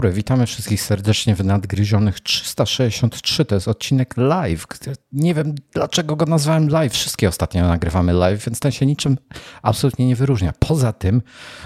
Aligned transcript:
dobry, 0.00 0.12
witamy 0.12 0.46
wszystkich 0.46 0.82
serdecznie 0.82 1.34
w 1.34 1.44
Nadgryzionych 1.44 2.20
363. 2.20 3.44
To 3.44 3.54
jest 3.54 3.68
odcinek 3.68 4.16
live. 4.16 4.66
Nie 5.12 5.34
wiem 5.34 5.54
dlaczego 5.72 6.16
go 6.16 6.26
nazwałem 6.26 6.68
live. 6.68 6.92
Wszystkie 6.92 7.28
ostatnio 7.28 7.68
nagrywamy 7.68 8.12
live, 8.12 8.44
więc 8.44 8.60
ten 8.60 8.72
się 8.72 8.86
niczym 8.86 9.16
absolutnie 9.62 10.06
nie 10.06 10.16
wyróżnia. 10.16 10.52
Poza 10.58 10.92
tym, 10.92 11.22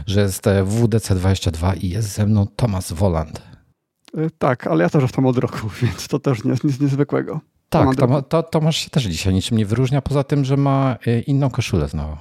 że 0.07 0.21
jest 0.21 0.45
WDC22 0.47 1.77
i 1.81 1.89
jest 1.89 2.09
ze 2.09 2.27
mną 2.27 2.47
Tomasz 2.57 2.93
Woland. 2.93 3.43
E, 4.17 4.31
tak, 4.39 4.67
ale 4.67 4.85
ja 4.85 4.91
też 4.91 5.03
jestem 5.03 5.27
od 5.27 5.39
roku, 5.39 5.69
więc 5.83 6.09
to 6.09 6.19
też 6.19 6.45
nic, 6.45 6.65
nic 6.65 6.81
niezwykłego. 6.81 7.41
Tak, 7.69 7.97
to, 7.97 8.23
to, 8.23 8.43
Tomasz 8.43 8.77
się 8.77 8.91
też 8.91 9.05
dzisiaj 9.05 9.35
niczym 9.35 9.59
nie 9.59 9.67
wyróżnia, 9.67 10.03
poza 10.03 10.25
tym, 10.25 10.45
że 10.45 10.57
ma 10.57 10.97
e, 11.07 11.21
inną 11.21 11.51
koszulę 11.51 11.89
znowu. 11.89 12.17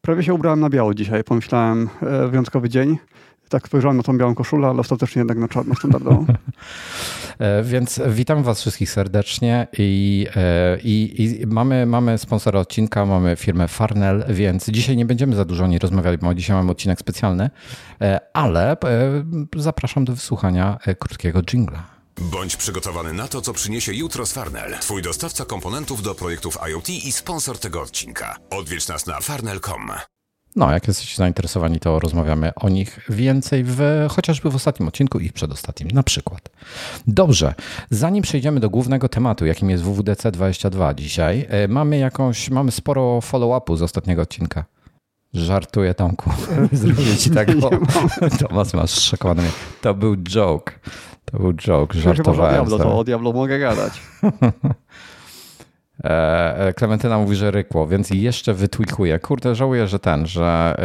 Prawie 0.00 0.22
się 0.22 0.34
ubrałem 0.34 0.60
na 0.60 0.70
biało 0.70 0.94
dzisiaj. 0.94 1.24
Pomyślałem, 1.24 1.88
e, 2.02 2.28
wyjątkowy 2.28 2.68
dzień 2.68 2.98
tak 3.52 3.66
spojrzałem 3.66 3.96
na 3.96 4.02
tą 4.02 4.18
białą 4.18 4.34
koszulę, 4.34 4.68
ale 4.68 4.80
ostatecznie 4.80 5.20
jednak 5.20 5.38
na 5.38 5.48
czarno 5.48 5.74
standardową. 5.74 6.26
E, 7.38 7.62
więc 7.62 8.00
witam 8.08 8.42
Was 8.42 8.60
wszystkich 8.60 8.90
serdecznie 8.90 9.66
i, 9.78 10.26
e, 10.36 10.78
i, 10.84 11.22
i, 11.22 11.46
mamy, 11.46 11.86
mamy 11.86 12.18
sponsora 12.18 12.60
odcinka, 12.60 13.06
mamy 13.06 13.36
firmę 13.36 13.68
Farnell, 13.68 14.24
więc 14.28 14.70
dzisiaj 14.70 14.96
nie 14.96 15.06
będziemy 15.06 15.36
za 15.36 15.44
dużo 15.44 15.64
o 15.64 15.66
niej 15.66 15.78
rozmawiali, 15.78 16.18
bo 16.18 16.34
dzisiaj 16.34 16.56
mamy 16.56 16.70
odcinek 16.70 16.98
specjalny, 16.98 17.50
e, 18.00 18.20
ale 18.32 18.76
zapraszam 19.56 20.04
do 20.04 20.12
wysłuchania 20.12 20.78
krótkiego 20.98 21.42
jingla. 21.42 21.84
Bądź 22.20 22.56
przygotowany 22.56 23.12
na 23.12 23.28
to, 23.28 23.40
co 23.40 23.52
przyniesie 23.52 23.92
jutro 23.92 24.26
z 24.26 24.32
Farnell, 24.32 24.78
twój 24.80 25.02
dostawca 25.02 25.44
komponentów 25.44 26.02
do 26.02 26.14
projektów 26.14 26.58
IoT 26.68 26.90
i 26.90 27.12
sponsor 27.12 27.58
tego 27.58 27.82
odcinka. 27.82 28.36
Odwiedź 28.50 28.88
nas 28.88 29.06
na 29.06 29.20
farnell.com. 29.20 30.11
No, 30.56 30.72
jak 30.72 30.88
jesteście 30.88 31.16
zainteresowani, 31.16 31.80
to 31.80 31.98
rozmawiamy 31.98 32.54
o 32.54 32.68
nich 32.68 33.00
więcej 33.08 33.64
w, 33.64 33.80
chociażby 34.10 34.50
w 34.50 34.54
ostatnim 34.54 34.88
odcinku 34.88 35.18
i 35.18 35.30
przedostatnim 35.30 35.90
na 35.90 36.02
przykład. 36.02 36.50
Dobrze, 37.06 37.54
zanim 37.90 38.22
przejdziemy 38.22 38.60
do 38.60 38.70
głównego 38.70 39.08
tematu, 39.08 39.46
jakim 39.46 39.70
jest 39.70 39.82
WWDC 39.82 40.30
22 40.30 40.94
dzisiaj, 40.94 41.46
e, 41.48 41.68
mamy 41.68 41.98
jakąś, 41.98 42.50
mamy 42.50 42.70
sporo 42.70 43.20
follow-upu 43.20 43.76
z 43.76 43.82
ostatniego 43.82 44.22
odcinka. 44.22 44.64
Żartuję, 45.34 45.94
Tomku. 45.94 46.30
Zrobię 46.72 47.16
ci 47.16 47.30
tak, 47.30 47.56
bo 47.60 47.70
Tomasz 48.38 48.72
masz 48.72 48.90
szokowany. 48.90 49.50
To 49.80 49.94
był 49.94 50.16
joke. 50.16 50.72
To 51.24 51.38
był 51.38 51.54
joke, 51.54 51.98
żartowałem. 51.98 52.54
Diablo, 52.54 52.78
to 52.78 52.98
o 52.98 53.04
Diablo 53.04 53.32
mogę 53.32 53.58
gadać. 53.58 53.92
E, 56.04 56.72
Klementyna 56.76 57.18
mówi, 57.18 57.36
że 57.36 57.50
rykło, 57.50 57.86
więc 57.86 58.10
jeszcze 58.10 58.54
wytwikuję. 58.54 59.18
Kurde, 59.18 59.54
żałuję, 59.54 59.88
że 59.88 59.98
ten, 59.98 60.26
że 60.26 60.76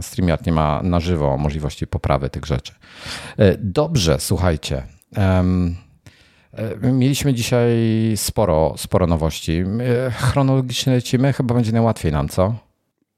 StreamYard 0.00 0.46
nie 0.46 0.52
ma 0.52 0.80
na 0.82 1.00
żywo 1.00 1.38
możliwości 1.38 1.86
poprawy 1.86 2.30
tych 2.30 2.44
rzeczy. 2.44 2.74
E, 3.36 3.56
dobrze, 3.58 4.16
słuchajcie. 4.20 4.82
Mieliśmy 6.82 7.34
dzisiaj 7.34 7.72
sporo, 8.16 8.74
sporo 8.76 9.06
nowości. 9.06 9.64
Chronologicznie 10.12 10.92
lecimy, 10.92 11.32
chyba 11.32 11.54
będzie 11.54 11.72
najłatwiej 11.72 12.12
nam, 12.12 12.28
co? 12.28 12.54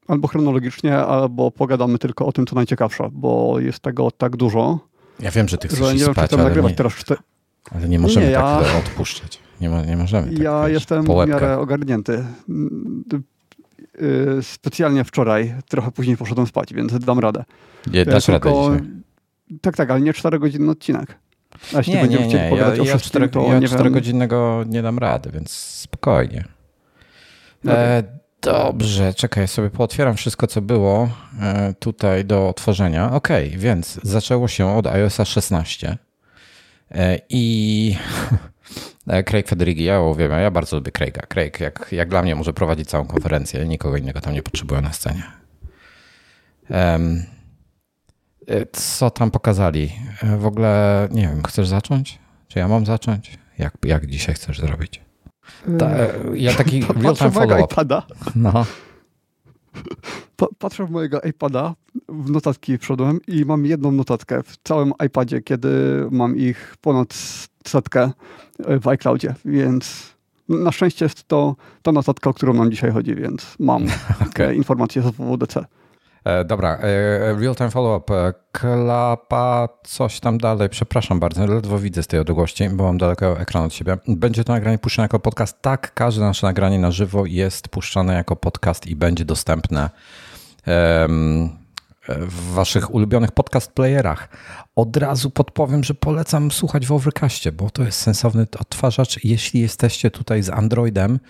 Albo 0.08 0.28
chronologicznie, 0.28 0.96
albo 0.98 1.50
pogadamy 1.50 1.98
tylko 1.98 2.26
o 2.26 2.32
tym, 2.32 2.46
co 2.46 2.56
najciekawsze, 2.56 3.08
bo 3.12 3.60
jest 3.60 3.80
tego 3.80 4.10
tak 4.10 4.36
dużo. 4.36 4.78
Ja 5.20 5.30
wiem, 5.30 5.48
że 5.48 5.58
ty 5.58 5.68
chcesz 5.68 5.78
że 5.78 5.94
nie 5.94 6.00
spać, 6.00 6.30
wiem, 6.30 6.40
ale, 6.40 6.62
nie, 6.62 6.74
teraz 6.74 6.92
ale 7.74 7.88
nie 7.88 7.98
możemy 7.98 8.26
nie, 8.26 8.32
tak 8.32 8.66
ja... 8.66 8.78
odpuszczać. 8.78 9.38
Nie, 9.60 9.68
ma, 9.68 9.82
nie 9.82 9.96
możemy. 9.96 10.32
Tak 10.32 10.38
ja 10.38 10.68
jestem 10.68 11.04
w 11.04 11.26
miarę 11.28 11.58
ogarnięty. 11.58 12.24
Y, 14.02 14.42
specjalnie 14.42 15.04
wczoraj, 15.04 15.54
trochę 15.68 15.90
później 15.90 16.16
poszedłem 16.16 16.46
spać, 16.46 16.74
więc 16.74 16.98
dam 16.98 17.18
radę. 17.18 17.44
Nie, 17.92 18.04
dasz 18.04 18.26
Tylko, 18.26 18.68
radę 18.68 18.78
dzisiaj. 18.78 18.90
Tak, 19.60 19.76
tak, 19.76 19.90
ale 19.90 20.00
nie 20.00 20.12
4-godzinny 20.12 20.70
odcinek. 20.70 21.18
A 21.74 21.78
jeśli 21.78 21.94
nie, 21.94 22.08
nie, 22.08 22.26
nie. 22.26 22.50
Ja, 22.56 22.74
ja, 22.74 22.98
4, 22.98 23.28
ja 23.48 23.58
nie 23.58 23.68
4-godzinnego 23.68 24.66
nie 24.68 24.82
dam 24.82 24.98
rady, 24.98 25.30
więc 25.30 25.50
spokojnie. 25.52 26.44
E, 27.66 28.02
dobrze, 28.42 29.14
czekaj, 29.14 29.48
sobie 29.48 29.70
pootwieram 29.70 30.16
wszystko, 30.16 30.46
co 30.46 30.62
było 30.62 31.08
e, 31.40 31.74
tutaj 31.78 32.24
do 32.24 32.48
otworzenia. 32.48 33.12
Ok, 33.12 33.28
więc 33.56 34.00
zaczęło 34.02 34.48
się 34.48 34.76
od 34.76 34.86
iOS 34.86 35.18
16 35.24 35.98
e, 36.90 37.18
i 37.28 37.96
Craig 39.24 39.48
Federighi, 39.48 39.84
ja 39.84 40.14
wiem, 40.14 40.30
ja 40.30 40.50
bardzo 40.50 40.76
lubię 40.76 40.92
Craiga. 40.92 41.22
Craig, 41.26 41.60
jak, 41.60 41.88
jak 41.92 42.08
dla 42.08 42.22
mnie, 42.22 42.34
może 42.34 42.52
prowadzić 42.52 42.88
całą 42.88 43.04
konferencję, 43.04 43.68
nikogo 43.68 43.96
innego 43.96 44.20
tam 44.20 44.34
nie 44.34 44.42
potrzebuję 44.42 44.80
na 44.80 44.92
scenie. 44.92 45.22
Um, 46.70 47.22
co 48.72 49.10
tam 49.10 49.30
pokazali? 49.30 49.92
E, 50.22 50.36
w 50.36 50.46
ogóle, 50.46 51.08
nie 51.10 51.22
wiem, 51.22 51.42
chcesz 51.42 51.68
zacząć? 51.68 52.18
Czy 52.48 52.58
ja 52.58 52.68
mam 52.68 52.86
zacząć? 52.86 53.38
Jak, 53.58 53.74
jak 53.84 54.06
dzisiaj 54.06 54.34
chcesz 54.34 54.60
zrobić? 54.60 55.00
Ta, 55.78 55.90
ja 56.34 56.54
taki 56.54 56.80
real-time 57.02 57.30
follow-up. 57.30 58.02
No. 58.34 58.66
Patrzę 60.58 60.86
w 60.86 60.90
mojego 60.90 61.20
iPada, 61.20 61.74
w 62.08 62.30
notatki 62.30 62.78
wszedłem 62.78 63.20
i 63.26 63.44
mam 63.44 63.66
jedną 63.66 63.92
notatkę 63.92 64.42
w 64.42 64.56
całym 64.64 64.92
iPadzie, 65.06 65.40
kiedy 65.42 65.68
mam 66.10 66.36
ich 66.36 66.76
ponad 66.80 67.14
setkę 67.66 68.10
w 68.58 68.88
iCloudzie, 68.88 69.34
więc 69.44 70.14
na 70.48 70.72
szczęście 70.72 71.04
jest 71.04 71.28
to 71.28 71.56
ta 71.82 71.92
notatka, 71.92 72.30
o 72.30 72.34
którą 72.34 72.54
nam 72.54 72.70
dzisiaj 72.70 72.90
chodzi, 72.90 73.14
więc 73.14 73.56
mam 73.58 73.86
okay. 74.30 74.54
informacje 74.54 75.02
z 75.02 75.06
WWDC. 75.06 75.64
E, 76.24 76.44
dobra, 76.44 76.78
e, 76.78 77.34
real-time 77.40 77.70
follow-up. 77.70 78.14
E, 78.14 78.34
klapa, 78.52 79.68
coś 79.82 80.20
tam 80.20 80.38
dalej. 80.38 80.68
Przepraszam 80.68 81.20
bardzo, 81.20 81.46
ledwo 81.46 81.78
widzę 81.78 82.02
z 82.02 82.06
tej 82.06 82.20
odległości, 82.20 82.68
bo 82.68 82.84
mam 82.84 82.98
daleko 82.98 83.40
ekran 83.40 83.64
od 83.64 83.74
siebie. 83.74 83.98
Będzie 84.08 84.44
to 84.44 84.52
nagranie 84.52 84.78
puszczone 84.78 85.04
jako 85.04 85.20
podcast? 85.20 85.62
Tak, 85.62 85.94
każde 85.94 86.24
nasze 86.24 86.46
nagranie 86.46 86.78
na 86.78 86.90
żywo 86.90 87.26
jest 87.26 87.68
puszczane 87.68 88.14
jako 88.14 88.36
podcast 88.36 88.86
i 88.86 88.96
będzie 88.96 89.24
dostępne 89.24 89.90
w 92.18 92.52
waszych 92.52 92.94
ulubionych 92.94 93.32
podcast 93.32 93.72
playerach. 93.72 94.28
Od 94.76 94.96
razu 94.96 95.30
podpowiem, 95.30 95.84
że 95.84 95.94
polecam 95.94 96.50
słuchać 96.50 96.86
w 96.86 96.92
Overcastie, 96.92 97.52
bo 97.52 97.70
to 97.70 97.82
jest 97.82 98.00
sensowny 98.00 98.46
odtwarzacz. 98.60 99.24
Jeśli 99.24 99.60
jesteście 99.60 100.10
tutaj 100.10 100.42
z 100.42 100.50
Androidem, 100.50 101.20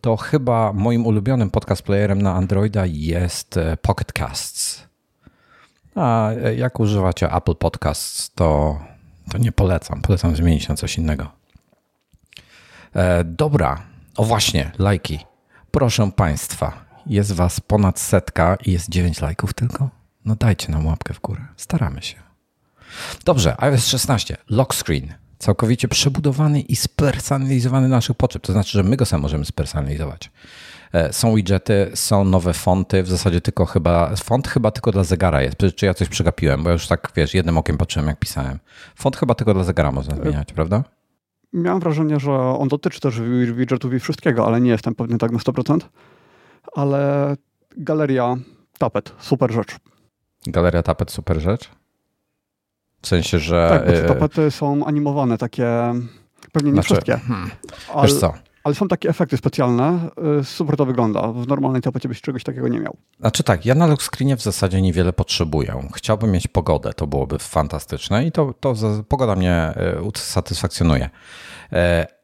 to 0.00 0.16
chyba 0.16 0.72
moim 0.72 1.06
ulubionym 1.06 1.50
podcast 1.50 1.82
playerem 1.82 2.22
na 2.22 2.34
Androida 2.34 2.86
jest 2.86 3.56
e, 3.56 3.76
Pocket 3.76 4.12
Casts. 4.12 4.90
A 5.94 6.30
jak 6.56 6.80
używacie 6.80 7.32
Apple 7.32 7.54
Podcasts, 7.54 8.34
to, 8.34 8.78
to 9.30 9.38
nie 9.38 9.52
polecam. 9.52 10.02
Polecam 10.02 10.36
zmienić 10.36 10.68
na 10.68 10.74
coś 10.74 10.98
innego. 10.98 11.30
E, 12.94 13.24
dobra, 13.24 13.82
o 14.16 14.24
właśnie, 14.24 14.72
lajki. 14.78 15.18
Proszę 15.70 16.10
Państwa, 16.16 16.84
jest 17.06 17.32
Was 17.32 17.60
ponad 17.60 18.00
setka 18.00 18.56
i 18.66 18.72
jest 18.72 18.88
9 18.88 19.20
lajków 19.20 19.54
tylko. 19.54 19.99
No 20.24 20.34
dajcie 20.34 20.72
nam 20.72 20.86
łapkę 20.86 21.14
w 21.14 21.20
górę. 21.20 21.40
Staramy 21.56 22.02
się. 22.02 22.16
Dobrze, 23.24 23.60
iOS 23.60 23.86
16. 23.86 24.36
Lock 24.50 24.74
screen. 24.74 25.14
Całkowicie 25.38 25.88
przebudowany 25.88 26.60
i 26.60 26.76
spersonalizowany 26.76 27.88
naszych 27.88 28.16
potrzeb. 28.16 28.42
To 28.42 28.52
znaczy, 28.52 28.70
że 28.70 28.82
my 28.82 28.96
go 28.96 29.06
sam 29.06 29.20
możemy 29.20 29.44
spersonalizować. 29.44 30.30
E, 30.92 31.12
są 31.12 31.34
widgety, 31.34 31.90
są 31.94 32.24
nowe 32.24 32.52
fonty, 32.52 33.02
w 33.02 33.08
zasadzie 33.08 33.40
tylko 33.40 33.66
chyba, 33.66 34.16
font 34.16 34.48
chyba 34.48 34.70
tylko 34.70 34.92
dla 34.92 35.04
zegara 35.04 35.42
jest, 35.42 35.56
czy 35.76 35.86
ja 35.86 35.94
coś 35.94 36.08
przegapiłem, 36.08 36.62
bo 36.62 36.68
ja 36.68 36.72
już 36.72 36.86
tak, 36.86 37.12
wiesz, 37.16 37.34
jednym 37.34 37.58
okiem 37.58 37.78
patrzyłem, 37.78 38.08
jak 38.08 38.18
pisałem. 38.18 38.58
Font 38.94 39.16
chyba 39.16 39.34
tylko 39.34 39.54
dla 39.54 39.64
zegara 39.64 39.92
można 39.92 40.16
zmieniać, 40.16 40.52
prawda? 40.52 40.84
Miałem 41.52 41.80
wrażenie, 41.80 42.20
że 42.20 42.32
on 42.32 42.68
dotyczy 42.68 43.00
też 43.00 43.20
widgetów 43.54 43.94
i 43.94 44.00
wszystkiego, 44.00 44.46
ale 44.46 44.60
nie 44.60 44.70
jestem 44.70 44.94
pewny 44.94 45.18
tak 45.18 45.30
na 45.30 45.38
100%. 45.38 45.78
Ale 46.74 47.36
galeria 47.76 48.36
tapet, 48.78 49.12
super 49.18 49.52
rzecz. 49.52 49.76
Galeria 50.46 50.82
tapet 50.82 51.10
super 51.10 51.40
rzecz? 51.40 51.70
W 53.02 53.06
sensie, 53.08 53.38
że... 53.38 53.68
Tak, 53.70 53.86
bo 53.86 53.92
te 53.92 54.04
y, 54.04 54.08
tapety 54.08 54.50
są 54.50 54.84
animowane, 54.84 55.38
takie... 55.38 55.66
Pewnie 56.52 56.70
nie 56.70 56.74
znaczy, 56.74 56.86
wszystkie. 56.86 57.16
Hmm, 57.16 57.50
ale, 57.94 58.08
wiesz 58.08 58.20
co? 58.20 58.34
Ale 58.64 58.74
są 58.74 58.88
takie 58.88 59.08
efekty 59.08 59.36
specjalne. 59.36 60.10
Y, 60.40 60.44
super 60.44 60.76
to 60.76 60.86
wygląda. 60.86 61.32
W 61.32 61.46
normalnej 61.46 61.82
tapecie 61.82 62.08
byś 62.08 62.20
czegoś 62.20 62.44
takiego 62.44 62.68
nie 62.68 62.80
miał. 62.80 62.96
Znaczy 63.20 63.42
tak, 63.42 63.66
ja 63.66 63.74
na 63.74 63.86
lock 63.86 64.02
screenie 64.02 64.36
w 64.36 64.42
zasadzie 64.42 64.82
niewiele 64.82 65.12
potrzebuję. 65.12 65.88
Chciałbym 65.94 66.30
mieć 66.30 66.46
pogodę, 66.48 66.92
to 66.92 67.06
byłoby 67.06 67.38
fantastyczne 67.38 68.26
i 68.26 68.32
to, 68.32 68.54
to 68.60 68.74
pogoda 69.08 69.36
mnie 69.36 69.74
y, 69.98 70.02
usatysfakcjonuje. 70.02 71.10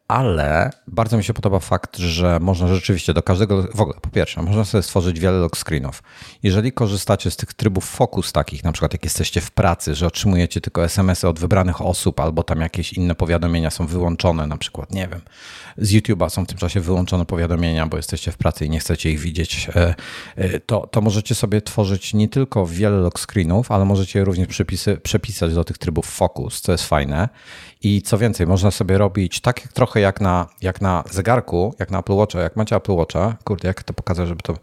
Ale 0.08 0.70
bardzo 0.86 1.16
mi 1.16 1.24
się 1.24 1.34
podoba 1.34 1.60
fakt, 1.60 1.96
że 1.96 2.40
można 2.40 2.68
rzeczywiście 2.68 3.14
do 3.14 3.22
każdego, 3.22 3.68
w 3.74 3.80
ogóle 3.80 3.98
po 4.00 4.10
pierwsze, 4.10 4.42
można 4.42 4.64
sobie 4.64 4.82
stworzyć 4.82 5.20
wiele 5.20 5.38
lock 5.38 5.56
screenów. 5.56 6.02
Jeżeli 6.42 6.72
korzystacie 6.72 7.30
z 7.30 7.36
tych 7.36 7.54
trybów 7.54 7.84
focus 7.84 8.32
takich, 8.32 8.64
na 8.64 8.72
przykład 8.72 8.92
jak 8.92 9.04
jesteście 9.04 9.40
w 9.40 9.50
pracy, 9.50 9.94
że 9.94 10.06
otrzymujecie 10.06 10.60
tylko 10.60 10.84
SMS-y 10.84 11.28
od 11.28 11.38
wybranych 11.38 11.80
osób 11.80 12.20
albo 12.20 12.42
tam 12.42 12.60
jakieś 12.60 12.92
inne 12.92 13.14
powiadomienia 13.14 13.70
są 13.70 13.86
wyłączone, 13.86 14.46
na 14.46 14.56
przykład, 14.56 14.92
nie 14.92 15.08
wiem, 15.08 15.20
z 15.78 15.92
YouTube'a 15.92 16.30
są 16.30 16.44
w 16.44 16.48
tym 16.48 16.58
czasie 16.58 16.80
wyłączone 16.80 17.26
powiadomienia, 17.26 17.86
bo 17.86 17.96
jesteście 17.96 18.32
w 18.32 18.36
pracy 18.36 18.66
i 18.66 18.70
nie 18.70 18.80
chcecie 18.80 19.10
ich 19.10 19.20
widzieć, 19.20 19.68
e, 19.76 19.94
e, 20.36 20.60
to, 20.60 20.86
to 20.86 21.00
możecie 21.00 21.34
sobie 21.34 21.62
tworzyć 21.62 22.14
nie 22.14 22.28
tylko 22.28 22.66
wiele 22.66 22.96
lock 22.96 23.18
screenów, 23.18 23.70
ale 23.70 23.84
możecie 23.84 24.24
również 24.24 24.48
przepisy, 24.48 24.96
przepisać 24.96 25.54
do 25.54 25.64
tych 25.64 25.78
trybów 25.78 26.06
focus, 26.06 26.60
co 26.60 26.72
jest 26.72 26.84
fajne. 26.84 27.28
I 27.82 28.02
co 28.02 28.18
więcej, 28.18 28.46
można 28.46 28.70
sobie 28.70 28.98
robić 28.98 29.40
tak 29.40 29.60
trochę 29.60 30.00
jak 30.00 30.20
na, 30.20 30.46
jak 30.62 30.80
na 30.80 31.04
zegarku, 31.10 31.74
jak 31.78 31.90
na 31.90 31.98
Apple 31.98 32.12
Watcha, 32.12 32.40
jak 32.40 32.56
macie 32.56 32.76
Apple 32.76 32.92
Watcha, 32.92 33.36
kurde, 33.44 33.68
jak 33.68 33.82
to 33.82 33.94
pokazać, 33.94 34.28
żeby 34.28 34.42
to 34.42 34.54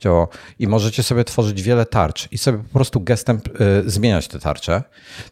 działało. 0.00 0.28
I 0.58 0.68
możecie 0.68 1.02
sobie 1.02 1.24
tworzyć 1.24 1.62
wiele 1.62 1.86
tarcz 1.86 2.32
i 2.32 2.38
sobie 2.38 2.58
po 2.58 2.72
prostu 2.74 3.00
gestem 3.00 3.40
y, 3.86 3.90
zmieniać 3.90 4.28
te 4.28 4.38
tarcze. 4.38 4.82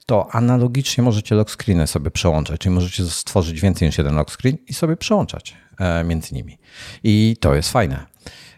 To 0.07 0.35
analogicznie 0.35 1.05
możecie 1.05 1.35
lock 1.35 1.51
screeny 1.51 1.87
sobie 1.87 2.11
przełączać, 2.11 2.61
czyli 2.61 2.75
możecie 2.75 3.05
stworzyć 3.05 3.61
więcej 3.61 3.89
niż 3.89 3.99
jeden 3.99 4.15
lock 4.15 4.31
screen 4.31 4.57
i 4.69 4.75
sobie 4.75 4.97
przełączać 4.97 5.57
e, 5.79 6.05
między 6.05 6.35
nimi. 6.35 6.59
I 7.05 7.37
to 7.41 7.55
jest 7.55 7.73
fajne. 7.73 8.10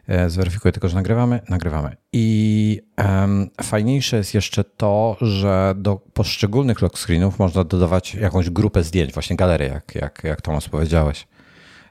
E, 0.09 0.31
zweryfikuję 0.31 0.73
tylko, 0.73 0.89
że 0.89 0.97
nagrywamy. 0.97 1.41
Nagrywamy. 1.49 1.97
I 2.13 2.81
um, 2.99 3.51
fajniejsze 3.63 4.17
jest 4.17 4.35
jeszcze 4.35 4.65
to, 4.65 5.17
że 5.21 5.75
do 5.77 5.97
poszczególnych 5.97 6.83
lock 6.83 6.99
screenów 6.99 7.39
można 7.39 7.65
dodawać 7.65 8.15
jakąś 8.15 8.51
grupę 8.51 8.83
zdjęć, 8.83 9.13
właśnie 9.13 9.37
galerię, 9.37 9.67
jak, 9.67 9.95
jak, 9.95 10.25
jak 10.25 10.41
Tomasz 10.41 10.69
powiedziałeś. 10.69 11.29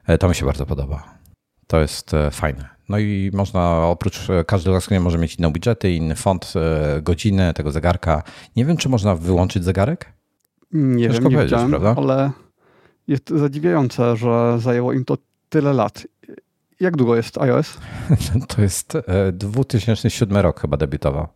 E, 0.06 0.18
to 0.18 0.28
mi 0.28 0.34
się 0.34 0.46
bardzo 0.46 0.66
podoba. 0.66 1.18
To 1.66 1.80
jest 1.80 2.14
e, 2.14 2.30
fajne. 2.30 2.68
No 2.88 2.98
i 2.98 3.30
można 3.34 3.86
oprócz 3.86 4.28
każdy 4.46 4.70
lock 4.70 4.86
screen 4.86 5.02
może 5.02 5.18
mieć 5.18 5.34
inne 5.34 5.52
widgety, 5.52 5.92
inny 5.92 6.14
font, 6.14 6.52
godziny 7.02 7.54
tego 7.54 7.72
zegarka. 7.72 8.22
Nie 8.56 8.64
wiem, 8.64 8.76
czy 8.76 8.88
można 8.88 9.14
wyłączyć 9.14 9.64
zegarek? 9.64 10.12
Nie 10.72 11.06
Ciężko 11.06 11.22
wiem, 11.22 11.38
nie 11.38 11.44
widziałem, 11.44 11.70
prawda? 11.70 11.94
ale 11.96 12.30
jest 13.08 13.30
zadziwiające, 13.30 14.16
że 14.16 14.58
zajęło 14.58 14.92
im 14.92 15.04
to 15.04 15.18
tyle 15.48 15.72
lat 15.72 16.06
jak 16.82 16.96
długo 16.96 17.16
jest 17.16 17.38
iOS? 17.38 17.78
To 18.56 18.62
jest 18.62 18.98
2007 19.32 20.36
e, 20.36 20.42
rok 20.42 20.60
chyba 20.60 20.76
debiutował 20.76 21.28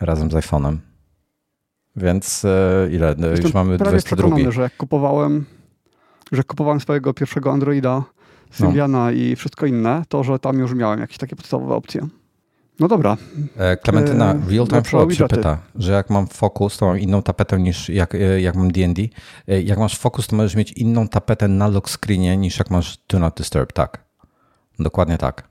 razem 0.00 0.30
z 0.30 0.34
iPhone'em. 0.34 0.76
Więc 1.96 2.44
e, 2.44 2.88
ile? 2.92 3.08
E, 3.08 3.10
Jestem 3.10 3.42
już 3.42 3.54
mamy 3.54 3.78
prawie 3.78 3.90
22. 3.90 4.16
przekonany, 4.16 4.52
że 4.52 4.62
jak 4.62 4.76
kupowałem, 4.76 5.44
że 6.32 6.44
kupowałem 6.44 6.80
swojego 6.80 7.14
pierwszego 7.14 7.52
Androida, 7.52 8.02
Symbiana 8.50 9.04
no. 9.04 9.10
i 9.10 9.36
wszystko 9.36 9.66
inne, 9.66 10.02
to 10.08 10.24
że 10.24 10.38
tam 10.38 10.58
już 10.58 10.74
miałem 10.74 11.00
jakieś 11.00 11.18
takie 11.18 11.36
podstawowe 11.36 11.74
opcje. 11.74 12.06
No 12.80 12.88
dobra. 12.88 13.16
Klementyna, 13.82 14.34
Real 14.48 14.66
Time 14.66 14.82
Follow 14.82 15.14
się 15.14 15.28
pyta, 15.28 15.58
że 15.74 15.92
jak 15.92 16.10
mam 16.10 16.26
Focus, 16.26 16.78
to 16.78 16.86
mam 16.86 16.98
inną 16.98 17.22
tapetę 17.22 17.58
niż 17.58 17.88
jak, 17.88 18.16
jak 18.38 18.56
mam 18.56 18.70
D&D. 18.72 19.02
Jak 19.46 19.78
masz 19.78 19.98
Focus, 19.98 20.26
to 20.26 20.36
możesz 20.36 20.56
mieć 20.56 20.72
inną 20.72 21.08
tapetę 21.08 21.48
na 21.48 21.68
lock 21.68 21.90
screenie 21.90 22.36
niż 22.36 22.58
jak 22.58 22.70
masz 22.70 22.98
Do 23.08 23.18
Not 23.18 23.36
Disturb, 23.36 23.72
tak. 23.72 24.03
Dokładnie 24.78 25.18
tak. 25.18 25.48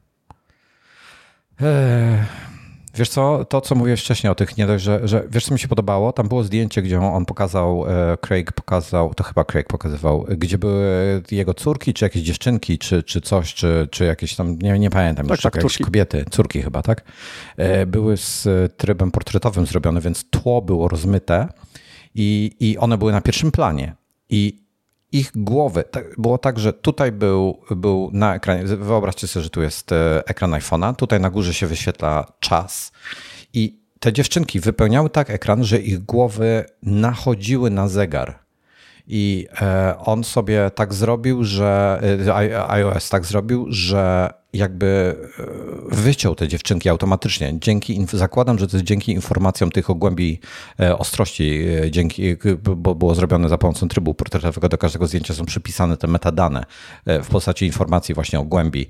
Eee, 1.61 2.17
wiesz 2.95 3.09
co, 3.09 3.45
to 3.45 3.61
co 3.61 3.75
mówiłeś 3.75 4.01
wcześniej 4.01 4.31
o 4.31 4.35
tych, 4.35 4.57
nie 4.57 4.67
dość, 4.67 4.83
że, 4.83 5.07
że 5.07 5.23
wiesz 5.29 5.45
co 5.45 5.53
mi 5.53 5.59
się 5.59 5.67
podobało? 5.67 6.13
Tam 6.13 6.27
było 6.27 6.43
zdjęcie, 6.43 6.81
gdzie 6.81 6.99
on 6.99 7.25
pokazał, 7.25 7.85
e, 7.87 8.17
Craig 8.17 8.51
pokazał, 8.51 9.13
to 9.13 9.23
chyba 9.23 9.43
Craig 9.43 9.67
pokazywał, 9.67 10.25
gdzie 10.37 10.57
były 10.57 11.21
jego 11.31 11.53
córki, 11.53 11.93
czy 11.93 12.05
jakieś 12.05 12.21
dziewczynki, 12.21 12.77
czy, 12.77 13.03
czy 13.03 13.21
coś, 13.21 13.53
czy, 13.53 13.87
czy 13.91 14.05
jakieś 14.05 14.35
tam, 14.35 14.59
nie, 14.59 14.79
nie 14.79 14.89
pamiętam, 14.89 15.27
tak, 15.27 15.41
tak, 15.41 15.55
jakieś 15.55 15.77
kobiety, 15.77 16.25
córki 16.31 16.61
chyba, 16.61 16.81
tak? 16.81 17.03
E, 17.57 17.85
były 17.85 18.17
z 18.17 18.47
trybem 18.77 19.11
portretowym 19.11 19.65
zrobione, 19.65 20.01
więc 20.01 20.29
tło 20.29 20.61
było 20.61 20.87
rozmyte 20.87 21.47
i, 22.15 22.55
i 22.59 22.77
one 22.77 22.97
były 22.97 23.11
na 23.11 23.21
pierwszym 23.21 23.51
planie. 23.51 23.95
I 24.29 24.62
ich 25.13 25.31
głowy. 25.35 25.83
Było 26.17 26.37
tak, 26.37 26.59
że 26.59 26.73
tutaj 26.73 27.11
był, 27.11 27.59
był 27.71 28.09
na 28.13 28.35
ekranie, 28.35 28.63
wyobraźcie 28.63 29.27
sobie, 29.27 29.43
że 29.43 29.49
tu 29.49 29.61
jest 29.61 29.91
e, 29.91 30.23
ekran 30.27 30.51
iPhone'a, 30.51 30.95
tutaj 30.95 31.19
na 31.19 31.29
górze 31.29 31.53
się 31.53 31.67
wyświetla 31.67 32.25
czas 32.39 32.91
i 33.53 33.79
te 33.99 34.13
dziewczynki 34.13 34.59
wypełniały 34.59 35.09
tak 35.09 35.29
ekran, 35.29 35.63
że 35.63 35.79
ich 35.79 35.99
głowy 35.99 36.65
nachodziły 36.81 37.69
na 37.69 37.87
zegar. 37.87 38.39
I 39.07 39.47
e, 39.61 39.95
on 39.97 40.23
sobie 40.23 40.71
tak 40.75 40.93
zrobił, 40.93 41.43
że 41.43 42.01
e, 42.27 42.69
iOS 42.69 43.09
tak 43.09 43.25
zrobił, 43.25 43.65
że 43.69 44.29
jakby 44.53 45.15
e, 45.39 45.95
wyciął 45.95 46.35
te 46.35 46.47
dziewczynki 46.47 46.89
automatycznie. 46.89 47.53
Dzięki, 47.59 48.05
zakładam, 48.13 48.59
że 48.59 48.67
to 48.67 48.77
jest 48.77 48.85
dzięki 48.85 49.11
informacjom 49.11 49.71
tych 49.71 49.89
o 49.89 49.95
głębi 49.95 50.39
ostrości, 50.97 51.65
dzięki, 51.89 52.35
bo 52.65 52.95
było 52.95 53.15
zrobione 53.15 53.49
za 53.49 53.57
pomocą 53.57 53.87
trybu 53.87 54.13
portretowego, 54.13 54.69
do 54.69 54.77
każdego 54.77 55.07
zdjęcia 55.07 55.33
są 55.33 55.45
przypisane 55.45 55.97
te 55.97 56.07
metadane 56.07 56.63
w 57.05 57.27
postaci 57.27 57.65
informacji 57.65 58.15
właśnie 58.15 58.39
o 58.39 58.43
głębi 58.43 58.89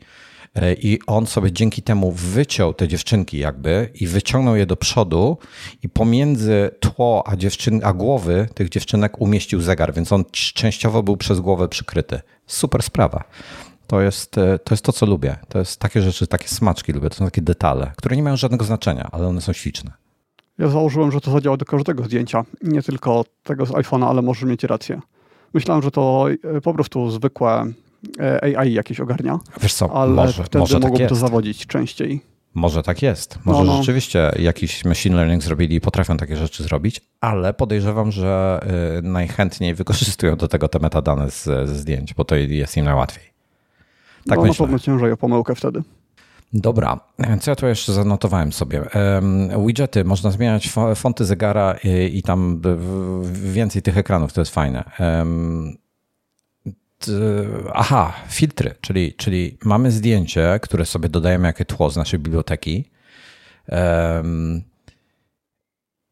E, 0.55 0.73
i 0.73 0.99
on 1.07 1.27
sobie 1.27 1.51
dzięki 1.51 1.81
temu 1.81 2.11
wyciął 2.11 2.73
te 2.73 2.87
dziewczynki 2.87 3.37
jakby 3.37 3.89
i 3.95 4.07
wyciągnął 4.07 4.55
je 4.55 4.65
do 4.65 4.75
przodu 4.75 5.37
i 5.83 5.89
pomiędzy 5.89 6.71
tło 6.79 7.23
a, 7.27 7.35
dziewczyn, 7.35 7.81
a 7.83 7.93
głowy 7.93 8.47
tych 8.53 8.69
dziewczynek 8.69 9.21
umieścił 9.21 9.61
zegar, 9.61 9.93
więc 9.93 10.11
on 10.11 10.25
częściowo 10.31 11.03
był 11.03 11.17
przez 11.17 11.39
głowę 11.39 11.67
przykryty. 11.67 12.21
Super 12.47 12.83
sprawa. 12.83 13.23
To 13.93 14.01
jest, 14.01 14.37
e, 14.37 14.59
to 14.59 14.73
jest 14.73 14.85
to, 14.85 14.91
co 14.91 15.05
lubię. 15.05 15.35
To 15.49 15.59
jest 15.59 15.79
takie 15.79 16.01
rzeczy, 16.01 16.27
takie 16.27 16.47
smaczki 16.47 16.93
lubię. 16.93 17.09
To 17.09 17.15
są 17.15 17.25
takie 17.25 17.41
detale, 17.41 17.91
które 17.97 18.15
nie 18.15 18.23
mają 18.23 18.37
żadnego 18.37 18.65
znaczenia, 18.65 19.09
ale 19.11 19.27
one 19.27 19.41
są 19.41 19.53
śliczne. 19.53 19.91
Ja 20.57 20.69
założyłem, 20.69 21.11
że 21.11 21.21
to 21.21 21.31
zadziała 21.31 21.57
do 21.57 21.65
każdego 21.65 22.03
zdjęcia, 22.03 22.43
nie 22.63 22.83
tylko 22.83 23.25
tego 23.43 23.65
z 23.65 23.69
iPhone'a, 23.69 24.09
ale 24.09 24.21
może 24.21 24.45
mieć 24.45 24.63
rację. 24.63 25.01
Myślałem, 25.53 25.83
że 25.83 25.91
to 25.91 26.25
e, 26.43 26.61
po 26.61 26.73
prostu 26.73 27.09
zwykłe 27.11 27.73
E, 28.19 28.57
AI 28.57 28.73
jakieś 28.73 28.99
ogarnia. 28.99 29.39
Wiesz 29.61 29.73
co, 29.73 29.93
ale 29.93 30.11
może, 30.11 30.43
wtedy 30.43 30.59
może 30.59 30.73
tak 30.73 30.81
mogłoby 30.81 31.03
tak 31.03 31.09
to 31.09 31.15
zawodzić 31.15 31.67
częściej. 31.67 32.21
Może 32.53 32.83
tak 32.83 33.01
jest. 33.01 33.39
Może 33.45 33.59
no, 33.59 33.65
no. 33.65 33.77
rzeczywiście 33.77 34.31
jakiś 34.39 34.85
machine 34.85 35.15
learning 35.15 35.43
zrobili 35.43 35.75
i 35.75 35.81
potrafią 35.81 36.17
takie 36.17 36.37
rzeczy 36.37 36.63
zrobić, 36.63 37.01
ale 37.21 37.53
podejrzewam, 37.53 38.11
że 38.11 38.59
najchętniej 39.03 39.75
wykorzystują 39.75 40.35
do 40.35 40.47
tego 40.47 40.67
te 40.67 40.79
metadane 40.79 41.31
z, 41.31 41.43
ze 41.43 41.75
zdjęć, 41.75 42.13
bo 42.13 42.25
to 42.25 42.35
jest 42.35 42.77
im 42.77 42.85
najłatwiej. 42.85 43.32
Tak 44.27 44.39
no, 44.39 44.45
myślę. 44.45 44.63
na 44.63 44.67
pewno 44.67 44.79
ciężej 44.79 45.11
o 45.11 45.17
pomyłkę 45.17 45.55
wtedy. 45.55 45.83
Dobra, 46.53 46.99
co 47.41 47.51
ja 47.51 47.55
tu 47.55 47.67
jeszcze 47.67 47.93
zanotowałem 47.93 48.53
sobie? 48.53 48.83
Widgety, 49.65 50.03
można 50.03 50.31
zmieniać 50.31 50.69
fonty 50.95 51.25
zegara 51.25 51.75
i, 51.83 52.17
i 52.17 52.23
tam 52.23 52.61
więcej 53.33 53.81
tych 53.81 53.97
ekranów, 53.97 54.33
to 54.33 54.41
jest 54.41 54.53
fajne. 54.53 54.83
Aha, 57.73 58.13
filtry, 58.29 58.75
czyli, 58.81 59.13
czyli 59.13 59.57
mamy 59.65 59.91
zdjęcie, 59.91 60.59
które 60.61 60.85
sobie 60.85 61.09
dodajemy 61.09 61.47
jako 61.47 61.65
tło 61.65 61.89
z 61.89 61.97
naszej 61.97 62.19
biblioteki 62.19 62.91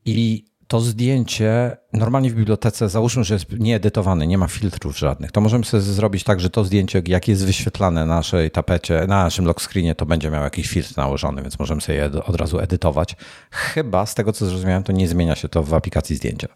i 0.06 0.46
to 0.72 0.80
zdjęcie 0.80 1.78
normalnie 1.94 2.30
w 2.30 2.34
bibliotece, 2.34 2.90
załóżmy, 2.90 3.24
że 3.24 3.34
jest 3.34 3.60
nieedytowane, 3.60 4.28
nie 4.28 4.38
ma 4.38 4.48
filtrów 4.48 4.98
żadnych, 4.98 5.32
to 5.32 5.42
możemy 5.42 5.66
sobie 5.66 5.82
zrobić 5.82 6.24
tak, 6.24 6.40
że 6.40 6.50
to 6.50 6.64
zdjęcie, 6.64 7.02
jak 7.08 7.28
jest 7.28 7.46
wyświetlane 7.46 8.06
na 8.06 8.16
naszej 8.16 8.52
tapecie, 8.52 9.00
na 9.00 9.24
naszym 9.24 9.46
lock 9.46 9.62
screenie, 9.62 9.96
to 9.96 10.06
będzie 10.06 10.32
miał 10.32 10.44
jakiś 10.44 10.68
filtr 10.68 10.98
nałożony, 10.98 11.42
więc 11.42 11.60
możemy 11.60 11.82
sobie 11.82 11.98
je 11.98 12.12
od 12.26 12.36
razu 12.36 12.60
edytować. 12.60 13.16
Chyba 13.52 14.06
z 14.06 14.16
tego, 14.16 14.34
co 14.34 14.46
zrozumiałem, 14.46 14.84
to 14.84 14.92
nie 14.92 15.08
zmienia 15.08 15.36
się 15.36 15.50
to 15.50 15.64
w 15.64 15.74
aplikacji 15.74 16.16
zdjęcia. 16.16 16.48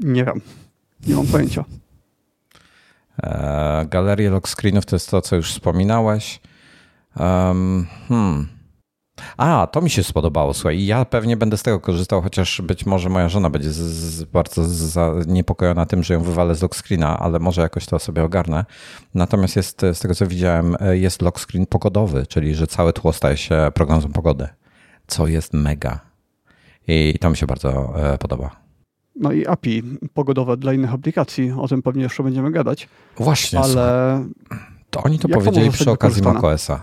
Nie 0.00 0.24
wiem. 0.24 0.40
Nie 1.06 1.14
mam 1.14 1.26
pojęcia. 1.26 1.64
E, 3.22 3.86
Galerie 3.90 4.30
lock 4.30 4.48
screenów 4.48 4.86
to 4.86 4.96
jest 4.96 5.10
to, 5.10 5.22
co 5.22 5.36
już 5.36 5.52
wspominałeś. 5.52 6.40
Um, 7.16 7.86
hmm. 8.08 8.55
A, 9.36 9.66
to 9.72 9.80
mi 9.80 9.90
się 9.90 10.02
spodobało, 10.02 10.54
słuchaj. 10.54 10.86
Ja 10.86 11.04
pewnie 11.04 11.36
będę 11.36 11.56
z 11.56 11.62
tego 11.62 11.80
korzystał, 11.80 12.22
chociaż 12.22 12.60
być 12.62 12.86
może 12.86 13.08
moja 13.08 13.28
żona 13.28 13.50
będzie 13.50 13.70
z, 13.70 13.76
z, 13.76 14.24
bardzo 14.24 14.64
zaniepokojona 14.64 15.86
tym, 15.86 16.02
że 16.02 16.14
ją 16.14 16.22
wywalę 16.22 16.54
z 16.54 16.62
lock 16.62 16.76
screena, 16.76 17.18
ale 17.18 17.38
może 17.38 17.62
jakoś 17.62 17.86
to 17.86 17.98
sobie 17.98 18.24
ogarnę. 18.24 18.64
Natomiast 19.14 19.56
jest, 19.56 19.82
z 19.92 19.98
tego 19.98 20.14
co 20.14 20.26
widziałem, 20.26 20.76
jest 20.92 21.22
lock 21.22 21.40
screen 21.40 21.66
pogodowy, 21.66 22.26
czyli 22.26 22.54
że 22.54 22.66
całe 22.66 22.92
tło 22.92 23.12
staje 23.12 23.36
się 23.36 23.70
prognozą 23.74 24.12
pogody, 24.12 24.48
co 25.06 25.26
jest 25.26 25.54
mega. 25.54 26.00
I 26.88 27.18
to 27.20 27.30
mi 27.30 27.36
się 27.36 27.46
bardzo 27.46 27.94
e, 28.12 28.18
podoba. 28.18 28.66
No 29.20 29.32
i 29.32 29.46
API 29.46 29.82
pogodowe 30.14 30.56
dla 30.56 30.72
innych 30.72 30.94
aplikacji, 30.94 31.52
o 31.52 31.68
tym 31.68 31.82
pewnie 31.82 32.02
jeszcze 32.02 32.22
będziemy 32.22 32.50
gadać. 32.50 32.88
Właśnie, 33.16 33.60
ale... 33.60 34.24
To 34.90 35.02
oni 35.02 35.18
to 35.18 35.28
powiedzieli 35.28 35.66
to 35.66 35.72
przy 35.72 35.90
okazji 35.90 36.22
macOSa. 36.22 36.80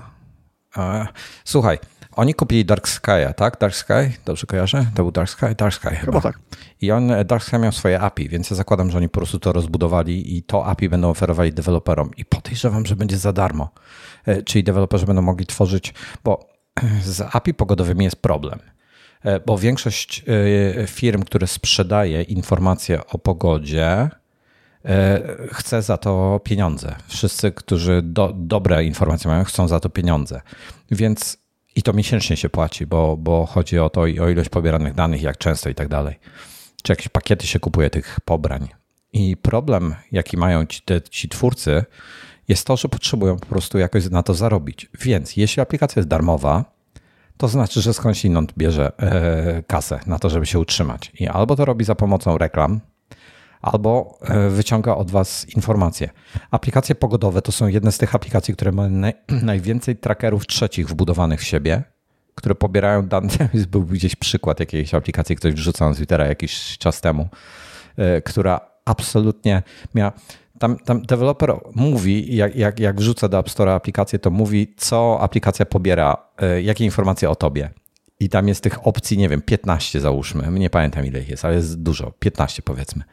E, 0.78 1.08
słuchaj, 1.46 1.80
Oni 2.16 2.34
kupili 2.34 2.66
Dark 2.66 2.88
Sky, 2.88 3.34
tak? 3.36 3.60
Dark 3.60 3.76
Sky? 3.76 4.18
Dobrze 4.26 4.48
kojarzę? 4.48 4.86
To 4.96 5.04
był 5.04 5.12
Dark 5.12 5.30
Sky? 5.30 5.56
Dark 5.58 5.74
Sky 5.74 5.90
chyba. 5.90 6.00
Chyba 6.00 6.22
tak. 6.22 6.40
I 6.82 6.92
on, 6.92 7.12
Dark 7.26 7.44
Sky 7.44 7.60
miał 7.60 7.72
swoje 7.72 8.00
API, 8.00 8.30
więc 8.30 8.50
ja 8.50 8.56
zakładam, 8.56 8.92
że 8.92 8.98
oni 8.98 9.10
po 9.10 9.20
prostu 9.20 9.40
to 9.40 9.54
rozbudowali 9.54 10.38
i 10.38 10.44
to 10.44 10.66
API 10.66 10.90
będą 10.90 11.10
oferowali 11.10 11.54
deweloperom. 11.54 12.12
I 12.18 12.26
podejrzewam, 12.26 12.86
że 12.86 12.96
będzie 12.96 13.18
za 13.18 13.34
darmo. 13.34 13.70
E, 14.26 14.44
czyli 14.44 14.64
deweloperzy 14.64 15.06
będą 15.06 15.22
mogli 15.22 15.46
tworzyć, 15.46 15.94
bo 16.24 16.50
z 17.04 17.36
API 17.36 17.54
pogodowymi 17.54 18.04
jest 18.06 18.22
problem. 18.22 18.60
E, 19.24 19.40
bo 19.40 19.58
większość 19.58 20.24
e, 20.80 20.88
firm, 20.88 21.24
które 21.24 21.48
sprzedaje 21.48 22.22
informacje 22.22 23.08
o 23.08 23.18
pogodzie, 23.18 24.10
chce 25.52 25.82
za 25.82 25.98
to 25.98 26.42
pieniądze. 26.44 26.96
Wszyscy, 27.08 27.52
którzy 27.52 28.02
do, 28.02 28.34
dobre 28.36 28.84
informacje 28.86 29.32
mają, 29.32 29.44
chcą 29.44 29.68
za 29.68 29.80
to 29.80 29.90
pieniądze. 29.90 30.42
Więc 30.92 31.43
i 31.76 31.84
to 31.84 31.94
miesięcznie 31.94 32.38
się 32.38 32.50
płaci, 32.50 32.86
bo, 32.88 33.18
bo 33.18 33.46
chodzi 33.46 33.80
o 33.80 33.90
to, 33.90 34.02
o 34.02 34.06
ilość 34.06 34.50
pobieranych 34.50 34.94
danych, 34.94 35.22
jak 35.22 35.38
często 35.38 35.70
i 35.70 35.76
tak 35.76 35.88
dalej. 35.88 36.20
Czy 36.84 36.92
jakieś 36.92 37.10
pakiety 37.10 37.48
się 37.48 37.60
kupuje 37.60 37.90
tych 37.90 38.20
pobrań. 38.26 38.68
I 39.14 39.38
problem, 39.38 39.96
jaki 40.12 40.38
mają 40.38 40.66
ci, 40.66 40.82
te, 40.82 41.02
ci 41.02 41.30
twórcy, 41.30 41.86
jest 42.48 42.68
to, 42.68 42.78
że 42.78 42.90
potrzebują 42.90 43.38
po 43.38 43.46
prostu 43.46 43.78
jakoś 43.78 44.10
na 44.10 44.24
to 44.24 44.34
zarobić. 44.34 44.90
Więc 45.02 45.38
jeśli 45.38 45.62
aplikacja 45.62 46.00
jest 46.00 46.10
darmowa, 46.10 46.66
to 47.38 47.48
znaczy, 47.48 47.82
że 47.82 47.94
skądś 47.94 48.26
inąd 48.26 48.54
bierze 48.58 48.92
e, 48.98 49.64
kasę 49.68 50.00
na 50.08 50.20
to, 50.20 50.30
żeby 50.30 50.46
się 50.46 50.60
utrzymać. 50.60 51.12
I 51.20 51.28
albo 51.28 51.56
to 51.56 51.66
robi 51.66 51.86
za 51.86 51.96
pomocą 51.96 52.38
reklam, 52.38 52.80
albo 53.64 54.18
e, 54.22 54.50
wyciąga 54.50 54.96
od 54.96 55.12
Was 55.12 55.46
informacje. 55.56 56.10
Aplikacje 56.52 56.96
pogodowe 56.96 57.42
to 57.42 57.52
są 57.52 57.68
jedne 57.68 57.92
z 57.92 57.98
tych 57.98 58.16
aplikacji, 58.16 58.54
które 58.54 58.72
mają 58.72 58.90
naj, 58.90 59.14
najwięcej 59.52 59.96
trackerów 59.96 60.48
trzecich 60.48 60.88
wbudowanych 60.88 61.40
w 61.40 61.44
siebie, 61.44 61.84
które 62.36 62.56
pobierają 62.56 63.08
dane. 63.08 63.30
Był 63.72 63.84
gdzieś 63.84 64.16
przykład 64.16 64.60
jakiejś 64.60 64.94
aplikacji, 64.94 65.36
ktoś 65.36 65.54
wrzucał 65.54 65.90
na 65.90 65.96
Twittera 65.96 66.28
jakiś 66.28 66.78
czas 66.78 67.02
temu, 67.02 67.28
e, 67.98 68.22
która 68.22 68.62
absolutnie 68.86 69.64
miała. 69.96 70.12
Tam, 70.60 70.78
tam 70.78 71.02
deweloper 71.02 71.54
mówi, 71.76 72.36
jak, 72.36 72.56
jak, 72.56 72.80
jak 72.80 73.00
wrzuca 73.00 73.28
do 73.28 73.40
App 73.40 73.50
Store 73.50 73.74
aplikację, 73.74 74.20
to 74.20 74.32
mówi, 74.32 74.74
co 74.78 75.18
aplikacja 75.22 75.66
pobiera, 75.66 76.18
e, 76.38 76.62
jakie 76.62 76.86
informacje 76.86 77.30
o 77.30 77.36
tobie. 77.36 77.70
I 78.20 78.30
tam 78.30 78.48
jest 78.48 78.64
tych 78.64 78.88
opcji, 78.88 79.18
nie 79.18 79.30
wiem, 79.30 79.42
15 79.42 80.02
załóżmy. 80.02 80.60
Nie 80.60 80.70
pamiętam 80.70 81.06
ile 81.06 81.20
ich 81.20 81.30
jest, 81.30 81.46
ale 81.46 81.56
jest 81.56 81.82
dużo. 81.82 82.12
15 82.20 82.62
powiedzmy 82.62 83.04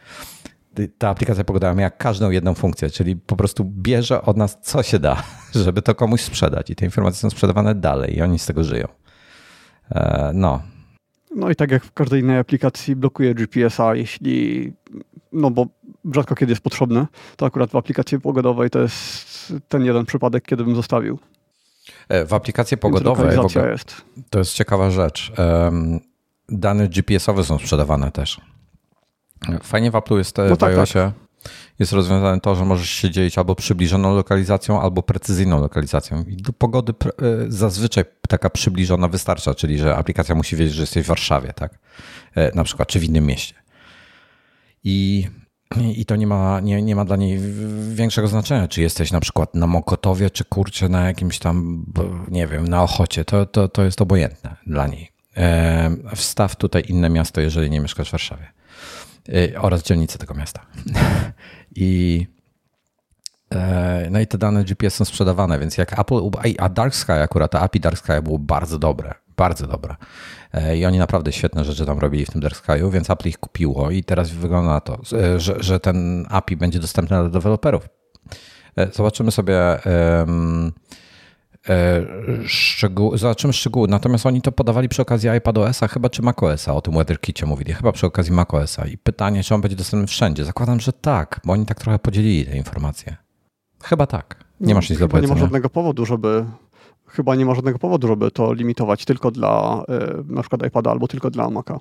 ta 0.98 1.08
aplikacja 1.08 1.44
pogodowa 1.44 1.74
miała 1.74 1.90
każdą 1.90 2.30
jedną 2.30 2.54
funkcję, 2.54 2.90
czyli 2.90 3.16
po 3.16 3.36
prostu 3.36 3.64
bierze 3.64 4.22
od 4.22 4.36
nas 4.36 4.58
co 4.62 4.82
się 4.82 4.98
da, 4.98 5.22
żeby 5.64 5.82
to 5.82 5.94
komuś 5.94 6.20
sprzedać 6.20 6.70
i 6.70 6.76
te 6.76 6.84
informacje 6.84 7.20
są 7.20 7.30
sprzedawane 7.30 7.74
dalej 7.74 8.16
i 8.16 8.22
oni 8.22 8.38
z 8.38 8.46
tego 8.46 8.64
żyją. 8.64 8.88
E, 9.90 10.30
no. 10.34 10.62
No 11.36 11.50
i 11.50 11.56
tak 11.56 11.70
jak 11.70 11.84
w 11.84 11.92
każdej 11.92 12.20
innej 12.20 12.38
aplikacji 12.38 12.96
blokuje 12.96 13.34
GPS-a, 13.34 13.94
jeśli, 13.94 14.72
no 15.32 15.50
bo 15.50 15.66
rzadko 16.14 16.34
kiedy 16.34 16.52
jest 16.52 16.62
potrzebne, 16.62 17.06
to 17.36 17.46
akurat 17.46 17.70
w 17.70 17.76
aplikacji 17.76 18.20
pogodowej 18.20 18.70
to 18.70 18.78
jest 18.78 19.52
ten 19.68 19.84
jeden 19.84 20.06
przypadek, 20.06 20.44
kiedy 20.44 20.64
bym 20.64 20.76
zostawił. 20.76 21.18
E, 22.08 22.26
w 22.26 22.34
aplikacji 22.34 22.76
pogodowej 22.76 23.38
jest. 23.70 24.02
to 24.30 24.38
jest 24.38 24.52
ciekawa 24.52 24.90
rzecz. 24.90 25.32
Dane 26.48 26.88
GPS-owe 26.88 27.44
są 27.44 27.58
sprzedawane 27.58 28.10
też. 28.10 28.40
Fajnie 29.62 29.90
w 29.90 29.94
Apple 29.94 30.18
jest 30.18 30.36
no 30.38 30.56
tak, 30.56 30.74
w 30.74 30.78
iOSie. 30.78 30.94
Tak. 30.94 31.30
Jest 31.78 31.92
rozwiązane 31.92 32.40
to, 32.40 32.54
że 32.54 32.64
możesz 32.64 32.90
się 32.90 33.10
dzielić 33.10 33.38
albo 33.38 33.54
przybliżoną 33.54 34.14
lokalizacją, 34.14 34.80
albo 34.80 35.02
precyzyjną 35.02 35.60
lokalizacją. 35.60 36.24
I 36.24 36.36
do 36.36 36.52
pogody 36.52 36.92
e, 37.08 37.12
zazwyczaj 37.48 38.04
taka 38.28 38.50
przybliżona 38.50 39.08
wystarcza, 39.08 39.54
czyli 39.54 39.78
że 39.78 39.96
aplikacja 39.96 40.34
musi 40.34 40.56
wiedzieć, 40.56 40.74
że 40.74 40.82
jesteś 40.82 41.04
w 41.04 41.08
Warszawie, 41.08 41.52
tak? 41.52 41.78
E, 42.34 42.56
na 42.56 42.64
przykład, 42.64 42.88
czy 42.88 43.00
w 43.00 43.04
innym 43.04 43.26
mieście. 43.26 43.54
I, 44.84 45.28
i 45.96 46.06
to 46.06 46.16
nie 46.16 46.26
ma, 46.26 46.60
nie, 46.60 46.82
nie 46.82 46.96
ma 46.96 47.04
dla 47.04 47.16
niej 47.16 47.38
większego 47.94 48.28
znaczenia, 48.28 48.68
czy 48.68 48.82
jesteś 48.82 49.12
na 49.12 49.20
przykład 49.20 49.54
na 49.54 49.66
Mokotowie, 49.66 50.30
czy 50.30 50.44
kurczę 50.44 50.88
na 50.88 51.06
jakimś 51.06 51.38
tam, 51.38 51.84
nie 52.28 52.46
wiem, 52.46 52.68
na 52.68 52.82
Ochocie. 52.82 53.24
To, 53.24 53.46
to, 53.46 53.68
to 53.68 53.84
jest 53.84 54.00
obojętne 54.00 54.56
dla 54.66 54.86
niej. 54.86 55.10
E, 55.36 55.90
wstaw 56.14 56.56
tutaj 56.56 56.84
inne 56.88 57.10
miasto, 57.10 57.40
jeżeli 57.40 57.70
nie 57.70 57.80
mieszkasz 57.80 58.08
w 58.08 58.12
Warszawie. 58.12 58.59
Y, 59.34 59.60
oraz 59.60 59.82
dzielnice 59.82 60.18
tego 60.18 60.34
miasta. 60.34 60.66
I 61.76 62.26
e, 63.54 64.08
no 64.10 64.20
i 64.20 64.26
te 64.26 64.38
dane 64.38 64.64
GPS 64.64 64.94
są 64.94 65.04
sprzedawane, 65.04 65.58
więc 65.58 65.78
jak 65.78 65.98
Apple, 65.98 66.30
a 66.58 66.68
Dark 66.68 66.94
Sky 66.94 67.12
akurat, 67.12 67.50
to 67.50 67.60
API 67.60 67.80
Dark 67.80 67.98
Sky 67.98 68.22
było 68.22 68.38
bardzo 68.38 68.78
dobre, 68.78 69.14
bardzo 69.36 69.66
dobre. 69.66 69.96
E, 70.52 70.76
I 70.76 70.86
oni 70.86 70.98
naprawdę 70.98 71.32
świetne 71.32 71.64
rzeczy 71.64 71.86
tam 71.86 71.98
robili 71.98 72.26
w 72.26 72.30
tym 72.30 72.40
Dark 72.40 72.66
Sky'u, 72.66 72.90
więc 72.90 73.10
Apple 73.10 73.28
ich 73.28 73.38
kupiło 73.38 73.90
i 73.90 74.04
teraz 74.04 74.30
wygląda 74.30 74.70
na 74.70 74.80
to, 74.80 75.00
e, 75.12 75.40
że, 75.40 75.62
że 75.62 75.80
ten 75.80 76.26
API 76.28 76.56
będzie 76.56 76.78
dostępny 76.78 77.16
dla 77.16 77.28
deweloperów. 77.28 77.88
Zobaczymy 78.92 79.30
sobie 79.30 79.56
szczegół, 82.46 83.16
zobaczymy 83.18 83.52
szczegóły. 83.52 83.88
Natomiast 83.88 84.26
oni 84.26 84.42
to 84.42 84.52
podawali 84.52 84.88
przy 84.88 85.02
okazji 85.02 85.30
iPadOS-a, 85.30 85.88
chyba 85.88 86.10
czy 86.10 86.22
macOS-a, 86.22 86.74
o 86.74 86.80
tym 86.80 86.94
WeatherKicie 86.94 87.46
mówili, 87.46 87.72
chyba 87.72 87.92
przy 87.92 88.06
okazji 88.06 88.32
macOS-a. 88.32 88.86
I 88.86 88.98
pytanie, 88.98 89.42
czy 89.42 89.54
on 89.54 89.60
będzie 89.60 89.76
dostępny 89.76 90.06
wszędzie. 90.06 90.44
Zakładam, 90.44 90.80
że 90.80 90.92
tak, 90.92 91.40
bo 91.44 91.52
oni 91.52 91.66
tak 91.66 91.80
trochę 91.80 91.98
podzielili 91.98 92.46
te 92.46 92.56
informacje. 92.56 93.16
Chyba 93.82 94.06
tak. 94.06 94.44
Nie 94.60 94.74
masz 94.74 94.90
nic 94.90 94.98
chyba 94.98 95.08
do 95.08 95.10
powiedzenia. 95.10 95.34
nie 95.34 95.40
ma 95.40 95.46
żadnego 95.46 95.70
powodu, 95.70 96.06
żeby 96.06 96.44
chyba 97.06 97.34
nie 97.34 97.44
ma 97.44 97.54
żadnego 97.54 97.78
powodu, 97.78 98.08
żeby 98.08 98.30
to 98.30 98.52
limitować 98.52 99.04
tylko 99.04 99.30
dla 99.30 99.84
y, 100.28 100.34
na 100.34 100.40
przykład 100.42 100.66
iPada 100.66 100.90
albo 100.90 101.08
tylko 101.08 101.30
dla 101.30 101.50
Maca. 101.50 101.78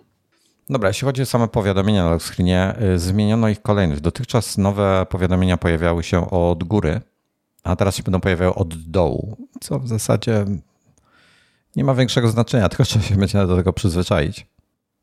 Dobra, 0.69 0.89
jeśli 0.89 1.05
chodzi 1.05 1.22
o 1.22 1.25
same 1.25 1.48
powiadomienia 1.48 2.10
na 2.10 2.19
screenie, 2.19 2.75
y, 2.96 3.00
zmieniono 3.00 3.50
ich 3.50 3.62
kolejność. 3.62 4.01
Dotychczas 4.01 4.58
nowe 4.58 5.05
powiadomienia 5.10 5.58
pojawiały 5.58 6.03
się 6.03 6.29
od 6.29 6.63
góry, 6.63 7.01
a 7.63 7.75
teraz 7.75 7.96
się 7.96 8.04
będą 8.04 8.22
pojawiały 8.22 8.56
od 8.56 8.75
dołu, 8.75 9.38
co 9.62 9.80
w 9.80 9.88
zasadzie 9.88 10.46
nie 11.75 11.84
ma 11.84 11.96
większego 11.96 12.30
znaczenia, 12.30 12.70
tylko 12.70 12.84
trzeba 12.86 13.06
się 13.06 13.16
będzie 13.16 13.48
do 13.48 13.56
tego 13.56 13.74
przyzwyczaić. 13.74 14.48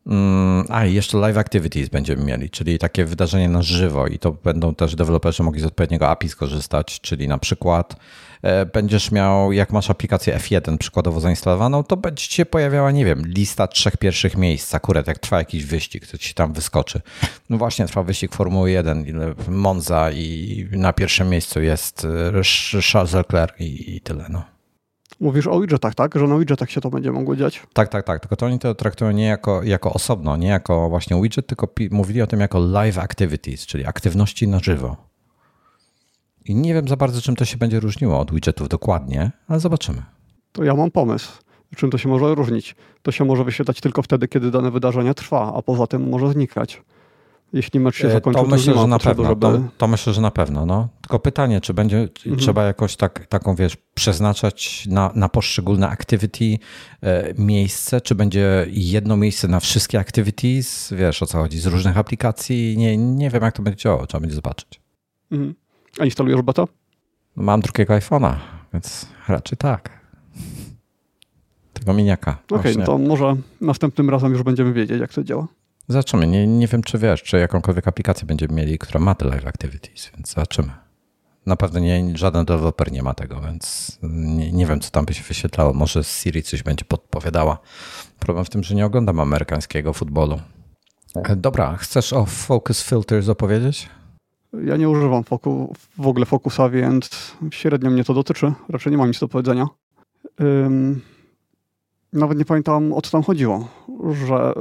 Mm, 0.07 0.65
a 0.69 0.87
i 0.87 0.95
jeszcze 0.95 1.19
live 1.19 1.39
activities 1.39 1.89
będziemy 1.89 2.25
mieli, 2.25 2.51
czyli 2.51 2.79
takie 2.79 3.05
wydarzenie 3.05 3.49
na 3.49 3.63
żywo 3.63 4.07
i 4.07 4.19
to 4.19 4.33
będą 4.33 4.75
też 4.75 4.95
deweloperzy 4.95 5.43
mogli 5.43 5.61
z 5.61 5.65
odpowiedniego 5.65 6.09
API 6.09 6.29
skorzystać, 6.29 7.01
czyli 7.01 7.29
na 7.29 7.39
przykład 7.39 7.97
e, 8.43 8.67
będziesz 8.67 9.13
miał, 9.13 9.53
jak 9.53 9.73
masz 9.73 9.91
aplikację 9.91 10.37
F1 10.37 10.79
przykładowo 10.79 11.21
zainstalowaną, 11.21 11.85
to 11.85 11.97
będzie 11.97 12.25
się 12.25 12.47
pojawiała, 12.47 12.91
nie 12.91 13.05
wiem, 13.05 13.23
lista 13.27 13.67
trzech 13.67 13.97
pierwszych 13.97 14.37
miejsc, 14.37 14.75
akurat 14.75 15.07
jak 15.07 15.19
trwa 15.19 15.39
jakiś 15.39 15.65
wyścig, 15.65 16.07
to 16.07 16.19
ci 16.19 16.35
tam 16.35 16.53
wyskoczy. 16.53 17.01
No 17.51 17.59
właśnie 17.59 17.87
trwa 17.87 18.03
wyścig 18.03 18.35
Formuły 18.35 18.71
1, 18.71 19.05
Monza 19.49 20.11
i 20.13 20.69
na 20.73 20.93
pierwszym 20.93 21.29
miejscu 21.29 21.61
jest 21.61 22.07
e, 22.75 22.81
Charles 22.93 23.13
Leclerc 23.13 23.55
i 23.61 24.01
tyle, 24.01 24.27
no. 24.29 24.56
Mówisz 25.21 25.47
o 25.47 25.61
widgetach, 25.61 25.95
tak? 25.95 26.15
Że 26.15 26.27
na 26.27 26.39
widgetach 26.39 26.71
się 26.71 26.81
to 26.81 26.91
będzie 26.91 27.13
mogło 27.13 27.37
dziać? 27.37 27.63
Tak, 27.73 27.89
tak, 27.89 28.05
tak. 28.05 28.21
Tylko 28.21 28.37
to 28.37 28.47
oni 28.47 28.59
to 28.59 28.75
traktują 28.75 29.11
nie 29.11 29.27
jako, 29.27 29.63
jako 29.63 29.93
osobno, 29.93 30.37
nie 30.37 30.49
jako 30.49 30.89
właśnie 30.89 31.23
widget, 31.23 31.47
tylko 31.47 31.69
mówili 31.91 32.23
o 32.23 32.27
tym 32.27 32.41
jako 32.41 32.59
live 32.59 32.99
activities, 32.99 33.67
czyli 33.67 33.87
aktywności 33.87 34.49
na 34.49 34.59
żywo. 34.59 34.97
I 36.45 36.55
nie 36.55 36.75
wiem 36.75 36.89
za 36.89 36.97
bardzo, 36.97 37.21
czym 37.21 37.37
to 37.37 37.45
się 37.45 37.57
będzie 37.57 37.81
różniło 37.81 38.21
od 38.21 38.33
widgetów 38.33 38.69
dokładnie, 38.69 39.31
ale 39.49 39.61
zobaczymy. 39.61 40.03
To 40.53 40.65
ja 40.65 40.75
mam 40.75 40.91
pomysł. 40.91 41.33
Czym 41.77 41.91
to 41.91 41.99
się 41.99 42.09
może 42.09 42.35
różnić? 42.35 42.77
To 43.03 43.13
się 43.13 43.25
może 43.25 43.45
wyświetlać 43.45 43.81
tylko 43.81 44.03
wtedy, 44.03 44.29
kiedy 44.29 44.51
dane 44.51 44.71
wydarzenie 44.71 45.15
trwa, 45.15 45.55
a 45.57 45.63
poza 45.63 45.87
tym 45.87 46.09
może 46.09 46.33
znikać 46.33 46.83
jeśli 47.53 47.81
mecz 47.81 47.97
się 47.97 48.09
e, 48.09 48.13
zakończy, 48.13 48.41
to, 48.41 48.47
myślę, 48.47 48.75
że 48.75 48.87
na 48.87 48.99
pewno. 48.99 49.25
Żeby... 49.25 49.41
To, 49.41 49.61
to, 49.79 49.89
myślę, 49.89 50.13
że 50.13 50.21
na 50.21 50.31
pewno. 50.31 50.67
No. 50.67 50.89
Tylko 51.01 51.19
pytanie, 51.19 51.61
czy 51.61 51.75
będzie 51.75 51.99
mhm. 51.99 52.37
trzeba 52.37 52.65
jakoś 52.65 52.97
tak, 52.97 53.27
taką, 53.27 53.55
wiesz, 53.55 53.77
przeznaczać 53.95 54.87
na, 54.87 55.13
na 55.15 55.29
poszczególne 55.29 55.89
activity 55.89 56.59
e, 57.03 57.35
miejsce, 57.39 58.01
czy 58.01 58.15
będzie 58.15 58.67
jedno 58.71 59.17
miejsce 59.17 59.49
na 59.49 59.61
wszystkie 59.61 59.99
activities, 59.99 60.93
wiesz 60.97 61.23
o 61.23 61.27
co 61.27 61.39
chodzi, 61.39 61.59
z 61.59 61.67
różnych 61.67 61.99
aplikacji. 61.99 62.79
Nie, 62.79 62.97
nie 62.97 63.31
wiem, 63.31 63.43
jak 63.43 63.57
to 63.57 63.63
będzie 63.63 63.83
działało, 63.83 64.07
trzeba 64.07 64.21
będzie 64.21 64.37
zobaczyć. 64.37 64.81
Mhm. 65.31 65.55
A 65.99 66.05
instalujesz 66.05 66.43
beta? 66.43 66.65
Mam 67.37 67.61
drugiego 67.61 67.95
iPhone'a, 67.95 68.35
więc 68.73 69.07
raczej 69.29 69.59
tak. 69.59 70.01
Tego 71.73 71.93
miniaka. 71.93 72.39
Okej, 72.47 72.59
okay, 72.59 72.75
no 72.77 72.85
to 72.87 72.99
może 72.99 73.37
następnym 73.61 74.11
razem 74.11 74.33
już 74.33 74.43
będziemy 74.43 74.73
wiedzieć, 74.73 75.01
jak 75.01 75.13
to 75.13 75.25
działa. 75.25 75.47
Zobaczymy. 75.89 76.27
Nie, 76.27 76.47
nie 76.47 76.67
wiem, 76.67 76.83
czy 76.83 76.99
wiesz, 76.99 77.23
czy 77.23 77.39
jakąkolwiek 77.39 77.89
aplikację 77.89 78.27
będziemy 78.27 78.55
mieli, 78.55 78.79
która 78.79 79.01
ma 79.01 79.15
te 79.15 79.25
live 79.25 79.47
activities, 79.47 80.11
więc 80.15 80.35
zobaczymy. 80.35 80.73
Na 81.47 81.57
pewno 81.57 81.81
nie, 81.81 82.17
żaden 82.17 82.45
deweloper 82.45 82.93
nie 82.93 83.03
ma 83.03 83.15
tego, 83.15 83.41
więc 83.41 83.99
nie, 84.03 84.53
nie, 84.53 84.67
wiem, 84.67 84.81
co 84.81 84.91
tam 84.91 85.05
by 85.05 85.15
się 85.15 85.23
wyświetlało. 85.23 85.73
Może 85.73 86.05
Siri 86.05 86.43
coś 86.43 86.63
będzie 86.63 86.85
podpowiadała. 86.85 87.59
Problem 88.19 88.45
w 88.45 88.51
tym, 88.51 88.63
że 88.63 88.75
nie 88.75 88.87
oglądam 88.87 89.21
amerykańskiego 89.21 89.93
futbolu. 89.93 90.41
E, 91.15 91.37
dobra, 91.37 91.77
chcesz 91.77 92.13
o 92.13 92.25
Focus 92.25 92.83
Filters 92.83 93.29
opowiedzieć? 93.29 93.89
Ja 94.65 94.77
nie 94.77 94.89
używam 94.89 95.25
foku, 95.25 95.75
w 95.99 96.07
ogóle 96.07 96.27
Focusa, 96.27 96.69
więc 96.69 97.37
średnio 97.51 97.91
mnie 97.91 98.05
to 98.05 98.15
dotyczy. 98.15 98.53
Raczej 98.69 98.93
nie 98.93 98.99
mam 98.99 99.09
nic 99.09 99.21
do 99.21 99.29
powiedzenia. 99.29 99.67
Nawet 102.13 102.39
nie 102.39 102.45
pamiętam, 102.45 102.93
o 102.93 103.03
co 103.03 103.11
tam 103.11 103.23
chodziło, 103.23 103.69
że... 104.27 104.55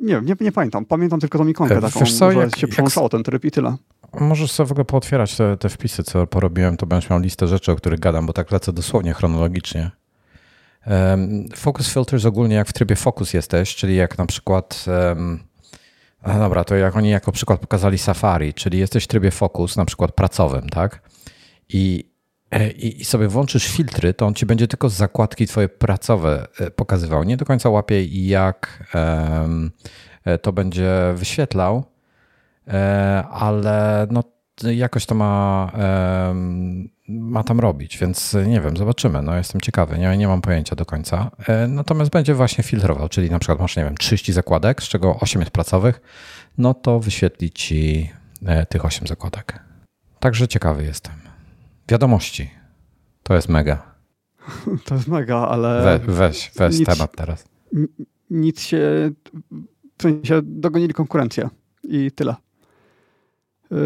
Nie 0.00 0.20
nie, 0.20 0.34
nie 0.40 0.52
pamiętam. 0.52 0.84
Pamiętam 0.84 1.20
tylko 1.20 1.38
tą 1.38 1.46
ikonkę 1.48 1.76
E, 1.76 1.80
taką, 1.80 2.00
wiesz 2.00 2.14
co, 2.18 2.32
jak- 2.32 2.56
się 2.56 2.68
przełączało 2.68 3.08
ten 3.08 3.22
tryb 3.22 3.44
i 3.44 3.50
tyle. 3.50 3.76
Możesz 4.20 4.52
sobie 4.52 4.66
w 4.66 4.70
ogóle 4.72 4.84
pootwierać 4.84 5.36
te, 5.36 5.56
te 5.56 5.68
wpisy, 5.68 6.02
co 6.02 6.26
porobiłem, 6.26 6.76
to 6.76 6.86
będziesz 6.86 7.10
miał 7.10 7.20
listę 7.20 7.46
rzeczy, 7.48 7.72
o 7.72 7.76
których 7.76 8.00
gadam, 8.00 8.26
bo 8.26 8.32
tak 8.32 8.50
lecę 8.50 8.72
dosłownie 8.72 9.12
chronologicznie. 9.14 9.90
Em, 10.84 11.48
Focus 11.56 11.92
filters 11.94 12.24
ogólnie 12.24 12.54
jak 12.56 12.68
w 12.68 12.72
trybie 12.72 12.96
focus 12.96 13.34
jesteś, 13.34 13.74
czyli 13.74 13.96
jak 13.96 14.18
na 14.18 14.26
przykład, 14.26 14.84
a 16.22 16.38
dobra, 16.38 16.64
to 16.64 16.74
jak 16.76 16.96
oni 16.96 17.10
jako 17.10 17.32
przykład 17.32 17.60
pokazali 17.60 17.98
Safari, 17.98 18.54
czyli 18.54 18.78
jesteś 18.78 19.04
w 19.04 19.08
trybie 19.08 19.30
focus, 19.30 19.76
na 19.76 19.84
przykład 19.84 20.12
pracowym, 20.12 20.68
tak? 20.68 21.00
I, 21.68 22.04
i, 22.76 23.00
i 23.00 23.04
sobie 23.04 23.28
włączysz 23.28 23.66
filtry, 23.66 24.14
to 24.14 24.26
on 24.26 24.34
ci 24.34 24.46
będzie 24.46 24.68
tylko 24.68 24.88
zakładki 24.88 25.46
twoje 25.46 25.68
pracowe 25.68 26.48
e, 26.60 26.70
pokazywał. 26.70 27.24
Nie 27.24 27.36
do 27.36 27.44
końca 27.44 27.70
łapie 27.70 28.04
jak 28.04 28.84
e, 30.24 30.38
to 30.38 30.52
będzie 30.52 30.92
wyświetlał, 31.14 31.84
E, 32.68 33.24
ale 33.30 34.06
no, 34.10 34.22
jakoś 34.62 35.06
to 35.06 35.14
ma, 35.14 35.72
ma 37.08 37.44
tam 37.44 37.60
robić, 37.60 37.98
więc 37.98 38.36
nie 38.46 38.60
wiem, 38.60 38.76
zobaczymy. 38.76 39.22
No, 39.22 39.36
jestem 39.36 39.60
ciekawy, 39.60 39.98
nie, 39.98 40.16
nie 40.16 40.28
mam 40.28 40.40
pojęcia 40.40 40.76
do 40.76 40.86
końca. 40.86 41.30
E, 41.48 41.66
Natomiast 41.68 42.10
będzie 42.10 42.34
właśnie 42.34 42.64
filtrował, 42.64 43.08
czyli 43.08 43.30
na 43.30 43.38
przykład 43.38 43.60
masz, 43.60 43.76
nie 43.76 43.84
wiem, 43.84 43.96
30 43.96 44.32
zakładek, 44.32 44.82
z 44.82 44.88
czego 44.88 45.16
8 45.20 45.40
jest 45.40 45.52
pracowych, 45.52 46.00
no 46.58 46.74
to 46.74 47.00
wyświetli 47.00 47.50
ci 47.50 48.10
e, 48.46 48.66
tych 48.66 48.84
8 48.84 49.06
zakładek. 49.06 49.60
Także 50.20 50.48
ciekawy 50.48 50.84
jestem. 50.84 51.25
Wiadomości. 51.88 52.50
To 53.22 53.34
jest 53.34 53.48
mega. 53.48 53.94
To 54.84 54.94
jest 54.94 55.08
mega, 55.08 55.36
ale 55.48 55.98
We, 55.98 56.12
weź, 56.12 56.50
weź 56.56 56.78
nic- 56.78 56.88
temat 56.88 57.16
teraz. 57.16 57.44
nic 58.30 58.60
się... 58.60 59.10
W 59.98 60.02
sensie 60.02 60.40
dogonili 60.42 60.94
konkurencję 60.94 61.48
i 61.84 62.10
tyle. 62.12 62.34
Y, 63.72 63.76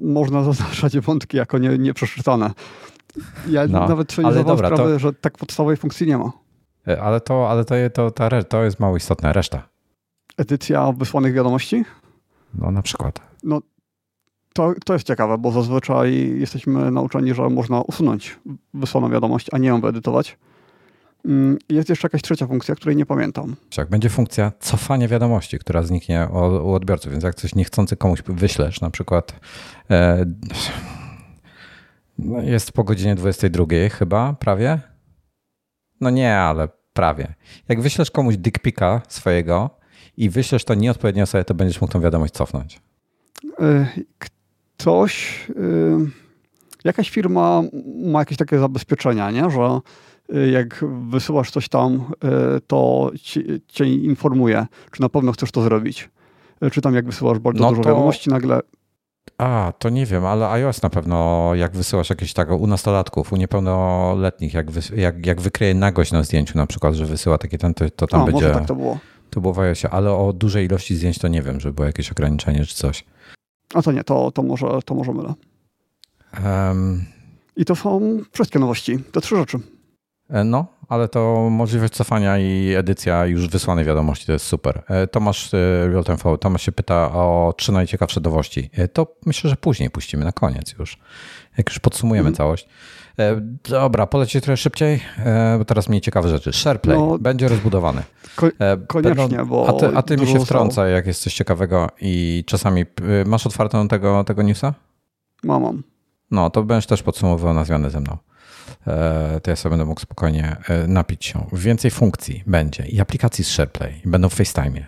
można 0.00 0.42
zaznaczać 0.44 0.98
wątki 0.98 1.36
jako 1.36 1.58
nie, 1.58 1.78
nieprzeczytane. 1.78 2.50
Ja 3.48 3.66
No, 3.66 3.88
nawet 3.88 4.12
sobie 4.12 4.26
nie 4.28 4.32
zdawałem 4.32 4.56
dobra, 4.56 4.70
to- 4.70 4.76
sprawy, 4.76 4.98
że 4.98 5.12
tak 5.12 5.38
podstawowej 5.38 5.76
funkcji 5.76 6.06
nie 6.06 6.18
ma. 6.18 6.32
E, 6.88 7.02
Ale 7.02 7.20
to, 7.20 7.50
ale 7.50 7.64
to, 7.64 7.74
to, 7.94 8.10
ta, 8.10 8.42
to 8.42 8.64
jest 8.64 8.80
mało 8.80 8.96
istotne. 8.96 9.32
Reszta. 9.32 9.68
Edycja 10.36 10.92
wysłanych 10.92 11.32
wiadomości? 11.34 11.84
No 12.54 12.70
na 12.70 12.82
przykład. 12.82 13.20
No, 13.42 13.60
to, 14.54 14.74
to 14.84 14.92
jest 14.92 15.06
ciekawe, 15.06 15.38
bo 15.38 15.52
zazwyczaj 15.52 16.38
jesteśmy 16.38 16.90
nauczeni, 16.90 17.34
że 17.34 17.48
można 17.50 17.80
usunąć 17.80 18.38
wysłaną 18.74 19.10
wiadomość, 19.10 19.46
a 19.52 19.58
nie 19.58 19.68
ją 19.68 19.80
wyedytować. 19.80 20.38
Mm, 21.24 21.58
Jest 21.68 21.88
jeszcze 21.88 22.06
jakaś 22.06 22.22
trzecia 22.22 22.46
funkcja, 22.46 22.74
której 22.74 22.96
nie 22.96 23.06
pamiętam. 23.06 23.56
Jak 23.78 23.88
będzie 23.88 24.08
funkcja 24.08 24.52
cofania 24.60 25.08
wiadomości, 25.08 25.58
która 25.58 25.82
zniknie 25.82 26.28
u 26.64 26.72
odbiorców, 26.72 27.12
więc 27.12 27.24
jak 27.24 27.34
coś 27.34 27.54
niechcący 27.54 27.96
komuś 27.96 28.22
wyślesz, 28.26 28.80
na 28.80 28.90
przykład 28.90 29.40
e, 29.90 30.24
no 32.18 32.42
jest 32.42 32.72
po 32.72 32.84
godzinie 32.84 33.14
22 33.14 33.64
chyba, 33.92 34.32
prawie? 34.32 34.80
No 36.00 36.10
nie, 36.10 36.36
ale 36.36 36.68
prawie. 36.92 37.34
Jak 37.68 37.80
wyślesz 37.80 38.10
komuś 38.10 38.36
dick 38.36 38.58
pica 38.58 39.00
swojego 39.08 39.70
i 40.16 40.30
wyślesz 40.30 40.64
to 40.64 40.74
nieodpowiedniej 40.74 41.22
osobie, 41.22 41.44
to 41.44 41.54
będziesz 41.54 41.80
mógł 41.80 41.92
tą 41.92 42.00
wiadomość 42.00 42.32
cofnąć. 42.34 42.80
Ktoś, 44.76 45.44
y, 45.50 45.54
jakaś 46.84 47.10
firma 47.10 47.62
ma 48.04 48.18
jakieś 48.18 48.38
takie 48.38 48.58
zabezpieczenia, 48.58 49.30
nie? 49.30 49.50
że 49.50 49.80
y, 50.34 50.50
jak 50.50 50.84
wysyłasz 51.10 51.50
coś 51.50 51.68
tam, 51.68 51.94
y, 51.94 52.60
to 52.66 53.10
ci, 53.22 53.44
cię 53.68 53.84
informuje, 53.86 54.66
czy 54.90 55.02
na 55.02 55.08
pewno 55.08 55.32
chcesz 55.32 55.50
to 55.50 55.62
zrobić. 55.62 56.10
Czy 56.72 56.80
tam 56.80 56.94
jak 56.94 57.06
wysyłasz 57.06 57.38
bardzo 57.38 57.62
No 57.62 57.70
dużo 57.70 57.82
to- 57.82 57.88
wiadomości, 57.88 58.30
nagle 58.30 58.60
A, 59.38 59.72
to 59.78 59.88
nie 59.90 60.06
wiem, 60.06 60.24
ale 60.26 60.50
iOS 60.50 60.82
na 60.82 60.90
pewno, 60.90 61.50
jak 61.54 61.76
wysyłasz 61.76 62.10
jakieś 62.10 62.32
tak 62.32 62.50
u 62.50 62.66
nastolatków, 62.66 63.32
u 63.32 63.36
niepełnoletnich, 63.36 64.54
jak, 64.54 64.66
jak, 64.96 65.26
jak 65.26 65.40
wykryje 65.40 65.74
nagość 65.74 66.12
na 66.12 66.22
zdjęciu 66.22 66.58
na 66.58 66.66
przykład, 66.66 66.94
że 66.94 67.06
wysyła 67.06 67.38
takie 67.38 67.58
ten, 67.58 67.74
to, 67.74 67.90
to 67.90 68.06
tam 68.06 68.20
a, 68.20 68.24
będzie... 68.24 68.42
może 68.42 68.54
tak 68.54 68.66
to 68.66 68.74
było. 68.74 68.98
To 69.30 69.40
było 69.40 69.54
w 69.54 69.58
iOSie, 69.58 69.90
ale 69.90 70.12
o 70.12 70.32
dużej 70.32 70.66
ilości 70.66 70.96
zdjęć 70.96 71.18
to 71.18 71.28
nie 71.28 71.42
wiem, 71.42 71.60
że 71.60 71.72
było 71.72 71.86
jakieś 71.86 72.12
ograniczenie 72.12 72.66
czy 72.66 72.74
coś. 72.74 73.04
A 73.74 73.82
to 73.82 73.92
nie, 73.92 74.04
to, 74.04 74.30
to, 74.30 74.42
może, 74.42 74.66
to 74.84 74.94
może 74.94 75.12
mylę. 75.12 75.34
Em, 76.44 77.04
I 77.56 77.64
to 77.64 77.76
są 77.76 78.18
wszystkie 78.32 78.58
nowości, 78.58 78.98
te 79.12 79.20
trzy 79.20 79.36
rzeczy. 79.36 79.58
e, 80.30 80.44
no, 80.44 80.66
ale 80.88 81.08
to 81.08 81.48
możliwość 81.50 81.92
cofania 81.92 82.38
i 82.38 82.74
edycja 82.78 83.26
już 83.26 83.48
wysłanej 83.48 83.84
wiadomości 83.84 84.26
to 84.26 84.32
jest 84.32 84.46
super. 84.46 84.82
E, 84.88 85.06
Tomasz 85.06 85.54
e, 85.54 85.88
Real 85.88 86.04
Time 86.04 86.16
Forward, 86.18 86.42
Tomasz 86.42 86.62
się 86.62 86.72
pyta 86.72 87.12
o 87.12 87.54
trzy 87.56 87.72
najciekawsze 87.72 88.20
nowości. 88.20 88.70
To 88.92 89.06
myślę, 89.26 89.50
że 89.50 89.56
później 89.56 89.90
puścimy 89.90 90.24
na 90.24 90.32
koniec 90.32 90.74
już, 90.78 90.98
jak 91.58 91.68
już 91.68 91.78
podsumujemy 91.78 92.28
Mhm. 92.28 92.36
całość. 92.36 92.68
E, 93.18 93.40
Dobra, 93.70 94.06
polecieć 94.06 94.44
trochę 94.44 94.56
szybciej, 94.56 95.00
e, 95.18 95.58
bo 95.58 95.64
teraz 95.64 95.88
mniej 95.88 96.00
ciekawe 96.00 96.28
rzeczy. 96.28 96.52
SharePlay 96.52 96.98
No. 96.98 97.18
będzie 97.18 97.48
rozbudowany. 97.48 98.02
Ko- 98.36 98.46
E, 98.58 98.76
koniecznie, 98.86 99.44
bo 99.44 99.68
A 99.68 99.72
ty, 99.72 99.96
a 99.96 100.02
ty 100.02 100.16
mi 100.16 100.26
się 100.26 100.40
wtrąca, 100.40 100.86
jak 100.88 101.06
jest 101.06 101.22
coś 101.22 101.34
ciekawego 101.34 101.88
i 102.00 102.44
czasami 102.46 102.84
masz 103.26 103.46
otwartą 103.46 103.88
tego, 103.88 104.24
tego 104.24 104.42
newsa? 104.42 104.74
Mam, 105.44 105.62
mam. 105.62 105.82
No, 106.30 106.50
to 106.50 106.62
będziesz 106.62 106.86
też 106.86 107.02
podsumowywał 107.02 107.54
na 107.54 107.64
zmianę 107.64 107.90
ze 107.90 108.00
mną. 108.00 108.16
To 109.42 109.50
ja 109.50 109.56
sobie 109.56 109.70
będę 109.70 109.84
mógł 109.84 110.00
spokojnie 110.00 110.56
napić 110.88 111.24
się. 111.26 111.46
Więcej 111.52 111.90
funkcji 111.90 112.42
będzie 112.46 112.86
i 112.86 113.00
aplikacji 113.00 113.44
z 113.44 113.48
SharePlay. 113.48 114.00
Będą 114.04 114.28
w 114.28 114.34
FaceTime. 114.34 114.86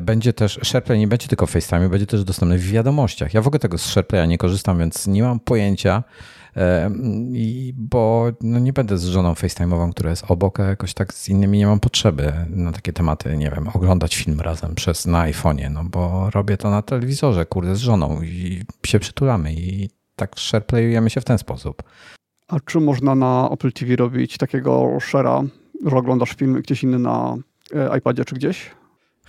Będzie 0.00 0.32
też, 0.32 0.60
SharePlay 0.62 0.98
nie 0.98 1.08
będzie 1.08 1.28
tylko 1.28 1.46
w 1.46 1.50
FaceTime, 1.50 1.88
będzie 1.88 2.06
też 2.06 2.24
dostępny 2.24 2.58
w 2.58 2.70
wiadomościach. 2.70 3.34
Ja 3.34 3.42
w 3.42 3.46
ogóle 3.46 3.58
tego 3.60 3.78
z 3.78 3.86
SharePlaya 3.86 4.28
nie 4.28 4.38
korzystam, 4.38 4.78
więc 4.78 5.06
nie 5.06 5.22
mam 5.22 5.40
pojęcia, 5.40 6.02
i, 7.32 7.74
bo 7.76 8.26
no 8.40 8.58
nie 8.58 8.72
będę 8.72 8.98
z 8.98 9.04
żoną 9.04 9.32
FaceTime'ową, 9.32 9.90
która 9.90 10.10
jest 10.10 10.24
obok, 10.28 10.60
a 10.60 10.64
jakoś 10.64 10.94
tak 10.94 11.14
z 11.14 11.28
innymi 11.28 11.58
nie 11.58 11.66
mam 11.66 11.80
potrzeby 11.80 12.32
na 12.50 12.72
takie 12.72 12.92
tematy, 12.92 13.36
nie 13.36 13.50
wiem, 13.50 13.68
oglądać 13.74 14.16
film 14.16 14.40
razem 14.40 14.74
przez 14.74 15.06
na 15.06 15.30
iPhone'ie, 15.30 15.70
no 15.70 15.84
bo 15.84 16.30
robię 16.30 16.56
to 16.56 16.70
na 16.70 16.82
telewizorze, 16.82 17.46
kurde, 17.46 17.76
z 17.76 17.78
żoną 17.78 18.22
i 18.22 18.62
się 18.86 18.98
przytulamy 18.98 19.52
i 19.52 19.90
tak 20.16 20.36
SharePlayujemy 20.36 21.10
się 21.10 21.20
w 21.20 21.24
ten 21.24 21.38
sposób. 21.38 21.82
A 22.48 22.60
czy 22.60 22.80
można 22.80 23.14
na 23.14 23.48
Apple 23.52 23.72
TV 23.72 23.96
robić 23.96 24.38
takiego 24.38 24.98
share'a, 25.00 25.48
że 25.86 25.96
oglądasz 25.96 26.30
film 26.30 26.54
gdzieś 26.62 26.82
inny 26.82 26.98
na 26.98 27.36
e, 27.74 27.98
iPadzie 27.98 28.24
czy 28.24 28.34
gdzieś? 28.34 28.70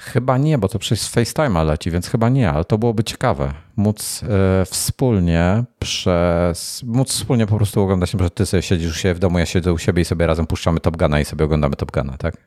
Chyba 0.02 0.38
nie, 0.38 0.58
bo 0.58 0.68
to 0.68 0.80
przecież 0.80 1.02
z 1.02 1.16
FaceTime'a 1.16 1.66
leci, 1.66 1.92
więc 1.92 2.08
chyba 2.08 2.30
nie, 2.30 2.50
ale 2.52 2.66
to 2.66 2.78
byłoby 2.78 3.04
ciekawe. 3.04 3.54
Móc 3.76 4.24
e, 4.24 4.66
wspólnie 4.66 5.64
przez, 5.80 6.84
móc 6.84 7.10
wspólnie 7.12 7.48
po 7.48 7.56
prostu 7.58 7.82
oglądać, 7.82 8.12
że 8.20 8.30
ty 8.30 8.46
sobie 8.46 8.62
siedzisz 8.64 8.92
u 8.92 9.00
siebie 9.00 9.14
w 9.14 9.20
domu, 9.20 9.40
ja 9.40 9.46
siedzę 9.46 9.74
u 9.74 9.78
siebie 9.78 10.02
i 10.02 10.06
sobie 10.06 10.28
razem 10.28 10.48
puszczamy 10.48 10.80
Top 10.80 10.98
Guna 10.98 11.20
i 11.20 11.26
sobie 11.26 11.46
oglądamy 11.46 11.76
Top 11.76 11.92
Guna, 11.92 12.18
tak? 12.18 12.38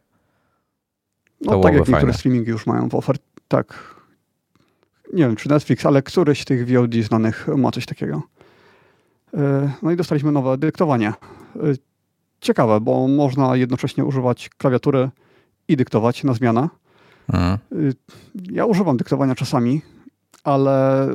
No 1.41 1.45
To 1.45 1.51
tak 1.51 1.61
byłoby 1.61 1.69
jak 1.69 1.77
niektóre 1.79 2.01
fajne. 2.01 2.15
streamingi 2.15 2.51
już 2.51 2.67
mają 2.67 2.89
w 2.89 2.95
ofercie. 2.95 3.25
Tak. 3.49 3.95
Nie 5.13 5.23
wiem, 5.25 5.37
czy 5.37 5.49
Netflix, 5.49 5.87
ale 5.87 6.03
któryś 6.03 6.43
z 6.43 6.45
tych 6.45 6.69
VOD 6.73 6.95
znanych 6.95 7.49
ma 7.57 7.71
coś 7.71 7.87
takiego. 7.87 8.23
E, 9.35 9.71
No 9.83 9.91
i 9.91 9.97
dostaliśmy 9.97 10.33
nowe 10.33 10.59
dyktowanie. 10.59 11.09
E, 11.09 11.13
Ciekawe, 12.41 12.81
bo 12.81 13.09
można 13.09 13.57
jednocześnie 13.57 14.05
używać 14.05 14.49
klawiatury 14.49 15.11
i 15.69 15.77
dyktować 15.77 16.25
na 16.25 16.35
zmianę. 16.35 16.69
Mhm. 17.29 17.59
Y, 17.73 17.95
Ja 18.53 18.67
używam 18.67 18.97
dyktowania 18.97 19.35
czasami, 19.35 19.83
ale 20.45 21.07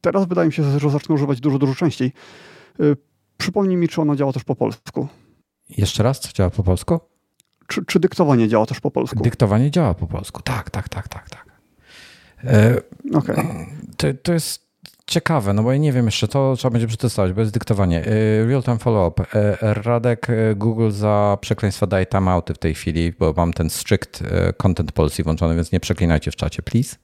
teraz 0.00 0.26
wydaje 0.26 0.46
mi 0.46 0.52
się, 0.52 0.78
że 0.78 0.90
zacznę 0.90 1.14
używać 1.14 1.40
dużo, 1.40 1.58
dużo 1.58 1.74
częściej. 1.74 2.12
Y, 2.80 2.96
Przypomnij 3.38 3.76
mi, 3.76 3.88
czy 3.88 4.00
ono 4.00 4.16
działa 4.16 4.32
też 4.32 4.44
po 4.44 4.54
polsku. 4.54 5.08
Jeszcze 5.68 6.02
raz, 6.02 6.20
co 6.20 6.32
działa 6.32 6.50
po 6.50 6.62
polsku? 6.62 7.00
Czy, 7.66 7.84
czy 7.84 8.00
dyktowanie 8.00 8.48
działa 8.48 8.66
też 8.66 8.80
po 8.80 8.90
polsku? 8.90 9.22
Dyktowanie 9.22 9.70
działa 9.70 9.94
po 9.94 10.06
polsku. 10.06 10.42
Tak, 10.42 10.70
tak, 10.70 10.88
tak, 10.88 11.08
tak, 11.08 11.30
tak. 11.30 11.46
E, 12.44 12.80
Okej. 13.14 13.36
To, 13.96 14.06
to 14.22 14.32
jest 14.32 14.63
ciekawe, 15.06 15.52
no 15.52 15.62
bo 15.62 15.72
ja 15.72 15.78
nie 15.78 15.92
wiem 15.92 16.04
jeszcze, 16.06 16.28
to 16.28 16.54
trzeba 16.56 16.72
będzie 16.72 16.86
przetestować, 16.86 17.32
bo 17.32 17.40
jest 17.40 17.52
dyktowanie. 17.52 18.04
E, 18.06 18.44
Real-time 18.46 18.78
follow-up. 18.78 19.24
E, 19.34 19.74
Radek 19.74 20.30
e, 20.30 20.54
Google 20.54 20.90
za 20.90 21.38
przekleństwa 21.40 21.86
daje 21.86 22.06
timeouty 22.06 22.54
w 22.54 22.58
tej 22.58 22.74
chwili, 22.74 23.12
bo 23.18 23.34
mam 23.36 23.52
ten 23.52 23.70
strict 23.70 24.22
content 24.56 24.92
policy 24.92 25.22
włączony, 25.22 25.54
więc 25.54 25.72
nie 25.72 25.80
przeklinajcie 25.80 26.30
w 26.30 26.36
czacie, 26.36 26.62
please. 26.62 26.96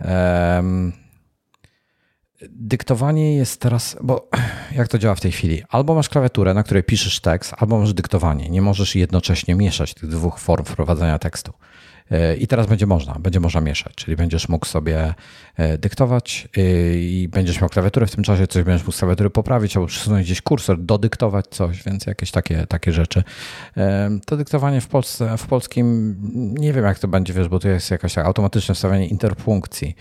Em, 0.00 0.92
Dyktowanie 2.50 3.36
jest 3.36 3.60
teraz, 3.60 3.96
bo 4.02 4.28
jak 4.78 4.88
to 4.88 4.98
działa 4.98 5.14
w 5.14 5.20
tej 5.20 5.32
chwili? 5.32 5.62
Albo 5.68 5.94
masz 5.94 6.08
klawiaturę, 6.08 6.54
na 6.54 6.62
której 6.62 6.82
piszesz 6.84 7.20
tekst, 7.20 7.54
albo 7.58 7.78
masz 7.78 7.94
dyktowanie. 7.94 8.50
Nie 8.50 8.62
możesz 8.62 8.94
jednocześnie 8.94 9.54
mieszać 9.54 9.94
tych 9.94 10.08
dwóch 10.08 10.38
form 10.38 10.64
wprowadzania 10.64 11.18
tekstu. 11.18 11.52
I 12.38 12.46
teraz 12.46 12.66
będzie 12.66 12.86
można, 12.86 13.14
będzie 13.14 13.40
można 13.40 13.60
mieszać, 13.60 13.94
czyli 13.94 14.16
będziesz 14.16 14.48
mógł 14.48 14.66
sobie 14.66 15.14
dyktować 15.78 16.48
i 16.94 17.28
będziesz 17.32 17.60
miał 17.60 17.70
klawiaturę 17.70 18.06
w 18.06 18.10
tym 18.14 18.24
czasie, 18.24 18.46
coś 18.46 18.62
będziesz 18.64 18.86
mógł 18.86 18.96
z 18.96 18.98
klawiatury 18.98 19.30
poprawić 19.30 19.76
albo 19.76 19.86
przesunąć 19.86 20.26
gdzieś 20.26 20.42
kursor, 20.42 20.78
dodyktować 20.80 21.46
coś, 21.46 21.82
więc 21.82 22.06
jakieś 22.06 22.30
takie, 22.30 22.66
takie 22.66 22.92
rzeczy. 22.92 23.22
To 24.26 24.36
dyktowanie 24.36 24.80
w 24.80 24.86
Polsce, 24.86 25.36
w 25.38 25.46
polskim 25.46 26.16
nie 26.58 26.72
wiem 26.72 26.84
jak 26.84 26.98
to 26.98 27.08
będzie, 27.08 27.32
wiesz, 27.32 27.48
bo 27.48 27.58
to 27.58 27.68
jest 27.68 27.90
jakaś 27.90 28.14
tak 28.14 28.26
automatyczne 28.26 28.74
wstawianie 28.74 29.08
interpunkcji 29.08 29.94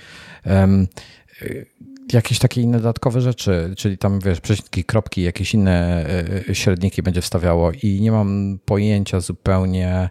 jakieś 2.13 2.39
takie 2.39 2.61
inne 2.61 2.77
dodatkowe 2.77 3.21
rzeczy, 3.21 3.73
czyli 3.77 3.97
tam 3.97 4.19
wiesz, 4.19 4.41
przecinki, 4.41 4.83
kropki, 4.83 5.21
jakieś 5.21 5.53
inne 5.53 6.05
e, 6.49 6.55
średniki 6.55 7.03
będzie 7.03 7.21
wstawiało 7.21 7.71
i 7.71 8.01
nie 8.01 8.11
mam 8.11 8.59
pojęcia 8.65 9.19
zupełnie 9.19 10.09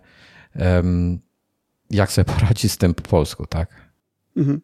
jak 1.91 2.13
sobie 2.13 2.25
poradzić 2.25 2.73
z 2.73 2.79
tym 2.79 2.95
po 2.95 3.03
polsku, 3.03 3.47
tak? 3.47 3.69
Mhm. 4.37 4.61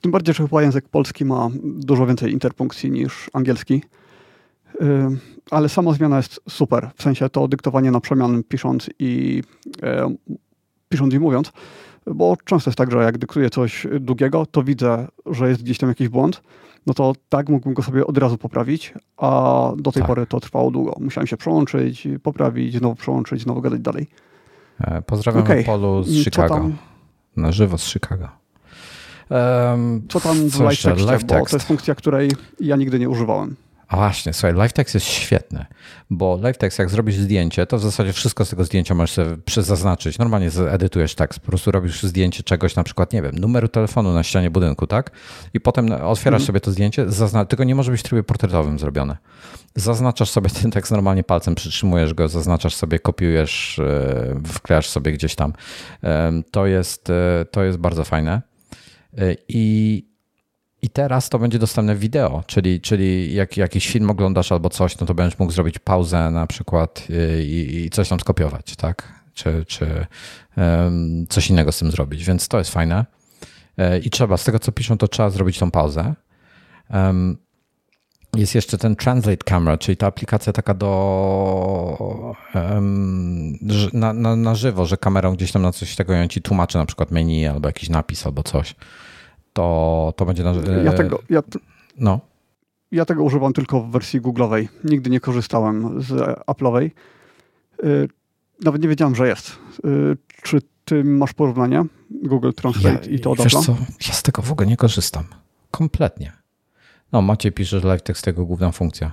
Tym 0.00 0.12
bardziej, 0.12 0.34
że 0.34 0.42
chyba 0.42 0.62
język 0.62 0.88
polski 0.88 1.24
ma 1.24 1.48
dużo 1.62 2.06
więcej 2.06 2.32
interpunkcji 2.32 2.90
niż 2.90 3.30
angielski. 3.32 3.82
Ale 5.50 5.68
sama 5.68 5.92
zmiana 5.92 6.16
jest 6.16 6.40
super. 6.48 6.90
W 6.96 7.02
sensie 7.02 7.28
to 7.28 7.48
dyktowanie 7.48 7.90
na 7.90 8.00
przemian 8.00 8.42
pisząc 8.42 8.90
i 8.98 9.42
pisząc 10.88 11.14
i 11.14 11.18
mówiąc, 11.18 11.52
bo 12.14 12.36
często 12.44 12.70
jest 12.70 12.78
tak, 12.78 12.90
że 12.90 12.98
jak 12.98 13.18
dyktuję 13.18 13.50
coś 13.50 13.86
długiego, 14.00 14.46
to 14.46 14.62
widzę, 14.62 15.08
że 15.26 15.48
jest 15.48 15.62
gdzieś 15.62 15.78
tam 15.78 15.88
jakiś 15.88 16.08
błąd, 16.08 16.42
no 16.86 16.94
to 16.94 17.12
tak 17.28 17.48
mógłbym 17.48 17.74
go 17.74 17.82
sobie 17.82 18.06
od 18.06 18.18
razu 18.18 18.38
poprawić, 18.38 18.94
a 19.16 19.72
do 19.76 19.92
tej 19.92 20.02
tak. 20.02 20.08
pory 20.08 20.26
to 20.26 20.40
trwało 20.40 20.70
długo. 20.70 20.96
Musiałem 21.00 21.26
się 21.26 21.36
przełączyć, 21.36 22.08
poprawić, 22.22 22.78
znowu 22.78 22.94
przełączyć, 22.94 23.42
znowu 23.42 23.60
gadać 23.60 23.80
dalej. 23.80 24.06
E, 24.80 25.02
pozdrawiam 25.02 25.42
okay. 25.42 25.64
Polu 25.64 26.02
z 26.02 26.24
Chicago. 26.24 26.70
Na 27.36 27.52
żywo 27.52 27.78
z 27.78 27.84
Chicago. 27.84 28.28
Um, 29.30 30.02
Co 30.08 30.20
tam 30.20 30.36
w 30.50 30.60
live 30.60 30.84
live 30.84 31.24
bo 31.24 31.46
to 31.46 31.56
jest 31.56 31.66
funkcja, 31.66 31.94
której 31.94 32.30
ja 32.60 32.76
nigdy 32.76 32.98
nie 32.98 33.08
używałem. 33.08 33.56
A 33.88 33.96
właśnie, 33.96 34.32
słuchaj, 34.32 34.52
LiveText 34.52 34.94
jest 34.94 35.06
świetny, 35.06 35.66
bo 36.10 36.36
LiveText 36.36 36.78
jak 36.78 36.90
zrobisz 36.90 37.14
zdjęcie, 37.14 37.66
to 37.66 37.78
w 37.78 37.80
zasadzie 37.80 38.12
wszystko 38.12 38.44
z 38.44 38.50
tego 38.50 38.64
zdjęcia 38.64 38.94
możesz 38.94 39.10
sobie 39.10 39.36
zaznaczyć. 39.46 40.18
Normalnie 40.18 40.50
edytujesz 40.70 41.14
tekst, 41.14 41.40
po 41.40 41.46
prostu 41.46 41.70
robisz 41.70 42.02
zdjęcie 42.02 42.42
czegoś, 42.42 42.76
na 42.76 42.84
przykład, 42.84 43.12
nie 43.12 43.22
wiem, 43.22 43.34
numeru 43.38 43.68
telefonu 43.68 44.12
na 44.12 44.22
ścianie 44.22 44.50
budynku, 44.50 44.86
tak? 44.86 45.10
I 45.54 45.60
potem 45.60 45.92
otwierasz 45.92 46.40
mm. 46.40 46.46
sobie 46.46 46.60
to 46.60 46.70
zdjęcie, 46.70 47.06
zazna- 47.06 47.46
tylko 47.46 47.64
nie 47.64 47.74
może 47.74 47.90
być 47.92 48.00
w 48.00 48.04
trybie 48.04 48.22
portretowym 48.22 48.78
zrobione. 48.78 49.16
Zaznaczasz 49.74 50.30
sobie 50.30 50.50
ten 50.50 50.70
tekst 50.70 50.92
normalnie 50.92 51.24
palcem, 51.24 51.54
przytrzymujesz 51.54 52.14
go, 52.14 52.28
zaznaczasz 52.28 52.74
sobie, 52.74 52.98
kopiujesz, 52.98 53.78
e, 53.78 54.40
wklejasz 54.46 54.88
sobie 54.88 55.12
gdzieś 55.12 55.34
tam. 55.34 55.52
To 56.50 56.66
jest, 56.66 57.10
e, 57.10 57.44
to 57.50 57.64
jest 57.64 57.78
bardzo 57.78 58.04
fajne. 58.04 58.42
E, 59.18 59.36
I 59.48 60.15
i 60.86 60.90
teraz 60.90 61.28
to 61.28 61.38
będzie 61.38 61.58
dostępne 61.58 61.96
wideo, 61.96 62.44
czyli, 62.46 62.80
czyli 62.80 63.34
jak 63.34 63.56
jakiś 63.56 63.88
film 63.88 64.10
oglądasz 64.10 64.52
albo 64.52 64.70
coś, 64.70 64.98
no 64.98 65.06
to 65.06 65.14
będziesz 65.14 65.38
mógł 65.38 65.52
zrobić 65.52 65.78
pauzę 65.78 66.30
na 66.30 66.46
przykład 66.46 67.06
y, 67.10 67.44
i, 67.44 67.84
i 67.84 67.90
coś 67.90 68.08
tam 68.08 68.20
skopiować, 68.20 68.76
tak? 68.76 69.12
Czy, 69.34 69.64
czy 69.68 70.06
um, 70.56 71.26
coś 71.28 71.50
innego 71.50 71.72
z 71.72 71.78
tym 71.78 71.90
zrobić, 71.90 72.24
więc 72.24 72.48
to 72.48 72.58
jest 72.58 72.70
fajne. 72.70 73.04
E, 73.78 73.98
I 73.98 74.10
trzeba, 74.10 74.36
z 74.36 74.44
tego 74.44 74.58
co 74.58 74.72
piszą, 74.72 74.98
to 74.98 75.08
trzeba 75.08 75.30
zrobić 75.30 75.58
tą 75.58 75.70
pauzę. 75.70 76.14
Um, 76.90 77.36
jest 78.36 78.54
jeszcze 78.54 78.78
ten 78.78 78.96
Translate 78.96 79.44
Camera, 79.44 79.78
czyli 79.78 79.96
ta 79.96 80.06
aplikacja 80.06 80.52
taka 80.52 80.74
do 80.74 82.36
um, 82.54 83.58
na, 83.92 84.12
na, 84.12 84.36
na 84.36 84.54
żywo, 84.54 84.86
że 84.86 84.96
kamerą 84.96 85.34
gdzieś 85.34 85.52
tam 85.52 85.62
na 85.62 85.72
coś 85.72 85.96
tego 85.96 86.12
ją 86.12 86.28
ci 86.28 86.42
tłumaczy, 86.42 86.78
na 86.78 86.86
przykład 86.86 87.10
menu 87.10 87.46
albo 87.46 87.68
jakiś 87.68 87.88
napis 87.88 88.26
albo 88.26 88.42
coś 88.42 88.74
to, 89.56 90.12
to 90.16 90.26
będzie... 90.26 90.44
Na, 90.44 90.52
ja 90.84 90.92
tego, 90.92 91.22
ja, 91.30 91.42
no. 91.98 92.20
ja 92.92 93.04
tego 93.04 93.22
używam 93.22 93.52
tylko 93.52 93.80
w 93.80 93.90
wersji 93.90 94.20
Google'owej. 94.20 94.68
Nigdy 94.84 95.10
nie 95.10 95.20
korzystałem 95.20 96.02
z 96.02 96.10
Apple'owej. 96.46 96.90
Y, 97.84 98.08
nawet 98.64 98.82
nie 98.82 98.88
wiedziałem, 98.88 99.14
że 99.14 99.28
jest. 99.28 99.58
Y, 99.84 100.16
czy 100.42 100.58
ty 100.84 101.04
masz 101.04 101.32
porównanie 101.32 101.84
Google 102.10 102.50
Translate 102.50 103.10
ja, 103.10 103.16
i 103.16 103.20
to 103.20 103.30
od 103.30 103.42
Wiesz 103.42 103.52
co, 103.52 103.76
ja 104.08 104.14
z 104.14 104.22
tego 104.22 104.42
w 104.42 104.52
ogóle 104.52 104.66
nie 104.66 104.76
korzystam. 104.76 105.24
Kompletnie. 105.70 106.32
No, 107.12 107.22
Maciej 107.22 107.52
pisze, 107.52 107.80
że 107.80 107.88
LiveText 107.88 108.24
tego 108.24 108.46
główna 108.46 108.72
funkcja. 108.72 109.12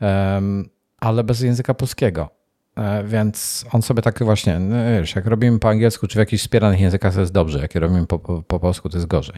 Um, 0.00 0.68
ale 1.00 1.24
bez 1.24 1.40
języka 1.40 1.74
polskiego. 1.74 2.38
E, 2.78 3.04
więc 3.04 3.64
on 3.72 3.82
sobie 3.82 4.02
tak 4.02 4.24
właśnie, 4.24 4.58
no 4.58 4.76
wiesz, 5.00 5.16
jak 5.16 5.26
robimy 5.26 5.58
po 5.58 5.68
angielsku 5.68 6.06
czy 6.06 6.14
w 6.14 6.18
jakichś 6.18 6.42
wspieranych 6.42 6.80
językach 6.80 7.14
to 7.14 7.20
jest 7.20 7.32
dobrze, 7.32 7.58
jak 7.58 7.74
robimy 7.74 8.06
po, 8.06 8.18
po, 8.18 8.42
po 8.42 8.60
polsku 8.60 8.88
to 8.88 8.96
jest 8.96 9.06
gorzej. 9.06 9.36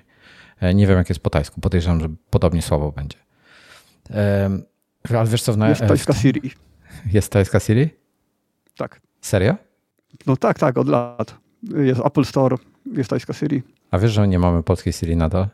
E, 0.61 0.75
nie 0.75 0.87
wiem, 0.87 0.99
jak 0.99 1.09
jest 1.09 1.21
po 1.21 1.31
tajsku. 1.31 1.61
Podejrzewam, 1.61 2.01
że 2.01 2.09
podobnie 2.31 2.63
słabo 2.63 2.93
będzie. 2.93 3.19
Ale 5.11 5.29
wiesz 5.29 5.43
co? 5.43 5.53
W 5.53 5.57
na, 5.57 5.69
jest 5.69 5.81
tajska 5.81 6.15
Siri. 6.15 6.51
Jest 7.13 7.33
tajska 7.33 7.61
Siri? 7.61 7.91
Tak. 8.77 9.01
Serio? 9.21 9.55
No 10.27 10.37
tak, 10.37 10.59
tak, 10.59 10.79
od 10.79 10.89
lat. 10.89 11.35
Jest 11.63 12.01
Apple 12.05 12.25
Store, 12.25 12.57
jest 12.93 13.11
tajska 13.11 13.33
Siri. 13.33 13.63
A 13.91 13.99
wiesz, 13.99 14.13
że 14.13 14.29
nie 14.29 14.39
mamy 14.39 14.63
polskiej 14.63 14.93
Siri 14.93 15.17
nadal? 15.17 15.49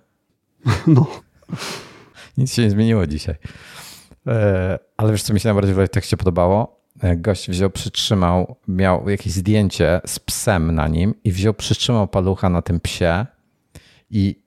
No. 0.87 1.07
Nic 2.39 2.55
się 2.55 2.63
nie 2.63 2.71
zmieniło 2.71 3.07
dzisiaj. 3.07 3.35
E, 4.27 4.79
ale 4.97 5.13
wiesz, 5.13 5.23
co 5.23 5.35
mi 5.35 5.41
się 5.41 5.49
najbardziej 5.49 5.75
w 5.75 5.89
tekście 5.89 6.17
podobało? 6.17 6.81
Gość 7.17 7.51
wziął, 7.51 7.71
przytrzymał, 7.71 8.57
miał 8.69 9.09
jakieś 9.09 9.33
zdjęcie 9.33 10.01
z 10.07 10.19
psem 10.19 10.75
na 10.75 10.89
nim 10.89 11.15
i 11.25 11.33
wziął, 11.33 11.55
przytrzymał 11.55 12.09
palucha 12.09 12.49
na 12.49 12.63
tym 12.63 12.81
psie 12.81 13.27
i 14.11 14.43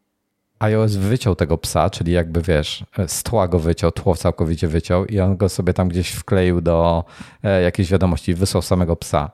iOS 0.60 0.96
wyciął 0.96 1.36
tego 1.36 1.58
psa, 1.58 1.90
czyli 1.90 2.12
jakby 2.12 2.42
wiesz, 2.42 2.86
z 3.08 3.24
tła 3.24 3.48
go 3.48 3.60
wyciął, 3.60 3.92
tło 3.92 4.16
całkowicie 4.16 4.68
wyciął 4.68 5.06
i 5.06 5.20
on 5.20 5.38
go 5.38 5.50
sobie 5.50 5.74
tam 5.74 5.88
gdzieś 5.88 6.12
wkleił 6.12 6.62
do 6.62 7.04
e, 7.44 7.62
jakiejś 7.62 7.92
wiadomości, 7.92 8.34
wysłał 8.34 8.62
samego 8.62 8.96
psa 8.96 9.32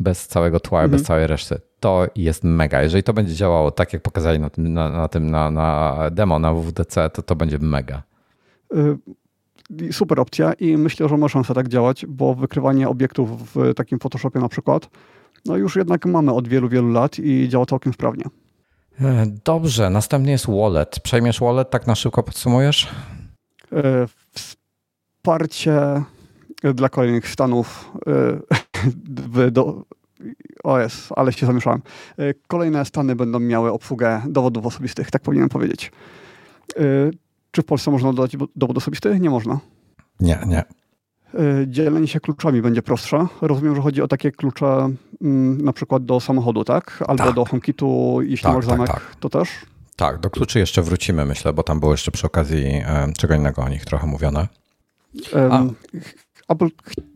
bez 0.00 0.26
całego 0.26 0.60
tła, 0.60 0.82
mhm. 0.82 0.90
bez 0.90 1.02
całej 1.02 1.26
reszty. 1.26 1.60
To 1.80 2.06
jest 2.16 2.44
mega. 2.44 2.82
Jeżeli 2.82 3.02
to 3.02 3.12
będzie 3.12 3.34
działało 3.34 3.70
tak, 3.70 3.92
jak 3.92 4.02
pokazali 4.02 4.38
na 4.38 4.50
tym, 4.50 4.72
na, 4.72 4.88
na 4.90 5.08
tym 5.08 5.30
na, 5.30 5.50
na 5.50 5.96
demo 6.10 6.38
na 6.38 6.54
WWDC, 6.54 7.10
to 7.10 7.22
to 7.22 7.36
będzie 7.36 7.58
mega. 7.58 8.02
Y, 8.76 9.92
super 9.92 10.20
opcja 10.20 10.52
i 10.52 10.76
myślę, 10.76 11.08
że 11.08 11.16
ma 11.16 11.28
szansę 11.28 11.54
tak 11.54 11.68
działać, 11.68 12.06
bo 12.06 12.34
wykrywanie 12.34 12.88
obiektów 12.88 13.54
w 13.54 13.74
takim 13.74 13.98
Photoshopie 13.98 14.40
na 14.40 14.48
przykład, 14.48 14.88
no 15.46 15.56
już 15.56 15.76
jednak 15.76 16.06
mamy 16.06 16.32
od 16.32 16.48
wielu, 16.48 16.68
wielu 16.68 16.88
lat 16.88 17.18
i 17.18 17.48
działa 17.48 17.66
całkiem 17.66 17.92
sprawnie. 17.92 18.24
E, 19.00 19.26
dobrze, 19.44 19.90
następny 19.90 20.30
jest 20.30 20.46
wallet. 20.46 21.00
Przejmiesz 21.00 21.40
wallet, 21.40 21.70
tak 21.70 21.86
na 21.86 21.94
szybko 21.94 22.22
podsumujesz? 22.22 22.88
E, 23.72 24.06
wsparcie 24.34 26.02
dla 26.74 26.88
kolejnych 26.88 27.28
stanów 27.28 27.92
e, 28.06 29.50
do, 29.50 29.84
o 30.64 30.78
jest, 30.78 31.08
ale 31.16 31.32
się 31.32 31.46
zamieszałem. 31.46 31.82
Kolejne 32.46 32.84
stany 32.84 33.16
będą 33.16 33.40
miały 33.40 33.72
obsługę 33.72 34.22
dowodów 34.28 34.66
osobistych, 34.66 35.10
tak 35.10 35.22
powinienem 35.22 35.48
powiedzieć. 35.48 35.92
Czy 37.50 37.62
w 37.62 37.64
Polsce 37.64 37.90
można 37.90 38.12
dodać 38.12 38.36
dowód 38.56 38.76
osobisty? 38.76 39.20
Nie 39.20 39.30
można. 39.30 39.60
Nie, 40.20 40.38
nie. 40.46 40.64
Y, 41.34 41.66
dzielenie 41.68 42.08
się 42.08 42.20
kluczami 42.20 42.62
będzie 42.62 42.82
prostsze. 42.82 43.26
Rozumiem, 43.40 43.76
że 43.76 43.82
chodzi 43.82 44.02
o 44.02 44.08
takie 44.08 44.32
klucze 44.32 44.88
mm, 45.22 45.64
na 45.64 45.72
przykład 45.72 46.04
do 46.04 46.20
samochodu, 46.20 46.64
tak? 46.64 47.04
Albo 47.08 47.24
tak. 47.24 47.34
do 47.34 47.44
HomeKitu, 47.44 48.18
jeśli 48.22 48.44
tak, 48.44 48.54
masz 48.54 48.66
zamek, 48.66 48.86
tak, 48.86 48.96
tak. 48.96 49.16
to 49.20 49.28
też? 49.28 49.48
Tak, 49.96 50.20
do 50.20 50.30
kluczy 50.30 50.58
jeszcze 50.58 50.82
wrócimy, 50.82 51.24
myślę, 51.24 51.52
bo 51.52 51.62
tam 51.62 51.80
było 51.80 51.92
jeszcze 51.92 52.10
przy 52.10 52.26
okazji 52.26 52.64
e, 52.66 53.12
czego 53.18 53.34
innego 53.34 53.62
o 53.62 53.68
nich 53.68 53.84
trochę 53.84 54.06
mówione. 54.06 54.48
Um, 55.34 55.74
Apple 56.48 56.68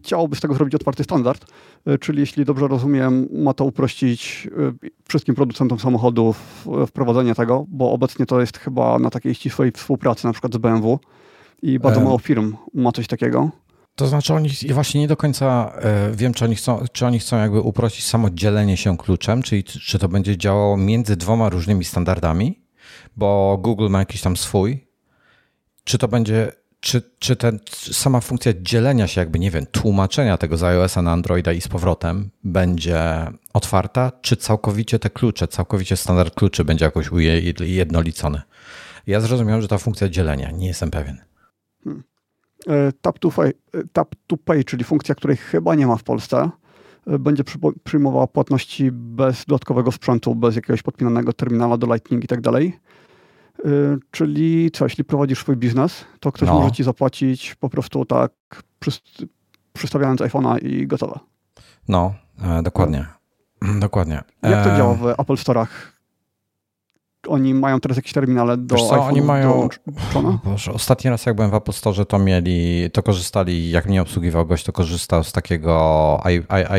chciałoby 0.02 0.36
z 0.36 0.40
tego 0.40 0.54
zrobić 0.54 0.74
otwarty 0.74 1.04
standard, 1.04 1.44
e, 1.86 1.98
czyli 1.98 2.20
jeśli 2.20 2.44
dobrze 2.44 2.68
rozumiem, 2.68 3.28
ma 3.32 3.54
to 3.54 3.64
uprościć 3.64 4.48
e, 4.58 4.88
wszystkim 5.08 5.34
producentom 5.34 5.78
samochodów 5.78 6.66
wprowadzenie 6.86 7.34
tego, 7.34 7.66
bo 7.68 7.92
obecnie 7.92 8.26
to 8.26 8.40
jest 8.40 8.58
chyba 8.58 8.98
na 8.98 9.10
takiej 9.10 9.34
ścisłej 9.34 9.72
współpracy 9.72 10.26
na 10.26 10.32
przykład 10.32 10.54
z 10.54 10.56
BMW 10.56 10.98
i 11.62 11.78
bardzo 11.78 12.00
mało 12.00 12.18
firm 12.18 12.56
ma 12.74 12.92
coś 12.92 13.06
takiego. 13.06 13.50
To 13.96 14.06
znaczy 14.06 14.34
oni 14.34 14.50
właśnie 14.70 15.00
nie 15.00 15.08
do 15.08 15.16
końca 15.16 15.72
e, 15.78 16.12
wiem, 16.16 16.34
czy 16.34 16.44
oni 16.44 16.54
chcą, 16.54 16.84
czy 16.92 17.06
oni 17.06 17.18
chcą 17.18 17.38
jakby 17.38 17.60
uprościć 17.60 18.06
samo 18.06 18.30
dzielenie 18.30 18.76
się 18.76 18.96
kluczem, 18.96 19.42
czyli 19.42 19.64
czy 19.64 19.98
to 19.98 20.08
będzie 20.08 20.38
działało 20.38 20.76
między 20.76 21.16
dwoma 21.16 21.48
różnymi 21.48 21.84
standardami, 21.84 22.60
bo 23.16 23.58
Google 23.62 23.88
ma 23.88 23.98
jakiś 23.98 24.20
tam 24.20 24.36
swój, 24.36 24.86
czy 25.84 25.98
to 25.98 26.08
będzie, 26.08 26.52
czy, 26.80 27.02
czy 27.18 27.36
ten, 27.36 27.60
sama 27.92 28.20
funkcja 28.20 28.52
dzielenia 28.60 29.06
się 29.06 29.20
jakby, 29.20 29.38
nie 29.38 29.50
wiem, 29.50 29.66
tłumaczenia 29.66 30.36
tego 30.36 30.56
z 30.56 30.62
iOS-a 30.62 31.02
na 31.02 31.12
Androida 31.12 31.52
i 31.52 31.60
z 31.60 31.68
powrotem 31.68 32.30
będzie 32.44 33.26
otwarta, 33.52 34.12
czy 34.20 34.36
całkowicie 34.36 34.98
te 34.98 35.10
klucze, 35.10 35.48
całkowicie 35.48 35.96
standard 35.96 36.34
kluczy 36.34 36.64
będzie 36.64 36.84
jakoś 36.84 37.10
ujednolicony. 37.10 38.42
Ja 39.06 39.20
zrozumiałem, 39.20 39.62
że 39.62 39.68
ta 39.68 39.78
funkcja 39.78 40.08
dzielenia, 40.08 40.50
nie 40.50 40.66
jestem 40.66 40.90
pewien. 40.90 41.20
E, 42.66 42.92
tap 43.00 43.18
to, 43.18 43.30
pay, 43.30 43.52
e, 43.74 43.82
tap 43.92 44.14
to 44.26 44.36
Pay, 44.36 44.64
czyli 44.64 44.84
funkcja, 44.84 45.14
której 45.14 45.36
chyba 45.36 45.74
nie 45.74 45.86
ma 45.86 45.96
w 45.96 46.02
Polsce, 46.02 46.50
będzie 47.18 47.42
przyjmowała 47.84 48.26
płatności 48.26 48.92
bez 48.92 49.44
dodatkowego 49.44 49.92
sprzętu, 49.92 50.34
bez 50.34 50.56
jakiegoś 50.56 50.82
podpinanego 50.82 51.32
terminala 51.32 51.76
do 51.76 51.86
Lightning 51.86 52.24
i 52.24 52.26
tak 52.26 52.40
dalej. 52.40 52.78
Czyli 54.10 54.70
co, 54.70 54.84
jeśli 54.84 55.04
prowadzisz 55.04 55.38
swój 55.38 55.56
biznes, 55.56 56.04
to 56.20 56.32
ktoś 56.32 56.48
no. 56.48 56.54
może 56.60 56.72
ci 56.72 56.84
zapłacić 56.84 57.54
po 57.54 57.68
prostu 57.68 58.04
tak 58.04 58.32
przystawiając 59.72 60.20
iPhone'a 60.20 60.64
i 60.64 60.86
gotowe. 60.86 61.18
No, 61.88 62.14
e, 62.42 62.62
dokładnie. 62.62 63.06
Dokładnie. 63.80 64.22
Jak 64.42 64.64
to 64.64 64.76
działa 64.76 64.94
w 64.94 65.06
Apple 65.06 65.34
Store'ach? 65.34 65.66
Oni 67.28 67.54
mają 67.54 67.80
teraz 67.80 67.96
jakieś 67.96 68.12
terminale 68.12 68.56
do 68.56 68.76
Wiesz 68.76 68.84
co, 68.84 69.04
oni 69.04 69.22
mają. 69.22 69.68
Do 70.12 70.22
Boże, 70.44 70.72
ostatni 70.72 71.10
raz 71.10 71.26
jak 71.26 71.36
byłem 71.36 71.50
w 71.50 71.54
Apple 71.54 71.72
Store, 71.72 72.04
to 72.04 72.18
mieli, 72.18 72.90
to 72.92 73.02
korzystali, 73.02 73.70
jak 73.70 73.86
mnie 73.86 74.02
obsługiwał 74.02 74.46
gość, 74.46 74.64
to 74.64 74.72
korzystał 74.72 75.24
z 75.24 75.32
takiego 75.32 76.22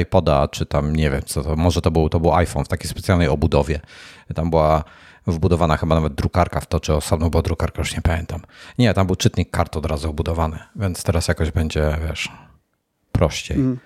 iPoda, 0.02 0.48
czy 0.48 0.66
tam 0.66 0.96
nie 0.96 1.10
wiem, 1.10 1.22
co 1.26 1.44
to, 1.44 1.56
może 1.56 1.82
to 1.82 1.92
był, 1.92 2.10
to 2.10 2.20
był 2.20 2.34
iPhone 2.34 2.66
w 2.66 2.68
takiej 2.68 2.90
specjalnej 2.90 3.28
obudowie. 3.28 3.80
Tam 4.36 4.50
była 4.50 4.84
wbudowana 5.28 5.78
chyba 5.78 5.96
nawet 5.96 6.14
drukarka 6.14 6.60
w 6.60 6.66
to, 6.66 6.80
czy 6.80 6.94
osobno 6.94 7.30
była 7.30 7.44
drukarka, 7.44 7.82
już 7.82 7.96
nie 7.96 8.02
pamiętam. 8.02 8.42
Nie, 8.80 8.94
tam 8.94 9.08
był 9.08 9.16
czytnik 9.16 9.52
kart 9.52 9.78
od 9.78 9.86
razu 9.86 10.10
obudowany, 10.10 10.60
więc 10.76 11.04
teraz 11.04 11.28
jakoś 11.28 11.52
będzie, 11.52 11.98
wiesz, 12.08 12.32
prościej. 13.12 13.58
Mm. 13.58 13.78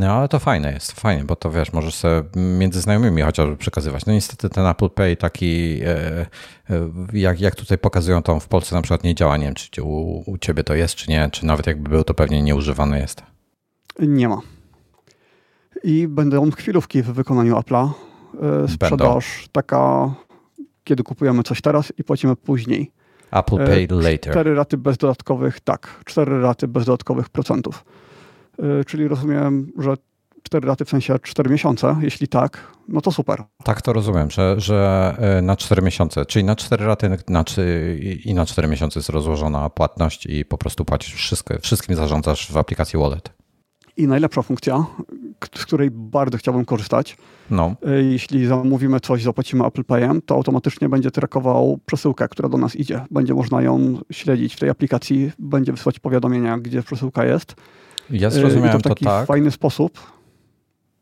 No 0.00 0.12
ale 0.12 0.28
to 0.28 0.38
fajne 0.38 0.72
jest, 0.72 0.92
fajnie, 0.92 1.24
bo 1.24 1.36
to 1.36 1.50
wiesz, 1.50 1.72
możesz 1.72 1.94
sobie 1.94 2.22
między 2.36 2.80
znajomymi 2.80 3.22
chociażby 3.22 3.56
przekazywać. 3.56 4.06
No 4.06 4.12
niestety 4.12 4.48
ten 4.48 4.66
Apple 4.66 4.90
Pay 4.90 5.16
taki, 5.16 5.80
e, 5.84 6.20
e, 6.20 6.26
jak, 7.12 7.40
jak 7.40 7.54
tutaj 7.54 7.78
pokazują, 7.78 8.22
to 8.22 8.40
w 8.40 8.48
Polsce 8.48 8.74
na 8.74 8.82
przykład 8.82 9.04
nie 9.04 9.14
działa. 9.14 9.36
Nie 9.36 9.44
wiem, 9.44 9.54
czy 9.54 9.82
u, 9.82 10.22
u 10.26 10.38
ciebie 10.38 10.64
to 10.64 10.74
jest, 10.74 10.94
czy 10.94 11.10
nie, 11.10 11.28
czy 11.32 11.46
nawet 11.46 11.66
jakby 11.66 11.90
był, 11.90 12.04
to 12.04 12.14
pewnie 12.14 12.42
nieużywany 12.42 12.98
jest. 12.98 13.22
Nie 13.98 14.28
ma. 14.28 14.40
I 15.84 16.08
będą 16.08 16.50
chwilówki 16.50 17.02
w 17.02 17.06
wykonaniu 17.06 17.56
Apple'a. 17.56 17.90
E, 18.64 18.68
sprzedaż 18.68 19.36
będą. 19.36 19.48
taka, 19.52 20.14
kiedy 20.84 21.02
kupujemy 21.02 21.42
coś 21.42 21.60
teraz 21.60 21.92
i 21.98 22.04
płacimy 22.04 22.36
później. 22.36 22.92
Apple 23.30 23.56
Pay 23.56 23.86
later. 23.90 24.32
Cztery 24.32 24.54
raty 24.54 24.76
bez 24.76 24.96
dodatkowych, 24.96 25.60
tak, 25.60 26.00
cztery 26.04 26.42
raty 26.42 26.68
bez 26.68 26.84
dodatkowych 26.84 27.28
procentów. 27.28 27.84
Y, 28.80 28.84
czyli 28.84 29.08
rozumiem, 29.08 29.72
że 29.78 29.94
4 30.42 30.68
raty 30.68 30.84
w 30.84 30.88
sensie 30.88 31.18
4 31.22 31.50
miesiące. 31.50 31.96
Jeśli 32.00 32.28
tak, 32.28 32.72
no 32.88 33.00
to 33.00 33.12
super. 33.12 33.42
Tak 33.64 33.82
to 33.82 33.92
rozumiem, 33.92 34.30
że, 34.30 34.54
że 34.58 35.16
y, 35.38 35.42
na 35.42 35.56
4 35.56 35.82
miesiące, 35.82 36.26
czyli 36.26 36.44
na 36.44 36.56
4 36.56 36.86
raty 36.86 37.08
na, 37.28 37.44
i 38.24 38.34
na 38.34 38.46
4 38.46 38.68
miesiące 38.68 38.98
jest 38.98 39.08
rozłożona 39.08 39.70
płatność 39.70 40.26
i 40.26 40.44
po 40.44 40.58
prostu 40.58 40.84
płacisz 40.84 41.14
wszystko, 41.14 41.54
wszystkim 41.62 41.96
zarządzasz 41.96 42.52
w 42.52 42.56
aplikacji 42.56 42.98
Wallet. 42.98 43.32
I 43.96 44.06
najlepsza 44.06 44.42
funkcja, 44.42 44.86
z 45.54 45.66
której 45.66 45.90
bardzo 45.90 46.38
chciałbym 46.38 46.64
korzystać. 46.64 47.16
No. 47.50 47.74
Y, 47.88 48.04
jeśli 48.04 48.46
zamówimy 48.46 49.00
coś, 49.00 49.22
zapłacimy 49.22 49.66
Apple 49.66 49.84
Payem, 49.84 50.22
to 50.22 50.34
automatycznie 50.34 50.88
będzie 50.88 51.10
trakował 51.10 51.78
przesyłkę, 51.86 52.28
która 52.28 52.48
do 52.48 52.58
nas 52.58 52.76
idzie. 52.76 53.04
Będzie 53.10 53.34
można 53.34 53.62
ją 53.62 53.98
śledzić 54.12 54.54
w 54.54 54.58
tej 54.58 54.70
aplikacji, 54.70 55.32
będzie 55.38 55.72
wysyłać 55.72 55.98
powiadomienia, 55.98 56.58
gdzie 56.58 56.82
przesyłka 56.82 57.24
jest 57.24 57.54
ja 58.10 58.30
zrozumiałem 58.30 58.70
I 58.70 58.72
to 58.72 58.78
w 58.78 58.82
taki 58.92 59.04
to 59.04 59.10
tak. 59.10 59.26
fajny 59.26 59.50
sposób. 59.50 59.98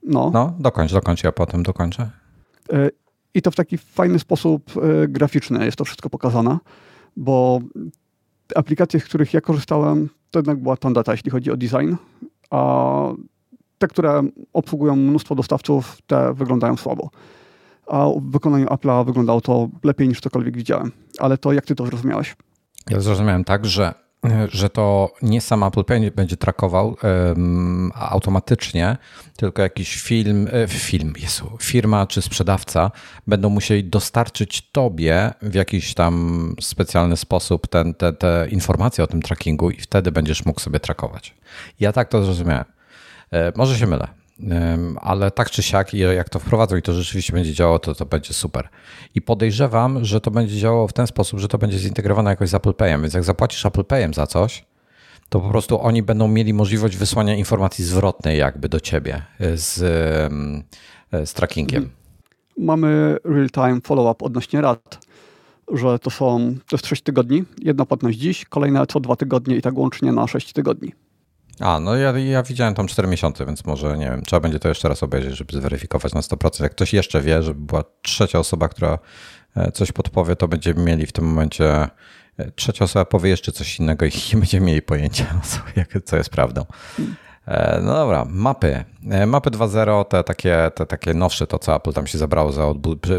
No. 0.03 0.31
no, 0.35 0.55
dokończ, 0.59 0.93
dokończ, 0.93 1.25
ja 1.25 1.33
potem 1.33 1.63
dokończę. 1.63 2.11
E, 2.73 2.91
I 3.35 3.43
to 3.43 3.51
w 3.51 3.55
taki 3.55 3.79
fajny 3.79 4.19
sposób 4.19 4.71
e, 4.77 5.09
graficzny 5.09 5.65
jest 5.65 5.79
to 5.79 5.85
wszystko 5.85 6.11
pokazane, 6.11 6.59
bo 7.17 7.61
aplikacje, 8.55 9.01
z 9.01 9.05
których 9.05 9.35
ja 9.35 9.41
korzystałem, 9.41 10.09
to 10.31 10.39
jednak 10.39 10.59
była 10.59 10.77
tandeta, 10.77 11.13
jeśli 11.13 11.31
chodzi 11.31 11.51
o 11.51 11.57
design, 11.57 11.95
a 12.51 13.13
te, 13.79 13.89
które 13.89 14.23
obsługują 14.53 14.97
mnóstwo 14.97 15.35
dostawców, 15.35 15.99
te 16.07 16.35
wyglądają 16.35 16.77
słabo. 16.77 17.11
A 17.87 18.07
w 18.09 18.31
wykonaniu 18.31 18.67
Apple'a 18.67 19.07
wyglądało 19.07 19.41
to 19.41 19.69
lepiej 19.85 20.09
niż 20.09 20.21
cokolwiek 20.21 20.57
widziałem. 20.57 20.93
Ale 21.19 21.39
to 21.39 21.53
jak 21.53 21.67
ty 21.67 21.75
to 21.75 21.87
zrozumiałeś? 21.87 22.37
Ja 22.91 23.01
zrozumiałem 23.01 23.45
tak, 23.45 23.67
że 23.67 23.95
że 24.49 24.71
to 24.71 25.13
nie 25.23 25.41
sam 25.41 25.63
Apple 25.63 25.85
Pay 25.85 26.11
będzie 26.11 26.37
trakował 26.37 26.97
um, 27.03 27.93
automatycznie, 27.95 28.97
tylko 29.37 29.63
jakiś 29.63 30.03
film, 30.03 30.49
e, 30.53 30.69
film, 30.69 31.15
Jezu, 31.19 31.57
firma 31.61 32.07
czy 32.07 32.23
sprzedawca 32.23 32.91
będą 33.27 33.49
musieli 33.49 33.85
dostarczyć 33.85 34.71
tobie 34.73 35.31
w 35.43 35.55
jakiś 35.55 35.95
tam 35.95 36.55
specjalny 36.61 37.17
sposób 37.17 37.67
ten, 37.67 37.95
te, 37.95 38.13
te 38.13 38.47
informacje 38.51 39.05
o 39.05 39.07
tym 39.07 39.23
trackingu 39.23 39.71
i 39.71 39.81
wtedy 39.81 40.13
będziesz 40.13 40.45
mógł 40.47 40.61
sobie 40.61 40.81
trakować. 40.81 41.35
Ja 41.81 41.93
tak 41.93 42.09
to 42.09 42.25
zrozumiałem. 42.25 42.65
E, 43.33 43.53
może 43.57 43.79
się 43.79 43.87
mylę 43.87 44.18
ale 45.01 45.31
tak 45.31 45.51
czy 45.51 45.63
siak, 45.63 45.95
jak 45.95 46.29
to 46.29 46.39
wprowadzą 46.39 46.77
i 46.77 46.83
to 46.83 46.93
rzeczywiście 46.93 47.33
będzie 47.33 47.55
działało, 47.55 47.79
to 47.79 47.95
to 47.95 48.07
będzie 48.07 48.35
super. 48.35 48.69
I 49.15 49.23
podejrzewam, 49.23 50.05
że 50.05 50.21
to 50.21 50.31
będzie 50.31 50.59
działało 50.59 50.89
w 50.89 50.93
ten 50.93 51.07
sposób, 51.07 51.39
że 51.39 51.49
to 51.49 51.59
będzie 51.59 51.79
zintegrowane 51.79 52.31
jakoś 52.31 52.49
z 52.49 52.55
Apple 52.55 52.75
Payem, 52.75 53.03
więc 53.03 53.15
jak 53.15 53.25
zapłacisz 53.25 53.67
Apple 53.67 53.85
Payem 53.85 54.15
za 54.15 54.27
coś, 54.27 54.65
to 55.29 55.41
po 55.41 55.49
prostu 55.49 55.81
oni 55.81 56.03
będą 56.03 56.29
mieli 56.29 56.55
możliwość 56.55 56.97
wysłania 56.97 57.35
informacji 57.35 57.85
zwrotnej 57.85 58.39
jakby 58.39 58.69
do 58.69 58.81
ciebie 58.81 59.23
z, 59.55 59.75
z 61.13 61.33
trackingiem. 61.33 61.91
Mamy 62.59 63.17
real-time 63.25 63.81
follow-up 63.81 64.25
odnośnie 64.25 64.61
rad, 64.61 65.07
że 65.73 65.99
to 65.99 66.11
są, 66.11 66.55
to 66.69 66.77
jest 66.77 66.87
6 66.87 67.03
tygodni, 67.03 67.45
jedna 67.63 67.87
płatność 67.87 68.19
dziś, 68.19 68.45
kolejna 68.45 68.87
co 68.87 69.01
dwa 69.01 69.17
tygodnie 69.17 69.57
i 69.57 69.63
tak 69.63 69.79
łącznie 69.79 70.13
na 70.13 70.27
6 70.27 70.53
tygodni. 70.53 70.93
A, 71.61 71.81
no 71.81 71.97
ja, 71.97 72.19
ja 72.19 72.43
widziałem 72.43 72.75
tam 72.75 72.87
4 72.87 73.09
miesiące, 73.09 73.47
więc 73.47 73.65
może, 73.65 73.99
nie 73.99 74.05
wiem, 74.05 74.23
trzeba 74.23 74.41
będzie 74.41 74.59
to 74.59 74.69
jeszcze 74.69 74.89
raz 74.89 75.03
obejrzeć, 75.03 75.37
żeby 75.37 75.53
zweryfikować 75.53 76.15
na 76.15 76.21
100%. 76.21 76.63
Jak 76.63 76.73
ktoś 76.73 76.93
jeszcze 76.95 77.21
wie, 77.21 77.43
żeby 77.43 77.61
była 77.61 77.85
trzecia 78.03 78.39
osoba, 78.39 78.69
która 78.69 78.99
e, 79.57 79.73
coś 79.73 79.93
podpowie, 79.93 80.37
to 80.37 80.49
będziemy 80.49 80.83
mieli 80.83 81.07
w 81.07 81.13
tym 81.13 81.25
momencie 81.25 81.89
e, 82.39 82.51
trzecia 82.55 82.85
osoba 82.85 83.05
powie 83.05 83.31
jeszcze 83.31 83.53
coś 83.53 83.79
innego 83.79 84.07
i 84.07 84.11
nie 84.33 84.41
będziemy 84.41 84.67
mieli 84.67 84.83
pojęcia, 84.83 85.41
co, 85.45 85.59
co 86.07 86.17
jest 86.17 86.31
prawdą. 86.31 86.65
E, 87.49 87.81
no 87.83 87.95
dobra, 87.95 88.27
mapy. 88.31 88.85
Mapy 89.27 89.51
2.0, 89.51 90.05
te 90.05 90.25
takie, 90.25 90.71
te 90.75 90.87
takie 90.87 91.15
nowsze, 91.15 91.47
to 91.47 91.59
co 91.59 91.77
Apple 91.77 91.93
tam 91.93 92.07
się 92.07 92.19
zabrało 92.19 92.53
za 92.53 92.75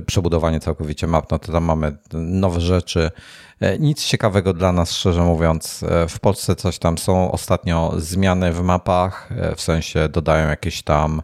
przebudowanie 0.05 0.59
całkowicie 0.59 1.07
map, 1.07 1.31
no 1.31 1.39
to 1.39 1.51
tam 1.51 1.63
mamy 1.63 1.97
nowe 2.13 2.61
rzeczy, 2.61 3.11
E, 3.59 3.79
nic 3.79 4.05
ciekawego 4.05 4.53
dla 4.53 4.71
nas, 4.71 4.91
szczerze 4.91 5.21
mówiąc. 5.21 5.83
E, 5.83 6.07
w 6.07 6.19
Polsce 6.19 6.55
coś 6.55 6.79
tam 6.79 6.97
są 6.97 7.31
ostatnio 7.31 7.93
zmiany 7.97 8.53
w 8.53 8.61
mapach, 8.61 9.29
e, 9.31 9.55
w 9.55 9.61
sensie 9.61 10.09
dodają 10.09 10.49
jakieś 10.49 10.83
tam. 10.83 11.21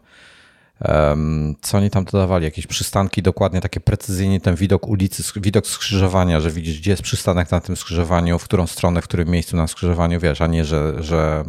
Co 1.62 1.78
oni 1.78 1.90
tam 1.90 2.06
dodawali? 2.06 2.46
Jakieś 2.46 2.68
przystanki, 2.68 3.22
dokładnie 3.22 3.62
takie 3.62 3.80
precyzyjnie 3.80 4.42
ten 4.42 4.56
widok 4.56 4.88
ulicy, 4.88 5.24
widok 5.36 5.68
skrzyżowania, 5.68 6.40
że 6.40 6.52
widzisz, 6.52 6.80
gdzie 6.80 6.92
jest 6.92 7.04
przystanek 7.04 7.52
na 7.52 7.60
tym 7.62 7.76
skrzyżowaniu, 7.76 8.40
w 8.40 8.44
którą 8.44 8.68
stronę, 8.68 9.02
w 9.02 9.04
którym 9.04 9.30
miejscu 9.30 9.58
na 9.58 9.68
skrzyżowaniu, 9.68 10.20
wiesz, 10.20 10.42
a 10.42 10.48
nie, 10.48 10.66
że, 10.66 11.04
że 11.04 11.44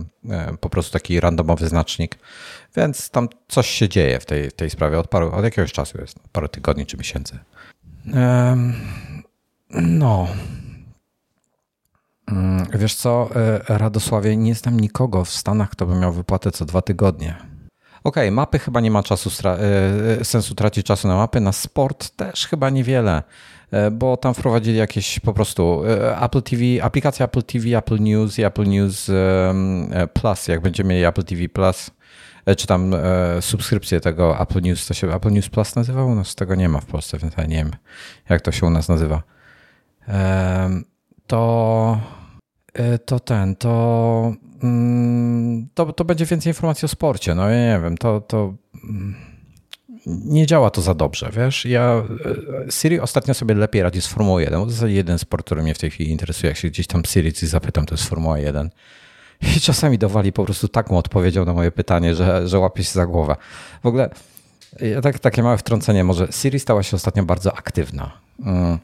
po 0.60 0.70
prostu 0.70 0.92
taki 0.92 1.20
randomowy 1.20 1.68
znacznik. 1.68 2.18
Więc 2.76 3.10
tam 3.10 3.28
coś 3.48 3.70
się 3.70 3.88
dzieje 3.88 4.20
w 4.20 4.26
tej, 4.26 4.52
tej 4.52 4.70
sprawie 4.70 4.98
od, 4.98 5.08
paru, 5.08 5.32
od 5.32 5.44
jakiegoś 5.44 5.72
czasu 5.72 5.98
jest, 6.00 6.18
parę 6.32 6.48
tygodni 6.48 6.86
czy 6.86 6.96
miesięcy. 6.96 7.38
no. 9.70 10.28
Mm, 12.26 12.66
wiesz 12.74 12.94
co, 12.94 13.28
e, 13.36 13.78
Radosławie, 13.78 14.36
nie 14.36 14.54
znam 14.54 14.80
nikogo 14.80 15.24
w 15.24 15.30
Stanach, 15.30 15.70
kto 15.70 15.86
by 15.86 15.94
miał 15.94 16.12
wypłatę 16.12 16.50
co 16.50 16.64
dwa 16.64 16.82
tygodnie. 16.82 17.55
Okej, 18.06 18.24
okay, 18.24 18.30
mapy 18.30 18.58
chyba 18.58 18.80
nie 18.80 18.90
ma 18.90 19.02
czasu, 19.02 19.30
e, 19.44 19.58
e, 20.20 20.24
sensu 20.24 20.54
tracić 20.54 20.86
czasu 20.86 21.08
na 21.08 21.16
mapy, 21.16 21.40
na 21.40 21.52
sport 21.52 22.10
też 22.10 22.46
chyba 22.46 22.70
niewiele, 22.70 23.22
bo 23.92 24.16
tam 24.16 24.34
wprowadzili 24.34 24.78
jakieś 24.78 25.20
po 25.20 25.32
prostu 25.32 25.82
Apple 26.20 26.42
TV, 26.42 26.62
aplikacja 26.82 27.26
Apple 27.26 27.42
TV, 27.42 27.78
Apple 27.78 28.00
News 28.00 28.38
i 28.38 28.44
Apple 28.44 28.66
News 28.66 29.10
Plus, 30.12 30.48
jak 30.48 30.60
będziemy 30.60 30.88
mieli 30.88 31.04
Apple 31.04 31.24
TV 31.24 31.48
Plus, 31.48 31.90
czy 32.56 32.66
tam 32.66 32.94
subskrypcję 33.40 34.00
tego 34.00 34.40
Apple 34.40 34.60
News, 34.62 34.86
to 34.86 34.94
się 34.94 35.14
Apple 35.14 35.30
News 35.30 35.48
Plus 35.48 35.76
nazywało? 35.76 36.14
No 36.14 36.24
z 36.24 36.34
tego 36.34 36.54
nie 36.54 36.68
ma 36.68 36.80
w 36.80 36.86
Polsce, 36.86 37.18
więc 37.18 37.36
ja 37.36 37.44
nie 37.44 37.56
wiem, 37.56 37.70
jak 38.28 38.40
to 38.40 38.52
się 38.52 38.66
u 38.66 38.70
nas 38.70 38.88
nazywa. 38.88 39.22
To 41.26 41.98
E, 42.78 42.98
to 42.98 43.20
ten, 43.20 43.56
to, 43.56 44.32
to, 45.74 45.92
to 45.92 46.04
będzie 46.04 46.26
więcej 46.26 46.50
informacji 46.50 46.86
o 46.86 46.88
sporcie. 46.88 47.34
No 47.34 47.48
ja 47.48 47.76
nie 47.76 47.82
wiem, 47.82 47.98
to, 47.98 48.20
to 48.20 48.54
mm, 48.84 49.14
nie 50.06 50.46
działa 50.46 50.70
to 50.70 50.82
za 50.82 50.94
dobrze, 50.94 51.30
wiesz. 51.32 51.64
Ja 51.64 52.02
e, 52.66 52.72
Siri 52.72 53.00
ostatnio 53.00 53.34
sobie 53.34 53.54
lepiej 53.54 53.82
radzi 53.82 54.00
z 54.00 54.06
Formuły 54.06 54.42
1. 54.42 54.60
To 54.60 54.66
jest 54.66 54.82
jeden 54.82 55.18
sport, 55.18 55.46
który 55.46 55.62
mnie 55.62 55.74
w 55.74 55.78
tej 55.78 55.90
chwili 55.90 56.10
interesuje. 56.10 56.50
Jak 56.50 56.58
się 56.58 56.68
gdzieś 56.68 56.86
tam 56.86 57.04
Siri 57.04 57.32
coś 57.32 57.48
zapytam, 57.48 57.86
to 57.86 57.94
jest 57.94 58.08
Formuła 58.08 58.38
1. 58.38 58.70
I 59.56 59.60
czasami 59.60 59.98
dowali 59.98 60.32
po 60.32 60.44
prostu 60.44 60.68
taką 60.68 60.98
odpowiedzią 60.98 61.44
na 61.44 61.52
moje 61.52 61.72
pytanie, 61.72 62.14
że, 62.14 62.48
że 62.48 62.58
łapie 62.58 62.84
się 62.84 62.92
za 62.92 63.06
głowę. 63.06 63.36
W 63.82 63.86
ogóle 63.86 64.10
ja 64.80 65.00
tak, 65.00 65.18
takie 65.18 65.42
małe 65.42 65.58
wtrącenie, 65.58 66.04
może 66.04 66.28
Siri 66.30 66.60
stała 66.60 66.82
się 66.82 66.96
ostatnio 66.96 67.22
bardzo 67.22 67.56
aktywna. 67.56 68.12
Mm 68.40 68.78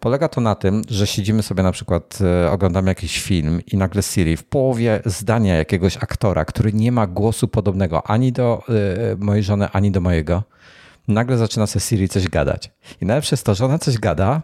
Polega 0.00 0.28
to 0.28 0.40
na 0.40 0.54
tym, 0.54 0.82
że 0.88 1.06
siedzimy 1.06 1.42
sobie 1.42 1.62
na 1.62 1.72
przykład, 1.72 2.18
e, 2.20 2.50
oglądamy 2.50 2.88
jakiś 2.90 3.22
film 3.22 3.60
i 3.66 3.76
nagle 3.76 4.02
Siri 4.02 4.36
w 4.36 4.44
połowie 4.44 5.00
zdania 5.04 5.56
jakiegoś 5.56 5.96
aktora, 5.96 6.44
który 6.44 6.72
nie 6.72 6.92
ma 6.92 7.06
głosu 7.06 7.48
podobnego 7.48 8.06
ani 8.06 8.32
do 8.32 8.62
y, 9.12 9.16
mojej 9.16 9.42
żony, 9.42 9.68
ani 9.72 9.90
do 9.90 10.00
mojego, 10.00 10.42
nagle 11.08 11.38
zaczyna 11.38 11.66
sobie 11.66 11.80
Siri 11.80 12.08
coś 12.08 12.28
gadać. 12.28 12.70
I 13.00 13.06
najlepsze 13.06 13.34
jest 13.34 13.46
to, 13.46 13.54
że 13.54 13.64
ona 13.64 13.78
coś 13.78 13.98
gada 13.98 14.42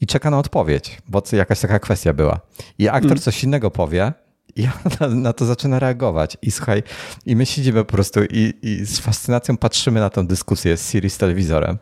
i 0.00 0.06
czeka 0.06 0.30
na 0.30 0.38
odpowiedź, 0.38 0.98
bo 1.08 1.22
jakaś 1.32 1.60
taka 1.60 1.78
kwestia 1.78 2.12
była. 2.12 2.40
I 2.78 2.88
aktor 2.88 3.10
mm. 3.10 3.18
coś 3.18 3.44
innego 3.44 3.70
powie, 3.70 4.12
ja 4.56 4.72
na, 5.00 5.08
na, 5.08 5.32
to 5.32 5.44
zaczyna 5.44 5.78
reagować. 5.78 6.36
I 6.42 6.50
słuchaj, 6.50 6.82
i 7.26 7.36
my 7.36 7.46
siedzimy 7.46 7.84
po 7.84 7.92
prostu 7.92 8.20
i, 8.30 8.54
i 8.62 8.84
z 8.86 9.00
fascynacją 9.00 9.56
patrzymy 9.56 10.00
na 10.00 10.10
tę 10.10 10.26
dyskusję 10.26 10.76
z 10.76 10.90
Siri 10.90 11.10
z 11.10 11.18
telewizorem. 11.18 11.78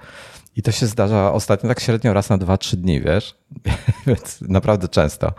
I 0.57 0.63
to 0.63 0.73
się 0.73 0.87
zdarza 0.87 1.33
ostatnio 1.33 1.69
tak 1.69 1.81
średnio 1.81 2.13
raz 2.13 2.31
na 2.31 2.39
2-3 2.39 2.77
dni, 2.77 3.01
wiesz? 3.01 3.35
Więc 4.07 4.41
naprawdę 4.41 4.89
często. 4.89 5.33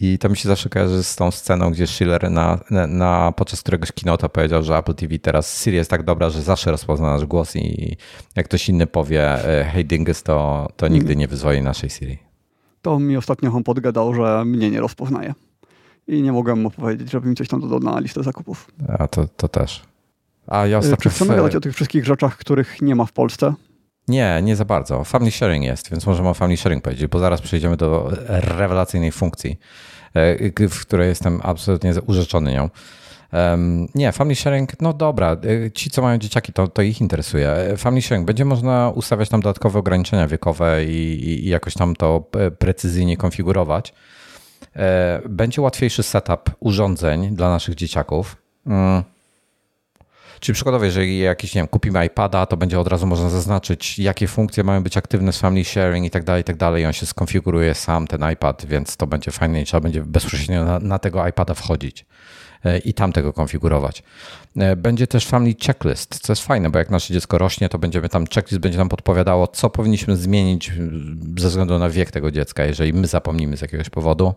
I 0.00 0.18
to 0.18 0.28
mi 0.28 0.36
się 0.36 0.48
zawsze 0.48 0.68
kojarzy 0.68 1.02
z 1.02 1.16
tą 1.16 1.30
sceną, 1.30 1.70
gdzie 1.70 1.86
Schiller 1.86 2.30
na, 2.30 2.58
na, 2.70 2.86
na, 2.86 3.32
podczas 3.32 3.60
któregoś 3.60 3.92
kinota 3.92 4.28
powiedział, 4.28 4.62
że 4.62 4.76
Apple 4.76 4.94
TV 4.94 5.18
teraz 5.18 5.62
Siri 5.62 5.76
jest 5.76 5.90
tak 5.90 6.02
dobra, 6.02 6.30
że 6.30 6.42
zawsze 6.42 6.70
rozpozna 6.70 7.12
nasz 7.12 7.26
głos 7.26 7.56
i 7.56 7.96
jak 8.36 8.46
ktoś 8.46 8.68
inny 8.68 8.86
powie 8.86 9.44
e, 9.60 9.64
hey 9.64 9.84
dingus, 9.84 10.22
to, 10.22 10.68
to 10.76 10.88
nigdy 10.88 11.16
nie 11.16 11.28
wyzwoli 11.28 11.62
naszej 11.62 11.90
Siri. 11.90 12.18
To 12.82 12.98
mi 12.98 13.16
ostatnio 13.16 13.52
on 13.52 13.64
podgadał, 13.64 14.14
że 14.14 14.44
mnie 14.44 14.70
nie 14.70 14.80
rozpoznaje. 14.80 15.34
I 16.08 16.22
nie 16.22 16.32
mogłem 16.32 16.62
mu 16.62 16.70
powiedzieć, 16.70 17.10
żeby 17.10 17.28
mi 17.28 17.36
coś 17.36 17.48
tam 17.48 17.60
dodał 17.60 17.80
na 17.80 18.00
listę 18.00 18.22
zakupów. 18.22 18.70
A 18.98 19.08
to, 19.08 19.28
to 19.36 19.48
też. 19.48 19.82
A 20.46 20.66
ja 20.66 20.76
e, 20.76 20.78
ostatnio... 20.78 21.02
Czy 21.02 21.10
chcemy 21.10 21.32
w... 21.32 21.36
gadać 21.36 21.56
o 21.56 21.60
tych 21.60 21.74
wszystkich 21.74 22.04
rzeczach, 22.04 22.36
których 22.36 22.82
nie 22.82 22.94
ma 22.94 23.04
w 23.06 23.12
Polsce? 23.12 23.54
Nie, 24.08 24.40
nie 24.42 24.56
za 24.56 24.64
bardzo. 24.64 25.04
Family 25.04 25.30
sharing 25.30 25.64
jest, 25.64 25.90
więc 25.90 26.06
możemy 26.06 26.28
o 26.28 26.34
family 26.34 26.56
sharing 26.56 26.84
powiedzieć, 26.84 27.06
bo 27.06 27.18
zaraz 27.18 27.40
przejdziemy 27.40 27.76
do 27.76 28.10
rewelacyjnej 28.28 29.12
funkcji, 29.12 29.58
e, 30.14 30.68
w 30.68 30.80
której 30.80 31.08
jestem 31.08 31.40
absolutnie 31.42 31.94
urzeczony 32.06 32.52
nią. 32.52 32.70
Nie, 33.94 34.12
family 34.12 34.34
sharing, 34.34 34.80
no 34.80 34.92
dobra, 34.92 35.36
e, 35.66 35.70
ci 35.70 35.90
co 35.90 36.02
mają 36.02 36.18
dzieciaki, 36.18 36.52
to, 36.52 36.68
to 36.68 36.82
ich 36.82 37.00
interesuje. 37.00 37.74
Family 37.76 38.02
sharing, 38.02 38.26
będzie 38.26 38.44
można 38.44 38.92
ustawiać 38.94 39.28
tam 39.28 39.40
dodatkowe 39.40 39.78
ograniczenia 39.78 40.26
wiekowe 40.26 40.84
i, 40.84 41.28
i 41.28 41.48
jakoś 41.48 41.74
tam 41.74 41.96
to 41.96 42.24
e, 42.38 42.50
precyzyjnie 42.50 43.16
konfigurować. 43.16 43.94
Będzie 45.28 45.62
łatwiejszy 45.62 46.02
setup 46.02 46.50
urządzeń 46.60 47.36
dla 47.36 47.48
naszych 47.48 47.74
dzieciaków. 47.74 48.36
Mm. 50.36 50.40
Czyli 50.40 50.54
przykładowo, 50.54 50.84
jeżeli 50.84 51.18
jakiś, 51.18 51.54
nie 51.54 51.60
wiem, 51.60 51.68
kupimy 51.68 52.06
iPada, 52.06 52.46
to 52.46 52.56
będzie 52.56 52.80
od 52.80 52.88
razu 52.88 53.06
można 53.06 53.30
zaznaczyć, 53.30 53.98
jakie 53.98 54.26
funkcje 54.26 54.64
mają 54.64 54.82
być 54.82 54.96
aktywne 54.96 55.32
z 55.32 55.38
family 55.38 55.64
sharing 55.64 56.06
i 56.06 56.10
tak 56.10 56.24
dalej, 56.24 56.40
i 56.40 56.44
tak 56.44 56.56
dalej. 56.56 56.82
I 56.82 56.86
on 56.86 56.92
się 56.92 57.06
skonfiguruje 57.06 57.74
sam, 57.74 58.06
ten 58.06 58.32
iPad, 58.32 58.66
więc 58.66 58.96
to 58.96 59.06
będzie 59.06 59.30
fajne 59.30 59.62
i 59.62 59.64
trzeba 59.64 59.80
będzie 59.80 60.02
bezpośrednio 60.02 60.64
na, 60.64 60.78
na 60.78 60.98
tego 60.98 61.28
iPada 61.28 61.54
wchodzić 61.54 62.06
e, 62.64 62.78
i 62.78 62.94
tam 62.94 63.12
tego 63.12 63.32
konfigurować. 63.32 64.02
E, 64.56 64.76
będzie 64.76 65.06
też 65.06 65.26
family 65.26 65.54
checklist, 65.66 66.18
co 66.20 66.32
jest 66.32 66.42
fajne, 66.42 66.70
bo 66.70 66.78
jak 66.78 66.90
nasze 66.90 67.14
dziecko 67.14 67.38
rośnie, 67.38 67.68
to 67.68 67.78
będziemy 67.78 68.08
tam 68.08 68.26
checklist 68.34 68.60
będzie 68.60 68.78
nam 68.78 68.88
podpowiadało, 68.88 69.46
co 69.46 69.70
powinniśmy 69.70 70.16
zmienić 70.16 70.72
ze 71.38 71.48
względu 71.48 71.78
na 71.78 71.90
wiek 71.90 72.10
tego 72.10 72.30
dziecka, 72.30 72.64
jeżeli 72.64 72.92
my 72.92 73.06
zapomnimy 73.06 73.56
z 73.56 73.60
jakiegoś 73.60 73.90
powodu. 73.90 74.34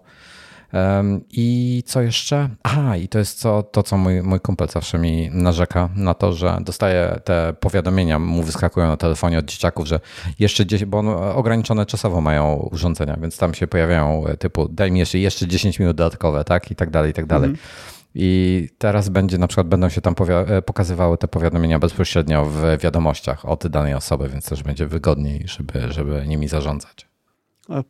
I 1.31 1.83
co 1.85 2.01
jeszcze? 2.01 2.49
Aha, 2.63 2.97
i 2.97 3.07
to 3.07 3.19
jest 3.19 3.39
co, 3.39 3.63
to, 3.63 3.83
co 3.83 3.97
mój, 3.97 4.21
mój 4.21 4.39
kumpel 4.39 4.67
zawsze 4.67 4.97
mi 4.97 5.29
narzeka 5.33 5.89
na 5.95 6.13
to, 6.13 6.33
że 6.33 6.57
dostaje 6.61 7.19
te 7.23 7.53
powiadomienia, 7.59 8.19
mu 8.19 8.43
wyskakują 8.43 8.87
na 8.87 8.97
telefonie 8.97 9.39
od 9.39 9.45
dzieciaków, 9.45 9.87
że 9.87 9.99
jeszcze 10.39 10.65
10, 10.65 10.91
bo 10.91 10.97
on 10.97 11.07
ograniczone 11.07 11.85
czasowo 11.85 12.21
mają 12.21 12.53
urządzenia, 12.71 13.17
więc 13.21 13.37
tam 13.37 13.53
się 13.53 13.67
pojawiają 13.67 14.27
e, 14.27 14.37
typu 14.37 14.67
daj 14.69 14.91
mi 14.91 14.99
jeszcze, 14.99 15.19
jeszcze 15.19 15.47
10 15.47 15.79
minut 15.79 15.97
dodatkowe, 15.97 16.43
tak? 16.43 16.71
I 16.71 16.75
tak 16.75 16.89
dalej, 16.89 17.11
i 17.11 17.13
tak 17.13 17.25
dalej. 17.25 17.49
Mhm. 17.49 17.67
I 18.15 18.69
teraz 18.77 19.09
będzie 19.09 19.37
na 19.37 19.47
przykład 19.47 19.67
będą 19.67 19.89
się 19.89 20.01
tam 20.01 20.15
e, 20.29 20.61
pokazywały 20.61 21.17
te 21.17 21.27
powiadomienia 21.27 21.79
bezpośrednio 21.79 22.45
w 22.45 22.61
wiadomościach 22.83 23.45
od 23.45 23.67
danej 23.67 23.93
osoby, 23.93 24.29
więc 24.29 24.49
też 24.49 24.63
będzie 24.63 24.87
wygodniej, 24.87 25.43
żeby, 25.47 25.91
żeby 25.91 26.23
nimi 26.27 26.47
zarządzać. 26.47 27.09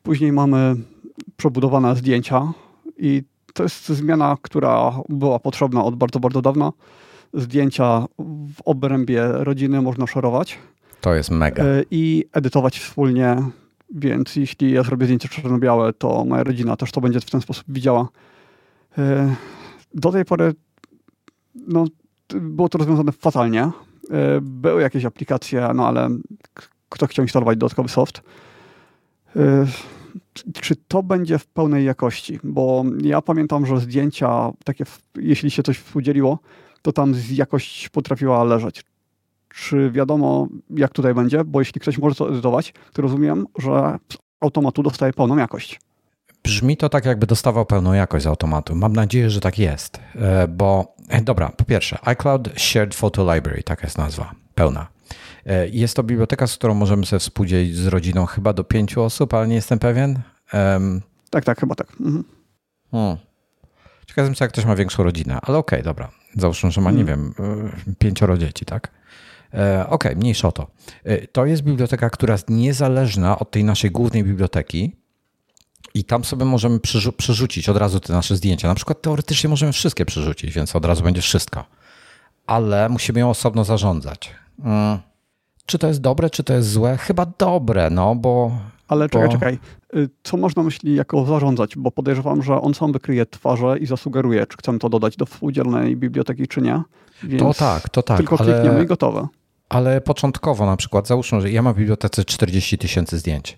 Później 0.04 0.32
mamy 0.32 0.76
przebudowane 1.38 1.96
zdjęcia 1.96 2.54
i 3.00 3.24
to 3.54 3.64
jest 3.64 3.88
zmiana, 3.90 4.38
która 4.42 5.02
była 5.10 5.40
potrzebna 5.40 5.84
od 5.84 5.96
bardzo, 5.96 6.20
bardzo 6.20 6.42
dawna. 6.42 6.72
Zdjęcia 7.34 8.06
w 8.56 8.62
obrębie 8.66 9.28
rodziny 9.32 9.82
można 9.82 10.08
szerować. 10.08 10.58
To 11.02 11.14
jest 11.16 11.32
mega. 11.32 11.64
E, 11.64 11.84
I 11.92 12.26
edytować 12.34 12.80
wspólnie, 12.80 13.36
więc 13.96 14.36
jeśli 14.36 14.72
ja 14.72 14.84
zrobię 14.84 15.06
zdjęcie 15.06 15.30
czarno-białe, 15.30 15.94
to 15.94 16.26
moja 16.26 16.44
rodzina 16.44 16.76
też 16.76 16.92
to 16.92 17.02
będzie 17.02 17.20
w 17.20 17.32
ten 17.32 17.42
sposób 17.42 17.66
widziała. 17.68 18.08
E, 18.98 19.36
do 19.94 20.12
tej 20.12 20.26
pory 20.26 20.54
no, 21.56 21.86
było 22.30 22.70
to 22.70 22.78
rozwiązane 22.78 23.12
fatalnie. 23.12 23.62
E, 23.64 23.72
były 24.42 24.82
jakieś 24.82 25.06
aplikacje, 25.06 25.70
no 25.76 25.88
ale 25.88 26.10
kto 26.90 27.08
chciał 27.08 27.26
instalować 27.26 27.58
dodatkowy 27.58 27.90
soft 27.90 28.22
czy 30.62 30.75
to 30.75 31.04
będzie 31.04 31.39
w 31.39 31.47
pełnej 31.47 31.86
jakości? 31.86 32.39
Bo 32.43 32.84
ja 33.02 33.21
pamiętam, 33.21 33.65
że 33.65 33.80
zdjęcia, 33.80 34.52
takie, 34.63 34.84
jeśli 35.15 35.52
się 35.52 35.63
coś 35.63 35.78
współdzieliło, 35.78 36.39
to 36.82 36.91
tam 36.91 37.13
jakość 37.32 37.89
potrafiła 37.89 38.43
leżeć. 38.43 38.84
Czy 39.49 39.91
wiadomo, 39.91 40.47
jak 40.69 40.93
tutaj 40.93 41.13
będzie? 41.13 41.43
Bo 41.43 41.62
jeśli 41.62 41.82
ktoś 41.82 41.97
może 41.97 42.15
to 42.15 42.30
edytować, 42.30 42.73
to 42.93 43.02
rozumiem, 43.02 43.45
że 43.58 43.97
z 44.13 44.17
automatu 44.41 44.84
dostaje 44.84 45.13
pełną 45.13 45.38
jakość. 45.38 45.80
Brzmi 46.43 46.78
to 46.78 46.89
tak, 46.89 47.06
jakby 47.06 47.28
dostawał 47.28 47.65
pełną 47.65 47.93
jakość 47.93 48.23
z 48.23 48.28
automatu. 48.28 48.75
Mam 48.75 48.93
nadzieję, 48.93 49.30
że 49.30 49.39
tak 49.39 49.60
jest, 49.60 49.99
e, 50.15 50.47
bo 50.47 50.95
e, 51.10 51.21
dobra, 51.21 51.49
po 51.49 51.65
pierwsze, 51.65 51.97
iCloud 52.02 52.49
Shared 52.58 52.95
Photo 52.95 53.36
Library, 53.36 53.63
taka 53.63 53.88
jest 53.88 53.97
nazwa, 53.97 54.32
pełna. 54.56 54.88
E, 55.45 55.67
jest 55.67 55.95
to 55.95 56.04
biblioteka, 56.04 56.47
z 56.47 56.56
którą 56.56 56.73
możemy 56.73 57.06
sobie 57.06 57.19
współdzielić 57.19 57.75
z 57.75 57.88
rodziną 57.88 58.25
chyba 58.25 58.54
do 58.54 58.63
pięciu 58.63 59.04
osób, 59.04 59.34
ale 59.34 59.47
nie 59.47 59.56
jestem 59.56 59.80
pewien. 59.80 60.19
Um, 60.54 61.02
tak, 61.30 61.45
tak, 61.45 61.60
chyba 61.60 61.75
tak. 61.75 61.88
Mhm. 62.02 62.23
Hmm. 62.91 63.17
Ciekawe 64.06 64.30
jestem, 64.30 64.45
jak 64.45 64.52
ktoś 64.52 64.65
ma 64.65 64.75
większą 64.75 65.04
rodzinę, 65.04 65.39
ale 65.41 65.58
okej, 65.58 65.80
okay, 65.80 65.84
dobra. 65.84 66.12
Załóżmy, 66.36 66.71
że 66.71 66.82
ma, 66.82 66.91
nie 66.91 67.02
mhm. 67.02 67.34
wiem, 67.38 67.47
e, 67.88 67.95
pięcioro 67.95 68.38
dzieci, 68.38 68.65
tak? 68.65 68.91
E, 69.54 69.80
okej, 69.88 70.12
okay, 70.12 70.15
mniejsza 70.15 70.47
o 70.47 70.52
to. 70.52 70.67
To 71.32 71.45
jest 71.45 71.62
biblioteka, 71.62 72.10
która 72.10 72.34
jest 72.34 72.49
niezależna 72.49 73.39
od 73.39 73.52
tej 73.52 73.63
naszej 73.63 73.91
głównej 73.91 74.23
biblioteki 74.23 74.95
i 75.93 76.04
tam 76.04 76.23
sobie 76.23 76.45
możemy 76.45 76.80
przerzucić 77.17 77.69
od 77.69 77.78
razu 77.78 77.99
te 77.99 78.13
nasze 78.13 78.36
zdjęcia. 78.36 78.67
Na 78.67 78.75
przykład 78.75 79.02
teoretycznie 79.02 79.49
możemy 79.49 79.73
wszystkie 79.73 80.06
przerzucić, 80.06 80.54
więc 80.54 80.75
od 80.75 80.86
razu 80.86 81.04
będzie 81.04 81.21
wszystko. 81.21 81.65
Ale 82.47 82.89
musimy 82.89 83.19
ją 83.19 83.30
osobno 83.30 83.63
zarządzać. 83.63 84.32
Mm. 84.63 84.99
Czy 85.69 85.79
to 85.79 85.88
jest 85.88 86.01
dobre, 86.01 86.29
czy 86.29 86.43
to 86.43 86.53
jest 86.53 86.71
złe? 86.71 86.97
Chyba 86.97 87.25
dobre, 87.38 87.89
no 87.89 88.15
bo. 88.15 88.51
Ale 88.88 89.10
czekaj, 89.10 89.27
bo... 89.27 89.34
czekaj. 89.34 89.58
Y, 89.95 90.10
co 90.23 90.38
można 90.38 90.63
myśli 90.63 90.95
jako 90.95 91.25
zarządzać? 91.25 91.77
Bo 91.77 91.91
podejrzewam, 91.91 92.43
że 92.43 92.62
on 92.62 92.73
sam 92.73 92.91
wykryje 92.91 93.25
twarze 93.25 93.77
i 93.79 93.86
zasugeruje, 93.86 94.47
czy 94.47 94.58
chcemy 94.58 94.79
to 94.79 94.89
dodać 94.89 95.17
do 95.17 95.25
współdzielnej 95.25 95.97
biblioteki, 95.97 96.47
czy 96.47 96.62
nie. 96.62 96.82
Więc 97.23 97.43
to 97.43 97.53
tak, 97.53 97.89
to 97.89 98.03
tak. 98.03 98.17
Tylko 98.17 98.38
klikniemy 98.38 98.69
ale... 98.69 98.84
i 98.84 98.86
gotowe. 98.86 99.27
Ale 99.69 100.01
początkowo 100.01 100.65
na 100.65 100.77
przykład, 100.77 101.08
załóżmy, 101.08 101.41
że 101.41 101.51
ja 101.51 101.62
mam 101.62 101.73
w 101.73 101.77
bibliotece 101.77 102.25
40 102.25 102.77
tysięcy 102.77 103.17
zdjęć 103.17 103.58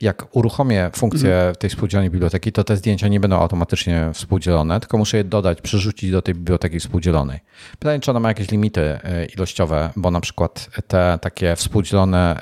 jak 0.00 0.36
uruchomię 0.36 0.90
funkcję 0.96 1.34
mhm. 1.34 1.54
tej 1.54 1.70
współdzielonej 1.70 2.10
biblioteki, 2.10 2.52
to 2.52 2.64
te 2.64 2.76
zdjęcia 2.76 3.08
nie 3.08 3.20
będą 3.20 3.36
automatycznie 3.36 4.10
współdzielone, 4.14 4.80
tylko 4.80 4.98
muszę 4.98 5.16
je 5.16 5.24
dodać, 5.24 5.60
przerzucić 5.60 6.10
do 6.10 6.22
tej 6.22 6.34
biblioteki 6.34 6.80
współdzielonej. 6.80 7.40
Pytanie, 7.78 8.00
czy 8.00 8.10
ona 8.10 8.20
ma 8.20 8.28
jakieś 8.28 8.50
limity 8.50 8.80
e, 8.80 9.26
ilościowe, 9.26 9.90
bo 9.96 10.10
na 10.10 10.20
przykład 10.20 10.70
te 10.86 11.18
takie 11.22 11.56
współdzielone 11.56 12.40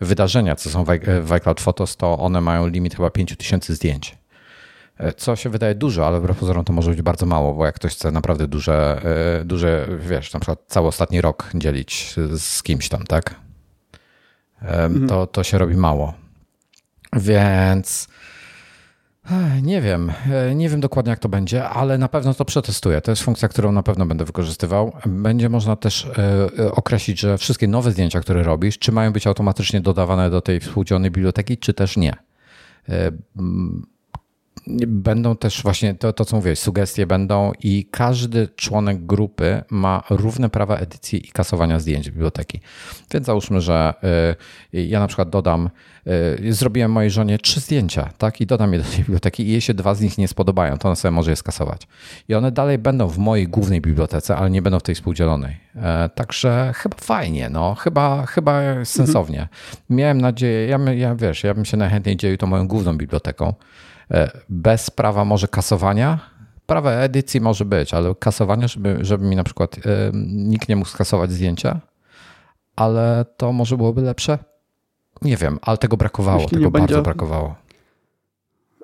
wydarzenia, 0.00 0.56
co 0.56 0.70
są 0.70 0.84
w 1.22 1.32
iCloud 1.32 1.60
Photos, 1.60 1.96
to 1.96 2.18
one 2.18 2.40
mają 2.40 2.66
limit 2.66 2.94
chyba 2.96 3.10
5000 3.10 3.74
zdjęć. 3.74 4.18
E, 4.98 5.12
co 5.12 5.36
się 5.36 5.50
wydaje 5.50 5.74
dużo, 5.74 6.06
ale 6.06 6.20
wbrew 6.20 6.38
pozorom 6.38 6.64
to 6.64 6.72
może 6.72 6.90
być 6.90 7.02
bardzo 7.02 7.26
mało, 7.26 7.54
bo 7.54 7.66
jak 7.66 7.74
ktoś 7.74 7.92
chce 7.92 8.10
naprawdę 8.10 8.48
duże, 8.48 9.02
duże 9.44 9.88
wiesz, 9.98 10.32
na 10.32 10.40
przykład 10.40 10.58
cały 10.66 10.86
ostatni 10.86 11.20
rok 11.20 11.50
dzielić 11.54 12.14
z 12.38 12.62
kimś 12.62 12.88
tam, 12.88 13.04
tak? 13.04 13.34
Mhm. 14.62 15.08
To, 15.08 15.26
to 15.26 15.44
się 15.44 15.58
robi 15.58 15.76
mało. 15.76 16.19
Więc 17.12 18.08
nie 19.62 19.80
wiem, 19.80 20.12
e, 20.32 20.54
nie 20.54 20.68
wiem 20.68 20.80
dokładnie 20.80 21.10
jak 21.10 21.18
to 21.18 21.28
będzie, 21.28 21.68
ale 21.68 21.98
na 21.98 22.08
pewno 22.08 22.34
to 22.34 22.44
przetestuję. 22.44 23.00
To 23.00 23.12
jest 23.12 23.22
funkcja, 23.22 23.48
którą 23.48 23.72
na 23.72 23.82
pewno 23.82 24.06
będę 24.06 24.24
wykorzystywał. 24.24 24.92
Będzie 25.06 25.48
można 25.48 25.76
też 25.76 26.06
e, 26.06 26.48
e, 26.64 26.72
określić, 26.72 27.20
że 27.20 27.38
wszystkie 27.38 27.68
nowe 27.68 27.92
zdjęcia, 27.92 28.20
które 28.20 28.42
robisz, 28.42 28.78
czy 28.78 28.92
mają 28.92 29.12
być 29.12 29.26
automatycznie 29.26 29.80
dodawane 29.80 30.30
do 30.30 30.40
tej 30.40 30.60
współdzielonej 30.60 31.10
biblioteki, 31.10 31.58
czy 31.58 31.74
też 31.74 31.96
nie. 31.96 32.16
Będą 34.86 35.36
też 35.36 35.62
właśnie 35.62 35.94
to, 35.94 36.12
to, 36.12 36.24
co 36.24 36.36
mówiłeś, 36.36 36.58
sugestie 36.58 37.06
będą 37.06 37.52
i 37.62 37.88
każdy 37.90 38.48
członek 38.56 39.06
grupy 39.06 39.62
ma 39.70 40.02
równe 40.10 40.50
prawa 40.50 40.76
edycji 40.76 41.28
i 41.28 41.32
kasowania 41.32 41.80
zdjęć 41.80 42.10
biblioteki. 42.10 42.60
Więc 43.12 43.26
załóżmy, 43.26 43.60
że 43.60 43.94
y, 44.74 44.86
ja 44.86 45.00
na 45.00 45.06
przykład 45.06 45.30
dodam, 45.30 45.70
y, 46.46 46.52
zrobiłem 46.52 46.92
mojej 46.92 47.10
żonie 47.10 47.38
trzy 47.38 47.60
zdjęcia, 47.60 48.10
tak, 48.18 48.40
i 48.40 48.46
dodam 48.46 48.72
je 48.72 48.78
do 48.78 48.84
tej 48.84 48.98
biblioteki 48.98 49.42
i 49.42 49.50
jej 49.50 49.60
się 49.60 49.74
dwa 49.74 49.94
z 49.94 50.00
nich 50.00 50.18
nie 50.18 50.28
spodobają, 50.28 50.78
to 50.78 50.88
ona 50.88 50.96
sobie 50.96 51.12
może 51.12 51.30
je 51.30 51.36
skasować. 51.36 51.88
I 52.28 52.34
one 52.34 52.52
dalej 52.52 52.78
będą 52.78 53.08
w 53.08 53.18
mojej 53.18 53.48
głównej 53.48 53.80
bibliotece, 53.80 54.36
ale 54.36 54.50
nie 54.50 54.62
będą 54.62 54.78
w 54.78 54.82
tej 54.82 54.94
współdzielonej. 54.94 55.56
E, 55.76 56.08
także 56.14 56.72
chyba 56.76 56.96
fajnie, 57.00 57.50
no, 57.50 57.74
chyba, 57.74 58.26
chyba 58.26 58.60
sensownie. 58.84 59.40
Mhm. 59.40 59.50
Miałem 59.90 60.20
nadzieję, 60.20 60.66
ja, 60.66 60.78
ja 60.92 61.14
wiesz, 61.14 61.44
ja 61.44 61.54
bym 61.54 61.64
się 61.64 61.76
najchętniej 61.76 62.16
dzielił 62.16 62.36
to 62.36 62.46
moją 62.46 62.68
główną 62.68 62.96
biblioteką, 62.96 63.54
bez 64.48 64.90
prawa 64.90 65.24
może 65.24 65.48
kasowania. 65.48 66.18
Prawa 66.66 66.90
edycji 66.90 67.40
może 67.40 67.64
być, 67.64 67.94
ale 67.94 68.14
kasowania, 68.14 68.68
żeby, 68.68 68.98
żeby 69.00 69.24
mi 69.24 69.36
na 69.36 69.44
przykład 69.44 69.76
e, 69.78 70.10
nikt 70.24 70.68
nie 70.68 70.76
mógł 70.76 70.88
skasować 70.88 71.32
zdjęcia, 71.32 71.80
ale 72.76 73.24
to 73.36 73.52
może 73.52 73.76
byłoby 73.76 74.02
lepsze. 74.02 74.38
Nie 75.22 75.36
wiem, 75.36 75.58
ale 75.62 75.78
tego 75.78 75.96
brakowało, 75.96 76.42
Jeśli 76.42 76.56
tego 76.58 76.70
bardzo 76.70 77.02
brakowało. 77.02 77.54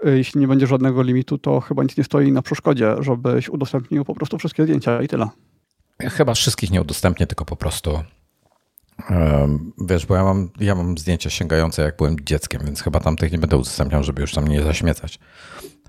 E, 0.04 0.10
jeśli 0.10 0.40
nie 0.40 0.48
będzie 0.48 0.66
żadnego 0.66 1.02
limitu, 1.02 1.38
to 1.38 1.60
chyba 1.60 1.82
nic 1.82 1.96
nie 1.96 2.04
stoi 2.04 2.32
na 2.32 2.42
przeszkodzie, 2.42 2.94
żebyś 3.00 3.48
udostępnił 3.48 4.04
po 4.04 4.14
prostu 4.14 4.38
wszystkie 4.38 4.62
zdjęcia 4.64 5.02
i 5.02 5.08
tyle. 5.08 5.28
Chyba 6.02 6.34
wszystkich 6.34 6.70
nie 6.70 6.80
udostępnię, 6.80 7.26
tylko 7.26 7.44
po 7.44 7.56
prostu 7.56 8.00
Wiesz, 9.88 10.06
bo 10.06 10.16
ja 10.16 10.24
mam, 10.24 10.50
ja 10.60 10.74
mam 10.74 10.98
zdjęcia 10.98 11.30
sięgające 11.30 11.82
jak 11.82 11.96
byłem 11.96 12.16
dzieckiem, 12.20 12.62
więc 12.64 12.82
chyba 12.82 13.00
tam 13.00 13.16
tych 13.16 13.32
nie 13.32 13.38
będę 13.38 13.56
udostępniał, 13.56 14.02
żeby 14.02 14.20
już 14.20 14.32
tam 14.32 14.48
nie 14.48 14.62
zaśmiecać. 14.62 15.18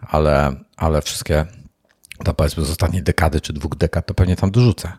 Ale, 0.02 0.56
ale 0.78 1.02
wszystkie, 1.02 1.46
to 2.24 2.34
powiedzmy 2.34 2.66
z 2.66 2.70
ostatniej 2.70 3.04
dekady 3.04 3.42
czy 3.42 3.54
dwóch 3.54 3.76
dekad, 3.76 4.06
to 4.06 4.14
pewnie 4.14 4.36
tam 4.36 4.52
dorzucę. 4.52 4.92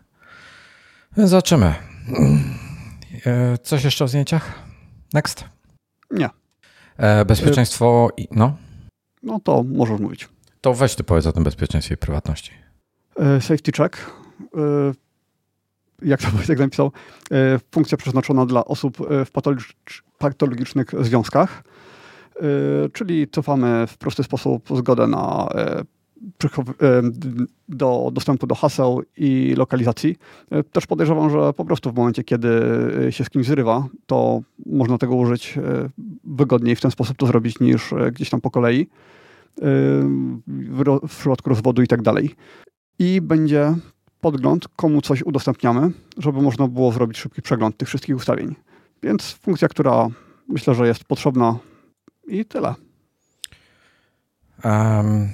Więc 1.17 1.29
zobaczymy. 1.29 1.75
E, 3.25 3.57
coś 3.57 3.83
jeszcze 3.83 4.03
o 4.05 4.07
zdjęciach? 4.07 4.59
Next? 5.13 5.45
Nie. 6.11 6.29
E, 6.97 7.25
bezpieczeństwo, 7.25 8.09
i, 8.17 8.27
no? 8.31 8.57
No 9.23 9.39
to 9.39 9.63
możesz 9.63 9.99
mówić. 9.99 10.29
To 10.61 10.73
weź 10.73 10.95
ty 10.95 11.03
powiedz 11.03 11.25
o 11.25 11.33
tym 11.33 11.43
bezpieczeństwie 11.43 11.95
i 11.95 11.97
prywatności. 11.97 12.51
E, 13.19 13.41
safety 13.41 13.71
check 13.71 14.11
jak 16.01 16.21
to 16.21 16.27
Wojtek 16.37 16.59
napisał, 16.59 16.91
e, 17.31 17.59
funkcja 17.71 17.97
przeznaczona 17.97 18.45
dla 18.45 18.65
osób 18.65 18.97
e, 19.01 19.25
w 19.25 19.31
patologicznych 20.17 20.87
związkach, 21.01 21.63
e, 22.35 22.41
czyli 22.93 23.27
cofamy 23.27 23.87
w 23.87 23.97
prosty 23.97 24.23
sposób 24.23 24.69
zgodę 24.75 25.07
na 25.07 25.49
do 27.69 28.09
dostępu 28.13 28.47
do 28.47 28.55
haseł 28.55 29.01
i 29.17 29.53
lokalizacji. 29.57 30.15
Też 30.71 30.87
podejrzewam, 30.87 31.29
że 31.29 31.53
po 31.53 31.65
prostu 31.65 31.91
w 31.91 31.95
momencie, 31.95 32.23
kiedy 32.23 32.49
się 33.09 33.23
z 33.23 33.29
kimś 33.29 33.45
zrywa, 33.45 33.87
to 34.05 34.41
można 34.65 34.97
tego 34.97 35.15
użyć 35.15 35.59
wygodniej 36.23 36.75
w 36.75 36.81
ten 36.81 36.91
sposób 36.91 37.17
to 37.17 37.27
zrobić 37.27 37.59
niż 37.59 37.93
gdzieś 38.11 38.29
tam 38.29 38.41
po 38.41 38.51
kolei 38.51 38.87
w 41.03 41.17
przypadku 41.19 41.49
rozwodu 41.49 41.81
i 41.81 41.87
tak 41.87 42.01
dalej. 42.01 42.35
I 42.99 43.21
będzie 43.21 43.75
podgląd, 44.21 44.67
komu 44.67 45.01
coś 45.01 45.23
udostępniamy, 45.23 45.91
żeby 46.17 46.41
można 46.41 46.67
było 46.67 46.91
zrobić 46.91 47.17
szybki 47.17 47.41
przegląd 47.41 47.77
tych 47.77 47.87
wszystkich 47.87 48.15
ustawień. 48.15 48.55
Więc 49.03 49.31
funkcja, 49.31 49.67
która 49.67 50.07
myślę, 50.47 50.75
że 50.75 50.87
jest 50.87 51.03
potrzebna 51.03 51.59
i 52.27 52.45
tyle. 52.45 52.75
Um, 54.63 55.29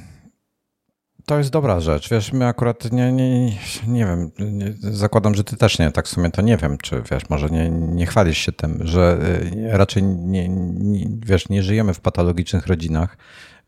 to 1.26 1.38
jest 1.38 1.50
dobra 1.50 1.80
rzecz. 1.80 2.10
Wiesz, 2.10 2.34
my 2.34 2.48
akurat 2.48 2.92
nie, 2.92 3.12
nie, 3.12 3.46
nie 3.88 4.06
wiem, 4.06 4.32
nie, 4.40 4.74
zakładam, 4.80 5.36
że 5.36 5.44
ty 5.44 5.58
też 5.58 5.80
nie, 5.80 5.92
tak 5.92 6.06
w 6.06 6.10
sumie 6.10 6.32
to 6.32 6.42
nie 6.42 6.58
wiem, 6.58 6.78
czy 6.78 7.04
wiesz, 7.12 7.30
może 7.30 7.50
nie, 7.50 7.70
nie 7.70 8.06
chwalisz 8.06 8.38
się 8.38 8.52
tym, 8.52 8.80
że 8.88 9.18
y, 9.54 9.78
raczej 9.78 10.04
nie, 10.04 10.50
nie, 10.50 11.06
wiesz, 11.26 11.50
nie 11.50 11.64
żyjemy 11.64 11.94
w 11.94 12.00
patologicznych 12.00 12.68
rodzinach, 12.68 13.18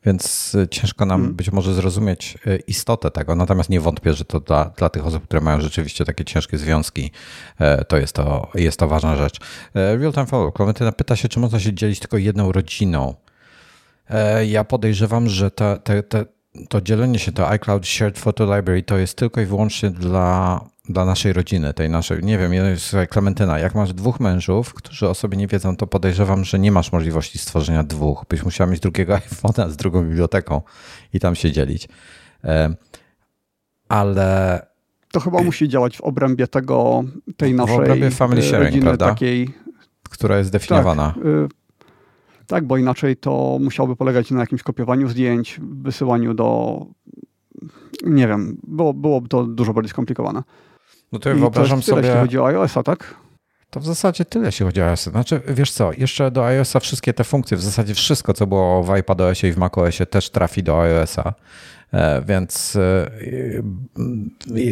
więc 0.07 0.55
y, 0.55 0.67
ciężko 0.67 1.05
nam 1.05 1.19
hmm. 1.19 1.35
być 1.35 1.51
może 1.51 1.73
zrozumieć 1.73 2.37
y, 2.47 2.63
istotę 2.67 3.11
tego. 3.11 3.35
Natomiast 3.35 3.69
nie 3.69 3.79
wątpię, 3.79 4.13
że 4.13 4.25
to 4.25 4.39
dla, 4.39 4.65
dla 4.65 4.89
tych 4.89 5.05
osób, 5.05 5.23
które 5.23 5.41
mają 5.41 5.61
rzeczywiście 5.61 6.05
takie 6.05 6.25
ciężkie 6.25 6.57
związki, 6.57 7.11
e, 7.59 7.85
to 7.85 7.97
jest 7.97 8.13
to, 8.13 8.51
jest 8.55 8.79
to 8.79 8.87
ważna 8.87 9.15
rzecz. 9.15 9.39
Real 9.73 10.13
Time 10.13 10.25
Follow. 10.25 10.53
Klementyna 10.53 10.91
pyta 10.91 11.15
się, 11.15 11.29
czy 11.29 11.39
można 11.39 11.59
się 11.59 11.73
dzielić 11.73 11.99
tylko 11.99 12.17
jedną 12.17 12.51
rodziną. 12.51 13.15
Ja 14.47 14.63
podejrzewam, 14.63 15.29
że 15.29 15.51
te, 15.51 15.77
te, 15.83 16.03
te, 16.03 16.25
to 16.69 16.81
dzielenie 16.81 17.19
się, 17.19 17.31
to 17.31 17.49
iCloud 17.49 17.87
Shared 17.87 18.19
Photo 18.19 18.55
Library 18.55 18.83
to 18.83 18.97
jest 18.97 19.17
tylko 19.17 19.41
i 19.41 19.45
wyłącznie 19.45 19.89
dla 19.89 20.61
dla 20.89 21.05
naszej 21.05 21.33
rodziny, 21.33 21.73
tej 21.73 21.89
naszej, 21.89 22.23
nie 22.23 22.37
wiem, 22.37 22.51
Klementyna, 23.09 23.59
jak 23.59 23.75
masz 23.75 23.93
dwóch 23.93 24.19
mężów, 24.19 24.73
którzy 24.73 25.09
o 25.09 25.13
sobie 25.13 25.37
nie 25.37 25.47
wiedzą, 25.47 25.75
to 25.75 25.87
podejrzewam, 25.87 26.43
że 26.43 26.59
nie 26.59 26.71
masz 26.71 26.91
możliwości 26.91 27.37
stworzenia 27.37 27.83
dwóch. 27.83 28.25
Byś 28.29 28.43
musiał 28.43 28.67
mieć 28.67 28.79
drugiego 28.79 29.13
iPhone'a 29.29 29.69
z 29.69 29.77
drugą 29.77 30.03
biblioteką 30.03 30.61
i 31.13 31.19
tam 31.19 31.35
się 31.35 31.51
dzielić. 31.51 31.87
Ale... 33.89 34.61
To 35.11 35.19
chyba 35.19 35.43
musi 35.43 35.69
działać 35.69 35.97
w 35.97 36.01
obrębie 36.01 36.47
tego, 36.47 37.03
tej 37.37 37.53
naszej 37.53 37.77
W 37.77 37.79
obrębie 37.79 38.11
family 38.11 38.41
sharing, 38.41 38.65
rodziny, 38.65 38.83
prawda? 38.83 39.09
Takiej... 39.09 39.49
Która 40.09 40.37
jest 40.37 40.51
definiowana. 40.51 41.13
Tak, 41.15 41.25
y, 41.25 41.47
tak, 42.47 42.67
bo 42.67 42.77
inaczej 42.77 43.17
to 43.17 43.57
musiałoby 43.61 43.95
polegać 43.95 44.31
na 44.31 44.39
jakimś 44.39 44.63
kopiowaniu 44.63 45.09
zdjęć, 45.09 45.59
wysyłaniu 45.61 46.33
do 46.33 46.85
nie 48.03 48.27
wiem, 48.27 48.57
było, 48.67 48.93
byłoby 48.93 49.27
to 49.27 49.43
dużo 49.43 49.73
bardziej 49.73 49.89
skomplikowane. 49.89 50.43
No 51.11 51.19
to 51.19 51.29
ja 51.29 51.35
wyobrażam 51.35 51.79
to 51.79 51.85
tyle, 51.85 51.97
sobie. 51.97 52.07
jeśli 52.07 52.21
chodzi 52.21 52.39
o 52.39 52.47
iOS-a, 52.47 52.83
tak? 52.83 53.15
To 53.69 53.79
w 53.79 53.85
zasadzie 53.85 54.25
tyle, 54.25 54.45
jeśli 54.45 54.65
chodzi 54.65 54.81
o 54.81 54.85
iOS. 54.85 55.03
Znaczy, 55.03 55.41
wiesz 55.47 55.71
co, 55.71 55.91
jeszcze 55.97 56.31
do 56.31 56.45
iOS-a 56.45 56.79
wszystkie 56.79 57.13
te 57.13 57.23
funkcje, 57.23 57.57
w 57.57 57.61
zasadzie 57.61 57.93
wszystko, 57.93 58.33
co 58.33 58.47
było 58.47 58.83
w 58.83 58.89
iPadOSie 58.89 59.47
i 59.47 59.51
w 59.51 59.57
macOSie 59.57 60.05
też 60.05 60.29
trafi 60.29 60.63
do 60.63 60.81
iOS-a. 60.81 61.33
E, 61.93 62.21
więc 62.21 62.75
e, 62.75 63.11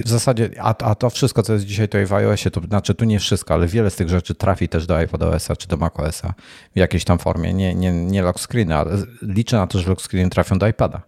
w 0.05 0.09
zasadzie, 0.09 0.49
a, 0.59 0.75
a 0.77 0.95
to 0.95 1.09
wszystko, 1.09 1.43
co 1.43 1.53
jest 1.53 1.65
dzisiaj 1.65 1.88
tutaj 1.88 2.05
w 2.05 2.13
iOSie, 2.13 2.51
to 2.51 2.61
znaczy 2.61 2.95
tu 2.95 3.05
nie 3.05 3.19
wszystko, 3.19 3.53
ale 3.53 3.67
wiele 3.67 3.89
z 3.89 3.95
tych 3.95 4.09
rzeczy 4.09 4.36
trafi 4.36 4.69
też 4.69 4.88
do 4.88 4.97
iPadOSa 4.97 5.55
czy 5.55 5.67
do 5.67 5.77
macOSa 5.77 6.33
w 6.75 6.79
jakiejś 6.79 7.03
tam 7.03 7.19
formie. 7.19 7.53
Nie, 7.53 7.75
nie, 7.75 7.91
nie 7.91 8.21
lock 8.21 8.39
screen, 8.39 8.71
ale 8.71 8.97
liczę 9.21 9.57
na 9.57 9.67
to, 9.67 9.79
że 9.79 9.89
lock 9.89 10.01
screen 10.01 10.29
trafią 10.29 10.59
do 10.59 10.67
iPada. 10.67 11.01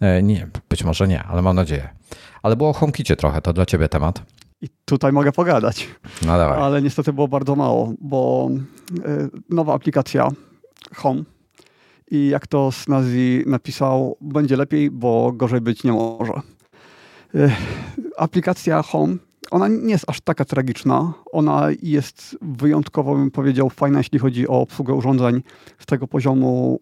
E, 0.00 0.22
nie, 0.22 0.48
być 0.68 0.84
może 0.84 1.08
nie, 1.08 1.22
ale 1.22 1.42
mam 1.42 1.56
nadzieję. 1.56 1.88
Ale 2.42 2.56
było 2.56 2.70
o 2.70 2.72
HomeKicie 2.72 3.16
trochę, 3.16 3.42
to 3.42 3.52
dla 3.52 3.66
ciebie 3.66 3.88
temat. 3.88 4.22
I 4.62 4.68
tutaj 4.84 5.12
mogę 5.12 5.32
pogadać. 5.32 5.88
No 6.26 6.38
dawaj. 6.38 6.62
Ale 6.62 6.82
niestety 6.82 7.12
było 7.12 7.28
bardzo 7.28 7.56
mało, 7.56 7.92
bo 8.00 8.50
e, 9.04 9.28
nowa 9.50 9.74
aplikacja 9.74 10.28
Home 10.94 11.22
i 12.10 12.28
jak 12.28 12.46
to 12.46 12.72
Snazi 12.72 13.42
napisał, 13.46 14.16
będzie 14.20 14.56
lepiej, 14.56 14.90
bo 14.90 15.32
gorzej 15.32 15.60
być 15.60 15.84
nie 15.84 15.92
może. 15.92 16.32
E, 17.34 17.50
aplikacja 18.16 18.82
Home, 18.82 19.16
ona 19.50 19.68
nie 19.68 19.90
jest 19.90 20.04
aż 20.10 20.20
taka 20.20 20.44
tragiczna. 20.44 21.12
Ona 21.32 21.68
jest 21.82 22.38
wyjątkowo, 22.42 23.14
bym 23.14 23.30
powiedział, 23.30 23.70
fajna, 23.70 23.98
jeśli 23.98 24.18
chodzi 24.18 24.48
o 24.48 24.60
obsługę 24.60 24.94
urządzeń 24.94 25.42
z 25.78 25.86
tego 25.86 26.06
poziomu 26.06 26.80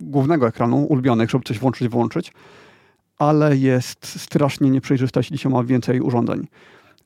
głównego 0.00 0.48
ekranu, 0.48 0.84
ulubionych, 0.84 1.30
żeby 1.30 1.44
coś 1.44 1.58
włączyć, 1.58 1.88
włączyć, 1.88 2.32
ale 3.18 3.56
jest 3.56 4.20
strasznie 4.20 4.70
nieprzejrzysta, 4.70 5.20
jeśli 5.20 5.38
się 5.38 5.48
ma 5.48 5.64
więcej 5.64 6.00
urządzeń. 6.00 6.46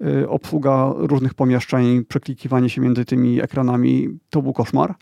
Y, 0.06 0.28
obsługa 0.28 0.92
różnych 0.96 1.34
pomieszczeń, 1.34 2.04
przeklikiwanie 2.04 2.68
się 2.70 2.80
między 2.80 3.04
tymi 3.04 3.40
ekranami, 3.40 4.08
to 4.30 4.42
był 4.42 4.52
koszmar. 4.52 4.94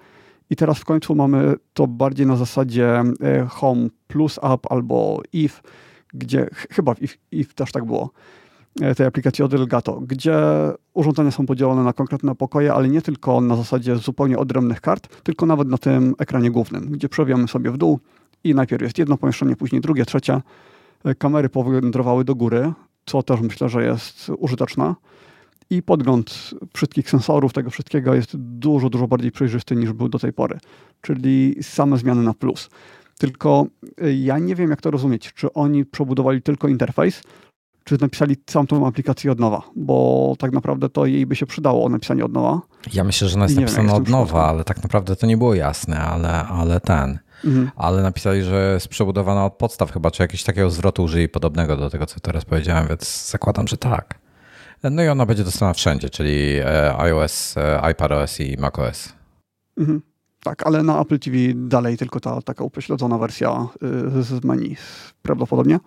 I 0.50 0.56
teraz 0.56 0.78
w 0.78 0.84
końcu 0.84 1.14
mamy 1.14 1.54
to 1.72 1.86
bardziej 1.86 2.26
na 2.26 2.36
zasadzie 2.36 3.02
y, 3.02 3.48
Home 3.48 3.88
Plus 4.06 4.38
App 4.42 4.72
albo 4.72 5.20
If, 5.32 5.60
gdzie 6.14 6.48
chyba 6.70 6.94
w 6.94 7.02
If, 7.02 7.14
If 7.32 7.54
też 7.54 7.72
tak 7.72 7.84
było, 7.84 8.10
y, 8.82 8.94
tej 8.94 9.06
aplikacji 9.06 9.44
od 9.44 9.54
Elgato, 9.54 10.00
gdzie 10.00 10.36
urządzenia 10.94 11.30
są 11.30 11.46
podzielone 11.46 11.84
na 11.84 11.92
konkretne 11.92 12.34
pokoje, 12.34 12.74
ale 12.74 12.88
nie 12.88 13.02
tylko 13.02 13.40
na 13.40 13.56
zasadzie 13.56 13.96
zupełnie 13.96 14.38
odrębnych 14.38 14.80
kart, 14.80 15.22
tylko 15.22 15.46
nawet 15.46 15.68
na 15.68 15.78
tym 15.78 16.14
ekranie 16.18 16.50
głównym, 16.50 16.86
gdzie 16.90 17.08
przewijamy 17.08 17.48
sobie 17.48 17.70
w 17.70 17.76
dół 17.76 18.00
i 18.44 18.54
najpierw 18.54 18.82
jest 18.82 18.98
jedno 18.98 19.16
pomieszczenie, 19.16 19.56
później 19.56 19.80
drugie, 19.80 20.04
trzecie. 20.04 20.40
Kamery 21.18 21.48
powędrowały 21.48 22.24
do 22.24 22.34
góry, 22.34 22.72
co 23.08 23.22
też 23.22 23.40
myślę, 23.40 23.68
że 23.68 23.84
jest 23.84 24.30
użyteczne. 24.38 24.94
I 25.70 25.82
podgląd 25.82 26.50
wszystkich 26.74 27.10
sensorów, 27.10 27.52
tego 27.52 27.70
wszystkiego 27.70 28.14
jest 28.14 28.36
dużo, 28.36 28.90
dużo 28.90 29.08
bardziej 29.08 29.32
przejrzysty 29.32 29.76
niż 29.76 29.92
był 29.92 30.08
do 30.08 30.18
tej 30.18 30.32
pory. 30.32 30.58
Czyli 31.00 31.56
same 31.62 31.98
zmiany 31.98 32.22
na 32.22 32.34
plus. 32.34 32.70
Tylko 33.18 33.66
y, 34.02 34.14
ja 34.14 34.38
nie 34.38 34.54
wiem, 34.54 34.70
jak 34.70 34.80
to 34.80 34.90
rozumieć. 34.90 35.32
Czy 35.32 35.52
oni 35.52 35.84
przebudowali 35.84 36.42
tylko 36.42 36.68
interfejs, 36.68 37.22
czy 37.84 37.96
napisali 38.00 38.36
całą 38.46 38.66
tą 38.66 38.86
aplikację 38.86 39.32
od 39.32 39.40
nowa, 39.40 39.62
bo 39.76 40.34
tak 40.38 40.52
naprawdę 40.52 40.88
to 40.88 41.06
jej 41.06 41.26
by 41.26 41.36
się 41.36 41.46
przydało 41.46 41.88
napisanie 41.88 42.24
od 42.24 42.32
nowa. 42.32 42.60
Ja 42.92 43.04
myślę, 43.04 43.28
że 43.28 43.34
ona 43.34 43.44
jest 43.44 43.56
napisana 43.56 43.94
od 43.94 44.08
nowa, 44.08 44.46
ale 44.46 44.64
tak 44.64 44.82
naprawdę 44.82 45.16
to 45.16 45.26
nie 45.26 45.36
było 45.36 45.54
jasne, 45.54 45.98
ale, 45.98 46.46
ale 46.46 46.80
ten. 46.80 47.18
Mhm. 47.44 47.70
ale 47.76 48.02
napisali, 48.02 48.42
że 48.42 48.72
jest 48.74 48.88
przebudowana 48.88 49.44
od 49.46 49.54
podstaw 49.54 49.92
chyba, 49.92 50.10
czy 50.10 50.22
jakiegoś 50.22 50.44
takiego 50.44 50.70
zwrotu 50.70 51.02
użyli 51.02 51.28
podobnego 51.28 51.76
do 51.76 51.90
tego, 51.90 52.06
co 52.06 52.20
teraz 52.20 52.44
powiedziałem, 52.44 52.88
więc 52.88 53.30
zakładam, 53.30 53.68
że 53.68 53.76
tak. 53.76 54.18
No 54.82 55.02
i 55.02 55.08
ona 55.08 55.26
będzie 55.26 55.44
dostępna 55.44 55.74
wszędzie, 55.74 56.10
czyli 56.10 56.56
e, 56.58 56.98
iOS, 56.98 57.56
e, 57.56 57.90
iPadOS 57.90 58.40
i 58.40 58.56
macOS. 58.58 59.12
Mhm. 59.78 60.02
Tak, 60.42 60.66
ale 60.66 60.82
na 60.82 61.00
Apple 61.00 61.18
TV 61.18 61.36
dalej 61.54 61.96
tylko 61.96 62.20
ta 62.20 62.42
taka 62.42 62.64
upośledzona 62.64 63.18
wersja 63.18 63.66
y, 64.16 64.22
z 64.22 64.44
menu 64.44 64.76
prawdopodobnie. 65.22 65.80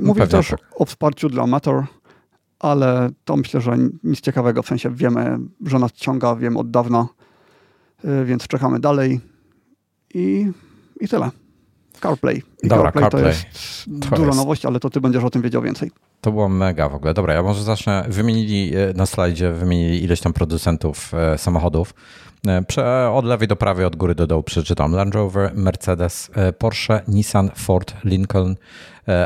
No 0.00 0.06
Mówię 0.06 0.26
też 0.26 0.48
tak. 0.48 0.60
o 0.74 0.84
wsparciu 0.84 1.28
dla 1.28 1.46
Matter, 1.46 1.84
ale 2.58 3.10
to 3.24 3.36
myślę, 3.36 3.60
że 3.60 3.76
nic 4.04 4.20
ciekawego, 4.20 4.62
w 4.62 4.66
sensie 4.66 4.94
wiemy, 4.94 5.38
że 5.66 5.78
nas 5.78 5.92
ciąga, 5.92 6.36
wiem 6.36 6.56
od 6.56 6.70
dawna, 6.70 7.08
więc 8.24 8.46
czekamy 8.46 8.80
dalej 8.80 9.20
i, 10.14 10.52
i 11.00 11.08
tyle. 11.08 11.30
CarPlay. 12.00 12.42
I 12.62 12.68
Dobra, 12.68 12.92
CarPlay, 12.92 13.02
CarPlay 13.02 13.22
to 13.22 13.28
jest 13.28 13.84
to 13.84 14.16
duża 14.16 14.26
jest... 14.26 14.38
nowość, 14.38 14.64
ale 14.64 14.80
to 14.80 14.90
ty 14.90 15.00
będziesz 15.00 15.24
o 15.24 15.30
tym 15.30 15.42
wiedział 15.42 15.62
więcej. 15.62 15.90
To 16.20 16.32
było 16.32 16.48
mega 16.48 16.88
w 16.88 16.94
ogóle. 16.94 17.14
Dobra, 17.14 17.34
ja 17.34 17.42
może 17.42 17.62
zacznę. 17.62 18.04
Wymienili 18.08 18.72
e, 18.76 18.92
na 18.94 19.06
slajdzie, 19.06 19.52
wymienili 19.52 20.04
ileś 20.04 20.20
tam 20.20 20.32
producentów 20.32 21.14
e, 21.14 21.38
samochodów. 21.38 21.94
E, 22.46 22.62
prze, 22.62 23.10
od 23.10 23.24
lewej 23.24 23.48
do 23.48 23.56
prawej, 23.56 23.84
od 23.86 23.96
góry 23.96 24.14
do 24.14 24.26
dołu 24.26 24.42
przeczytam. 24.42 24.92
Land 24.92 25.14
Rover, 25.14 25.52
Mercedes, 25.54 26.30
Porsche, 26.58 27.02
Nissan, 27.08 27.50
Ford, 27.54 27.94
Lincoln, 28.04 28.56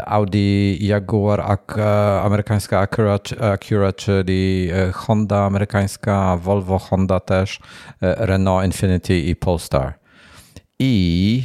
Audi, 0.07 0.87
Jaguar, 0.87 1.41
Ac 1.41 1.78
amerykańska 2.22 2.80
Acura, 2.80 3.18
Acura, 3.53 3.93
czyli 3.93 4.70
Honda 4.93 5.45
amerykańska, 5.45 6.37
Volvo, 6.37 6.78
Honda 6.78 7.20
też, 7.20 7.61
Renault, 8.01 8.66
Infinity 8.66 9.18
i 9.18 9.37
Polestar. 9.37 9.95
I 10.79 11.43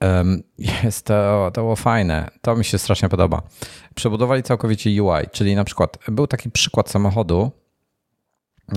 jest 0.84 1.06
to, 1.06 1.50
to 1.54 1.60
było 1.60 1.76
fajne. 1.76 2.30
To 2.42 2.56
mi 2.56 2.64
się 2.64 2.78
strasznie 2.78 3.08
podoba. 3.08 3.42
Przebudowali 3.94 4.42
całkowicie 4.42 5.02
UI, 5.02 5.28
czyli 5.32 5.54
na 5.54 5.64
przykład 5.64 5.98
był 6.08 6.26
taki 6.26 6.50
przykład 6.50 6.90
samochodu, 6.90 7.50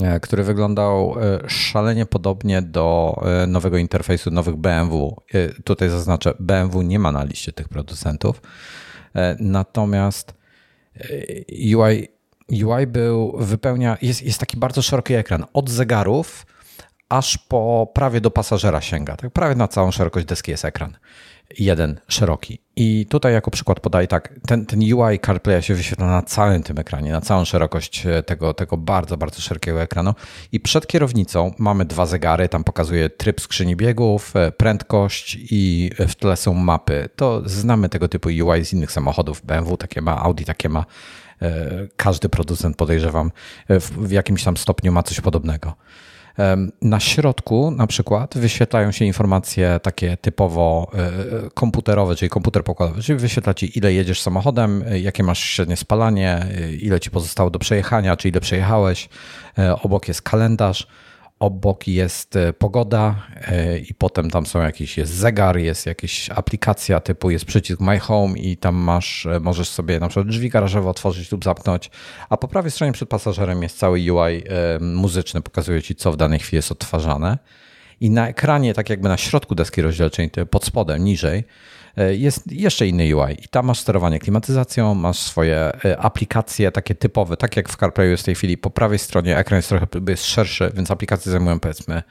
e, 0.02 0.20
który 0.20 0.44
wyglądał 0.44 1.14
e, 1.20 1.48
szalenie 1.48 2.06
podobnie 2.06 2.62
do 2.62 3.16
e, 3.42 3.46
nowego 3.46 3.78
interfejsu 3.78 4.30
nowych 4.30 4.56
BMW. 4.56 5.16
Tutaj 5.64 5.90
zaznaczę, 5.90 6.34
BMW 6.40 6.82
nie 6.82 6.98
ma 6.98 7.12
na 7.12 7.24
liście 7.24 7.52
tych 7.52 7.68
producentów. 7.68 8.42
Natomiast 9.40 10.34
UI, 11.74 12.08
UI 12.64 12.86
był, 12.86 13.36
wypełnia, 13.38 13.98
jest, 14.02 14.22
jest 14.22 14.40
taki 14.40 14.56
bardzo 14.56 14.82
szeroki 14.82 15.14
ekran. 15.14 15.44
Od 15.52 15.70
zegarów 15.70 16.46
aż 17.08 17.38
po 17.38 17.92
prawie 17.94 18.20
do 18.20 18.30
pasażera 18.30 18.80
sięga. 18.80 19.16
Tak 19.16 19.30
prawie 19.30 19.54
na 19.54 19.68
całą 19.68 19.90
szerokość 19.90 20.26
deski 20.26 20.50
jest 20.50 20.64
ekran. 20.64 20.96
Jeden 21.58 22.00
szeroki. 22.08 22.58
I 22.76 23.06
tutaj 23.06 23.32
jako 23.32 23.50
przykład 23.50 23.80
podaję 23.80 24.06
tak, 24.06 24.34
ten, 24.46 24.66
ten 24.66 24.80
UI 24.80 25.18
CarPlay 25.18 25.62
się 25.62 25.74
wyświetla 25.74 26.06
na 26.06 26.22
całym 26.22 26.62
tym 26.62 26.78
ekranie, 26.78 27.12
na 27.12 27.20
całą 27.20 27.44
szerokość 27.44 28.06
e, 28.06 28.22
tego, 28.22 28.54
tego 28.54 28.76
bardzo, 28.76 29.16
bardzo 29.16 29.40
szerokiego 29.40 29.82
ekranu. 29.82 30.14
I 30.52 30.60
przed 30.60 30.86
kierownicą 30.86 31.54
mamy 31.58 31.84
dwa 31.84 32.06
zegary, 32.06 32.48
tam 32.48 32.64
pokazuje 32.64 33.10
tryb 33.10 33.40
skrzyni 33.40 33.76
biegów, 33.76 34.36
e, 34.36 34.52
prędkość 34.52 35.38
i 35.50 35.90
w 36.08 36.14
tle 36.14 36.36
są 36.36 36.54
mapy. 36.54 37.08
To 37.16 37.42
znamy 37.46 37.88
tego 37.88 38.08
typu 38.08 38.28
UI 38.28 38.64
z 38.64 38.72
innych 38.72 38.92
samochodów. 38.92 39.42
BMW 39.44 39.76
takie 39.76 40.00
ma, 40.00 40.22
Audi 40.22 40.44
takie 40.44 40.68
ma. 40.68 40.84
E, 41.42 41.70
każdy 41.96 42.28
producent 42.28 42.76
podejrzewam 42.76 43.30
w 43.96 44.10
jakimś 44.10 44.44
tam 44.44 44.56
stopniu 44.56 44.92
ma 44.92 45.02
coś 45.02 45.20
podobnego. 45.20 45.74
Na 46.82 47.00
środku 47.00 47.70
na 47.70 47.86
przykład 47.86 48.38
wyświetlają 48.38 48.92
się 48.92 49.04
informacje 49.04 49.80
takie 49.82 50.16
typowo 50.16 50.90
e, 50.94 51.50
komputerowe, 51.54 52.16
czyli 52.16 52.28
komputer 52.28 52.64
pokładowy, 52.64 53.02
czyli 53.02 53.18
wyświetla 53.18 53.54
ci 53.54 53.78
ile 53.78 53.92
jedziesz 53.92 54.22
samochodem, 54.22 54.84
e, 54.86 55.00
jakie 55.00 55.22
masz 55.22 55.38
średnie 55.38 55.76
spalanie, 55.76 56.46
e, 56.60 56.72
ile 56.72 57.00
ci 57.00 57.10
pozostało 57.10 57.50
do 57.50 57.58
przejechania, 57.58 58.16
czy 58.16 58.28
ile 58.28 58.40
przejechałeś. 58.40 59.08
Obok 59.82 60.08
jest 60.08 60.22
kalendarz 60.22 60.86
obok 61.44 61.88
jest 61.88 62.36
e, 62.36 62.52
pogoda 62.52 63.14
e, 63.34 63.78
i 63.78 63.94
potem 63.94 64.30
tam 64.30 64.46
są 64.46 64.62
jakieś, 64.62 64.98
jest 64.98 65.12
zegar, 65.12 65.58
jest 65.58 65.86
jakaś 65.86 66.30
aplikacja 66.30 67.00
typu 67.00 67.30
jest 67.30 67.44
przycisk 67.44 67.80
My 67.80 67.98
Home 67.98 68.38
i 68.38 68.56
tam 68.56 68.74
masz, 68.74 69.26
e, 69.26 69.40
możesz 69.40 69.68
sobie 69.68 70.00
na 70.00 70.08
przykład 70.08 70.26
drzwi 70.26 70.50
garażowe 70.50 70.90
otworzyć 70.90 71.32
lub 71.32 71.44
zamknąć, 71.44 71.90
a 72.28 72.36
po 72.36 72.48
prawej 72.48 72.70
stronie 72.70 72.92
przed 72.92 73.08
pasażerem 73.08 73.62
jest 73.62 73.78
cały 73.78 73.98
UI 73.98 74.42
muzyczny, 74.80 75.42
pokazuje 75.42 75.82
ci 75.82 75.94
co 75.94 76.12
w 76.12 76.16
danej 76.16 76.38
chwili 76.38 76.56
jest 76.56 76.72
odtwarzane. 76.72 77.38
I 78.00 78.10
na 78.10 78.28
ekranie, 78.28 78.74
tak 78.74 78.90
jakby 78.90 79.08
na 79.08 79.16
środku 79.16 79.54
deski 79.54 79.82
rozdzielczej, 79.82 80.30
pod 80.50 80.64
spodem, 80.64 81.04
niżej, 81.04 81.44
jest 81.96 82.52
jeszcze 82.52 82.86
inny 82.86 83.16
UI 83.16 83.32
i 83.44 83.48
tam 83.48 83.66
masz 83.66 83.80
sterowanie 83.80 84.18
klimatyzacją, 84.18 84.94
masz 84.94 85.18
swoje 85.18 85.56
e, 85.84 85.98
aplikacje 85.98 86.72
takie 86.72 86.94
typowe, 86.94 87.36
tak 87.36 87.56
jak 87.56 87.68
w 87.68 87.76
CarPlayu 87.76 88.10
jest 88.10 88.22
w 88.22 88.26
tej 88.26 88.34
chwili. 88.34 88.58
Po 88.58 88.70
prawej 88.70 88.98
stronie 88.98 89.36
ekran 89.36 89.58
jest 89.58 89.68
trochę 89.68 89.86
jest 90.08 90.24
szerszy, 90.24 90.70
więc 90.74 90.90
aplikacje 90.90 91.32
zajmują 91.32 91.60
powiedzmy 91.60 92.02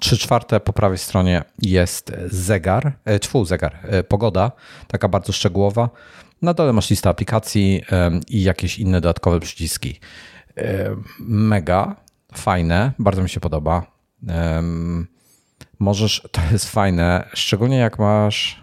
3 0.00 0.18
czwarte. 0.18 0.60
Po 0.60 0.72
prawej 0.72 0.98
stronie 0.98 1.42
jest 1.58 2.12
zegar, 2.26 2.92
czwół 3.20 3.42
e, 3.42 3.46
zegar, 3.46 3.78
pogoda, 4.08 4.52
taka 4.86 5.08
bardzo 5.08 5.32
szczegółowa. 5.32 5.90
Na 6.42 6.54
dole 6.54 6.72
masz 6.72 6.90
listę 6.90 7.08
aplikacji 7.08 7.82
i 8.28 8.42
jakieś 8.42 8.78
inne 8.78 9.00
dodatkowe 9.00 9.40
przyciski. 9.40 10.00
Mega 11.18 11.96
fajne, 12.34 12.92
bardzo 12.98 13.22
mi 13.22 13.28
się 13.28 13.40
podoba. 13.40 13.86
Możesz, 15.78 16.28
to 16.32 16.40
jest 16.52 16.70
fajne, 16.70 17.28
szczególnie 17.34 17.76
jak 17.76 17.98
masz 17.98 18.59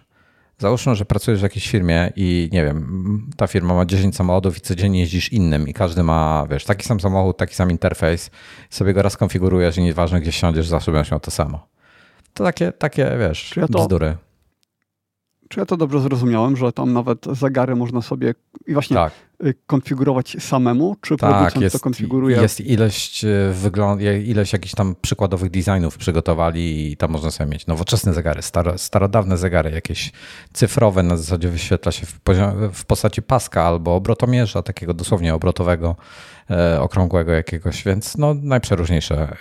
Załóżmy, 0.59 0.95
że 0.95 1.05
pracujesz 1.05 1.39
w 1.39 1.43
jakiejś 1.43 1.69
firmie 1.69 2.11
i 2.15 2.49
nie 2.51 2.65
wiem, 2.65 3.29
ta 3.37 3.47
firma 3.47 3.73
ma 3.73 3.85
10 3.85 4.15
samochodów 4.15 4.57
i 4.57 4.61
codziennie 4.61 4.99
jeździsz 4.99 5.33
innym 5.33 5.67
i 5.67 5.73
każdy 5.73 6.03
ma, 6.03 6.47
wiesz, 6.49 6.65
taki 6.65 6.87
sam 6.87 6.99
samochód, 6.99 7.37
taki 7.37 7.55
sam 7.55 7.71
interfejs, 7.71 8.29
sobie 8.69 8.93
go 8.93 9.01
raz 9.01 9.17
konfigurujesz 9.17 9.77
i 9.77 9.81
nieważne 9.81 10.21
gdzie 10.21 10.31
siądziesz, 10.31 10.67
zawsze 10.67 10.91
będziesz 10.91 11.11
miał 11.11 11.19
to 11.19 11.31
samo. 11.31 11.67
To 12.33 12.43
takie, 12.43 12.71
takie 12.71 13.11
wiesz, 13.19 13.53
ja 13.57 13.67
to, 13.67 13.79
bzdury. 13.79 14.17
Czy 15.49 15.59
ja 15.59 15.65
to 15.65 15.77
dobrze 15.77 15.99
zrozumiałem, 15.99 16.57
że 16.57 16.71
tam 16.71 16.93
nawet 16.93 17.25
zegary 17.31 17.75
można 17.75 18.01
sobie 18.01 18.33
i 18.67 18.73
właśnie 18.73 18.95
tak. 18.95 19.13
Y, 19.45 19.53
konfigurować 19.67 20.37
samemu, 20.39 20.95
czy 21.01 21.17
tak, 21.17 21.31
producent 21.31 21.63
jest, 21.63 21.75
to 21.75 21.79
konfiguruje? 21.79 22.37
Jest 22.37 22.61
ileś, 22.61 23.23
y, 23.23 23.51
wygląd, 23.53 24.01
ileś 24.01 24.53
jakichś 24.53 24.75
tam 24.75 24.95
przykładowych 25.01 25.51
designów 25.51 25.97
przygotowali 25.97 26.91
i 26.91 26.97
tam 26.97 27.11
można 27.11 27.31
sobie 27.31 27.49
mieć 27.49 27.67
nowoczesne 27.67 28.13
zegary, 28.13 28.41
staro, 28.41 28.77
starodawne 28.77 29.37
zegary, 29.37 29.71
jakieś 29.71 30.11
cyfrowe, 30.53 31.03
na 31.03 31.17
zasadzie 31.17 31.49
wyświetla 31.49 31.91
się 31.91 32.05
w, 32.05 32.19
w 32.73 32.85
postaci 32.85 33.21
paska 33.21 33.63
albo 33.63 33.95
obrotomierza, 33.95 34.63
takiego 34.63 34.93
dosłownie 34.93 35.35
obrotowego, 35.35 35.95
e, 36.49 36.81
okrągłego 36.81 37.31
jakiegoś, 37.31 37.83
więc 37.83 38.17
no 38.17 38.33
najprzeróżniejsze 38.33 39.37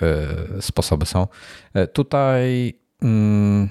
e, 0.58 0.62
sposoby 0.62 1.06
są. 1.06 1.26
E, 1.74 1.86
tutaj... 1.86 2.74
Mm, 3.02 3.68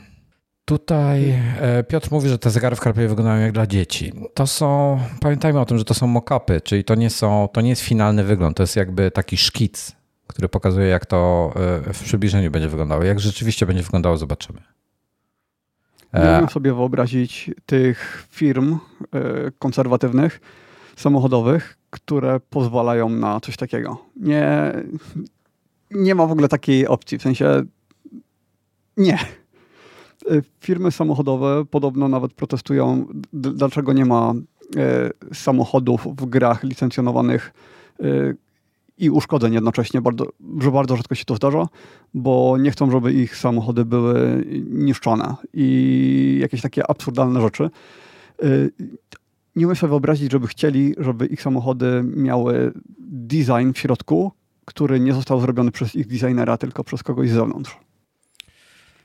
Tutaj 0.65 1.41
e, 1.59 1.83
Piotr 1.83 2.11
mówi, 2.11 2.29
że 2.29 2.39
te 2.39 2.49
zegary 2.49 2.75
w 2.75 2.79
CarPlay 2.79 3.07
wyglądają 3.07 3.41
jak 3.41 3.51
dla 3.51 3.67
dzieci. 3.67 4.13
To 4.33 4.47
są, 4.47 4.99
pamiętajmy 5.19 5.59
o 5.59 5.65
tym, 5.65 5.77
że 5.77 5.85
to 5.85 5.93
są 5.93 6.07
mock-upy, 6.07 6.61
czyli 6.61 6.83
to 6.83 6.95
nie, 6.95 7.09
są, 7.09 7.49
to 7.53 7.61
nie 7.61 7.69
jest 7.69 7.81
finalny 7.81 8.23
wygląd, 8.23 8.57
to 8.57 8.63
jest 8.63 8.75
jakby 8.75 9.11
taki 9.11 9.37
szkic, 9.37 9.91
który 10.27 10.49
pokazuje, 10.49 10.87
jak 10.87 11.05
to 11.05 11.51
e, 11.87 11.93
w 11.93 12.03
przybliżeniu 12.03 12.51
będzie 12.51 12.69
wyglądało. 12.69 13.03
Jak 13.03 13.19
rzeczywiście 13.19 13.65
będzie 13.65 13.83
wyglądało, 13.83 14.17
zobaczymy. 14.17 14.59
E, 16.11 16.41
mogę 16.41 16.53
sobie 16.53 16.73
wyobrazić 16.73 17.51
tych 17.65 18.27
firm 18.31 18.79
konserwatywnych, 19.59 20.39
samochodowych, 20.95 21.77
które 21.89 22.39
pozwalają 22.39 23.09
na 23.09 23.39
coś 23.39 23.57
takiego. 23.57 23.97
Nie, 24.15 24.73
nie 25.91 26.15
ma 26.15 26.27
w 26.27 26.31
ogóle 26.31 26.47
takiej 26.47 26.87
opcji, 26.87 27.17
w 27.17 27.21
sensie 27.21 27.63
nie. 28.97 29.19
E, 30.31 30.41
firmy 30.59 30.91
samochodowe 30.91 31.65
podobno 31.65 32.07
nawet 32.07 32.33
protestują, 32.33 33.05
dlaczego 33.33 33.93
nie 33.93 34.05
ma 34.05 34.33
e, 34.77 35.09
samochodów 35.33 36.07
w 36.17 36.25
grach 36.25 36.63
licencjonowanych 36.63 37.53
e, 37.99 38.05
i 38.97 39.09
uszkodzeń 39.09 39.53
jednocześnie, 39.53 40.01
bardzo, 40.01 40.25
że 40.59 40.71
bardzo 40.71 40.95
rzadko 40.95 41.15
się 41.15 41.25
to 41.25 41.35
zdarza, 41.35 41.67
bo 42.13 42.57
nie 42.59 42.71
chcą, 42.71 42.91
żeby 42.91 43.13
ich 43.13 43.37
samochody 43.37 43.85
były 43.85 44.45
niszczone 44.69 45.35
i 45.53 46.37
jakieś 46.41 46.61
takie 46.61 46.89
absurdalne 46.89 47.41
rzeczy. 47.41 47.69
Nie 49.55 49.65
umiem 49.65 49.75
sobie 49.75 49.89
wyobrazić, 49.89 50.31
żeby 50.31 50.47
chcieli, 50.47 50.95
żeby 50.97 51.25
ich 51.25 51.41
samochody 51.41 52.03
miały 52.15 52.73
design 52.99 53.71
w 53.73 53.77
środku, 53.77 54.31
który 54.65 54.99
nie 54.99 55.13
został 55.13 55.39
zrobiony 55.41 55.71
przez 55.71 55.95
ich 55.95 56.07
designera, 56.07 56.57
tylko 56.57 56.83
przez 56.83 57.03
kogoś 57.03 57.29
z 57.29 57.33
zewnątrz. 57.33 57.84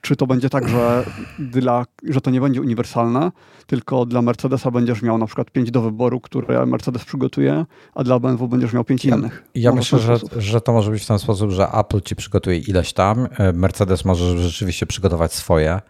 Czy 0.01 0.17
to 0.17 0.27
będzie 0.27 0.51
tak, 0.51 0.69
że, 0.69 1.05
dla, 1.39 1.87
że 2.09 2.21
to 2.21 2.31
nie 2.31 2.41
będzie 2.41 2.61
uniwersalne, 2.61 3.33
tylko 3.67 4.07
dla 4.07 4.23
Mercedesa 4.23 4.71
będziesz 4.71 5.03
miał 5.03 5.19
na 5.19 5.27
przykład 5.27 5.51
pięć 5.51 5.71
do 5.71 5.83
wyboru, 5.83 6.21
które 6.21 6.67
Mercedes 6.67 7.05
przygotuje, 7.05 7.67
a 7.95 8.05
dla 8.05 8.19
BMW 8.19 8.49
będziesz 8.49 8.73
miał 8.73 8.85
pięć 8.85 9.05
innych? 9.05 9.45
Ja 9.55 9.73
myślę, 9.73 9.99
że, 9.99 10.17
że 10.37 10.61
to 10.61 10.73
może 10.73 10.91
być 10.91 11.03
w 11.03 11.07
ten 11.07 11.19
sposób, 11.19 11.51
że 11.51 11.69
Apple 11.69 12.01
ci 12.01 12.17
przygotuje 12.17 12.59
ileś 12.59 12.93
tam, 12.93 13.29
e, 13.39 13.53
Mercedes 13.53 14.05
może 14.05 14.39
rzeczywiście 14.39 14.87
przygotować 14.87 15.33
swoje 15.33 15.81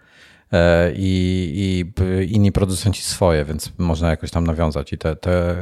e, 0.53 0.93
i, 0.97 1.53
i 1.55 2.35
inni 2.35 2.53
producenci 2.53 3.03
swoje, 3.03 3.45
więc 3.45 3.73
można 3.79 4.11
jakoś 4.11 4.31
tam 4.31 4.47
nawiązać 4.47 4.93
i 4.93 4.99
te, 4.99 5.17
te 5.17 5.57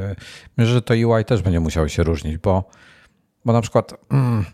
myślę, 0.57 0.73
że 0.73 0.81
to 0.81 0.93
UI 0.93 1.25
też 1.25 1.41
będzie 1.41 1.59
musiało 1.59 1.87
się 1.87 2.03
różnić, 2.03 2.37
bo, 2.37 2.69
bo 3.45 3.53
na 3.53 3.61
przykład 3.61 3.93
mm, 4.09 4.45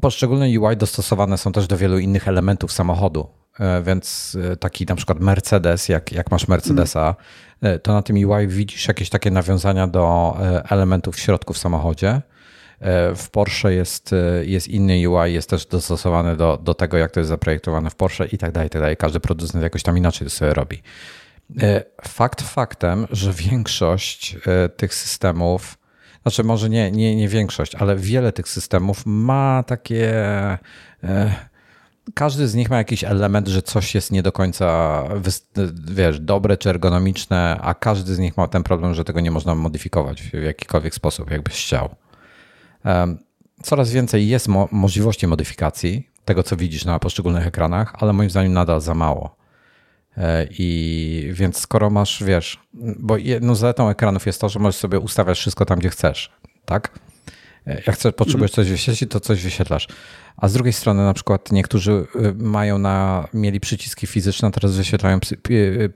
poszczególne 0.00 0.46
UI 0.60 0.76
dostosowane 0.76 1.38
są 1.38 1.52
też 1.52 1.66
do 1.66 1.76
wielu 1.76 1.98
innych 1.98 2.28
elementów 2.28 2.72
samochodu, 2.72 3.28
e, 3.60 3.82
więc 3.82 4.36
e, 4.52 4.56
taki 4.56 4.86
na 4.86 4.94
przykład 4.94 5.20
Mercedes, 5.20 5.88
jak, 5.88 6.12
jak 6.12 6.30
masz 6.30 6.48
Mercedesa, 6.48 7.14
mm. 7.62 7.78
to 7.80 7.92
na 7.92 8.02
tym 8.02 8.16
UI 8.16 8.46
widzisz 8.48 8.88
jakieś 8.88 9.10
takie 9.10 9.30
nawiązania 9.30 9.86
do 9.86 10.36
elementów 10.68 11.16
w 11.16 11.20
środku 11.20 11.52
w 11.52 11.58
samochodzie, 11.58 12.22
E, 12.80 13.14
w 13.14 13.30
Porsche 13.30 13.72
jest, 13.72 14.12
e, 14.12 14.44
jest 14.44 14.68
inny 14.68 15.10
UI, 15.10 15.32
jest 15.32 15.50
też 15.50 15.66
dostosowany 15.66 16.36
do, 16.36 16.58
do 16.62 16.74
tego, 16.74 16.96
jak 16.96 17.10
to 17.10 17.20
jest 17.20 17.28
zaprojektowane 17.28 17.90
w 17.90 17.94
Porsche 17.94 18.26
i 18.26 18.38
tak 18.38 18.52
dalej, 18.52 18.66
i 18.66 18.70
tak 18.70 18.82
dalej. 18.82 18.96
Każdy 18.96 19.20
producent 19.20 19.62
jakoś 19.62 19.82
tam 19.82 19.98
inaczej 19.98 20.26
to 20.26 20.30
sobie 20.30 20.54
robi. 20.54 20.82
E, 21.62 21.84
fakt 22.08 22.42
faktem, 22.42 23.06
że 23.10 23.32
większość 23.32 24.36
tych 24.76 24.94
systemów, 24.94 25.78
znaczy 26.22 26.44
może 26.44 26.68
nie, 26.68 26.90
nie, 26.90 27.16
nie 27.16 27.28
większość, 27.28 27.74
ale 27.74 27.96
wiele 27.96 28.32
tych 28.32 28.48
systemów 28.48 29.02
ma 29.06 29.64
takie. 29.66 30.12
Każdy 32.14 32.48
z 32.48 32.54
nich 32.54 32.70
ma 32.70 32.76
jakiś 32.76 33.04
element, 33.04 33.48
że 33.48 33.62
coś 33.62 33.94
jest 33.94 34.12
nie 34.12 34.22
do 34.22 34.32
końca, 34.32 35.04
wiesz, 35.90 36.20
dobre 36.20 36.56
czy 36.56 36.70
ergonomiczne, 36.70 37.58
a 37.62 37.74
każdy 37.74 38.14
z 38.14 38.18
nich 38.18 38.36
ma 38.36 38.48
ten 38.48 38.62
problem, 38.62 38.94
że 38.94 39.04
tego 39.04 39.20
nie 39.20 39.30
można 39.30 39.54
modyfikować 39.54 40.22
w 40.22 40.42
jakikolwiek 40.42 40.94
sposób, 40.94 41.30
jakbyś 41.30 41.54
chciał. 41.54 41.94
Coraz 43.62 43.90
więcej 43.90 44.28
jest 44.28 44.48
mo 44.48 44.68
możliwości 44.72 45.26
modyfikacji 45.26 46.08
tego, 46.24 46.42
co 46.42 46.56
widzisz 46.56 46.84
na 46.84 46.98
poszczególnych 46.98 47.46
ekranach, 47.46 47.94
ale 47.98 48.12
moim 48.12 48.30
zdaniem 48.30 48.52
nadal 48.52 48.80
za 48.80 48.94
mało. 48.94 49.37
E, 50.16 50.46
I 50.50 51.30
więc 51.32 51.58
skoro 51.58 51.90
masz, 51.90 52.24
wiesz, 52.24 52.60
bo 52.98 53.16
jedną 53.16 53.54
zaletą 53.54 53.88
ekranów 53.88 54.26
jest 54.26 54.40
to, 54.40 54.48
że 54.48 54.58
możesz 54.58 54.80
sobie 54.80 54.98
ustawiać 54.98 55.38
wszystko 55.38 55.64
tam, 55.64 55.78
gdzie 55.78 55.90
chcesz, 55.90 56.32
tak? 56.64 56.98
E, 57.66 57.82
jak 57.86 57.96
chcesz, 57.96 58.14
potrzebujesz 58.14 58.50
coś 58.50 58.70
wyświetlić, 58.70 59.10
to 59.10 59.20
coś 59.20 59.42
wyświetlasz. 59.42 59.88
A 60.36 60.48
z 60.48 60.52
drugiej 60.52 60.72
strony 60.72 61.04
na 61.04 61.14
przykład 61.14 61.52
niektórzy 61.52 61.92
y, 61.92 62.34
mają 62.34 62.78
na, 62.78 63.28
mieli 63.34 63.60
przyciski 63.60 64.06
fizyczne, 64.06 64.50
teraz 64.50 64.76
wyświetlają 64.76 65.20
przy, 65.20 65.36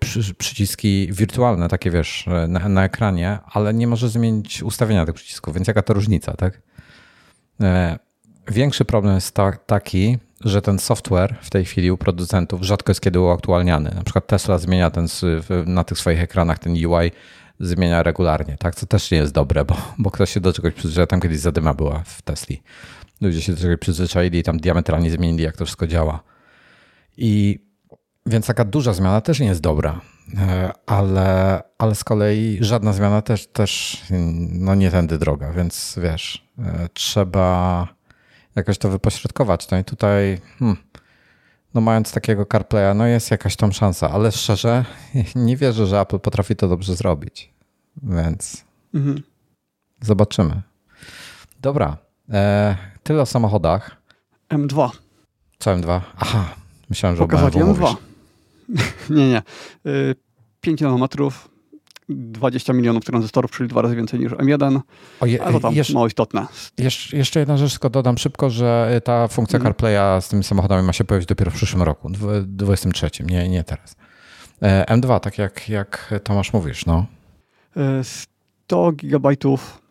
przy, 0.00 0.34
przyciski 0.34 1.08
wirtualne, 1.12 1.68
takie 1.68 1.90
wiesz, 1.90 2.26
na, 2.48 2.68
na, 2.68 2.84
ekranie, 2.84 3.38
ale 3.46 3.74
nie 3.74 3.86
możesz 3.86 4.10
zmienić 4.10 4.62
ustawienia 4.62 5.06
tych 5.06 5.14
przycisków, 5.14 5.54
więc 5.54 5.68
jaka 5.68 5.82
to 5.82 5.94
różnica, 5.94 6.32
tak? 6.32 6.62
E, 7.60 7.98
większy 8.50 8.84
problem 8.84 9.14
jest 9.14 9.34
ta, 9.34 9.52
taki, 9.52 10.18
że 10.44 10.62
ten 10.62 10.78
software 10.78 11.34
w 11.42 11.50
tej 11.50 11.64
chwili 11.64 11.90
u 11.90 11.96
producentów 11.96 12.62
rzadko 12.62 12.90
jest 12.90 13.00
kiedy 13.00 13.20
uaktualniany. 13.20 13.90
Na 13.94 14.02
przykład 14.02 14.26
Tesla 14.26 14.58
zmienia 14.58 14.90
ten 14.90 15.06
na 15.66 15.84
tych 15.84 15.98
swoich 15.98 16.20
ekranach 16.20 16.58
ten 16.58 16.72
UI 16.72 17.10
zmienia 17.60 18.02
regularnie, 18.02 18.56
tak? 18.58 18.74
Co 18.74 18.86
też 18.86 19.10
nie 19.10 19.18
jest 19.18 19.32
dobre, 19.32 19.64
bo, 19.64 19.76
bo 19.98 20.10
ktoś 20.10 20.32
się 20.32 20.40
do 20.40 20.52
czegoś 20.52 20.74
przyzwyczaił. 20.74 21.06
Tam 21.06 21.20
kiedyś 21.20 21.38
zadyma 21.38 21.74
była 21.74 22.02
w 22.06 22.22
Tesli. 22.22 22.62
Ludzie 23.20 23.42
się 23.42 23.52
do 23.52 23.60
czegoś 23.60 23.78
przyzwyczaili 23.78 24.38
i 24.38 24.42
tam 24.42 24.58
diametralnie 24.60 25.10
zmienili, 25.10 25.44
jak 25.44 25.56
to 25.56 25.64
wszystko 25.64 25.86
działa. 25.86 26.22
I 27.16 27.58
więc 28.26 28.46
taka 28.46 28.64
duża 28.64 28.92
zmiana 28.92 29.20
też 29.20 29.40
nie 29.40 29.46
jest 29.46 29.60
dobra, 29.60 30.00
e, 30.38 30.72
ale, 30.86 31.62
ale 31.78 31.94
z 31.94 32.04
kolei 32.04 32.58
żadna 32.60 32.92
zmiana 32.92 33.22
też, 33.22 33.46
też 33.46 34.02
no 34.50 34.74
nie 34.74 34.90
tędy 34.90 35.18
droga, 35.18 35.52
więc 35.52 35.98
wiesz, 36.02 36.48
e, 36.58 36.88
trzeba 36.94 37.88
jakoś 38.56 38.78
to 38.78 38.88
wypośrodkować. 38.88 39.70
No 39.70 39.78
i 39.78 39.84
tutaj, 39.84 40.40
hmm, 40.58 40.76
no 41.74 41.80
mając 41.80 42.12
takiego 42.12 42.46
CarPlaya, 42.46 42.94
no 42.94 43.06
jest 43.06 43.30
jakaś 43.30 43.56
tam 43.56 43.72
szansa, 43.72 44.10
ale 44.10 44.32
szczerze 44.32 44.84
nie 45.34 45.56
wierzę, 45.56 45.86
że 45.86 46.00
Apple 46.00 46.18
potrafi 46.18 46.56
to 46.56 46.68
dobrze 46.68 46.94
zrobić, 46.94 47.52
więc 48.02 48.64
mhm. 48.94 49.22
zobaczymy. 50.00 50.62
Dobra, 51.60 51.96
e, 52.30 52.76
tyle 53.02 53.22
o 53.22 53.26
samochodach. 53.26 53.96
M2. 54.50 54.90
Co 55.58 55.70
M2? 55.70 56.00
Aha, 56.16 56.54
myślałem, 56.90 57.16
że 57.16 57.22
Pokazać 57.22 57.54
M2. 57.54 57.94
nie, 59.10 59.28
nie. 59.28 59.42
5 60.60 60.82
y, 60.82 60.84
nanometrów, 60.84 61.48
20 62.08 62.72
milionów 62.72 63.04
tranzystorów, 63.04 63.50
czyli 63.50 63.68
dwa 63.68 63.82
razy 63.82 63.96
więcej 63.96 64.20
niż 64.20 64.32
M1. 64.32 64.80
Oje, 65.20 65.42
ale 65.42 65.52
to 65.52 65.60
tam 65.60 65.74
jeszcze, 65.74 65.94
mało 65.94 66.06
istotne. 66.06 66.46
Jeszcze 67.12 67.40
jedna 67.40 67.56
rzecz, 67.56 67.72
tylko 67.72 67.90
dodam 67.90 68.18
szybko, 68.18 68.50
że 68.50 69.00
ta 69.04 69.28
funkcja 69.28 69.56
mhm. 69.56 69.74
CarPlaya 69.74 70.20
z 70.20 70.28
tymi 70.28 70.44
samochodami 70.44 70.86
ma 70.86 70.92
się 70.92 71.04
pojawić 71.04 71.28
dopiero 71.28 71.50
w 71.50 71.54
przyszłym 71.54 71.82
roku, 71.82 72.08
w 72.08 72.42
23, 72.46 73.10
nie, 73.24 73.48
nie 73.48 73.64
teraz. 73.64 73.96
E, 74.62 74.96
M2, 74.96 75.20
tak 75.20 75.38
jak, 75.38 75.68
jak 75.68 76.14
Tomasz 76.24 76.52
mówisz, 76.52 76.86
no. 76.86 77.06
100 78.02 78.88
e, 78.88 78.92
gigabajtów 78.92 79.82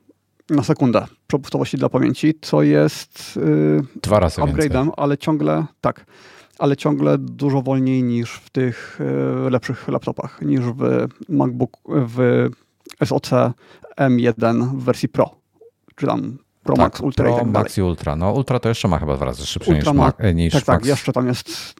na 0.49 0.63
sekundę 0.63 1.05
przepustowości 1.27 1.77
dla 1.77 1.89
pamięci, 1.89 2.33
co 2.41 2.63
jest 2.63 3.35
yy, 3.35 3.81
Dwa 4.01 4.19
razy 4.19 4.41
upgrade'em, 4.41 4.89
ale 4.97 5.17
ciągle 5.17 5.65
tak 5.81 6.05
ale 6.61 6.77
ciągle 6.77 7.17
dużo 7.17 7.61
wolniej 7.61 8.03
niż 8.03 8.33
w 8.33 8.49
tych 8.49 8.99
e, 9.45 9.49
lepszych 9.49 9.87
laptopach, 9.87 10.41
niż 10.41 10.61
w 10.61 11.07
MacBook, 11.29 11.77
w 11.85 12.49
SoC 13.05 13.29
M1 13.97 14.77
w 14.77 14.83
wersji 14.83 15.09
Pro, 15.09 15.35
czy 15.95 16.05
tam 16.05 16.37
Pro 16.63 16.75
tak, 16.75 16.85
Max 16.85 17.01
Ultra 17.01 17.25
Pro, 17.25 17.35
i 17.35 17.39
tak 17.39 17.47
Max 17.47 17.77
i 17.77 17.81
Ultra. 17.81 18.15
No 18.15 18.31
Ultra 18.33 18.59
to 18.59 18.69
jeszcze 18.69 18.87
ma 18.87 18.99
chyba 18.99 19.15
dwa 19.15 19.25
razy 19.25 19.45
szybsze 19.45 19.73
niż, 19.73 19.93
ma, 19.93 20.13
e, 20.17 20.33
niż 20.33 20.53
Tak, 20.53 20.63
tak 20.63 20.75
Max. 20.75 20.83
tak, 20.83 20.89
jeszcze 20.89 21.13
tam 21.13 21.27
jest 21.27 21.75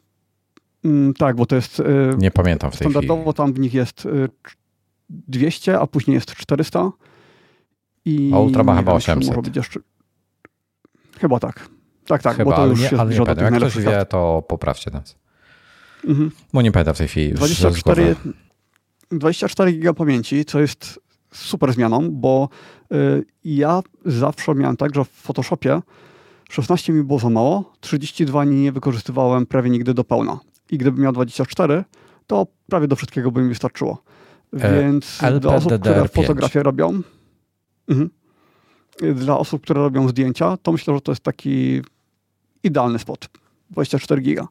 mm, 0.84 1.14
tak, 1.14 1.36
bo 1.36 1.46
to 1.46 1.56
jest 1.56 1.80
e, 1.80 1.84
nie 2.18 2.30
pamiętam 2.30 2.70
w 2.70 2.78
tej 2.78 2.90
standardowo 2.90 3.22
chwili. 3.22 3.34
tam 3.34 3.52
w 3.52 3.58
nich 3.58 3.74
jest 3.74 4.08
200, 5.10 5.80
a 5.80 5.86
później 5.86 6.14
jest 6.14 6.34
400 6.34 6.90
i 8.04 8.30
a 8.34 8.38
Ultra 8.38 8.64
ma 8.64 8.76
chyba 8.76 8.92
800. 8.92 9.28
Może 9.28 9.42
być 9.42 9.56
jeszcze... 9.56 9.80
Chyba 11.20 11.40
tak. 11.40 11.68
Tak, 12.12 12.22
tak, 12.22 12.36
Chyba, 12.36 12.50
bo 12.50 12.56
to 12.56 12.66
już 12.66 12.78
nie, 12.78 12.84
jest 12.84 12.94
ale 12.94 13.10
nie. 13.10 13.42
Jak 13.42 13.54
ktoś 13.56 13.78
wie, 13.78 14.06
to 14.08 14.42
poprawcie 14.48 14.90
nas. 14.90 15.16
Mhm. 16.04 16.30
Bo 16.52 16.62
nie 16.62 16.72
pamiętam 16.72 16.94
w 16.94 16.98
tej 16.98 17.08
chwili. 17.08 17.32
24, 17.32 18.16
24 19.10 19.72
giga 19.72 19.92
pamięci, 19.92 20.44
co 20.44 20.60
jest 20.60 21.00
super 21.34 21.72
zmianą, 21.72 22.10
bo 22.10 22.48
y, 22.92 23.24
ja 23.44 23.82
zawsze 24.06 24.54
miałem 24.54 24.76
tak, 24.76 24.94
że 24.94 25.04
w 25.04 25.08
Photoshopie 25.08 25.82
16 26.50 26.92
mi 26.92 27.02
było 27.02 27.18
za 27.18 27.30
mało, 27.30 27.72
32 27.80 28.44
nie 28.44 28.72
wykorzystywałem 28.72 29.46
prawie 29.46 29.70
nigdy 29.70 29.94
do 29.94 30.04
pełna. 30.04 30.40
I 30.70 30.78
gdybym 30.78 31.02
miał 31.02 31.12
24, 31.12 31.84
to 32.26 32.46
prawie 32.66 32.88
do 32.88 32.96
wszystkiego 32.96 33.30
by 33.30 33.42
mi 33.42 33.48
wystarczyło. 33.48 34.02
E, 34.52 34.82
Więc 34.82 35.18
dla 35.40 35.54
osób, 35.54 35.80
które 35.80 36.08
fotografię 36.08 36.62
robią, 36.62 37.02
mhm, 37.88 38.10
dla 39.14 39.38
osób, 39.38 39.62
które 39.62 39.80
robią 39.80 40.08
zdjęcia, 40.08 40.56
to 40.56 40.72
myślę, 40.72 40.94
że 40.94 41.00
to 41.00 41.12
jest 41.12 41.22
taki 41.22 41.82
idealny 42.62 42.98
spot. 42.98 43.28
24 43.70 44.22
giga. 44.22 44.48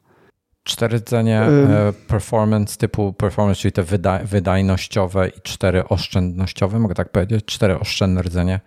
Cztery 0.64 0.98
rdzenie 0.98 1.42
y 1.42 1.92
performance 1.92 2.76
typu 2.76 3.12
performance, 3.12 3.60
czyli 3.60 3.72
te 3.72 3.82
wyda 3.82 4.18
wydajnościowe 4.18 5.28
i 5.28 5.40
cztery 5.42 5.88
oszczędnościowe, 5.88 6.78
mogę 6.78 6.94
tak 6.94 7.12
powiedzieć? 7.12 7.44
Cztery 7.44 7.78
oszczędne 7.78 8.22
rdzenie, 8.22 8.60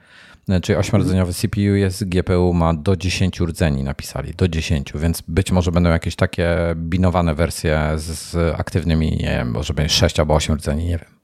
e, 0.50 0.62
czyli 0.62 0.76
ośmiordzeniowy 0.76 1.34
CPU 1.34 1.60
jest, 1.60 2.10
GPU 2.10 2.54
ma 2.54 2.74
do 2.74 2.96
10 2.96 3.40
rdzeni 3.40 3.84
napisali, 3.84 4.34
do 4.34 4.48
10, 4.48 4.94
więc 4.96 5.22
być 5.28 5.52
może 5.52 5.72
będą 5.72 5.90
jakieś 5.90 6.16
takie 6.16 6.58
binowane 6.76 7.36
wersje 7.36 7.92
z 7.96 8.36
aktywnymi, 8.60 9.12
nie 9.12 9.30
wiem, 9.38 9.52
może 9.52 9.74
będzie 9.74 9.94
6 9.94 10.20
albo 10.20 10.36
8 10.36 10.56
rdzeni, 10.56 10.86
nie 10.86 10.98
wiem. 10.98 11.16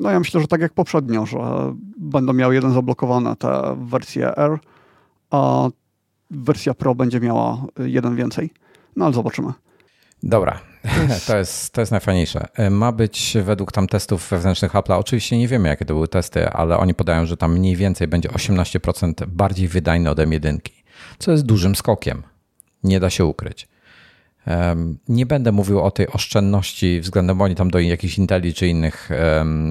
No 0.00 0.10
ja 0.10 0.18
myślę, 0.18 0.40
że 0.40 0.46
tak 0.46 0.60
jak 0.60 0.72
poprzednio, 0.72 1.26
że 1.26 1.38
będą 1.98 2.32
miały 2.32 2.54
jeden 2.54 2.72
zablokowany 2.72 3.36
te 3.36 3.76
wersje 3.78 4.36
R, 4.36 4.58
a 5.30 5.68
wersja 6.30 6.74
Pro 6.74 6.94
będzie 6.94 7.20
miała 7.20 7.66
jeden 7.78 8.16
więcej. 8.16 8.50
No 8.96 9.04
ale 9.04 9.14
zobaczymy. 9.14 9.52
Dobra, 10.22 10.60
to 11.26 11.36
jest, 11.36 11.70
to 11.72 11.80
jest 11.80 11.92
najfajniejsze. 11.92 12.46
Ma 12.70 12.92
być 12.92 13.36
według 13.42 13.72
tam 13.72 13.86
testów 13.86 14.30
wewnętrznych 14.30 14.72
Apple'a, 14.72 14.98
oczywiście 14.98 15.38
nie 15.38 15.48
wiemy 15.48 15.68
jakie 15.68 15.84
to 15.84 15.94
były 15.94 16.08
testy, 16.08 16.48
ale 16.48 16.78
oni 16.78 16.94
podają, 16.94 17.26
że 17.26 17.36
tam 17.36 17.52
mniej 17.58 17.76
więcej 17.76 18.08
będzie 18.08 18.28
18% 18.28 19.26
bardziej 19.26 19.68
wydajny 19.68 20.10
od 20.10 20.18
M1, 20.18 20.58
co 21.18 21.30
jest 21.32 21.46
dużym 21.46 21.76
skokiem. 21.76 22.22
Nie 22.84 23.00
da 23.00 23.10
się 23.10 23.24
ukryć. 23.24 23.68
Nie 25.08 25.26
będę 25.26 25.52
mówił 25.52 25.80
o 25.80 25.90
tej 25.90 26.08
oszczędności 26.08 27.00
względem, 27.00 27.38
bo 27.38 27.44
oni 27.44 27.54
tam 27.54 27.70
do 27.70 27.78
jakichś 27.78 28.18
Inteli 28.18 28.54
czy 28.54 28.66
innych 28.66 29.10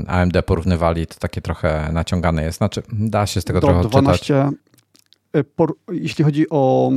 AMD 0.07 0.41
porównywali, 0.45 1.07
to 1.07 1.15
takie 1.19 1.41
trochę 1.41 1.89
naciągane 1.91 2.43
jest. 2.43 2.57
Znaczy, 2.57 2.83
da 2.91 3.27
się 3.27 3.41
z 3.41 3.45
tego 3.45 3.61
do 3.61 3.67
trochę 3.67 3.89
12, 3.89 4.11
odczytać. 4.11 4.59
E, 5.35 5.43
jeśli 5.91 6.25
chodzi 6.25 6.49
o 6.49 6.91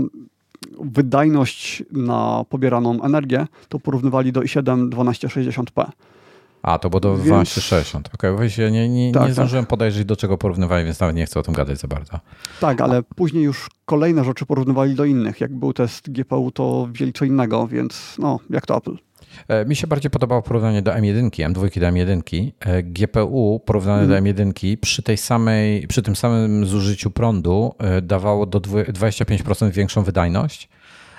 wydajność 0.81 1.83
na 1.93 2.45
pobieraną 2.49 3.03
energię, 3.03 3.47
to 3.69 3.81
porównywali 3.81 4.33
do 4.33 4.41
i7 4.41 4.89
1260p. 4.89 5.87
A, 6.63 6.79
to 6.79 6.91
było 6.91 7.01
do 7.01 7.17
Więc... 7.17 7.49
1260. 7.49 8.11
Okej, 8.15 8.31
okay, 8.31 8.71
nie, 8.71 8.89
nie, 8.89 9.13
tak, 9.13 9.23
nie 9.23 9.27
tak. 9.27 9.35
zdążyłem 9.35 9.65
tak. 9.65 9.71
podejrzeć, 9.71 10.05
do 10.05 10.17
czego 10.17 10.39
porównywali, 10.39 10.85
więc 10.85 11.01
nawet 11.01 11.17
nie 11.17 11.27
chcę 11.27 11.41
o 11.41 11.43
tym 11.43 11.55
gadać 11.55 11.79
za 11.79 11.89
bardzo. 11.89 12.21
Tak, 12.61 12.81
ale 12.81 13.03
później 13.03 13.45
już 13.45 13.69
kolejne 13.85 14.25
rzeczy 14.25 14.47
porównywali 14.47 14.95
do 14.95 15.05
innych. 15.05 15.41
Jak 15.41 15.55
był 15.55 15.73
test 15.73 16.11
GPU, 16.11 16.51
to 16.51 16.89
wzięli 16.93 17.13
co 17.13 17.25
innego, 17.25 17.67
więc 17.67 18.17
no, 18.19 18.39
jak 18.51 18.67
to 18.67 18.77
Apple. 18.77 18.97
E, 19.49 19.65
mi 19.65 19.77
się 19.77 19.87
bardziej 19.87 20.11
podobało 20.11 20.43
porównanie 20.43 20.83
do 20.83 20.93
M1, 20.93 21.31
M2 21.31 21.81
do 21.81 21.87
M1. 21.87 22.53
E, 22.61 22.83
GPU 22.83 23.61
porównane 23.67 24.03
mm. 24.03 24.09
do 24.09 24.19
mhm. 24.19 24.53
M1 24.53 24.77
przy, 24.77 25.03
tej 25.03 25.17
samej, 25.17 25.87
przy 25.87 26.03
tym 26.03 26.17
samym 26.17 26.67
zużyciu 26.67 27.11
prądu 27.11 27.75
e, 27.79 28.03
dawało 28.03 28.47
do 28.47 28.61
25% 28.61 29.71
większą 29.71 30.03
wydajność, 30.03 30.69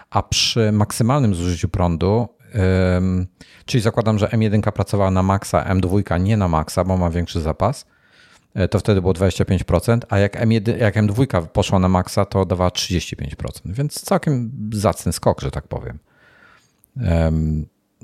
a 0.10 0.24
przy 0.24 0.72
maksymalnym 0.72 1.36
zużyciu 1.36 1.70
prądu, 1.70 2.28
czyli 3.66 3.82
zakładam, 3.82 4.20
że 4.20 4.28
M1 4.28 4.72
pracowała 4.72 5.12
na 5.12 5.24
maksa, 5.24 5.66
M2 5.76 6.20
nie 6.22 6.38
na 6.38 6.48
maksa, 6.48 6.84
bo 6.84 6.98
ma 6.98 7.10
większy 7.10 7.42
zapas, 7.42 7.86
to 8.70 8.80
wtedy 8.80 9.02
było 9.02 9.14
25%, 9.14 10.00
a 10.10 10.20
jak, 10.20 10.42
M1, 10.42 10.78
jak 10.78 10.96
M2 10.96 11.46
poszła 11.48 11.80
na 11.80 11.90
maksa, 11.90 12.26
to 12.26 12.46
dawała 12.46 12.70
35%, 12.70 13.26
więc 13.66 14.02
całkiem 14.02 14.52
zacny 14.74 15.14
skok, 15.14 15.42
że 15.42 15.52
tak 15.52 15.68
powiem. 15.68 16.00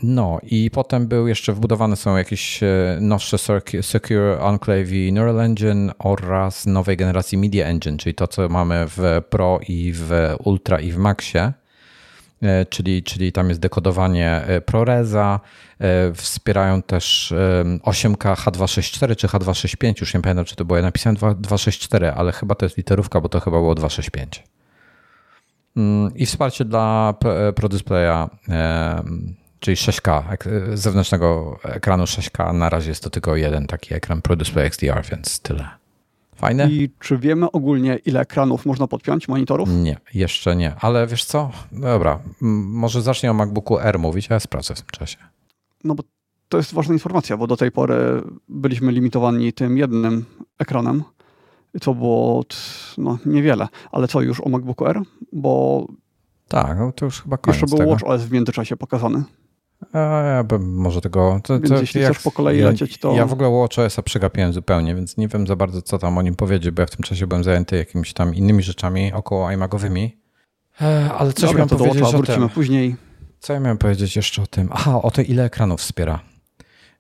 No 0.04 0.40
i 0.44 0.72
potem 0.72 1.08
był 1.08 1.28
jeszcze 1.28 1.54
wbudowane 1.54 1.96
są 1.96 2.18
jakieś 2.18 2.64
e, 2.64 2.98
nowsze 3.02 3.38
Secure 3.82 4.40
Enclave 4.42 4.92
i 4.92 5.14
Neural 5.14 5.40
Engine 5.40 5.92
oraz 6.00 6.66
nowej 6.66 6.98
generacji 6.98 7.38
Media 7.38 7.66
Engine, 7.66 7.98
czyli 7.98 8.16
to, 8.16 8.28
co 8.28 8.50
mamy 8.50 8.86
w 8.88 9.22
Pro 9.30 9.60
i 9.68 9.92
w 9.96 10.36
Ultra 10.44 10.80
i 10.80 10.92
w 10.92 10.98
Maxie, 10.98 11.54
e, 12.42 12.66
czyli, 12.66 13.04
czyli 13.04 13.32
tam 13.32 13.50
jest 13.50 13.62
dekodowanie 13.62 14.32
e, 14.32 14.62
ProResa, 14.62 15.40
wspierają 16.16 16.82
też 16.82 17.34
8K 17.84 18.36
H264 18.36 19.16
czy 19.16 19.28
H265, 19.28 19.94
już 20.02 20.14
nie 20.14 20.22
pamiętam, 20.22 20.46
czy 20.46 20.56
to 20.56 20.66
było, 20.66 20.78
ja 20.78 20.84
napisałem 20.84 21.18
264, 21.38 22.12
ale 22.12 22.32
chyba 22.32 22.56
to 22.56 22.66
jest 22.66 22.78
literówka, 22.78 23.22
bo 23.22 23.30
to 23.30 23.40
chyba 23.40 23.58
było 23.58 23.76
265. 23.76 24.44
Mm, 25.78 26.16
I 26.16 26.26
wsparcie 26.26 26.66
dla 26.66 27.14
Pro 27.56 27.70
Displaya 27.70 28.30
czyli 29.64 29.78
6K, 29.78 30.24
zewnętrznego 30.74 31.60
ekranu 31.64 32.04
6K. 32.04 32.54
Na 32.54 32.70
razie 32.70 32.90
jest 32.90 33.04
to 33.04 33.10
tylko 33.10 33.36
jeden 33.36 33.68
taki 33.68 33.94
ekran 33.94 34.22
Pro 34.22 34.36
Display 34.36 34.66
XDR, 34.66 35.06
więc 35.12 35.40
tyle. 35.40 35.68
Fajne? 36.36 36.68
I 36.72 36.90
czy 37.00 37.18
wiemy 37.18 37.52
ogólnie, 37.52 38.00
ile 38.06 38.20
ekranów 38.20 38.66
można 38.66 38.88
podpiąć, 38.88 39.28
monitorów? 39.28 39.70
Nie, 39.70 39.98
jeszcze 40.14 40.56
nie, 40.56 40.76
ale 40.80 41.08
wiesz 41.08 41.26
co? 41.26 41.52
Dobra, 41.72 42.20
może 42.42 43.02
zacznij 43.02 43.30
o 43.30 43.34
MacBooku 43.34 43.80
R 43.80 44.00
mówić, 44.00 44.32
a 44.32 44.34
ja 44.34 44.40
sprawdzę 44.40 44.76
w 44.76 44.82
tym 44.82 44.90
czasie. 44.92 45.18
No 45.84 45.96
bo 45.96 46.04
to 46.50 46.58
jest 46.58 46.74
ważna 46.74 46.94
informacja, 46.94 47.38
bo 47.38 47.48
do 47.48 47.58
tej 47.58 47.72
pory 47.72 48.22
byliśmy 48.50 48.92
limitowani 48.92 49.54
tym 49.54 49.78
jednym 49.78 50.26
ekranem. 50.60 51.04
To 51.82 51.94
było 51.94 52.44
no, 52.98 53.18
niewiele, 53.26 53.68
ale 53.92 54.08
co 54.08 54.22
już 54.22 54.42
o 54.42 54.50
MacBooku 54.50 54.88
R? 54.88 55.02
Bo 55.34 55.88
tak, 56.48 56.78
no 56.78 56.92
to 56.92 57.06
już 57.06 57.22
chyba 57.22 57.38
koniec 57.38 57.62
Jeszcze 57.62 57.78
był 57.78 57.90
WatchOS 57.90 58.22
w 58.22 58.32
międzyczasie 58.32 58.78
pokazany. 58.78 59.24
A 59.94 60.00
ja 60.24 60.44
bym 60.44 60.76
może 60.76 61.02
tego. 61.02 61.40
To, 61.44 61.54
więc 61.54 61.70
to, 61.70 61.82
jeśli 61.82 62.02
jak, 62.02 62.14
chcesz 62.14 62.24
po 62.24 62.32
kolei 62.32 62.60
ja, 62.60 62.68
lecieć, 62.68 62.98
to. 62.98 63.16
Ja 63.16 63.26
w 63.26 63.34
ogóle 63.34 63.50
WatchOS-a 63.50 64.02
przegapiłem 64.02 64.54
zupełnie, 64.54 64.96
więc 64.96 65.18
nie 65.18 65.28
wiem 65.28 65.48
za 65.48 65.56
bardzo, 65.56 65.82
co 65.82 65.98
tam 65.98 66.18
o 66.18 66.22
nim 66.22 66.36
powiedzieć, 66.36 66.72
bo 66.72 66.82
ja 66.82 66.86
w 66.86 66.92
tym 66.92 67.04
czasie 67.04 67.28
byłem 67.28 67.44
zajęty 67.44 67.78
jakimiś 67.78 68.14
tam 68.14 68.36
innymi 68.36 68.64
rzeczami 68.64 69.14
około 69.14 69.52
iMagowymi. 69.52 70.18
E, 70.82 71.12
ale 71.18 71.34
coś 71.34 71.42
Dobra, 71.42 71.66
miałem 71.66 71.70
powiedzieć 71.70 72.14
o 72.14 72.24
tym. 72.24 72.50
później. 72.50 72.96
Co 73.40 73.54
ja 73.54 73.60
miałem 73.60 73.78
powiedzieć 73.78 74.16
jeszcze 74.16 74.42
o 74.42 74.48
tym? 74.48 74.70
Aha, 74.72 75.02
o 75.02 75.12
to 75.12 75.22
ile 75.22 75.44
ekranów 75.44 75.80
wspiera. 75.80 76.20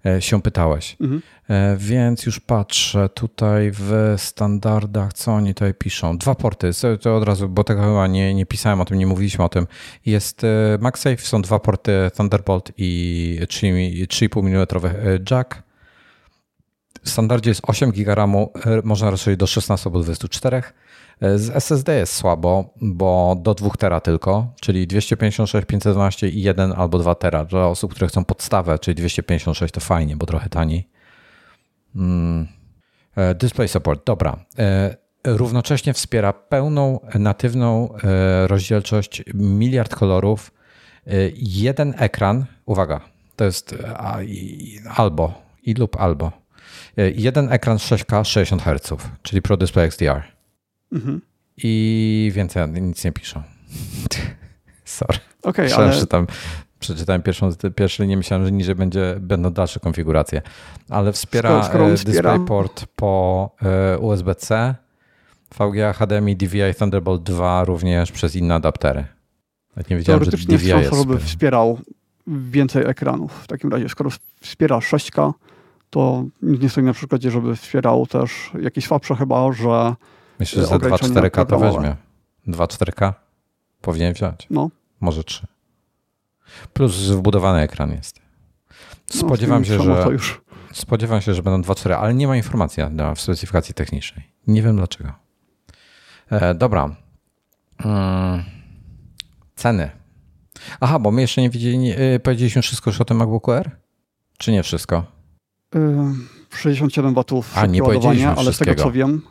E, 0.05 0.21
się 0.21 0.41
pytałeś. 0.41 0.97
Mhm. 1.01 1.21
E, 1.49 1.77
więc 1.77 2.25
już 2.25 2.39
patrzę 2.39 3.09
tutaj 3.09 3.71
w 3.73 4.13
standardach, 4.17 5.13
co 5.13 5.31
oni 5.31 5.53
tutaj 5.53 5.73
piszą. 5.73 6.17
Dwa 6.17 6.35
porty, 6.35 6.69
to 7.01 7.17
od 7.17 7.23
razu, 7.23 7.49
bo 7.49 7.63
tego 7.63 7.81
chyba 7.81 8.07
nie, 8.07 8.33
nie 8.33 8.45
pisałem 8.45 8.81
o 8.81 8.85
tym, 8.85 8.97
nie 8.97 9.07
mówiliśmy 9.07 9.43
o 9.43 9.49
tym. 9.49 9.67
Jest 10.05 10.43
e, 10.43 10.47
MagSafe, 10.81 11.17
są 11.17 11.41
dwa 11.41 11.59
porty 11.59 11.91
Thunderbolt 12.17 12.71
i 12.77 13.39
3,5 13.47 14.47
mm 14.47 14.67
jack. 15.31 15.63
W 17.03 17.09
standardzie 17.09 17.49
jest 17.51 17.61
8 17.67 17.91
GB 17.91 18.15
RAMu, 18.15 18.53
można 18.83 19.11
rozszerzyć 19.11 19.39
do 19.39 19.47
16 19.47 19.89
albo 19.89 19.99
24. 19.99 20.63
Z 21.21 21.49
SSD 21.49 21.97
jest 21.97 22.13
słabo, 22.13 22.73
bo 22.81 23.35
do 23.41 23.53
2 23.53 23.69
tera 23.69 23.99
tylko, 24.01 24.53
czyli 24.61 24.87
256, 24.87 25.65
512 25.67 26.29
i 26.29 26.41
1 26.41 26.73
albo 26.77 26.99
2 26.99 27.15
tera. 27.15 27.45
Dla 27.45 27.67
osób, 27.67 27.91
które 27.91 28.07
chcą 28.07 28.25
podstawę, 28.25 28.79
czyli 28.79 28.95
256 28.95 29.73
to 29.73 29.79
fajnie, 29.79 30.15
bo 30.15 30.25
trochę 30.25 30.49
taniej. 30.49 30.89
Hmm. 31.93 32.47
Display 33.35 33.67
support, 33.67 34.05
dobra. 34.05 34.45
E, 34.59 34.97
równocześnie 35.23 35.93
wspiera 35.93 36.33
pełną 36.33 36.99
natywną 37.19 37.95
e, 37.95 38.47
rozdzielczość, 38.47 39.23
miliard 39.33 39.95
kolorów, 39.95 40.51
jeden 41.35 41.93
ekran, 41.97 42.45
uwaga, 42.65 43.01
to 43.35 43.45
jest 43.45 43.75
albo 44.95 45.41
i 45.63 45.73
lub 45.73 45.95
albo. 45.95 46.31
Jeden 47.15 47.51
ekran 47.51 47.77
6K 47.77 48.23
60 48.23 48.61
Hz, 48.61 48.93
czyli 49.21 49.41
Pro 49.41 49.57
Display 49.57 49.85
XDR. 49.85 50.23
Mhm. 50.93 51.21
I 51.57 52.31
więcej 52.35 52.67
nic 52.69 53.03
nie 53.03 53.11
piszą. 53.11 53.43
Sorry. 54.85 55.19
Okay, 55.41 55.65
Myślałem, 55.65 55.93
ale... 56.11 56.25
przeczytałem 56.79 57.21
pierwszą, 57.21 57.49
pierwszy 57.75 58.07
nie 58.07 58.17
myślałem, 58.17 58.45
że 58.45 58.51
niżej 58.51 58.75
będzie, 58.75 59.15
będą 59.19 59.49
dalsze 59.51 59.79
konfiguracje. 59.79 60.41
Ale 60.89 61.11
wspiera, 61.11 61.63
skoro, 61.63 61.65
skoro 61.65 61.89
e, 61.89 62.05
DisplayPort 62.05 62.85
po 62.95 63.49
e, 63.61 63.97
USB-C, 63.97 64.75
VGA, 65.59 65.93
HDMI, 65.93 66.35
DVI, 66.35 66.73
Thunderbolt 66.79 67.23
2 67.23 67.65
również 67.65 68.11
przez 68.11 68.35
inne 68.35 68.55
adaptery. 68.55 69.05
nie 69.89 69.97
wiedziałem, 69.97 70.23
że 70.23 70.31
DVI 70.31 70.67
jest. 70.67 71.07
by 71.07 71.19
wspierał 71.19 71.79
więcej 72.27 72.85
ekranów. 72.85 73.43
W 73.43 73.47
takim 73.47 73.71
razie, 73.71 73.89
skoro 73.89 74.09
wspiera 74.41 74.77
6K, 74.77 75.33
to 75.89 76.25
nie 76.41 76.69
stoi 76.69 76.83
na 76.83 76.93
przykładzie, 76.93 77.31
żeby 77.31 77.55
wspierał 77.55 78.07
też 78.07 78.51
jakieś 78.61 78.85
słabsze 78.85 79.15
chyba, 79.15 79.53
że 79.53 79.95
Myślę, 80.39 80.65
że 80.65 80.75
2.4K 80.75 81.45
to 81.45 81.59
weźmie. 81.59 81.95
2.4K 82.47 83.13
powinien 83.81 84.13
wziąć. 84.13 84.47
No. 84.49 84.69
Może 84.99 85.23
3. 85.23 85.47
Plus 86.73 86.95
wbudowany 86.95 87.59
ekran 87.61 87.91
jest. 87.91 88.19
No, 89.15 89.19
spodziewam 89.19 89.61
no, 89.61 89.65
się, 89.65 89.83
że. 89.83 90.07
Spodziewam 90.73 91.21
się, 91.21 91.33
że 91.33 91.43
będą 91.43 91.73
2.4, 91.73 91.93
ale 91.93 92.13
nie 92.13 92.27
ma 92.27 92.37
informacji 92.37 92.83
w 93.15 93.21
specyfikacji 93.21 93.73
technicznej. 93.73 94.33
Nie 94.47 94.61
wiem 94.61 94.75
dlaczego. 94.75 95.13
E, 96.29 96.53
dobra. 96.53 96.95
Hmm. 97.81 98.43
Ceny. 99.55 99.89
Aha, 100.79 100.99
bo 100.99 101.11
my 101.11 101.21
jeszcze 101.21 101.41
nie 101.41 101.49
widzieli, 101.49 101.85
yy, 101.85 102.19
powiedzieliśmy 102.23 102.61
wszystko 102.61 102.89
już 102.89 103.01
o 103.01 103.05
tym 103.05 103.17
MacBooku 103.17 103.51
R? 103.51 103.71
Czy 104.37 104.51
nie 104.51 104.63
wszystko? 104.63 105.05
Yy, 105.75 105.79
67 106.57 107.13
watów 107.13 107.57
A, 107.57 107.65
nie 107.65 107.83
ładowania, 107.83 108.35
ale 108.35 108.53
z 108.53 108.57
tego 108.57 108.75
co 108.75 108.91
wiem, 108.91 109.21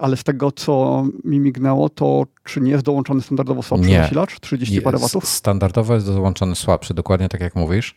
ale 0.00 0.16
z 0.16 0.24
tego, 0.24 0.52
co 0.52 1.04
mi 1.24 1.40
mignęło, 1.40 1.88
to 1.88 2.26
czy 2.44 2.60
nie 2.60 2.70
jest 2.70 2.84
dołączony 2.84 3.20
standardowo 3.20 3.62
słabszy 3.62 3.88
nie. 3.88 3.98
zasilacz? 3.98 4.40
30 4.40 4.80
parę 4.80 4.98
watów? 4.98 5.28
Standardowo 5.28 5.94
jest 5.94 6.06
dołączony 6.06 6.56
słabszy, 6.56 6.94
dokładnie 6.94 7.28
tak 7.28 7.40
jak 7.40 7.56
mówisz. 7.56 7.96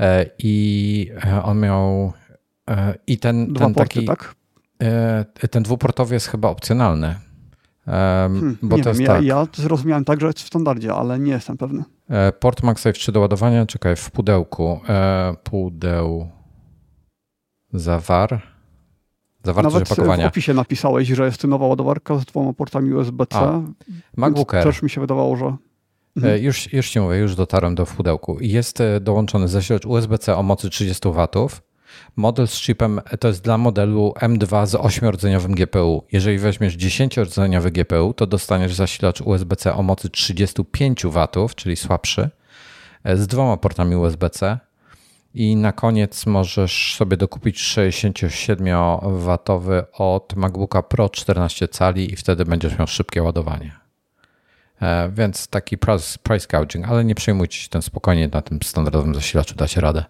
E, 0.00 0.26
I 0.38 1.10
e, 1.24 1.42
on 1.42 1.60
miał. 1.60 2.12
E, 2.70 2.94
I 3.06 3.18
ten, 3.18 3.52
Dwa 3.52 3.64
ten 3.64 3.74
porty, 3.74 3.94
taki. 3.94 4.06
Tak? 4.06 4.34
Ten 5.50 5.62
dwuportowy 5.62 6.14
jest 6.14 6.26
chyba 6.26 6.48
opcjonalny. 6.48 7.14
Hmm, 7.84 8.58
bo 8.62 8.76
nie 8.76 8.82
to 8.82 8.92
wiem, 8.92 9.00
jest 9.00 9.08
ja, 9.10 9.16
tak. 9.16 9.24
ja 9.24 9.46
zrozumiałem 9.62 10.04
tak, 10.04 10.20
że 10.20 10.26
jest 10.26 10.38
w 10.42 10.46
standardzie, 10.46 10.94
ale 10.94 11.18
nie 11.18 11.32
jestem 11.32 11.56
pewny. 11.56 11.82
Port 12.40 12.62
MagSafe 12.62 12.92
3 12.92 13.12
do 13.12 13.20
ładowania, 13.20 13.66
czekaj, 13.66 13.96
w 13.96 14.10
pudełku. 14.10 14.80
Pudeł 15.44 16.28
zawar. 17.72 18.51
Zawartość 19.44 19.74
Nawet 19.74 19.92
opakowania. 19.92 20.24
w 20.24 20.28
opisie 20.28 20.54
napisałeś, 20.54 21.08
że 21.08 21.24
jest 21.24 21.44
nowa 21.44 21.66
ładowarka 21.66 22.18
z 22.18 22.24
dwoma 22.24 22.52
portami 22.52 22.94
USB-C. 22.94 23.62
MacBook 24.16 24.54
Air. 24.54 24.64
Też 24.64 24.82
mi 24.82 24.90
się 24.90 25.00
wydawało, 25.00 25.36
że... 25.36 25.56
Mhm. 26.16 26.34
E, 26.34 26.38
już, 26.38 26.72
już 26.72 26.90
ci 26.90 27.00
mówię, 27.00 27.16
już 27.16 27.34
dotarłem 27.34 27.74
do 27.74 27.86
w 27.86 27.96
pudełku. 27.96 28.38
Jest 28.40 28.80
e, 28.80 29.00
dołączony 29.00 29.48
zasilacz 29.48 29.86
USB-C 29.86 30.36
o 30.36 30.42
mocy 30.42 30.70
30 30.70 31.08
W. 31.08 31.28
Model 32.16 32.48
z 32.48 32.60
chipem 32.60 33.00
to 33.20 33.28
jest 33.28 33.44
dla 33.44 33.58
modelu 33.58 34.14
M2 34.20 34.66
z 34.66 34.74
8-rdzeniowym 34.74 35.54
GPU. 35.54 36.04
Jeżeli 36.12 36.38
weźmiesz 36.38 36.76
10-rdzeniowy 36.76 37.70
GPU, 37.70 38.14
to 38.14 38.26
dostaniesz 38.26 38.74
zasilacz 38.74 39.20
USB-C 39.20 39.74
o 39.74 39.82
mocy 39.82 40.10
35 40.10 41.02
W, 41.04 41.54
czyli 41.54 41.76
słabszy, 41.76 42.30
e, 43.04 43.16
z 43.16 43.26
dwoma 43.26 43.56
portami 43.56 43.96
USB-C 43.96 44.58
i 45.34 45.56
na 45.56 45.72
koniec 45.72 46.26
możesz 46.26 46.96
sobie 46.96 47.16
dokupić 47.16 47.58
67W 47.58 49.82
od 49.92 50.36
MacBooka 50.36 50.82
Pro 50.82 51.08
14 51.08 51.68
cali 51.68 52.12
i 52.12 52.16
wtedy 52.16 52.44
będziesz 52.44 52.78
miał 52.78 52.86
szybkie 52.86 53.22
ładowanie. 53.22 53.76
E, 54.80 55.10
więc 55.10 55.48
taki 55.48 55.78
price, 55.78 56.18
price 56.22 56.46
gouging, 56.50 56.88
ale 56.88 57.04
nie 57.04 57.14
przejmujcie 57.14 57.58
się 57.58 57.68
tym 57.68 57.82
spokojnie 57.82 58.28
na 58.28 58.42
tym 58.42 58.58
standardowym 58.62 59.14
zasilaczu, 59.14 59.54
dacie 59.54 59.80
radę, 59.80 60.04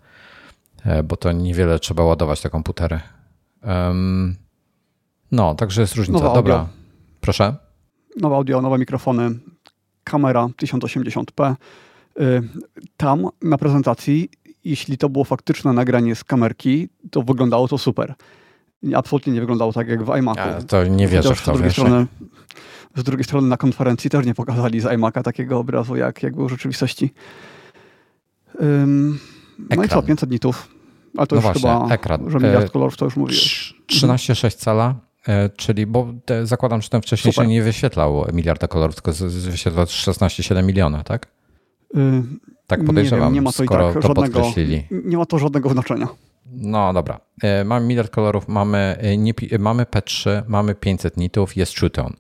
e, 0.85 1.03
bo 1.03 1.17
to 1.17 1.33
niewiele 1.33 1.79
trzeba 1.79 2.05
ładować 2.05 2.41
te 2.41 2.51
komputery. 2.51 3.01
No, 5.33 5.55
także 5.55 5.81
jest 5.81 5.95
różnica. 5.95 6.25
Nowa 6.25 6.35
Dobra, 6.35 6.55
audio. 6.55 6.69
proszę. 7.21 7.57
Nowe 8.21 8.37
audio, 8.37 8.63
nowe 8.63 8.79
mikrofony, 8.79 9.31
kamera 10.05 10.47
1080p, 10.47 11.55
Tam 12.97 13.29
na 13.43 13.59
prezentacji, 13.59 14.29
jeśli 14.65 14.99
to 14.99 15.09
było 15.09 15.25
faktyczne 15.25 15.73
nagranie 15.73 16.15
z 16.15 16.25
kamerki, 16.25 16.89
to 17.11 17.23
wyglądało 17.23 17.69
to 17.69 17.79
super. 17.79 18.15
Absolutnie 18.95 19.33
nie 19.33 19.41
wyglądało 19.41 19.73
tak 19.73 19.89
jak 19.89 20.05
w 20.05 20.17
iMacu. 20.19 20.41
Ja 20.41 20.63
to 20.63 20.85
nie 20.85 21.09
wierzę 21.09 21.35
w 21.35 21.43
to, 21.43 21.59
wiesz. 21.59 21.73
Strony, 21.73 22.07
z 22.97 23.03
drugiej 23.03 23.25
strony 23.25 23.49
na 23.49 23.57
konferencji 23.57 24.11
też 24.11 24.27
nie 24.27 24.35
pokazali 24.35 24.81
z 24.81 24.85
iMac'a 24.85 25.23
takiego 25.23 25.59
obrazu, 25.59 25.97
jak, 25.97 26.23
jak 26.23 26.37
był 26.37 26.49
w 26.49 26.51
rzeczywistości. 26.51 27.15
Um, 28.61 29.19
no 29.77 29.85
i 29.85 29.89
co, 29.89 30.03
500 30.03 30.31
nitów. 30.31 30.69
Ale 31.17 31.27
to 31.27 31.37
no 31.37 31.39
już 31.39 31.45
właśnie, 31.45 31.61
chyba, 31.61 31.95
ekran. 31.95 32.31
że 32.31 32.39
miliard 32.39 32.67
e, 32.67 32.69
kolorów 32.69 32.97
to 32.97 33.05
już 33.05 33.17
mówiłeś. 33.17 33.75
13,6 33.87 34.57
cala, 34.57 34.95
e, 35.29 35.49
czyli, 35.49 35.87
bo 35.87 36.13
te, 36.25 36.47
zakładam, 36.47 36.83
że 36.83 36.89
ten 36.89 37.03
wcześniej 37.03 37.33
Super. 37.33 37.47
się 37.47 37.51
nie 37.51 37.63
wyświetlał 37.63 38.25
miliarda 38.33 38.69
kolorów, 38.69 38.95
tylko 38.95 39.13
wyświetlał 39.29 39.85
16,7 39.85 40.65
miliona, 40.65 41.05
tak? 41.05 41.27
Yy, 41.95 42.23
tak 42.67 42.85
podejrzewam, 42.85 43.21
nie, 43.21 43.27
wiem, 43.27 43.35
nie 43.35 43.43
ma 43.43 43.53
to 43.53 43.65
skoro 43.65 43.93
tak, 43.93 44.03
to 44.03 44.09
żadnego, 44.09 44.41
podkreślili. 44.41 44.85
Nie 44.91 45.17
ma 45.17 45.27
to 45.27 45.39
żadnego 45.39 45.71
znaczenia. 45.71 46.09
No 46.53 46.93
dobra. 46.93 47.21
E, 47.43 47.65
mamy 47.65 47.87
miliard 47.87 48.11
kolorów, 48.11 48.49
mamy, 48.49 48.97
nie, 49.19 49.33
mamy 49.59 49.85
P3, 49.85 50.43
mamy 50.49 50.75
500 50.75 51.17
nitów, 51.17 51.57
jest 51.57 51.75
True 51.77 51.91
Tone. 51.91 52.17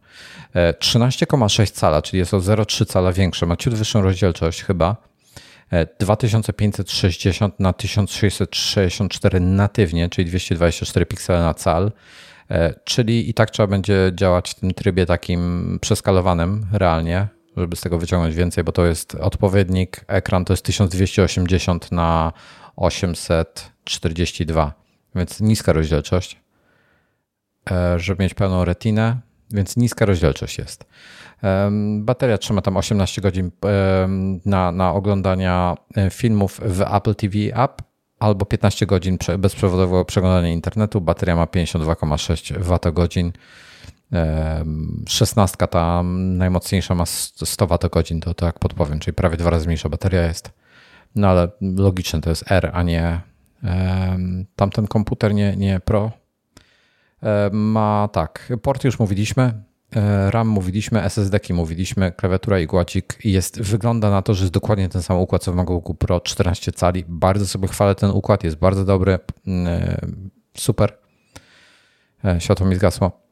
13,6 0.54 1.70
cala, 1.70 2.02
czyli 2.02 2.18
jest 2.18 2.34
o 2.34 2.38
0,3 2.38 2.86
cala 2.86 3.12
większe, 3.12 3.46
ma 3.46 3.56
ciut 3.56 3.74
wyższą 3.74 4.02
rozdzielczość 4.02 4.62
chyba. 4.62 4.96
2560 5.98 7.60
na 7.60 7.72
1664 7.72 9.40
natywnie, 9.40 10.08
czyli 10.08 10.28
224 10.28 11.06
piksele 11.06 11.40
na 11.40 11.54
cal, 11.54 11.92
e, 12.50 12.74
czyli 12.84 13.30
i 13.30 13.34
tak 13.34 13.50
trzeba 13.50 13.66
będzie 13.66 14.12
działać 14.14 14.50
w 14.50 14.54
tym 14.54 14.74
trybie 14.74 15.06
takim 15.06 15.78
przeskalowanym 15.80 16.66
realnie, 16.72 17.28
żeby 17.56 17.76
z 17.76 17.80
tego 17.80 17.98
wyciągnąć 17.98 18.34
więcej, 18.34 18.64
bo 18.64 18.72
to 18.72 18.86
jest 18.86 19.14
odpowiednik, 19.14 20.04
ekran 20.08 20.44
to 20.44 20.52
jest 20.52 20.64
1280 20.64 21.92
na 21.92 22.32
842, 22.76 24.72
więc 25.14 25.40
niska 25.40 25.72
rozdzielczość, 25.72 26.40
e, 27.70 27.98
żeby 27.98 28.24
mieć 28.24 28.34
pełną 28.34 28.64
retinę, 28.64 29.20
więc 29.50 29.76
niska 29.76 30.06
rozdzielczość 30.06 30.58
jest. 30.58 30.84
Bateria 31.98 32.38
trzyma 32.38 32.62
tam 32.62 32.76
18 32.76 33.22
godzin 33.22 33.50
na, 34.44 34.72
na 34.72 34.92
oglądania 34.92 35.76
filmów 36.10 36.60
w 36.64 36.80
Apple 36.80 37.14
TV 37.14 37.36
App 37.64 37.82
albo 38.18 38.46
15 38.46 38.86
godzin 38.86 39.18
bezprzewodowego 39.38 40.04
przeglądania 40.04 40.48
internetu. 40.48 41.00
Bateria 41.00 41.36
ma 41.36 41.44
52,6 41.44 42.58
Wh. 42.58 43.32
16 45.08 45.56
ta 45.56 46.02
najmocniejsza 46.02 46.94
ma 46.94 47.06
100 47.06 47.66
Wh, 47.66 47.78
to, 48.36 48.46
jak 48.46 48.58
podpowiem, 48.58 48.98
czyli 48.98 49.14
prawie 49.14 49.36
dwa 49.36 49.50
razy 49.50 49.66
mniejsza 49.66 49.88
bateria 49.88 50.22
jest. 50.22 50.50
No 51.14 51.28
ale 51.28 51.48
logiczne 51.60 52.20
to 52.20 52.30
jest 52.30 52.52
R, 52.52 52.70
a 52.74 52.82
nie 52.82 53.20
tamten 54.56 54.86
komputer, 54.86 55.34
nie, 55.34 55.56
nie 55.56 55.80
Pro. 55.80 56.10
Ma 57.52 58.08
tak, 58.12 58.52
port 58.62 58.84
już 58.84 58.98
mówiliśmy, 58.98 59.62
E, 59.96 60.30
RAM 60.30 60.48
mówiliśmy, 60.48 61.02
SSD-ki 61.02 61.54
mówiliśmy, 61.54 62.12
klawiatura 62.12 62.60
i 62.60 62.66
gładzik 62.66 63.18
jest, 63.24 63.62
wygląda 63.62 64.10
na 64.10 64.22
to, 64.22 64.34
że 64.34 64.44
jest 64.44 64.52
dokładnie 64.52 64.88
ten 64.88 65.02
sam 65.02 65.18
układ 65.18 65.42
co 65.42 65.52
w 65.52 65.54
MacBooku 65.54 65.94
Pro 65.94 66.20
14 66.20 66.72
cali. 66.72 67.04
Bardzo 67.08 67.46
sobie 67.46 67.68
chwalę 67.68 67.94
ten 67.94 68.10
układ, 68.10 68.44
jest 68.44 68.56
bardzo 68.56 68.84
dobry, 68.84 69.18
mm, 69.46 69.66
e, 69.66 69.98
super. 70.56 70.98
E, 72.24 72.40
światło 72.40 72.66
mi 72.66 72.74
zgasło. 72.74 73.22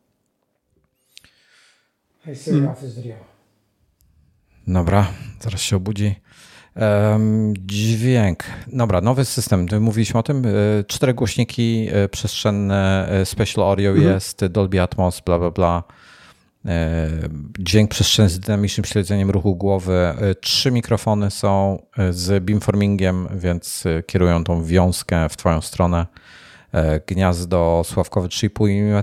Hey 2.24 2.36
Siri, 2.36 2.60
hmm. 2.60 2.74
Dobra, 4.66 5.06
zaraz 5.40 5.60
się 5.60 5.76
obudzi. 5.76 6.14
Dźwięk. 7.52 8.44
Dobra, 8.66 9.00
nowy 9.00 9.24
system. 9.24 9.66
Mówiliśmy 9.80 10.20
o 10.20 10.22
tym. 10.22 10.44
Cztery 10.86 11.14
głośniki 11.14 11.88
przestrzenne, 12.10 13.08
Special 13.24 13.64
Audio 13.64 13.90
mhm. 13.90 14.14
jest, 14.14 14.46
Dolby 14.46 14.82
Atmos, 14.82 15.20
bla, 15.20 15.38
bla, 15.38 15.50
bla. 15.50 15.84
E, 16.66 17.08
dźwięk 17.58 17.90
przestrzenny 17.90 18.28
z 18.28 18.40
dynamicznym 18.40 18.84
śledzeniem 18.84 19.30
ruchu 19.30 19.56
głowy. 19.56 19.94
E, 19.94 20.34
trzy 20.34 20.70
mikrofony 20.70 21.30
są 21.30 21.82
e, 21.98 22.12
z 22.12 22.44
beamformingiem, 22.44 23.28
więc 23.34 23.84
kierują 24.06 24.44
tą 24.44 24.64
wiązkę 24.64 25.28
w 25.28 25.36
Twoją 25.36 25.60
stronę. 25.60 26.06
Gniazdo 27.06 27.82
sławkowe 27.84 28.28
3,5 28.28 28.70
mm 28.70 29.02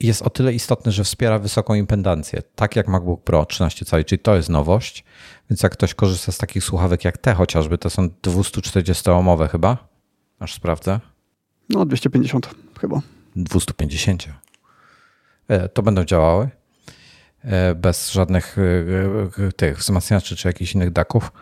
jest 0.00 0.22
o 0.22 0.30
tyle 0.30 0.52
istotne, 0.52 0.92
że 0.92 1.04
wspiera 1.04 1.38
wysoką 1.38 1.74
impedancję, 1.74 2.42
tak 2.54 2.76
jak 2.76 2.88
MacBook 2.88 3.22
Pro 3.22 3.46
13 3.46 3.84
cali, 3.84 4.04
czyli 4.04 4.18
to 4.18 4.36
jest 4.36 4.48
nowość. 4.48 5.04
Więc 5.50 5.62
jak 5.62 5.72
ktoś 5.72 5.94
korzysta 5.94 6.32
z 6.32 6.38
takich 6.38 6.64
słuchawek 6.64 7.04
jak 7.04 7.18
te 7.18 7.34
chociażby, 7.34 7.78
to 7.78 7.90
są 7.90 8.06
240-omowe 8.06 9.48
chyba. 9.48 9.88
Aż 10.38 10.54
sprawdzę. 10.54 11.00
No 11.68 11.86
250 11.86 12.50
chyba. 12.80 13.00
250. 13.36 14.28
E, 15.48 15.68
to 15.68 15.82
będą 15.82 16.04
działały 16.04 16.48
e, 17.44 17.74
bez 17.74 18.10
żadnych 18.10 18.56
e, 18.58 19.52
tych 19.52 19.78
wzmacniaczy 19.78 20.36
czy 20.36 20.48
jakichś 20.48 20.74
innych 20.74 20.90
daków. 20.90 21.32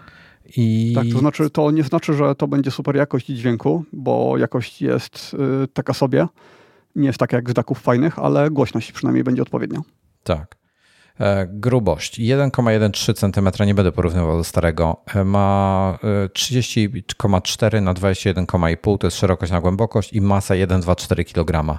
I... 0.57 0.93
Tak, 0.95 1.07
to 1.13 1.19
znaczy, 1.19 1.51
to 1.51 1.71
nie 1.71 1.83
znaczy, 1.83 2.15
że 2.15 2.35
to 2.35 2.49
będzie 2.49 2.71
super 2.71 2.97
jakość 2.97 3.27
dźwięku, 3.27 3.85
bo 3.93 4.39
jakość 4.39 4.83
jest 4.83 5.37
taka 5.73 5.95
sobie. 5.95 6.27
Nie 6.97 7.07
jest 7.07 7.19
tak 7.19 7.33
jak 7.33 7.51
z 7.51 7.55
daków 7.55 7.81
fajnych, 7.81 8.19
ale 8.19 8.51
głośność 8.51 8.93
przynajmniej 8.93 9.25
będzie 9.25 9.43
odpowiednia. 9.43 9.81
Tak. 10.25 10.57
Grubość 11.49 12.21
1,13 12.21 13.15
cm, 13.15 13.67
nie 13.67 13.75
będę 13.75 13.93
porównywał 13.93 14.37
do 14.37 14.45
starego, 14.45 14.97
ma 15.25 15.99
30,4 16.03 17.83
na 17.83 17.95
21,5 17.95 18.99
to 18.99 19.07
jest 19.07 19.17
szerokość 19.17 19.53
na 19.53 19.61
głębokość 19.61 20.13
i 20.13 20.21
masa 20.21 20.55
1,24 20.55 21.25
kg. 21.25 21.79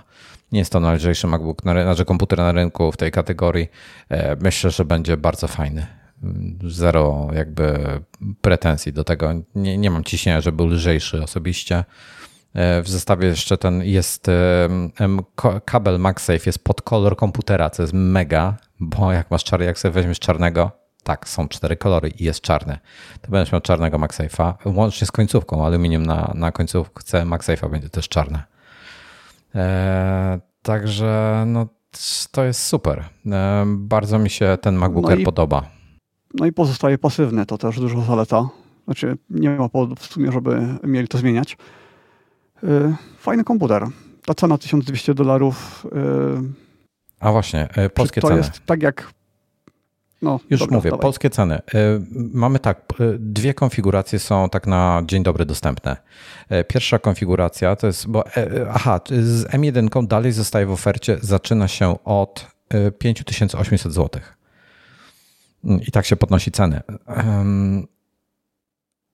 Nie 0.51 0.59
jest 0.59 0.72
to 0.72 0.80
najlżejszy 0.80 1.28
MacBook, 1.28 1.61
znaczy 1.61 2.05
komputer 2.05 2.39
na 2.39 2.51
rynku 2.51 2.91
w 2.91 2.97
tej 2.97 3.11
kategorii. 3.11 3.67
E, 4.09 4.36
myślę, 4.36 4.72
że 4.72 4.86
będzie 4.86 5.17
bardzo 5.17 5.47
fajny. 5.47 6.01
Zero 6.67 7.28
jakby 7.34 7.80
pretensji 8.41 8.93
do 8.93 9.03
tego. 9.03 9.34
Nie, 9.55 9.78
nie 9.78 9.91
mam 9.91 10.03
ciśnienia, 10.03 10.41
że 10.41 10.51
był 10.51 10.67
lżejszy 10.67 11.24
osobiście. 11.24 11.84
E, 12.53 12.82
w 12.82 12.89
zestawie 12.89 13.28
jeszcze 13.28 13.57
ten 13.57 13.84
jest 13.84 14.28
kabel 15.65 15.99
MagSafe 15.99 16.41
jest 16.45 16.63
pod 16.63 16.82
kolor 16.82 17.15
komputera, 17.15 17.69
co 17.69 17.84
jest 17.84 17.93
mega, 17.93 18.57
bo 18.80 19.11
jak 19.11 19.32
masz 19.32 19.43
czarny, 19.43 19.65
jak 19.65 19.80
sobie 19.80 19.91
weźmiesz 19.91 20.19
czarnego, 20.19 20.72
tak, 21.03 21.30
są 21.30 21.47
cztery 21.47 21.78
kolory 21.78 22.09
i 22.09 22.24
jest 22.24 22.41
czarny. 22.41 22.80
To 23.22 23.32
będziesz 23.32 23.51
miał 23.51 23.61
czarnego 23.61 23.97
MagSafe'a, 23.97 24.53
łącznie 24.65 25.07
z 25.07 25.11
końcówką 25.11 25.65
aluminium 25.65 26.05
na, 26.05 26.32
na 26.36 26.51
końcówce 26.51 27.24
MagSafe'a 27.24 27.72
będzie 27.72 27.89
też 27.89 28.09
czarne. 28.09 28.43
E, 29.55 30.39
także 30.61 31.43
no, 31.47 31.67
to 32.32 32.43
jest 32.43 32.63
super. 32.63 33.09
E, 33.26 33.65
bardzo 33.67 34.19
mi 34.19 34.30
się 34.30 34.57
ten 34.61 34.76
MacBook 34.76 35.09
no 35.09 35.26
podoba. 35.26 35.80
No 36.34 36.45
i 36.45 36.51
pozostaje 36.51 36.97
pasywny, 36.97 37.45
to 37.45 37.57
też 37.57 37.79
dużo 37.79 38.01
zaleta. 38.01 38.49
Znaczy 38.86 39.17
nie 39.29 39.49
ma 39.49 39.69
powodów 39.69 39.99
w 39.99 40.05
sumie, 40.05 40.32
żeby 40.32 40.67
mieli 40.84 41.07
to 41.07 41.17
zmieniać. 41.17 41.57
E, 42.63 42.95
fajny 43.17 43.43
komputer. 43.43 43.88
Ta 44.25 44.34
cena 44.34 44.57
1200 44.57 45.13
dolarów. 45.13 45.88
A 47.19 47.32
właśnie, 47.32 47.69
polskie 47.93 48.21
to 48.21 48.27
ceny. 48.27 48.41
To 48.41 48.47
jest 48.47 48.65
tak 48.65 48.84
jak 48.84 49.13
no, 50.21 50.39
Już 50.49 50.59
dobra, 50.59 50.77
mówię, 50.77 50.89
dawaj. 50.89 51.01
polskie 51.01 51.29
ceny. 51.29 51.55
E, 51.55 51.61
mamy 52.34 52.59
tak, 52.59 52.82
e, 52.99 53.03
dwie 53.19 53.53
konfiguracje 53.53 54.19
są 54.19 54.49
tak 54.49 54.67
na 54.67 55.01
dzień 55.05 55.23
dobry 55.23 55.45
dostępne. 55.45 55.97
E, 56.49 56.63
pierwsza 56.63 56.99
konfiguracja 56.99 57.75
to 57.75 57.88
jest, 57.88 58.07
bo 58.07 58.23
aha, 58.69 58.99
z 59.21 59.45
M1 59.45 60.07
dalej 60.07 60.32
zostaje 60.32 60.65
w 60.65 60.71
ofercie, 60.71 61.17
zaczyna 61.21 61.67
się 61.67 62.03
od 62.03 62.47
5800 62.99 63.93
zł. 63.93 64.21
I 65.64 65.91
tak 65.91 66.05
się 66.05 66.16
podnosi 66.16 66.51
ceny. 66.51 66.82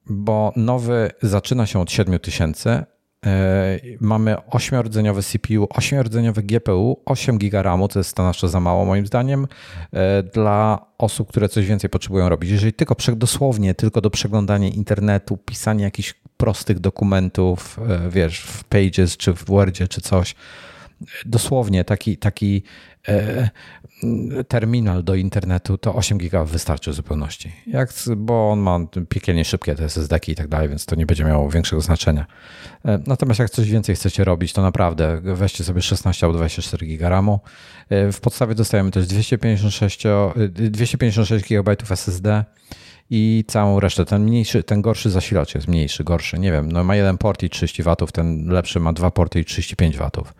Bo 0.09 0.53
nowy 0.55 1.11
zaczyna 1.21 1.65
się 1.65 1.79
od 1.79 1.91
7000, 1.91 2.85
E, 3.25 3.79
mamy 4.01 4.35
8-rdzeniowy 4.51 5.23
CPU, 5.23 5.65
8-rdzeniowy 5.65 6.41
GPU, 6.41 7.01
8 7.05 7.37
GB 7.37 7.63
RAMu, 7.63 7.87
co 7.87 7.99
jest 7.99 8.09
stanowczo 8.09 8.47
za 8.47 8.59
mało 8.59 8.85
moim 8.85 9.07
zdaniem, 9.07 9.47
e, 9.93 10.23
dla 10.23 10.85
osób, 10.97 11.29
które 11.29 11.49
coś 11.49 11.65
więcej 11.65 11.89
potrzebują 11.89 12.29
robić. 12.29 12.49
Jeżeli 12.49 12.73
tylko 12.73 12.95
dosłownie 13.15 13.75
tylko 13.75 14.01
do 14.01 14.09
przeglądania 14.09 14.67
internetu, 14.67 15.37
pisania 15.37 15.85
jakichś 15.85 16.13
prostych 16.37 16.79
dokumentów, 16.79 17.79
e, 17.89 18.09
wiesz, 18.09 18.39
w 18.39 18.63
Pages 18.63 19.17
czy 19.17 19.33
w 19.33 19.45
Wordzie 19.45 19.87
czy 19.87 20.01
coś, 20.01 20.35
dosłownie 21.25 21.83
taki, 21.83 22.17
taki 22.17 22.63
terminal 24.47 25.03
do 25.03 25.15
internetu, 25.15 25.77
to 25.77 25.95
8 25.95 26.17
giga 26.17 26.43
wystarczy 26.43 26.91
w 26.91 26.93
zupełności. 26.93 27.51
Jak, 27.67 27.93
bo 28.17 28.51
on 28.51 28.59
ma 28.59 28.79
piekielnie 29.09 29.45
szybkie 29.45 29.75
te 29.75 29.83
SSD-ki 29.83 30.31
i 30.31 30.35
tak 30.35 30.47
dalej, 30.47 30.69
więc 30.69 30.85
to 30.85 30.95
nie 30.95 31.05
będzie 31.05 31.23
miało 31.23 31.49
większego 31.49 31.81
znaczenia. 31.81 32.25
E, 32.85 32.99
natomiast 33.07 33.39
jak 33.39 33.49
coś 33.49 33.69
więcej 33.69 33.95
chcecie 33.95 34.23
robić, 34.23 34.53
to 34.53 34.61
naprawdę 34.61 35.21
weźcie 35.23 35.63
sobie 35.63 35.81
16 35.81 36.25
albo 36.25 36.37
24 36.37 36.87
giga 36.87 37.09
RAMu. 37.09 37.39
E, 37.89 38.11
w 38.11 38.19
podstawie 38.19 38.55
dostajemy 38.55 38.91
też 38.91 39.07
256, 39.07 40.03
256 40.49 41.45
GB 41.49 41.75
SSD 41.89 42.43
i 43.09 43.43
całą 43.47 43.79
resztę. 43.79 44.05
Ten 44.05 44.23
mniejszy, 44.23 44.63
ten 44.63 44.81
gorszy 44.81 45.09
zasilacz 45.09 45.55
jest 45.55 45.67
mniejszy, 45.67 46.03
gorszy. 46.03 46.39
Nie 46.39 46.51
wiem, 46.51 46.71
no 46.71 46.83
ma 46.83 46.95
jeden 46.95 47.17
port 47.17 47.43
i 47.43 47.49
30 47.49 47.83
watów, 47.83 48.11
ten 48.11 48.47
lepszy 48.47 48.79
ma 48.79 48.93
dwa 48.93 49.11
porty 49.11 49.39
i 49.39 49.45
35 49.45 49.97
watów. 49.97 50.33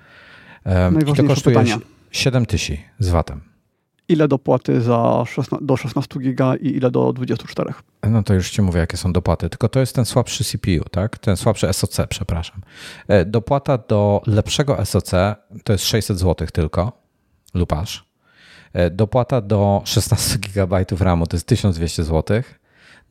I 1.02 1.16
to 1.16 1.24
kosztuje 1.24 1.56
pytania. 1.56 1.80
7 2.12 2.46
tysięcy 2.46 2.84
z 3.00 3.10
watem. 3.10 3.42
Ile 4.10 4.28
dopłaty 4.28 4.82
za 4.82 5.24
16, 5.28 5.66
do 5.66 5.78
16 5.78 6.20
giga 6.20 6.56
i 6.56 6.68
ile 6.68 6.92
do 6.92 7.14
24? 7.14 7.74
No 8.10 8.24
to 8.24 8.34
już 8.34 8.50
ci 8.50 8.62
mówię, 8.62 8.80
jakie 8.80 8.98
są 8.98 9.14
dopłaty. 9.14 9.50
Tylko 9.50 9.70
to 9.70 9.80
jest 9.80 9.96
ten 9.96 10.06
słabszy 10.06 10.44
CPU, 10.44 10.90
tak? 10.92 11.18
Ten 11.18 11.38
słabszy 11.38 11.74
SoC, 11.74 11.98
przepraszam. 12.10 12.62
E, 13.08 13.26
dopłata 13.26 13.78
do 13.78 14.22
lepszego 14.28 14.86
SoC 14.86 15.12
to 15.64 15.74
jest 15.74 15.86
600 15.86 16.20
zł 16.20 16.48
tylko, 16.54 17.02
lub 17.54 17.74
aż. 17.74 18.06
E, 18.74 18.90
dopłata 18.90 19.42
do 19.42 19.82
16 19.86 20.38
GB 20.54 20.86
RAMu 21.00 21.28
to 21.28 21.38
jest 21.38 21.48
1200 21.48 22.04
zł. 22.04 22.42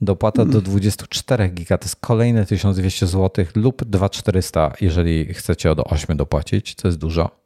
Dopłata 0.00 0.44
do 0.44 0.60
24 0.60 1.42
hmm. 1.42 1.54
GB 1.54 1.78
to 1.78 1.84
jest 1.84 1.96
kolejne 1.96 2.46
1200 2.46 3.06
zł 3.06 3.44
lub 3.54 3.84
2400, 3.84 4.72
jeżeli 4.80 5.34
chcecie 5.34 5.70
od 5.70 5.78
8 5.80 6.16
dopłacić, 6.16 6.74
to 6.74 6.88
jest 6.88 6.98
dużo. 6.98 7.45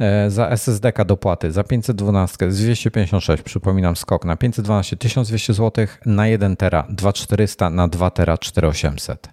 E, 0.00 0.30
za 0.30 0.48
SSD 0.48 0.92
dopłaty 1.06 1.52
za 1.52 1.64
512 1.64 2.52
z 2.52 2.62
256, 2.62 3.42
przypominam 3.42 3.96
skok 3.96 4.24
na 4.24 4.36
512 4.36 4.96
1200 4.96 5.52
zł, 5.52 5.86
na 6.06 6.26
1 6.26 6.56
tera 6.56 6.86
2400, 6.90 7.70
na 7.70 7.88
2 7.88 8.10
tera 8.10 8.38
4800. 8.38 9.28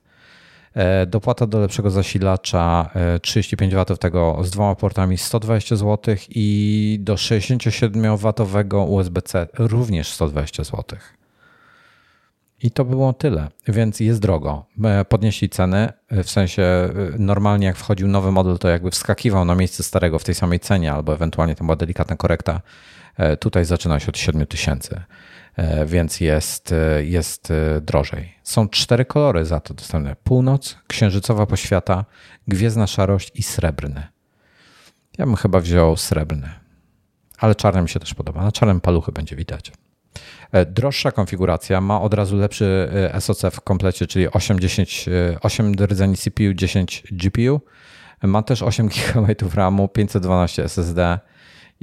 E, 0.74 1.06
dopłata 1.06 1.48
do 1.48 1.60
lepszego 1.60 1.90
zasilacza 1.92 2.90
35 3.22 3.74
e, 3.74 3.86
W 3.86 3.98
tego 3.98 4.40
z 4.44 4.52
dwoma 4.52 4.76
portami 4.76 5.18
120 5.18 5.76
zł 5.76 6.16
i 6.30 6.98
do 7.02 7.18
67 7.18 8.18
W 8.18 8.34
USB-C 8.88 9.48
również 9.58 10.14
120 10.14 10.64
zł. 10.64 10.84
I 12.64 12.72
to 12.72 12.86
było 12.86 13.14
tyle, 13.14 13.48
więc 13.68 14.00
jest 14.00 14.20
drogo. 14.20 14.66
E, 14.84 15.06
podnieśli 15.06 15.50
ceny, 15.50 15.94
w 16.12 16.30
sensie 16.30 16.90
normalnie 17.20 17.68
jak 17.68 17.78
wchodził 17.78 18.08
nowy 18.08 18.32
model, 18.32 18.58
to 18.58 18.70
jakby 18.70 18.92
wskakiwał 18.92 19.46
na 19.46 19.56
miejsce 19.56 19.84
starego 19.84 20.20
w 20.20 20.24
tej 20.24 20.36
samej 20.36 20.60
cenie, 20.60 20.94
albo 20.94 21.14
ewentualnie 21.14 21.56
to 21.56 21.64
była 21.64 21.76
delikatna 21.76 22.16
korekta. 22.16 22.62
Tutaj 23.40 23.66
zaczyna 23.66 24.00
się 24.00 24.08
od 24.08 24.18
7000. 24.18 24.48
tysięcy. 24.48 25.02
E, 25.56 25.86
więc 25.86 26.20
jest, 26.20 26.72
e, 26.72 27.06
jest 27.06 27.52
e, 27.52 27.82
drożej. 27.82 28.34
Są 28.44 28.70
cztery 28.70 29.06
kolory 29.06 29.46
za 29.46 29.60
to 29.60 29.74
dostępne: 29.74 30.16
północ, 30.24 30.78
księżycowa 30.88 31.46
poświata, 31.46 32.06
gwiezdna 32.48 32.88
szarość 32.88 33.32
i 33.36 33.44
srebrny. 33.44 34.08
Ja 35.18 35.26
bym 35.26 35.36
chyba 35.36 35.60
wziął 35.60 35.98
srebrny, 35.98 36.50
ale 37.38 37.56
czarny 37.56 37.82
mi 37.82 37.90
się 37.90 38.00
też 38.00 38.14
podoba. 38.14 38.44
Na 38.44 38.52
czarnym 38.52 38.82
paluchy 38.82 39.12
będzie 39.12 39.36
widać. 39.36 39.72
Droższa 40.68 41.12
konfiguracja 41.12 41.82
ma 41.82 42.02
od 42.02 42.14
razu 42.14 42.38
lepszy 42.38 42.90
SoC 43.20 43.42
w 43.52 43.62
komplecie, 43.62 44.08
czyli 44.08 44.32
8, 44.32 44.60
10, 44.60 45.10
8 45.42 45.74
rdzeni 45.74 46.18
CPU, 46.18 46.54
10 46.56 47.04
GPU. 47.12 47.62
Ma 48.24 48.44
też 48.44 48.64
8 48.64 48.88
GB 48.88 49.36
RAMu, 49.56 49.88
512 49.88 50.64
SSD 50.64 51.20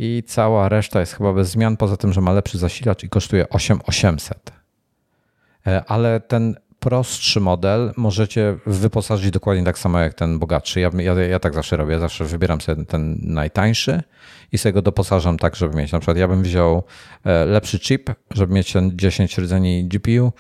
i 0.03 0.23
cała 0.27 0.69
reszta 0.69 1.01
jest 1.01 1.13
chyba 1.13 1.33
bez 1.33 1.49
zmian, 1.49 1.77
poza 1.77 1.97
tym, 1.97 2.13
że 2.13 2.21
ma 2.21 2.33
lepszy 2.33 2.59
zasilacz 2.59 3.05
i 3.05 3.09
kosztuje 3.09 3.49
8800. 3.49 4.53
E, 5.67 5.85
ale 5.87 6.21
ten 6.21 6.57
prostszy 6.81 7.41
model 7.41 7.93
możecie 7.97 8.57
wyposażyć 8.67 9.31
dokładnie 9.31 9.65
tak 9.65 9.79
samo 9.79 9.99
jak 9.99 10.15
ten 10.15 10.39
bogatszy. 10.39 10.81
Ja, 10.81 10.91
ja, 10.99 11.15
ja 11.15 11.39
tak 11.39 11.55
zawsze 11.55 11.77
robię, 11.77 11.99
zawsze 11.99 12.25
wybieram 12.25 12.61
sobie 12.61 12.85
ten 12.85 13.19
najtańszy 13.23 14.03
i 14.53 14.59
sobie 14.59 14.73
go 14.73 14.83
doposażam 14.83 15.39
tak, 15.39 15.57
żeby 15.57 15.77
mieć. 15.77 15.93
Na 15.93 15.99
przykład 15.99 16.17
ja 16.17 16.29
bym 16.29 16.43
wziął 16.43 16.83
e, 17.25 17.45
lepszy 17.45 17.79
chip, 17.79 18.11
żeby 18.31 18.55
mieć 18.55 18.73
ten 18.73 18.99
10 18.99 19.39
rdzeni 19.39 19.85
GPU, 19.85 20.33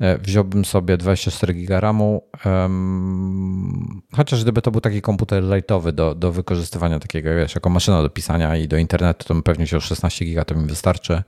E, 0.00 0.18
wziąłbym 0.18 0.64
sobie 0.64 0.96
24 0.96 1.54
GB 1.54 1.80
RAMu, 1.80 2.22
um, 2.44 4.02
chociaż 4.12 4.42
gdyby 4.42 4.62
to 4.62 4.70
był 4.70 4.80
taki 4.80 5.02
komputer 5.02 5.44
lightowy 5.44 5.92
do, 5.92 6.14
do 6.14 6.32
wykorzystywania 6.32 6.98
takiego, 6.98 7.34
wiesz, 7.34 7.54
jako 7.54 7.70
maszyna 7.70 8.02
do 8.02 8.10
pisania 8.10 8.56
i 8.56 8.68
do 8.68 8.76
internetu, 8.76 9.34
to 9.34 9.42
pewnie 9.42 9.66
się 9.66 9.80
16 9.80 10.24
GB 10.24 10.44
to 10.44 10.54
mi 10.54 10.66
wystarczy. 10.66 11.22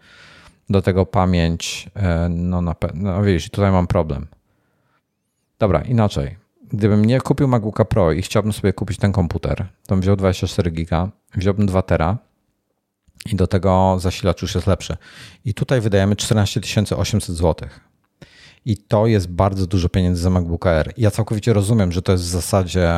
Do 0.70 0.82
tego 0.82 1.06
pamięć, 1.06 1.90
e, 1.96 2.28
no 2.28 2.62
na 2.62 2.74
pewno, 2.74 3.12
no 3.12 3.22
wiesz, 3.22 3.50
tutaj 3.50 3.72
mam 3.72 3.86
problem. 3.86 4.26
Dobra, 5.60 5.80
inaczej. 5.80 6.36
Gdybym 6.72 7.04
nie 7.04 7.20
kupił 7.20 7.48
MacBooka 7.48 7.84
Pro 7.84 8.12
i 8.12 8.22
chciałbym 8.22 8.52
sobie 8.52 8.72
kupić 8.72 8.98
ten 8.98 9.12
komputer, 9.12 9.66
to 9.86 9.94
bym 9.94 10.00
wziął 10.00 10.16
24 10.16 10.70
GB, 10.70 11.08
wziąłbym 11.34 11.66
2 11.66 11.82
tera 11.82 12.18
i 13.26 13.36
do 13.36 13.46
tego 13.46 13.96
zasilacz 13.98 14.42
już 14.42 14.54
jest 14.54 14.66
lepszy. 14.66 14.96
I 15.44 15.54
tutaj 15.54 15.80
wydajemy 15.80 16.16
14 16.16 16.60
800 16.96 17.36
zł. 17.36 17.68
I 18.64 18.76
to 18.76 19.06
jest 19.06 19.28
bardzo 19.28 19.66
dużo 19.66 19.88
pieniędzy 19.88 20.22
za 20.22 20.30
MacBook 20.30 20.66
Air. 20.66 20.92
Ja 20.96 21.10
całkowicie 21.10 21.52
rozumiem, 21.52 21.92
że 21.92 22.02
to 22.02 22.12
jest 22.12 22.24
w 22.24 22.28
zasadzie, 22.28 22.92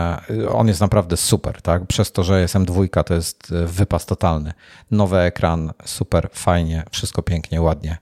on 0.48 0.68
jest 0.68 0.80
naprawdę 0.80 1.16
super, 1.16 1.62
tak? 1.62 1.86
Przez 1.86 2.12
to, 2.12 2.24
że 2.24 2.40
jest 2.40 2.54
M2, 2.54 3.04
to 3.04 3.14
jest 3.14 3.52
e, 3.52 3.66
wypas 3.66 4.06
totalny. 4.06 4.52
Nowy 4.90 5.18
ekran, 5.18 5.72
super, 5.84 6.28
fajnie, 6.32 6.84
wszystko 6.90 7.22
pięknie, 7.22 7.62
ładnie. 7.62 7.98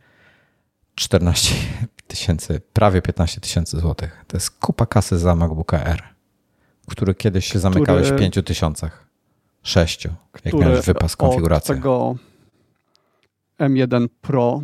14 1.00 1.54
tysięcy, 2.06 2.60
prawie 2.72 3.02
15 3.02 3.40
tysięcy 3.40 3.80
złotych. 3.80 4.24
To 4.26 4.36
jest 4.36 4.50
kupa 4.50 4.86
kasy 4.86 5.18
za 5.18 5.34
MacBook 5.34 5.74
Air, 5.74 6.02
który 6.88 7.14
kiedyś 7.14 7.46
się 7.46 7.58
zamykałeś 7.58 8.10
w 8.10 8.16
5 8.16 8.38
tysiącach. 8.44 9.06
6, 9.62 10.08
jak 10.44 10.54
miałeś 10.54 10.86
wypas 10.86 11.16
konfiguracji. 11.16 11.74
Tego 11.74 12.14
M1 13.60 14.08
Pro 14.20 14.62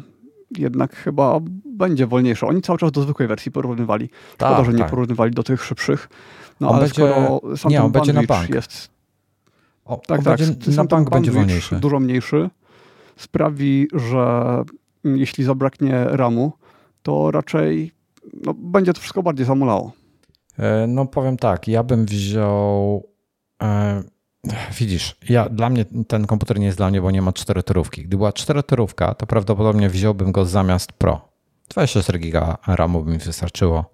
jednak 0.58 0.96
chyba 0.96 1.40
będzie 1.64 2.06
wolniejsze. 2.06 2.46
Oni 2.46 2.62
cały 2.62 2.78
czas 2.78 2.92
do 2.92 3.02
zwykłej 3.02 3.28
wersji 3.28 3.52
porównywali. 3.52 4.10
Szkoda, 4.34 4.56
tak, 4.56 4.66
że 4.66 4.72
nie 4.72 4.78
tak. 4.78 4.90
porównywali 4.90 5.30
do 5.30 5.42
tych 5.42 5.64
szybszych. 5.64 6.08
No 6.60 6.68
on 6.68 6.74
ale 6.74 6.84
będzie, 6.84 6.94
skoro 6.94 7.40
sam 7.56 7.70
nie, 7.70 7.82
on 7.82 7.92
będzie 7.92 8.12
na 8.12 8.22
bank. 8.22 8.50
jest... 8.50 8.90
O, 9.84 10.00
tak, 10.06 10.22
tak. 10.24 10.40
na 10.76 10.84
bank 10.84 11.10
będzie 11.10 11.30
wolniejszy. 11.30 11.76
Dużo 11.76 12.00
mniejszy. 12.00 12.50
Sprawi, 13.16 13.88
że 13.94 14.62
jeśli 15.14 15.44
zabraknie 15.44 16.04
RAMu, 16.04 16.52
to 17.02 17.30
raczej 17.30 17.92
no, 18.44 18.54
będzie 18.54 18.92
to 18.92 19.00
wszystko 19.00 19.22
bardziej 19.22 19.46
zamulało. 19.46 19.92
E, 20.58 20.86
no 20.86 21.06
powiem 21.06 21.36
tak, 21.36 21.68
ja 21.68 21.82
bym 21.82 22.06
wziął... 22.06 23.08
E, 23.62 24.02
Widzisz, 24.78 25.16
ja, 25.28 25.48
dla 25.48 25.70
mnie 25.70 25.84
ten 26.08 26.26
komputer 26.26 26.58
nie 26.58 26.66
jest 26.66 26.78
dla 26.78 26.90
mnie, 26.90 27.00
bo 27.00 27.10
nie 27.10 27.22
ma 27.22 27.32
czterotorówki. 27.32 28.00
Gdyby 28.00 28.16
była 28.16 28.32
czterotorówka, 28.32 29.14
to 29.14 29.26
prawdopodobnie 29.26 29.88
wziąłbym 29.88 30.32
go 30.32 30.44
zamiast 30.44 30.92
Pro. 30.92 31.28
24 31.68 32.18
GB 32.18 32.56
RAMu 32.66 33.02
by 33.02 33.10
mi 33.10 33.18
wystarczyło. 33.18 33.90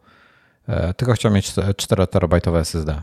E, 0.69 0.95
tylko 0.95 1.13
chciałbym 1.13 1.37
mieć 1.37 1.55
4 1.77 2.07
terabajtowe 2.07 2.59
SSD. 2.59 3.03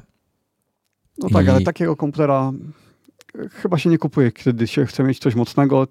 No 1.18 1.30
tak, 1.30 1.46
I... 1.46 1.50
ale 1.50 1.62
takiego 1.62 1.96
komputera 1.96 2.52
chyba 3.52 3.78
się 3.78 3.90
nie 3.90 3.98
kupuje, 3.98 4.32
kiedy 4.32 4.68
się 4.68 4.86
chce 4.86 5.04
mieć 5.04 5.20
coś 5.20 5.36
mocnego, 5.36 5.88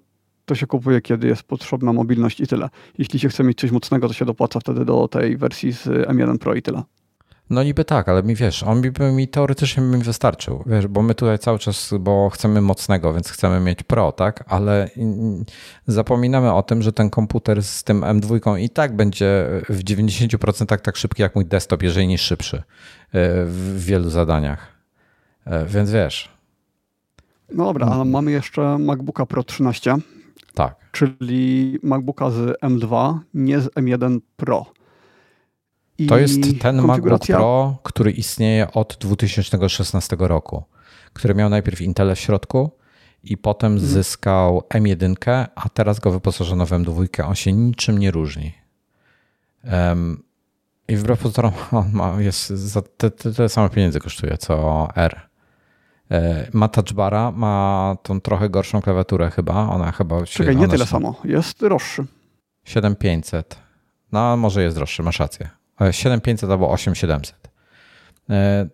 to 0.49 0.55
się 0.55 0.67
kupuje, 0.67 1.01
kiedy 1.01 1.27
jest 1.27 1.43
potrzebna 1.43 1.93
mobilność 1.93 2.39
i 2.39 2.47
tyle. 2.47 2.69
Jeśli 2.97 3.19
się 3.19 3.29
chce 3.29 3.43
mieć 3.43 3.59
coś 3.59 3.71
mocnego, 3.71 4.07
to 4.07 4.13
się 4.13 4.25
dopłaca 4.25 4.59
wtedy 4.59 4.85
do 4.85 5.07
tej 5.07 5.37
wersji 5.37 5.71
z 5.71 5.85
M1 5.85 6.37
Pro 6.37 6.55
i 6.55 6.61
tyle. 6.61 6.83
No 7.49 7.63
niby 7.63 7.85
tak, 7.85 8.09
ale 8.09 8.23
mi 8.23 8.35
wiesz, 8.35 8.63
on 8.63 8.81
by 8.81 9.11
mi 9.11 9.27
teoretycznie 9.27 9.83
mi 9.83 10.03
wystarczył, 10.03 10.63
wiesz, 10.65 10.87
bo 10.87 11.01
my 11.01 11.15
tutaj 11.15 11.39
cały 11.39 11.59
czas, 11.59 11.93
bo 11.99 12.29
chcemy 12.29 12.61
mocnego, 12.61 13.13
więc 13.13 13.29
chcemy 13.29 13.59
mieć 13.59 13.83
Pro, 13.83 14.11
tak, 14.11 14.43
ale 14.47 14.89
zapominamy 15.87 16.53
o 16.53 16.63
tym, 16.63 16.81
że 16.81 16.93
ten 16.93 17.09
komputer 17.09 17.63
z 17.63 17.83
tym 17.83 18.01
M2 18.01 18.59
i 18.59 18.69
tak 18.69 18.95
będzie 18.95 19.45
w 19.69 19.83
90% 19.83 20.65
tak 20.65 20.97
szybki 20.97 21.21
jak 21.21 21.35
mój 21.35 21.45
desktop, 21.45 21.83
jeżeli 21.83 22.07
nie 22.07 22.17
szybszy 22.17 22.57
e, 22.57 22.61
w 23.45 23.85
wielu 23.85 24.09
zadaniach. 24.09 24.67
E, 25.45 25.65
więc 25.65 25.91
wiesz. 25.91 26.29
No 27.53 27.65
dobra, 27.65 27.87
ale 27.87 28.05
mamy 28.05 28.31
jeszcze 28.31 28.77
MacBooka 28.77 29.25
Pro 29.25 29.43
13. 29.43 29.95
Tak. 30.59 30.75
Czyli 30.91 31.79
MacBooka 31.83 32.31
z 32.31 32.61
M2, 32.61 33.17
nie 33.33 33.61
z 33.61 33.67
M1 33.67 34.19
Pro. 34.37 34.65
I 35.97 36.07
to 36.07 36.17
jest 36.17 36.39
ten 36.61 36.81
MacBook 36.81 37.25
Pro, 37.25 37.77
który 37.83 38.11
istnieje 38.11 38.71
od 38.71 38.97
2016 38.99 40.15
roku, 40.19 40.63
który 41.13 41.35
miał 41.35 41.49
najpierw 41.49 41.81
Intel 41.81 42.15
w 42.15 42.19
środku 42.19 42.71
i 43.23 43.37
potem 43.37 43.71
hmm. 43.71 43.89
zyskał 43.89 44.61
M1, 44.69 45.45
a 45.55 45.69
teraz 45.69 45.99
go 45.99 46.11
wyposażono 46.11 46.65
w 46.65 46.69
M2. 46.69 47.27
On 47.27 47.35
się 47.35 47.53
niczym 47.53 47.97
nie 47.97 48.11
różni. 48.11 48.53
Um, 49.63 50.23
I 50.87 50.95
wbrew 50.95 51.19
pozorom 51.19 51.53
on 51.71 51.91
ma, 51.93 52.21
jest 52.21 52.47
za 52.47 52.81
te, 52.81 53.11
te, 53.11 53.33
te 53.33 53.49
same 53.49 53.69
pieniądze 53.69 53.99
kosztuje 53.99 54.37
co 54.37 54.87
R. 54.95 55.28
E, 56.11 56.47
ma 56.53 56.67
touchbara, 56.67 57.31
ma 57.31 57.95
tą 58.03 58.21
trochę 58.21 58.49
gorszą 58.49 58.81
klawiaturę 58.81 59.31
chyba. 59.31 59.53
Ona 59.69 59.91
chyba 59.91 60.25
Czekaj, 60.25 60.55
nie 60.55 60.67
tyle 60.67 60.85
się... 60.85 60.91
samo. 60.91 61.15
Jest 61.23 61.59
droższy. 61.59 62.05
7500. 62.65 63.59
No, 64.11 64.37
może 64.37 64.63
jest 64.63 64.75
droższy, 64.77 65.03
masz 65.03 65.19
rację. 65.19 65.49
7500 65.91 66.49
albo 66.49 66.71
8700. 66.71 67.49
E, 68.29 68.67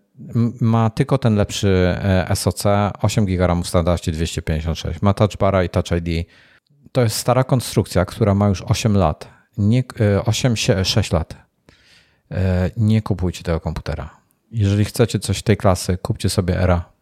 ma 0.62 0.90
tylko 0.90 1.18
ten 1.18 1.36
lepszy 1.36 1.98
e, 2.30 2.36
SoC, 2.36 2.64
8 3.02 3.26
GB 3.26 3.62
w 3.64 3.68
standardzie 3.68 4.12
256. 4.12 5.02
Ma 5.02 5.14
Touch 5.14 5.38
Bara 5.40 5.64
i 5.64 5.70
Touch 5.70 5.92
ID. 5.92 6.28
To 6.92 7.02
jest 7.02 7.16
stara 7.16 7.44
konstrukcja, 7.44 8.06
która 8.06 8.36
ma 8.36 8.48
już 8.48 8.62
8 8.62 8.98
lat. 8.98 9.30
nie, 9.58 9.84
8, 10.26 10.56
6 10.84 11.12
lat. 11.12 11.36
Nie 12.78 13.02
kupujcie 13.02 13.44
tego 13.44 13.60
komputera. 13.60 14.10
Jeżeli 14.52 14.86
chcecie 14.86 15.20
coś 15.20 15.44
tej 15.44 15.58
klasy, 15.58 15.98
kupcie 15.98 16.30
sobie 16.30 16.62
Era, 16.62 16.95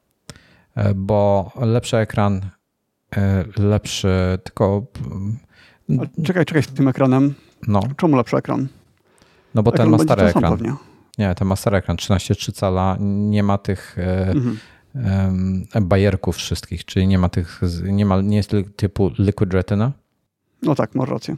bo 0.96 1.52
lepszy 1.56 1.98
ekran, 1.98 2.42
lepszy, 3.58 4.40
tylko. 4.44 4.86
A 6.00 6.22
czekaj, 6.24 6.46
czekaj 6.46 6.64
z 6.64 6.68
tym 6.68 6.88
ekranem. 6.88 7.34
No. 7.68 7.82
Czemu 7.98 8.18
lepszy 8.18 8.38
ekran? 8.38 8.68
No 9.56 9.64
bo 9.64 9.72
ekran 9.72 9.86
ten 9.86 9.92
ma 9.92 10.04
stary 10.04 10.24
ekran. 10.24 10.78
Nie, 11.18 11.36
ten 11.36 11.48
ma 11.48 11.56
stary 11.56 11.78
ekran, 11.78 11.98
13,3 11.98 12.54
cala, 12.54 12.98
nie 13.00 13.44
ma 13.44 13.58
tych 13.58 13.98
mhm. 14.28 14.58
bajerków 15.82 16.36
wszystkich, 16.36 16.86
czyli 16.86 17.08
nie 17.08 17.18
ma 17.18 17.30
tych, 17.30 17.62
nie, 17.84 18.06
ma, 18.06 18.22
nie 18.22 18.38
jest 18.38 18.52
typu 18.76 19.12
Liquid 19.20 19.54
Retina. 19.54 19.92
No 20.62 20.76
tak, 20.76 20.96
masz 20.96 21.10
rację. 21.10 21.36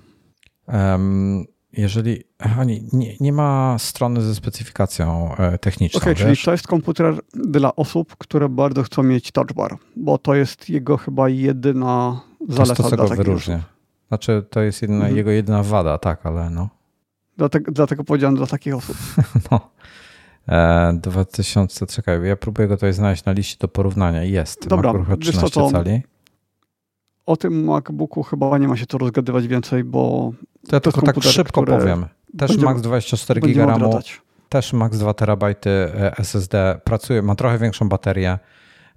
Um, 0.68 1.46
jeżeli 1.78 2.24
nie, 2.66 2.80
nie, 2.94 3.16
nie, 3.20 3.34
ma 3.34 3.76
strony 3.80 4.22
ze 4.22 4.36
specyfikacją 4.36 5.36
e, 5.36 5.58
techniczną. 5.58 5.98
Okej, 5.98 6.14
okay, 6.14 6.26
czyli 6.26 6.46
to 6.46 6.52
jest 6.52 6.68
komputer 6.68 7.20
dla 7.34 7.76
osób, 7.76 8.16
które 8.18 8.50
bardzo 8.50 8.84
chcą 8.84 9.04
mieć 9.04 9.32
touch 9.32 9.54
bar, 9.54 9.78
bo 9.96 10.18
to 10.18 10.36
jest 10.36 10.70
jego 10.70 10.98
chyba 10.98 11.30
jedyna 11.30 12.22
zaleta. 12.50 12.76
To 12.76 12.84
jest 12.84 12.96
to, 12.96 13.08
co 13.08 13.08
go 13.08 13.16
wyróżnia. 13.16 13.64
Znaczy, 14.08 14.46
to 14.50 14.62
jest 14.62 14.84
mhm. 14.84 15.16
jego 15.16 15.32
jedyna 15.32 15.64
wada, 15.64 15.98
tak, 15.98 16.26
ale 16.26 16.50
no. 16.50 16.70
Dlatego, 17.38 17.72
dlatego 17.72 18.04
powiedziałem 18.04 18.36
dla 18.36 18.48
takich 18.48 18.76
osób. 18.76 18.98
no. 19.52 19.70
E, 20.50 21.00
2000, 21.02 21.88
czekaj, 21.88 22.28
ja 22.28 22.36
próbuję 22.36 22.68
go 22.68 22.78
tutaj 22.78 22.94
znaleźć 22.94 23.26
na 23.26 23.32
liście 23.32 23.58
do 23.60 23.68
porównania. 23.68 24.24
Jest. 24.24 24.68
Dobra, 24.68 24.94
MacBook 24.94 25.20
13 25.20 25.50
co, 25.50 25.72
cali. 25.72 26.02
O 27.26 27.38
tym 27.38 27.64
MacBooku 27.64 28.24
chyba 28.24 28.58
nie 28.58 28.68
ma 28.68 28.78
się 28.78 28.86
co 28.86 28.98
rozgadywać 28.98 29.48
więcej, 29.48 29.84
bo. 29.84 30.32
To 30.70 30.76
ja 30.76 30.80
tylko 30.80 31.02
tak 31.02 31.24
szybko 31.24 31.64
powiem. 31.64 32.06
Też 32.38 32.58
Max 32.58 32.82
24 32.82 33.42
GB 33.42 33.66
RAMu, 33.66 34.00
też 34.50 34.74
Max 34.74 34.98
2 34.98 35.14
TB 35.14 35.44
SSD. 36.18 36.80
Pracuje, 36.84 37.22
ma 37.22 37.36
trochę 37.36 37.58
większą 37.58 37.90
baterię. 37.90 38.40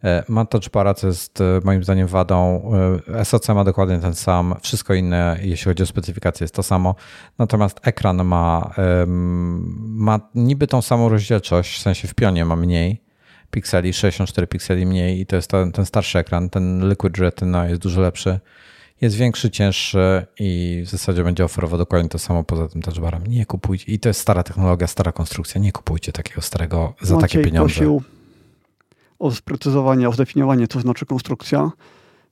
E, 0.05 0.25
ma 0.29 0.45
touchbara, 0.45 0.95
co 0.95 1.07
jest 1.07 1.41
e, 1.41 1.61
moim 1.65 1.85
zdaniem 1.85 2.07
wadą. 2.07 2.71
E, 3.15 3.25
SoC 3.25 3.49
ma 3.49 3.65
dokładnie 3.65 3.99
ten 3.99 4.15
sam. 4.15 4.55
Wszystko 4.63 4.95
inne, 4.95 5.39
jeśli 5.43 5.65
chodzi 5.65 5.83
o 5.83 5.87
specyfikację, 5.87 6.45
jest 6.45 6.55
to 6.55 6.63
samo. 6.63 6.95
Natomiast 7.39 7.81
ekran 7.83 8.25
ma, 8.25 8.75
ma 9.79 10.21
niby 10.35 10.67
tą 10.67 10.83
samą 10.83 11.09
rozdzielczość, 11.09 11.79
w 11.79 11.83
sensie 11.83 12.09
w 12.09 12.15
pionie 12.15 12.45
ma 12.45 12.57
mniej 12.57 13.08
pikseli, 13.51 13.93
64 13.93 14.47
pikseli 14.47 14.87
mniej 14.87 15.21
i 15.21 15.27
to 15.27 15.37
jest 15.37 15.51
ten, 15.51 15.73
ten 15.73 15.87
starszy 15.87 16.19
ekran. 16.19 16.51
Ten 16.51 16.89
Liquid 16.89 17.19
Retina 17.19 17.69
jest 17.69 17.81
dużo 17.81 18.01
lepszy. 18.01 18.41
Jest 19.01 19.17
większy, 19.17 19.51
cięższy 19.51 20.27
i 20.39 20.83
w 20.87 20.91
zasadzie 20.91 21.25
będzie 21.25 21.45
oferował 21.45 21.79
dokładnie 21.79 22.09
to 22.09 22.19
samo 22.19 22.45
poza 22.45 22.69
tym 22.69 22.83
touchbarem. 22.83 23.27
Nie 23.27 23.47
kupujcie. 23.47 23.93
I 23.93 23.99
to 23.99 24.09
jest 24.09 24.21
stara 24.21 24.43
technologia, 24.43 24.87
stara 24.87 25.13
konstrukcja. 25.13 25.61
Nie 25.61 25.73
kupujcie 25.73 26.13
takiego 26.13 26.41
starego 26.41 26.95
za 27.01 27.15
Maciej 27.15 27.29
takie 27.29 27.45
pieniądze. 27.45 27.75
Prosił 27.75 28.03
o 29.19 29.31
sprecyzowanie, 29.31 30.09
o 30.09 30.13
zdefiniowanie, 30.13 30.69
co 30.69 30.81
znaczy 30.81 31.07
konstrukcja. 31.07 31.71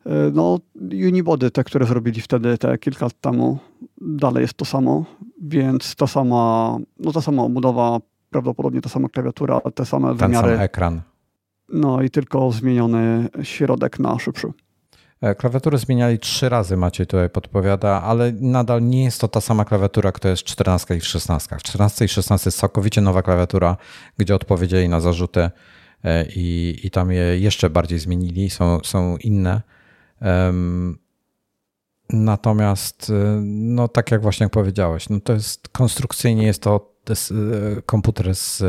E, 0.07 0.31
no, 0.33 0.59
Unibody, 0.93 1.51
te, 1.51 1.65
które 1.65 1.87
zrobili 1.87 2.21
wtedy, 2.21 2.59
te 2.59 2.79
kilka 2.79 3.05
lat 3.07 3.21
temu, 3.21 3.59
dalej 4.01 4.43
jest 4.43 4.55
to 4.55 4.65
samo, 4.65 5.05
więc 5.43 5.95
ta 5.95 6.07
sama, 6.07 6.77
no 6.99 7.13
ta 7.13 7.21
sama 7.21 7.43
obudowa, 7.43 8.01
prawdopodobnie 8.31 8.81
ta 8.81 8.89
sama 8.89 9.09
klawiatura, 9.09 9.61
te 9.75 9.87
same 9.87 10.09
Ten 10.09 10.17
wymiary. 10.17 10.49
Ten 10.49 10.57
sam 10.57 10.65
ekran. 10.65 11.01
No 11.69 12.03
i 12.03 12.11
tylko 12.11 12.53
zmieniony 12.53 13.29
środek 13.43 13.99
na 13.99 14.19
szybszy. 14.19 14.53
E, 15.21 15.35
klawiatury 15.35 15.79
zmieniali 15.79 16.19
trzy 16.19 16.49
razy, 16.49 16.77
Maciej 16.77 17.07
tutaj 17.07 17.31
podpowiada, 17.31 18.03
ale 18.03 18.33
nadal 18.41 18.83
nie 18.83 19.05
jest 19.05 19.21
to 19.21 19.29
ta 19.29 19.41
sama 19.41 19.65
klawiatura, 19.65 20.13
która 20.13 20.31
jest 20.31 20.43
w 20.43 20.47
14 20.47 20.97
i 20.97 21.01
w 21.01 21.07
16. 21.07 21.57
W 21.57 21.63
14 21.63 22.05
i 22.05 22.09
16 22.09 22.49
jest 22.49 22.59
całkowicie 22.59 23.01
nowa 23.01 23.23
klawiatura, 23.23 23.77
gdzie 24.19 24.35
odpowiedzieli 24.35 24.89
na 24.89 25.01
zarzuty 25.01 25.51
E, 26.07 26.27
i, 26.37 26.77
i 26.85 26.91
tam 26.91 27.13
je 27.13 27.39
jeszcze 27.39 27.71
bardziej 27.71 27.99
zmienili, 27.99 28.51
są, 28.51 28.81
są 28.85 29.17
inne. 29.17 29.63
Natomiast, 32.11 33.11
e, 33.11 33.41
no 33.45 33.89
tak 33.89 34.11
jak 34.11 34.23
właśnie 34.23 34.49
powiedziałeś, 34.49 35.09
no 35.09 35.21
to 35.21 35.33
jest 35.33 35.69
konstrukcyjnie 35.69 36.47
jest 36.47 36.63
to 36.63 36.96
jest 37.13 37.31
e, 37.31 37.35
komputer 37.83 38.35
z 38.35 38.63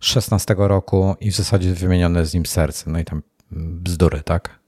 16 0.00 0.54
roku 0.58 1.16
i 1.20 1.30
w 1.30 1.36
zasadzie 1.36 1.74
wymienione 1.74 2.26
z 2.26 2.34
nim 2.34 2.46
serce. 2.46 2.90
No 2.90 2.98
i 2.98 3.04
tam 3.04 3.22
bzdury, 3.52 4.22
tak? 4.22 4.62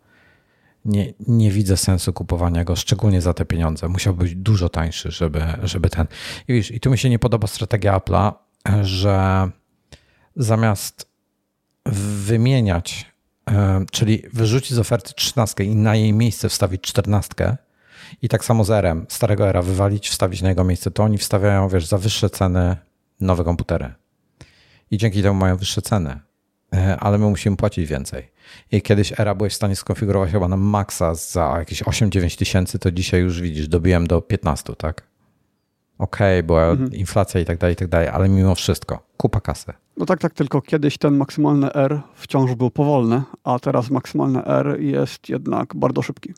Nie, 0.85 1.13
nie 1.29 1.51
widzę 1.51 1.77
sensu 1.77 2.13
kupowania 2.13 2.65
go, 2.65 2.77
szczególnie 2.77 3.21
za 3.21 3.35
te 3.35 3.45
pieniądze. 3.45 3.89
Musiał 3.89 4.15
być 4.15 4.35
dużo 4.35 4.69
tańszy, 4.69 5.11
żeby, 5.11 5.43
żeby 5.63 5.91
ten. 5.91 6.07
I, 6.49 6.53
wiesz, 6.53 6.71
I 6.71 6.81
tu 6.81 6.91
mi 6.91 6.99
się 6.99 7.11
nie 7.11 7.19
podoba 7.19 7.47
strategia 7.47 7.99
Apple'a, 7.99 8.33
że 8.83 9.51
zamiast 10.37 11.09
wymieniać, 12.27 13.13
e, 13.51 13.85
czyli 13.93 14.23
wyrzucić 14.33 14.73
z 14.73 14.79
oferty 14.79 15.13
13 15.15 15.65
i 15.65 15.77
na 15.77 15.97
jej 15.97 16.13
miejsce 16.13 16.49
wstawić 16.49 16.83
14 16.83 17.57
i 18.23 18.29
tak 18.29 18.45
samo 18.45 18.65
z 18.65 18.71
RM, 18.71 19.07
starego 19.09 19.49
era 19.49 19.63
wywalić, 19.63 20.09
wstawić 20.09 20.43
na 20.43 20.49
jego 20.49 20.65
miejsce, 20.65 20.91
to 20.91 21.03
oni 21.03 21.19
wstawiają, 21.19 21.69
wiesz, 21.69 21.87
za 21.87 21.99
wyższe 21.99 22.31
ceny 22.31 22.77
nowe 23.21 23.45
komputery. 23.45 23.95
I 24.91 24.99
dzięki 24.99 25.23
temu 25.23 25.35
mają 25.35 25.57
wyższe 25.57 25.83
ceny, 25.83 26.21
e, 26.75 26.97
ale 27.01 27.19
my 27.19 27.27
musimy 27.27 27.57
płacić 27.57 27.87
więcej. 27.87 28.31
I 28.73 28.83
kiedyś 28.83 29.21
era 29.21 29.35
byłeś 29.35 29.53
w 29.53 29.57
stanie 29.57 29.77
skonfigurować 29.77 30.31
chyba 30.31 30.49
na 30.49 30.57
maksa 30.57 31.15
za 31.15 31.55
jakieś 31.59 31.83
8-9 31.83 32.39
tysięcy, 32.39 32.79
to 32.79 32.91
dzisiaj 32.91 33.21
już 33.21 33.41
widzisz, 33.41 33.69
dobiłem 33.69 34.07
do 34.07 34.23
15, 34.23 34.77
tak? 34.77 35.15
okej, 35.99 36.39
okay, 36.39 36.43
była 36.43 36.65
mhm. 36.65 36.93
inflacja 36.93 37.41
i 37.41 37.45
tak 37.45 37.59
dalej, 37.59 37.73
i 37.73 37.77
tak 37.77 37.89
dalej, 37.89 38.09
ale 38.09 38.29
mimo 38.29 38.55
wszystko, 38.55 39.07
kupa 39.17 39.41
kasy. 39.41 39.73
No 39.97 40.07
tak, 40.07 40.21
tak, 40.21 40.35
tylko 40.35 40.63
kiedyś 40.63 40.99
ten 40.99 41.17
maksymalny 41.17 41.73
R 41.73 42.01
wciąż 42.15 42.55
był 42.55 42.71
powolny, 42.71 43.23
a 43.45 43.59
teraz 43.59 43.91
maksymalny 43.91 44.45
R 44.45 44.81
jest 44.81 45.29
jednak 45.29 45.77
bardzo 45.77 46.03
szybki. 46.03 46.35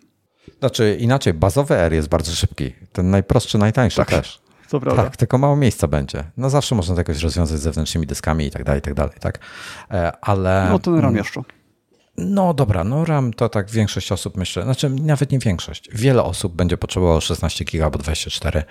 Znaczy 0.59 0.97
inaczej, 1.01 1.35
bazowy 1.35 1.75
R 1.77 1.93
jest 1.93 2.09
bardzo 2.09 2.33
szybki, 2.33 2.73
ten 2.93 3.11
najprostszy, 3.11 3.59
najtańszy 3.59 3.97
tak. 3.97 4.09
też. 4.09 4.41
To 4.69 4.81
prawda. 4.81 5.03
Tak, 5.03 5.17
tylko 5.17 5.39
mało 5.39 5.57
miejsca 5.57 5.89
będzie. 5.89 6.25
No 6.37 6.51
zawsze 6.51 6.75
można 6.75 6.95
to 6.95 7.01
jakoś 7.01 7.23
rozwiązać 7.23 7.59
z 7.59 7.63
zewnętrznymi 7.63 8.07
dyskami 8.07 8.47
i 8.47 8.51
tak 8.51 8.65
dalej, 8.65 8.79
i 8.79 8.83
tak 8.83 8.95
dalej, 8.95 9.15
tak? 9.21 9.39
E, 9.91 10.13
ale... 10.21 10.67
No 10.71 10.79
ten 10.79 10.99
RAM 10.99 11.17
jeszcze. 11.17 11.43
No 12.19 12.55
dobra, 12.55 12.85
no 12.85 13.05
RAM 13.05 13.33
to 13.33 13.49
tak 13.49 13.71
większość 13.71 14.13
osób 14.13 14.37
myślę, 14.37 14.63
znaczy 14.63 14.91
nawet 14.91 15.33
nie 15.33 15.39
większość. 15.39 15.89
Wiele 15.93 16.23
osób 16.23 16.55
będzie 16.55 16.77
potrzebowało 16.79 17.21
16 17.21 17.65
GB 17.65 17.85
albo 17.85 17.99
24 17.99 18.65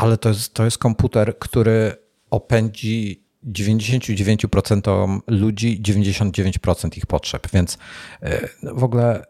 ale 0.00 0.18
to 0.18 0.28
jest, 0.28 0.54
to 0.54 0.64
jest 0.64 0.78
komputer, 0.78 1.38
który 1.38 1.96
opędzi 2.30 3.24
99% 3.46 5.20
ludzi 5.26 5.82
99% 5.82 6.98
ich 6.98 7.06
potrzeb, 7.06 7.48
więc 7.52 7.78
e, 8.22 8.48
w 8.62 8.84
ogóle 8.84 9.24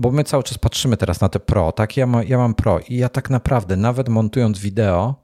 bo 0.00 0.10
my 0.10 0.24
cały 0.24 0.42
czas 0.42 0.58
patrzymy 0.58 0.96
teraz 0.96 1.20
na 1.20 1.28
te 1.28 1.40
Pro, 1.40 1.72
tak? 1.72 1.96
Ja, 1.96 2.06
ma, 2.06 2.22
ja 2.22 2.38
mam 2.38 2.54
Pro 2.54 2.80
i 2.88 2.96
ja 2.96 3.08
tak 3.08 3.30
naprawdę, 3.30 3.76
nawet 3.76 4.08
montując 4.08 4.58
wideo, 4.58 5.14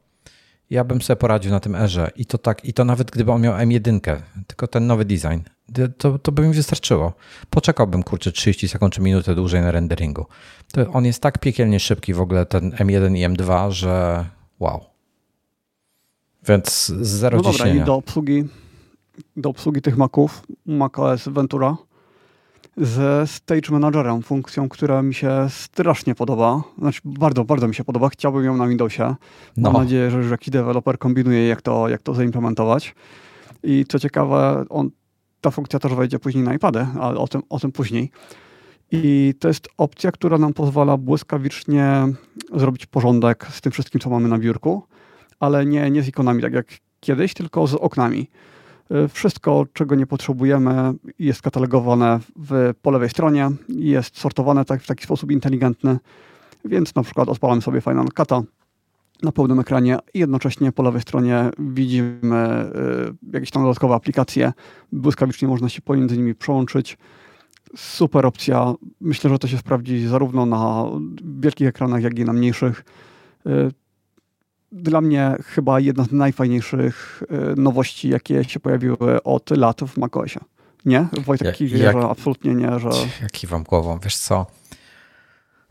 ja 0.71 0.85
bym 0.85 1.03
sobie 1.03 1.17
poradził 1.17 1.51
na 1.51 1.61
tym 1.61 1.75
Erze 1.75 2.11
i 2.17 2.27
to 2.27 2.39
tak, 2.39 2.65
i 2.65 2.73
to 2.73 2.85
nawet 2.85 3.11
gdyby 3.11 3.33
on 3.33 3.41
miał 3.43 3.55
M1, 3.55 4.21
tylko 4.47 4.67
ten 4.67 4.87
nowy 4.87 5.05
design, 5.05 5.41
to, 5.99 6.19
to 6.19 6.33
by 6.33 6.49
mi 6.49 6.55
wystarczyło. 6.55 7.13
Poczekałbym, 7.51 8.03
kurczę, 8.03 8.33
30 8.33 8.69
sekund 8.69 8.95
czy 8.95 9.01
minutę 9.01 9.35
dłużej 9.35 9.63
na 9.63 9.71
renderingu. 9.71 10.27
To 10.73 10.91
on 10.93 11.05
jest 11.05 11.23
tak 11.23 11.39
piekielnie 11.39 11.81
szybki 11.81 12.15
w 12.15 12.21
ogóle, 12.21 12.47
ten 12.47 12.71
M1 12.71 13.17
i 13.17 13.29
M2, 13.29 13.71
że 13.71 14.25
wow. 14.59 14.85
Więc 16.49 16.93
zero 17.01 17.37
no 17.37 17.43
dobra, 17.43 17.69
i 17.69 17.81
do 17.81 17.95
obsługi, 17.95 18.45
do 19.37 19.49
obsługi 19.49 19.83
tych 19.83 19.97
Maców, 19.97 20.43
macOS 20.67 21.29
Ventura, 21.29 21.77
ze 22.77 23.27
Stage 23.27 23.73
Managerem, 23.73 24.23
funkcją, 24.23 24.69
która 24.69 25.03
mi 25.03 25.15
się 25.15 25.47
strasznie 25.49 26.15
podoba. 26.15 26.63
Znaczy, 26.79 27.01
bardzo, 27.05 27.45
bardzo 27.45 27.69
mi 27.69 27.75
się 27.75 27.85
podoba. 27.85 28.09
Chciałbym 28.09 28.45
ją 28.45 28.57
na 28.57 28.69
Windowsie. 28.69 29.03
Mam 29.57 29.73
no. 29.73 29.73
nadzieję, 29.73 30.11
że 30.11 30.19
już 30.19 30.31
jakiś 30.31 30.51
deweloper 30.51 30.99
kombinuje, 30.99 31.49
jak 31.49 31.63
to, 31.63 31.89
jak 31.89 32.03
to 32.03 32.15
zaimplementować. 32.15 32.95
I 33.63 33.85
co 33.89 33.99
ciekawe, 33.99 34.65
on, 34.69 34.91
ta 35.41 35.51
funkcja 35.51 35.79
też 35.79 35.95
wejdzie 35.95 36.19
później 36.19 36.45
na 36.45 36.55
iPady, 36.55 36.87
ale 37.01 37.19
o 37.19 37.29
tym, 37.29 37.43
o 37.49 37.59
tym 37.61 37.73
później. 37.73 38.11
I 38.93 39.35
to 39.39 39.49
jest 39.49 39.69
opcja, 39.79 40.13
która 40.13 40.39
nam 40.39 40.53
pozwala 40.53 40.97
błyskawicznie 40.97 42.09
zrobić 42.55 42.87
porządek 42.87 43.47
z 43.51 43.61
tym 43.61 43.73
wszystkim, 43.73 44.01
co 44.01 44.11
mamy 44.11 44.29
na 44.29 44.39
biurku, 44.39 44.83
ale 45.41 45.67
nie, 45.67 45.91
nie 45.91 46.03
z 46.03 46.09
ikonami, 46.09 46.43
tak 46.43 46.53
jak 46.53 46.67
kiedyś, 47.01 47.35
tylko 47.35 47.67
z 47.67 47.75
oknami. 47.75 48.29
Y, 48.91 49.09
wszystko, 49.09 49.67
czego 49.73 49.95
nie 49.95 50.07
potrzebujemy, 50.07 50.95
jest 51.19 51.43
katalogowane 51.43 52.21
w, 52.37 52.75
po 52.83 52.91
lewej 52.91 53.11
stronie, 53.11 53.51
jest 53.69 54.19
sortowane 54.19 54.65
tak, 54.65 54.83
w 54.83 54.87
taki 54.87 55.05
sposób 55.05 55.31
inteligentny, 55.31 55.99
więc 56.65 56.95
na 56.95 57.03
przykład 57.03 57.29
odpalam 57.29 57.63
sobie 57.63 57.81
Final 57.81 58.07
Cut'a 58.07 58.43
na 59.23 59.33
pełnym 59.33 59.61
ekranie 59.61 59.99
i 60.15 60.19
jednocześnie 60.19 60.73
po 60.73 60.83
lewej 60.83 61.03
stronie 61.03 61.51
widzimy 61.59 62.71
y, 63.33 63.33
jakieś 63.33 63.51
tam 63.51 63.63
dodatkowe 63.63 63.95
aplikacje. 63.95 64.53
Błyskawicznie 64.93 65.49
można 65.49 65.69
się 65.69 65.83
pomiędzy 65.83 66.17
nimi 66.17 66.35
przełączyć. 66.35 66.99
super 67.77 68.27
opcja. 68.27 68.75
Myślę, 69.01 69.31
że 69.31 69.39
to 69.39 69.49
się 69.49 69.59
sprawdzi 69.59 70.07
zarówno 70.07 70.47
na 70.47 70.85
wielkich 71.41 71.69
ekranach, 71.69 72.03
jak 72.03 72.19
i 72.19 72.25
na 72.25 72.33
mniejszych. 72.33 72.85
Y, 73.47 73.73
dla 74.73 75.01
mnie 75.01 75.37
chyba 75.45 75.81
jedna 75.81 76.05
z 76.05 76.13
najfajniejszych 76.13 77.23
y, 77.53 77.61
nowości, 77.61 78.09
jakie 78.09 78.45
się 78.45 78.61
pojawiły 78.61 79.23
od 79.23 79.51
lat 79.51 79.81
w 79.81 79.97
macOSie. 79.97 80.41
Nie? 80.85 81.07
Wojtek 81.25 81.47
jak, 81.47 81.57
kiwie, 81.57 81.79
jak, 81.79 81.97
że 81.97 82.09
absolutnie 82.09 82.55
nie, 82.55 82.79
że... 82.79 82.89
Ja 83.23 83.29
kiwam 83.33 83.63
głową. 83.63 83.99
Wiesz 83.99 84.17
co? 84.17 84.47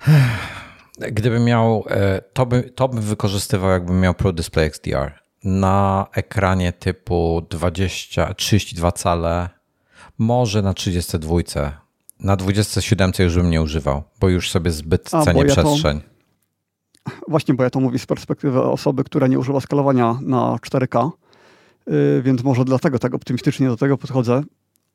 Gdybym 1.11 1.45
miał, 1.45 1.85
e, 1.89 2.21
to, 2.33 2.45
by, 2.45 2.63
to 2.63 2.87
bym 2.87 3.01
wykorzystywał, 3.01 3.69
jakbym 3.69 3.99
miał 3.99 4.13
Pro 4.13 4.33
Display 4.33 4.65
XDR. 4.65 5.11
Na 5.43 6.07
ekranie 6.13 6.73
typu 6.73 7.41
20, 7.49 8.33
32 8.33 8.91
cale, 8.91 9.49
może 10.17 10.61
na 10.61 10.73
32. 10.73 11.35
Na 12.19 12.35
27 12.35 13.11
już 13.19 13.35
bym 13.35 13.49
nie 13.49 13.61
używał, 13.61 14.03
bo 14.19 14.29
już 14.29 14.51
sobie 14.51 14.71
zbyt 14.71 15.09
A, 15.13 15.23
cenię 15.23 15.41
ja 15.41 15.47
przestrzeń. 15.47 16.01
To, 16.01 16.14
właśnie, 17.27 17.53
bo 17.53 17.63
ja 17.63 17.69
to 17.69 17.79
mówię 17.79 17.99
z 17.99 18.05
perspektywy 18.05 18.61
osoby, 18.61 19.03
która 19.03 19.27
nie 19.27 19.39
używa 19.39 19.59
skalowania 19.59 20.19
na 20.21 20.55
4K, 20.55 21.11
yy, 21.87 22.21
więc 22.21 22.43
może 22.43 22.65
dlatego 22.65 22.99
tak 22.99 23.13
optymistycznie 23.13 23.67
do 23.67 23.77
tego 23.77 23.97
podchodzę. 23.97 24.43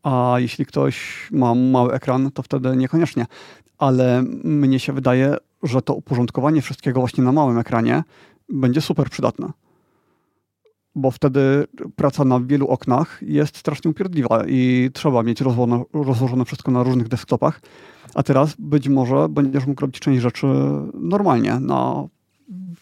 A 0.03 0.35
jeśli 0.39 0.67
ktoś 0.67 1.29
ma 1.33 1.55
mały 1.55 1.93
ekran, 1.93 2.31
to 2.31 2.43
wtedy 2.43 2.77
niekoniecznie. 2.77 3.27
Ale 3.79 4.23
mnie 4.45 4.81
się 4.81 4.93
wydaje, 4.93 5.37
że 5.63 5.83
to 5.83 5.95
uporządkowanie 5.95 6.63
wszystkiego 6.63 7.01
właśnie 7.01 7.25
na 7.25 7.33
małym 7.33 7.59
ekranie 7.59 8.03
będzie 8.49 8.81
super 8.81 9.11
przydatne. 9.11 9.53
Bo 10.95 11.11
wtedy 11.11 11.67
praca 11.97 12.25
na 12.25 12.41
wielu 12.41 12.69
oknach 12.69 13.19
jest 13.23 13.57
strasznie 13.57 13.91
upierdliwa 13.91 14.45
i 14.47 14.91
trzeba 14.93 15.23
mieć 15.23 15.41
rozłożone 15.93 16.45
wszystko 16.45 16.71
na 16.71 16.83
różnych 16.83 17.09
desktopach. 17.09 17.61
A 18.15 18.23
teraz 18.23 18.55
być 18.59 18.89
może 18.89 19.29
będziesz 19.29 19.67
mógł 19.67 19.81
robić 19.81 20.01
część 20.01 20.23
rzeczy 20.23 20.47
normalnie, 20.95 21.61
na, 21.61 22.05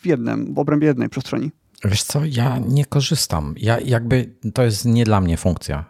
w 0.01 0.07
jednym, 0.07 0.55
w 0.55 0.59
obrębie 0.59 0.87
jednej 0.87 1.09
przestrzeni. 1.09 1.51
Wiesz 1.85 2.03
co, 2.03 2.21
ja 2.25 2.59
nie 2.59 2.85
korzystam. 2.85 3.55
Ja 3.57 3.81
jakby 3.81 4.35
to 4.55 4.63
jest 4.63 4.85
nie 4.85 5.05
dla 5.05 5.21
mnie 5.21 5.37
funkcja. 5.37 5.85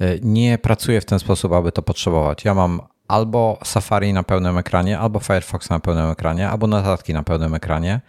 E, 0.00 0.18
nie 0.20 0.58
pracuję 0.58 1.00
w 1.00 1.04
ten 1.04 1.18
sposób, 1.18 1.52
aby 1.52 1.72
to 1.72 1.82
potrzebować. 1.82 2.44
Ja 2.44 2.54
mam 2.54 2.80
albo 3.08 3.58
Safari 3.64 4.12
na 4.12 4.22
pełnym 4.22 4.58
ekranie, 4.58 4.98
albo 4.98 5.20
Firefox 5.20 5.70
na 5.70 5.80
pełnym 5.80 6.10
ekranie, 6.10 6.48
albo 6.48 6.66
notatki 6.66 7.14
na 7.14 7.22
pełnym 7.22 7.54
ekranie, 7.54 8.00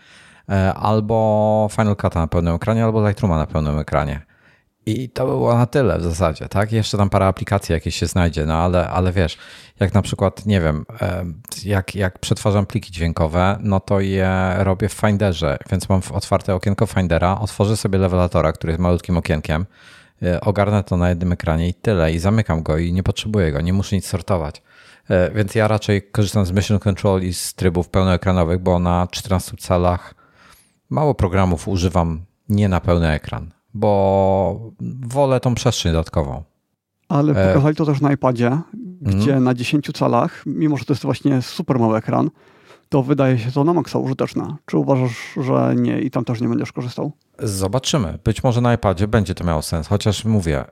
e, 0.50 0.74
albo 0.74 1.68
Final 1.72 1.96
Cut 1.96 2.16
na 2.16 2.28
pełnym 2.28 2.56
ekranie, 2.56 2.84
albo 2.84 3.08
Lightrooma 3.08 3.38
na 3.38 3.48
pełnym 3.48 3.80
ekranie. 3.80 4.22
I 4.88 5.10
to 5.10 5.26
było 5.26 5.58
na 5.58 5.66
tyle 5.66 6.00
w 6.00 6.04
zasadzie, 6.04 6.50
tak? 6.50 6.72
Jeszcze 6.72 6.98
tam 6.98 7.10
parę 7.10 7.26
aplikacji 7.26 7.74
jakieś 7.74 7.96
się 7.96 8.08
znajdzie, 8.08 8.46
no 8.46 8.54
ale, 8.54 8.90
ale 8.90 9.12
wiesz, 9.12 9.38
jak 9.80 9.94
na 9.94 10.02
przykład, 10.02 10.46
nie 10.46 10.62
wiem, 10.62 10.86
jak, 11.66 11.96
jak 11.96 12.20
przetwarzam 12.20 12.66
pliki 12.66 12.92
dźwiękowe, 12.92 13.58
no 13.62 13.80
to 13.80 14.00
je 14.00 14.54
robię 14.58 14.90
w 14.90 14.94
Finderze, 14.94 15.58
więc 15.72 15.90
mam 15.90 16.02
otwarte 16.14 16.56
okienko 16.56 16.86
Findera, 16.86 17.40
otworzę 17.40 17.78
sobie 17.78 18.00
levelatora, 18.00 18.52
który 18.52 18.72
jest 18.72 18.82
malutkim 18.82 19.18
okienkiem, 19.18 19.66
e, 20.24 20.42
ogarnę 20.42 20.84
to 20.84 20.98
na 20.98 21.10
jednym 21.10 21.32
ekranie 21.32 21.70
i 21.70 21.74
tyle, 21.74 22.14
i 22.14 22.20
zamykam 22.20 22.64
go 22.64 22.78
i 22.78 22.94
nie 22.94 23.04
potrzebuję 23.04 23.52
go, 23.52 23.62
nie 23.62 23.74
muszę 23.74 23.96
nic 23.96 24.08
sortować. 24.08 24.62
E, 25.10 25.32
więc 25.32 25.56
ja 25.56 25.68
raczej 25.68 26.02
korzystam 26.12 26.46
z 26.46 26.52
Mission 26.52 26.80
Control 26.80 27.22
i 27.22 27.34
z 27.34 27.54
trybów 27.54 27.90
pełnoekranowych, 27.90 28.60
bo 28.60 28.80
na 28.80 29.08
14 29.12 29.58
calach 29.58 30.16
mało 30.90 31.16
programów 31.16 31.68
używam 31.68 32.26
nie 32.50 32.70
na 32.70 32.82
pełny 32.82 33.12
ekran, 33.12 33.57
bo 33.78 34.72
wolę 35.08 35.40
tą 35.40 35.56
przestrzeń 35.56 35.92
dodatkową. 35.92 36.44
Ale 37.10 37.34
e, 37.34 37.48
pokazali 37.48 37.76
to 37.76 37.86
też 37.86 38.02
na 38.02 38.14
iPadzie, 38.14 38.58
gdzie 39.02 39.32
mm. 39.32 39.44
na 39.44 39.54
10 39.54 39.92
calach, 39.94 40.44
mimo 40.46 40.78
że 40.78 40.86
to 40.86 40.94
jest 40.94 41.04
właśnie 41.04 41.42
super 41.42 41.80
mały 41.80 41.98
ekran, 41.98 42.30
to 42.90 43.04
wydaje 43.04 43.40
się 43.40 43.52
to 43.52 43.64
na 43.64 43.74
maksa 43.74 44.00
użyteczne. 44.00 44.56
Czy 44.66 44.78
uważasz, 44.78 45.34
że 45.38 45.76
nie 45.76 46.02
i 46.02 46.12
tam 46.12 46.26
też 46.26 46.42
nie 46.42 46.48
będziesz 46.48 46.72
korzystał? 46.72 47.12
Zobaczymy. 47.40 48.20
Być 48.24 48.44
może 48.44 48.62
na 48.62 48.74
iPadzie 48.74 49.08
będzie 49.08 49.36
to 49.36 49.44
miało 49.44 49.62
sens, 49.62 49.88
chociaż 49.88 50.26
mówię, 50.26 50.66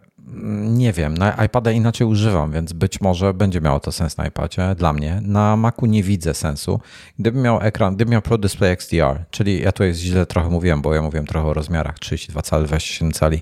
nie 0.63 0.93
wiem, 0.93 1.17
na 1.17 1.45
iPada 1.45 1.71
inaczej 1.71 2.07
używam, 2.07 2.51
więc 2.51 2.73
być 2.73 3.01
może 3.01 3.33
będzie 3.33 3.61
miało 3.61 3.79
to 3.79 3.91
sens 3.91 4.17
na 4.17 4.27
iPadzie 4.27 4.75
dla 4.77 4.93
mnie. 4.93 5.21
Na 5.23 5.57
Macu 5.57 5.85
nie 5.85 6.03
widzę 6.03 6.33
sensu. 6.33 6.79
Gdybym 7.19 7.41
miał 7.41 7.61
ekran, 7.61 7.95
gdybym 7.95 8.11
miał 8.11 8.21
Pro 8.21 8.37
Display 8.37 8.71
XDR, 8.71 9.25
czyli 9.31 9.61
ja 9.61 9.71
tutaj 9.71 9.93
źle 9.93 10.25
trochę 10.25 10.49
mówiłem, 10.49 10.81
bo 10.81 10.95
ja 10.95 11.01
mówiłem 11.01 11.25
trochę 11.25 11.47
o 11.47 11.53
rozmiarach 11.53 11.99
32 11.99 12.41
cali, 12.41 12.65
27 12.65 13.11
cali. 13.11 13.41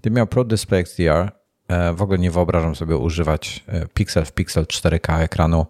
Gdybym 0.00 0.16
miał 0.16 0.26
Pro 0.26 0.44
Display 0.44 0.80
XDR, 0.80 1.32
e, 1.68 1.92
w 1.92 2.02
ogóle 2.02 2.18
nie 2.18 2.30
wyobrażam 2.30 2.74
sobie 2.74 2.96
używać 2.96 3.64
e, 3.66 3.86
pixel 3.86 4.24
w 4.24 4.32
pixel 4.32 4.64
4K 4.64 5.20
ekranu, 5.20 5.66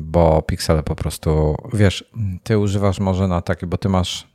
bo 0.00 0.42
pixele 0.42 0.82
po 0.82 0.96
prostu, 0.96 1.56
wiesz, 1.72 2.04
ty 2.42 2.58
używasz 2.58 3.00
może 3.00 3.28
na 3.28 3.42
takie, 3.42 3.66
bo 3.66 3.78
ty 3.78 3.88
masz 3.88 4.31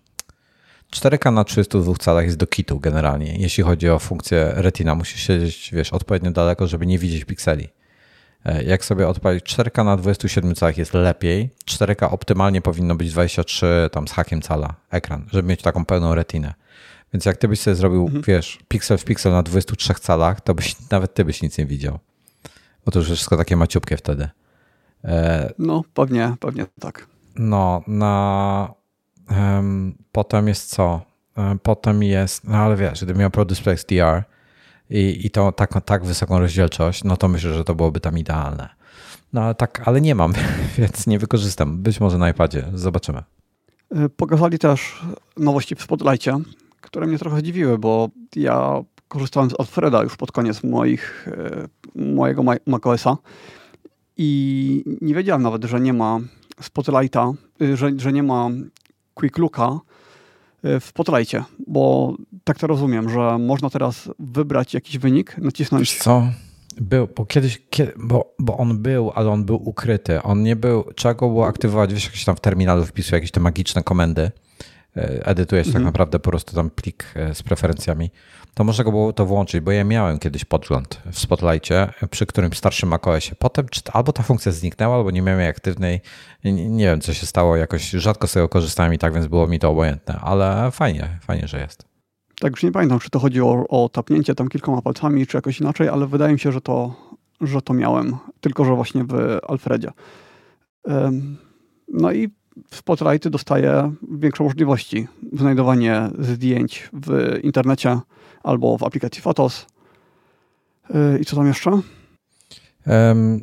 4K 0.92 1.34
na 1.34 1.44
32 1.44 1.94
calach 1.96 2.26
jest 2.26 2.38
do 2.38 2.48
kitu 2.48 2.80
generalnie. 2.80 3.38
Jeśli 3.38 3.64
chodzi 3.64 3.90
o 3.90 4.00
funkcję 4.00 4.52
retina, 4.56 4.96
musisz 4.96 5.22
siedzieć, 5.22 5.70
wiesz, 5.74 5.94
odpowiednio 5.94 6.32
daleko, 6.32 6.68
żeby 6.68 6.86
nie 6.86 7.00
widzieć 7.00 7.26
pikseli. 7.26 7.68
E, 8.46 8.64
jak 8.64 8.86
sobie 8.86 9.08
odpalić 9.08 9.44
4K 9.44 9.86
na 9.86 9.98
27 9.98 10.56
calach 10.56 10.78
jest 10.78 10.94
lepiej. 10.94 11.50
4K 11.66 12.14
optymalnie 12.14 12.62
powinno 12.62 12.96
być 12.96 13.12
23 13.12 13.90
tam 13.92 14.08
z 14.08 14.12
hakiem 14.12 14.42
cala 14.42 14.76
ekran, 14.92 15.26
żeby 15.32 15.50
mieć 15.50 15.62
taką 15.62 15.86
pełną 15.86 16.16
retinę. 16.16 16.54
Więc 17.14 17.26
jak 17.26 17.38
ty 17.38 17.48
byś 17.48 17.60
sobie 17.60 17.76
zrobił, 17.76 18.06
mhm. 18.06 18.24
wiesz, 18.28 18.60
piksel 18.68 18.98
w 18.98 19.06
piksel 19.06 19.32
na 19.32 19.44
23 19.44 19.94
calach, 19.94 20.42
to 20.42 20.56
byś 20.56 20.76
nawet 20.92 21.14
ty 21.14 21.26
byś 21.26 21.42
nic 21.42 21.58
nie 21.58 21.66
widział. 21.66 22.00
Bo 22.86 22.92
to 22.92 23.00
już 23.00 23.08
wszystko 23.08 23.38
takie 23.38 23.56
maciupkie 23.56 23.98
wtedy. 23.98 24.30
E, 25.04 25.54
no, 25.60 25.84
pewnie, 25.94 26.36
pewnie 26.40 26.66
tak. 26.80 27.08
No, 27.36 27.84
na 27.88 28.74
Potem 30.18 30.48
jest 30.48 30.70
co? 30.70 31.02
Potem 31.64 32.04
jest, 32.04 32.48
no 32.48 32.58
ale 32.58 32.76
wiesz, 32.76 33.04
gdybym 33.04 33.18
miał 33.18 33.32
Pro 33.32 33.46
Display 33.46 33.74
XDR 33.74 34.24
i, 34.90 35.26
i 35.26 35.30
to 35.30 35.52
tak, 35.52 35.86
tak 35.86 36.06
wysoką 36.06 36.40
rozdzielczość, 36.40 37.04
no 37.04 37.18
to 37.18 37.28
myślę, 37.28 37.54
że 37.54 37.64
to 37.64 37.76
byłoby 37.76 38.00
tam 38.00 38.18
idealne. 38.18 38.70
No 39.34 39.42
ale 39.42 39.56
tak, 39.56 39.82
ale 39.86 40.02
nie 40.02 40.16
mam, 40.16 40.34
więc 40.78 41.08
nie 41.08 41.20
wykorzystam. 41.20 41.78
Być 41.78 42.00
może 42.00 42.18
na 42.18 42.30
iPadzie, 42.30 42.66
zobaczymy. 42.74 43.24
E, 43.92 44.10
pokazali 44.10 44.60
też 44.60 45.02
nowości 45.38 45.76
w 45.76 45.82
Spotlightie, 45.82 46.38
które 46.82 47.08
mnie 47.08 47.18
trochę 47.20 47.44
dziwiły, 47.44 47.78
bo 47.78 48.10
ja 48.36 48.82
korzystałem 49.08 49.50
z 49.50 49.60
Alfreda 49.60 50.04
już 50.04 50.18
pod 50.18 50.32
koniec 50.32 50.64
moich, 50.64 51.28
e, 51.28 51.68
mojego 51.96 52.44
macOSa 52.66 53.18
i 54.18 54.98
nie 55.02 55.16
wiedziałem 55.16 55.42
nawet, 55.42 55.64
że 55.64 55.80
nie 55.80 55.94
ma 55.94 56.20
Spotlighta, 56.62 57.32
e, 57.62 57.78
że, 57.78 57.92
że 57.98 58.14
nie 58.14 58.24
ma 58.24 58.50
Quick 59.18 59.38
Looka 59.38 59.72
y, 59.72 59.97
w 60.64 60.86
Spotlightie, 60.86 61.44
bo 61.68 62.14
tak 62.44 62.60
to 62.60 62.68
rozumiem, 62.68 63.10
że 63.10 63.38
można 63.38 63.70
teraz 63.70 64.10
wybrać 64.20 64.74
jakiś 64.74 64.98
wynik, 64.98 65.38
nacisnąć... 65.38 65.82
Wiesz 65.82 66.04
co? 66.04 66.28
Był, 66.82 67.08
bo 67.16 67.26
kiedyś, 67.26 67.62
kiedy, 67.70 67.94
bo, 67.98 68.36
bo 68.40 68.58
on 68.58 68.78
był, 68.78 69.12
ale 69.16 69.30
on 69.30 69.46
był 69.46 69.70
ukryty. 69.70 70.22
On 70.22 70.44
nie 70.44 70.56
był, 70.56 70.84
trzeba 70.96 71.14
go 71.14 71.28
było 71.28 71.48
aktywować, 71.48 71.94
wiesz, 71.94 72.06
jakieś 72.06 72.26
tam 72.26 72.36
w 72.36 72.40
terminalu 72.40 72.86
wpisuje 72.86 73.18
jakieś 73.18 73.32
te 73.32 73.40
magiczne 73.40 73.84
komendy, 73.84 74.22
e, 74.22 74.32
edytujesz 75.04 75.68
tak 75.68 75.76
mhm. 75.76 75.84
tak 75.84 75.94
naprawdę 75.94 76.20
po 76.20 76.30
prostu 76.30 76.56
tam 76.56 76.70
plik 76.70 77.06
e, 77.16 77.36
z 77.36 77.44
preferencjami 77.44 78.10
to 78.58 78.64
można 78.64 78.84
go 78.84 78.92
było 78.92 79.14
to 79.14 79.26
włączyć, 79.26 79.62
bo 79.62 79.72
ja 79.72 79.84
miałem 79.84 80.20
kiedyś 80.20 80.46
podgląd 80.46 81.02
w 81.12 81.20
Spotlightie 81.20 81.88
przy 82.10 82.26
którym 82.26 82.54
starszym 82.54 82.90
macOSie. 82.90 83.36
Potem 83.40 83.66
albo 83.94 84.14
ta 84.14 84.24
funkcja 84.24 84.52
zniknęła, 84.52 84.96
albo 84.96 85.12
nie 85.12 85.22
miałem 85.22 85.40
jej 85.40 85.50
aktywnej. 85.50 86.02
Nie, 86.44 86.70
nie 86.70 86.86
wiem, 86.86 87.02
co 87.02 87.14
się 87.14 87.26
stało, 87.26 87.56
jakoś 87.56 87.90
rzadko 87.90 88.28
z 88.28 88.34
tego 88.34 88.50
korzystałem 88.50 88.94
i 88.94 88.98
tak, 88.98 89.14
więc 89.14 89.28
było 89.28 89.48
mi 89.48 89.60
to 89.60 89.70
obojętne, 89.70 90.20
ale 90.22 90.72
fajnie, 90.72 91.20
fajnie, 91.22 91.48
że 91.48 91.60
jest. 91.60 91.86
Tak, 92.40 92.52
już 92.52 92.64
nie 92.64 92.72
pamiętam, 92.72 93.00
czy 93.00 93.10
to 93.10 93.20
chodzi 93.20 93.42
o, 93.42 93.66
o 93.70 93.90
tapnięcie 93.90 94.36
tam 94.36 94.48
kilkoma 94.48 94.82
palcami, 94.82 95.28
czy 95.28 95.38
jakoś 95.38 95.60
inaczej, 95.60 95.90
ale 95.90 96.08
wydaje 96.08 96.34
mi 96.34 96.40
się, 96.40 96.52
że 96.52 96.62
to, 96.62 96.96
że 97.42 97.62
to 97.62 97.74
miałem, 97.74 98.18
tylko 98.42 98.66
że 98.66 98.76
właśnie 98.76 99.04
w 99.04 99.40
Alfredzie. 99.48 99.92
No 101.88 102.12
i 102.12 102.30
Spotlight 102.72 103.28
dostaje 103.28 103.92
większe 104.12 104.44
możliwości. 104.44 105.08
Znajdowanie 105.34 106.10
zdjęć 106.20 106.90
w 106.94 107.40
internecie 107.44 108.00
albo 108.44 108.78
w 108.78 108.84
aplikacji 108.84 109.22
Fotos. 109.22 109.66
Y, 110.90 111.20
I 111.20 111.26
co 111.26 111.36
tam 111.36 111.48
jeszcze? 111.48 111.72
Um, 112.86 113.42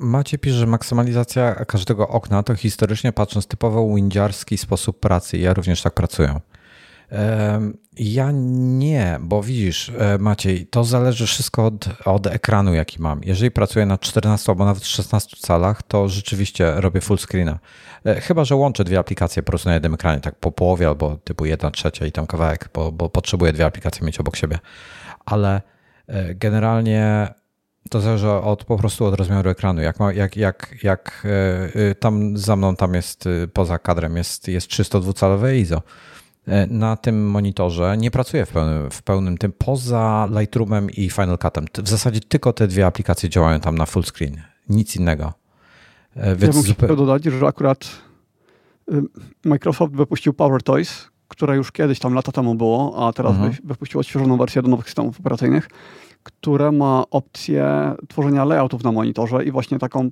Macie 0.00 0.38
pisze, 0.38 0.56
że 0.56 0.66
maksymalizacja 0.66 1.54
każdego 1.54 2.08
okna 2.08 2.42
to 2.42 2.54
historycznie 2.54 3.12
patrząc 3.12 3.46
typowo 3.46 3.94
windziarski 3.94 4.58
sposób 4.58 5.00
pracy. 5.00 5.38
Ja 5.38 5.54
również 5.54 5.82
tak 5.82 5.94
pracuję. 5.94 6.40
Ja 7.98 8.30
nie, 8.32 9.18
bo 9.20 9.42
widzisz, 9.42 9.92
e, 9.98 10.18
Maciej, 10.18 10.66
to 10.66 10.84
zależy 10.84 11.26
wszystko 11.26 11.66
od, 11.66 11.88
od 12.04 12.26
ekranu, 12.26 12.74
jaki 12.74 13.02
mam. 13.02 13.20
Jeżeli 13.24 13.50
pracuję 13.50 13.86
na 13.86 13.98
14 13.98 14.52
albo 14.52 14.64
nawet 14.64 14.84
16 14.84 15.36
calach, 15.36 15.82
to 15.82 16.08
rzeczywiście 16.08 16.72
robię 16.76 17.00
full 17.00 17.18
screena. 17.18 17.58
E, 18.04 18.20
chyba, 18.20 18.44
że 18.44 18.56
łączę 18.56 18.84
dwie 18.84 18.98
aplikacje 18.98 19.42
po 19.42 19.46
prostu 19.52 19.68
na 19.68 19.74
jednym 19.74 19.94
ekranie, 19.94 20.20
tak 20.20 20.34
po 20.34 20.52
połowie 20.52 20.88
albo 20.88 21.16
typu 21.16 21.46
jedna 21.46 21.70
trzecia 21.70 22.06
i 22.06 22.12
tam 22.12 22.26
kawałek, 22.26 22.70
bo, 22.74 22.92
bo 22.92 23.08
potrzebuję 23.08 23.52
dwie 23.52 23.66
aplikacje 23.66 24.06
mieć 24.06 24.20
obok 24.20 24.36
siebie. 24.36 24.58
Ale 25.26 25.62
e, 26.06 26.34
generalnie 26.34 27.28
To 27.90 28.00
zależy 28.00 28.30
od 28.30 28.64
po 28.64 28.76
prostu 28.76 29.04
od 29.04 29.14
rozmiaru 29.14 29.50
ekranu. 29.50 29.82
Jak, 29.82 30.00
ma, 30.00 30.12
jak, 30.12 30.36
jak, 30.36 30.74
jak 30.82 31.26
yy, 31.74 31.94
tam 31.94 32.36
za 32.36 32.56
mną 32.56 32.76
tam 32.76 32.94
jest 32.94 33.26
yy, 33.26 33.48
poza 33.48 33.78
kadrem 33.78 34.16
jest, 34.16 34.48
jest 34.48 34.70
302-calowe 34.70 35.54
ISO. 35.54 35.82
Yy, 36.48 36.66
na 36.66 36.96
tym 36.96 37.30
monitorze 37.30 37.96
nie 37.96 38.10
pracuję 38.10 38.46
w 38.46 38.52
pełnym, 38.52 38.90
w 38.90 39.02
pełnym 39.02 39.38
tym 39.38 39.52
poza 39.58 40.28
Lightroomem 40.40 40.90
i 40.90 41.10
Final 41.10 41.38
Cutem. 41.38 41.66
W 41.78 41.88
zasadzie 41.88 42.20
tylko 42.20 42.52
te 42.52 42.68
dwie 42.68 42.86
aplikacje 42.86 43.28
działają 43.28 43.60
tam 43.60 43.78
na 43.78 43.86
full 43.86 44.02
screen. 44.02 44.42
Nic 44.68 44.96
innego. 44.96 45.32
Więc 46.16 46.56
ja 46.56 46.62
bym 46.62 46.74
chciał 46.74 46.96
dodać, 46.96 47.24
że 47.24 47.46
akurat 47.46 47.90
Microsoft 49.44 49.94
wypuścił 49.94 50.32
Power 50.32 50.62
Toys, 50.62 51.08
które 51.28 51.56
już 51.56 51.72
kiedyś 51.72 51.98
tam 51.98 52.14
lata 52.14 52.32
temu 52.32 52.54
było, 52.54 53.08
a 53.08 53.12
teraz 53.12 53.32
mhm. 53.32 53.52
wypuściło 53.64 54.00
odświeżoną 54.00 54.36
wersję 54.36 54.62
do 54.62 54.68
nowych 54.68 54.86
systemów 54.86 55.20
operacyjnych, 55.20 55.68
które 56.22 56.72
ma 56.72 57.04
opcję 57.10 57.94
tworzenia 58.08 58.44
layoutów 58.44 58.84
na 58.84 58.92
monitorze 58.92 59.44
i 59.44 59.50
właśnie 59.50 59.78
taką 59.78 60.10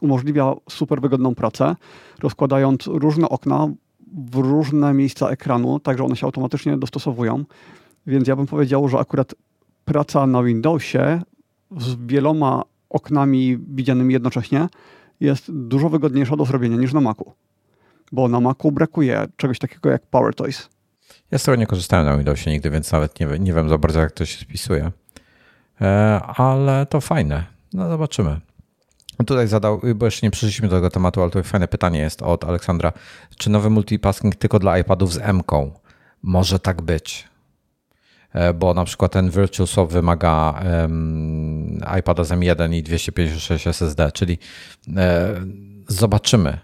umożliwia 0.00 0.54
super 0.70 1.00
wygodną 1.00 1.34
pracę, 1.34 1.76
rozkładając 2.22 2.86
różne 2.86 3.28
okna 3.28 3.68
w 4.06 4.36
różne 4.36 4.94
miejsca 4.94 5.28
ekranu, 5.28 5.80
tak 5.80 5.98
że 5.98 6.04
one 6.04 6.16
się 6.16 6.26
automatycznie 6.26 6.76
dostosowują. 6.76 7.44
Więc 8.06 8.28
ja 8.28 8.36
bym 8.36 8.46
powiedział, 8.46 8.88
że 8.88 8.98
akurat 8.98 9.34
praca 9.84 10.26
na 10.26 10.42
Windowsie 10.42 11.22
z 11.76 12.06
wieloma 12.06 12.62
oknami 12.90 13.58
widzianymi 13.68 14.12
jednocześnie 14.12 14.68
jest 15.20 15.52
dużo 15.52 15.88
wygodniejsza 15.88 16.36
do 16.36 16.44
zrobienia 16.44 16.76
niż 16.76 16.92
na 16.92 17.00
Macu 17.00 17.32
bo 18.12 18.28
na 18.28 18.40
Macu 18.40 18.72
brakuje 18.72 19.26
czegoś 19.36 19.58
takiego 19.58 19.90
jak 19.90 20.06
Power 20.06 20.34
Toys. 20.34 20.68
Ja 21.30 21.38
z 21.38 21.42
tego 21.42 21.56
nie 21.56 21.66
korzystałem 21.66 22.06
na 22.06 22.16
Windowsie 22.16 22.50
nigdy, 22.50 22.70
więc 22.70 22.92
nawet 22.92 23.20
nie, 23.20 23.26
nie 23.38 23.52
wiem 23.52 23.68
za 23.68 23.78
bardzo, 23.78 24.00
jak 24.00 24.12
to 24.12 24.26
się 24.26 24.38
spisuje. 24.38 24.90
E, 25.80 26.20
ale 26.22 26.86
to 26.86 27.00
fajne. 27.00 27.44
No 27.72 27.88
zobaczymy. 27.88 28.40
Tutaj 29.26 29.48
zadał, 29.48 29.80
bo 29.94 30.04
jeszcze 30.06 30.26
nie 30.26 30.30
przeszliśmy 30.30 30.68
do 30.68 30.76
tego 30.76 30.90
tematu, 30.90 31.22
ale 31.22 31.30
to 31.30 31.42
fajne 31.42 31.68
pytanie 31.68 31.98
jest 31.98 32.22
od 32.22 32.44
Aleksandra. 32.44 32.92
Czy 33.36 33.50
nowy 33.50 33.70
multitasking 33.70 34.36
tylko 34.36 34.58
dla 34.58 34.78
iPadów 34.78 35.12
z 35.12 35.18
M-ką? 35.18 35.72
Może 36.22 36.58
tak 36.58 36.82
być. 36.82 37.28
E, 38.32 38.54
bo 38.54 38.74
na 38.74 38.84
przykład 38.84 39.12
ten 39.12 39.30
Virtual 39.30 39.66
Swap 39.66 39.92
wymaga 39.92 40.62
um, 40.82 41.80
iPada 41.98 42.24
z 42.24 42.30
M1 42.30 42.74
i 42.74 42.82
256 42.82 43.66
SSD, 43.66 44.12
czyli 44.12 44.38
e, 44.96 45.34
zobaczymy 45.88 46.58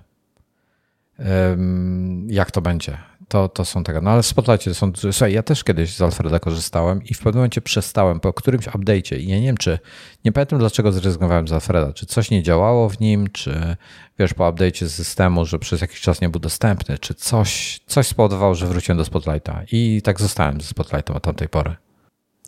jak 2.27 2.51
to 2.51 2.61
będzie. 2.63 2.99
To, 3.33 3.49
to 3.49 3.65
są 3.65 3.85
tego. 3.85 4.01
No 4.01 4.11
ale 4.11 4.23
spotlighty 4.23 4.75
są. 4.75 4.93
Słuchaj, 5.13 5.33
ja 5.33 5.43
też 5.43 5.65
kiedyś 5.65 5.95
z 5.95 6.03
Alfreda 6.03 6.39
korzystałem 6.39 7.05
i 7.05 7.15
w 7.15 7.19
pewnym 7.19 7.35
momencie 7.35 7.61
przestałem 7.61 8.21
po 8.21 8.33
którymś 8.33 8.67
update'cie 8.67 9.19
i 9.19 9.29
ja 9.29 9.37
nie 9.37 9.47
wiem, 9.47 9.57
czy 9.57 9.79
nie 10.25 10.33
pamiętam 10.33 10.59
dlaczego 10.59 10.93
zrezygnowałem 10.93 11.49
z 11.49 11.53
Alfreda. 11.53 11.93
Czy 11.93 12.07
coś 12.07 12.31
nie 12.31 12.43
działało 12.43 12.89
w 12.89 13.01
nim, 13.01 13.29
czy 13.33 13.77
wiesz, 14.19 14.35
po 14.35 14.53
update'cie 14.53 14.89
systemu, 14.89 15.47
że 15.47 15.59
przez 15.59 15.81
jakiś 15.81 16.01
czas 16.01 16.21
nie 16.21 16.29
był 16.29 16.41
dostępny, 16.41 16.99
czy 16.99 17.15
coś, 17.15 17.81
coś 17.87 18.07
spowodowało, 18.07 18.55
że 18.55 18.67
wróciłem 18.67 18.99
do 18.99 19.05
Spotlighta 19.05 19.63
i 19.73 20.03
tak 20.05 20.21
zostałem 20.21 20.61
ze 20.61 20.67
Spotlightem 20.67 21.17
od 21.17 21.23
tamtej 21.23 21.49
pory. 21.49 21.77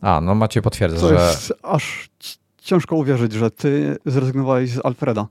A, 0.00 0.20
no 0.20 0.34
Maciej 0.34 0.62
potwierdza, 0.62 1.00
to 1.00 1.08
że... 1.08 1.14
Jest 1.14 1.52
aż 1.62 2.10
ciężko 2.58 2.96
uwierzyć, 2.96 3.32
że 3.32 3.50
ty 3.50 3.96
zrezygnowałeś 4.06 4.70
z 4.70 4.86
Alfreda. 4.86 5.26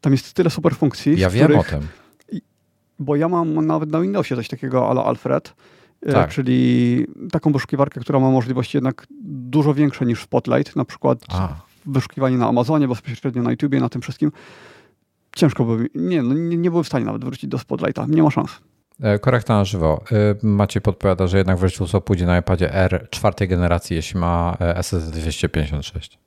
Tam 0.00 0.12
jest 0.12 0.32
tyle 0.32 0.50
super 0.50 0.76
funkcji. 0.76 1.20
Ja 1.20 1.30
wiem 1.30 1.44
których... 1.44 1.66
o 1.66 1.70
tym 1.70 1.88
bo 2.98 3.16
ja 3.16 3.28
mam 3.28 3.66
nawet 3.66 3.90
na 3.90 4.00
Windowsie 4.00 4.36
coś 4.36 4.48
takiego 4.48 4.90
ala 4.90 5.04
Alfred, 5.04 5.54
e, 6.02 6.12
tak. 6.12 6.30
czyli 6.30 7.06
taką 7.32 7.52
wyszukiwarkę, 7.52 8.00
która 8.00 8.20
ma 8.20 8.30
możliwości 8.30 8.76
jednak 8.76 9.06
dużo 9.24 9.74
większe 9.74 10.06
niż 10.06 10.22
Spotlight, 10.22 10.76
na 10.76 10.84
przykład 10.84 11.18
A. 11.28 11.48
wyszukiwanie 11.86 12.36
na 12.36 12.48
Amazonie, 12.48 12.88
bezpośrednio 12.88 13.42
na 13.42 13.50
YouTubie, 13.50 13.80
na 13.80 13.88
tym 13.88 14.02
wszystkim. 14.02 14.32
Ciężko 15.36 15.64
by, 15.64 15.88
nie, 15.94 16.22
no 16.22 16.34
nie, 16.34 16.56
nie 16.56 16.70
byłem 16.70 16.84
w 16.84 16.86
stanie 16.86 17.04
nawet 17.04 17.24
wrócić 17.24 17.50
do 17.50 17.58
Spotlighta, 17.58 18.06
nie 18.08 18.22
ma 18.22 18.30
szans. 18.30 18.50
E, 19.02 19.18
korekta 19.18 19.56
na 19.56 19.64
żywo. 19.64 20.04
E, 20.12 20.46
Maciej 20.46 20.82
podpowiada, 20.82 21.26
że 21.26 21.38
jednak 21.38 21.58
Virtual 21.58 22.02
pójdzie 22.02 22.26
na 22.26 22.38
iPadzie 22.38 22.74
R 22.74 23.08
czwartej 23.10 23.48
generacji, 23.48 23.96
jeśli 23.96 24.20
ma 24.20 24.56
SSD 24.60 25.20
256. 25.20 26.18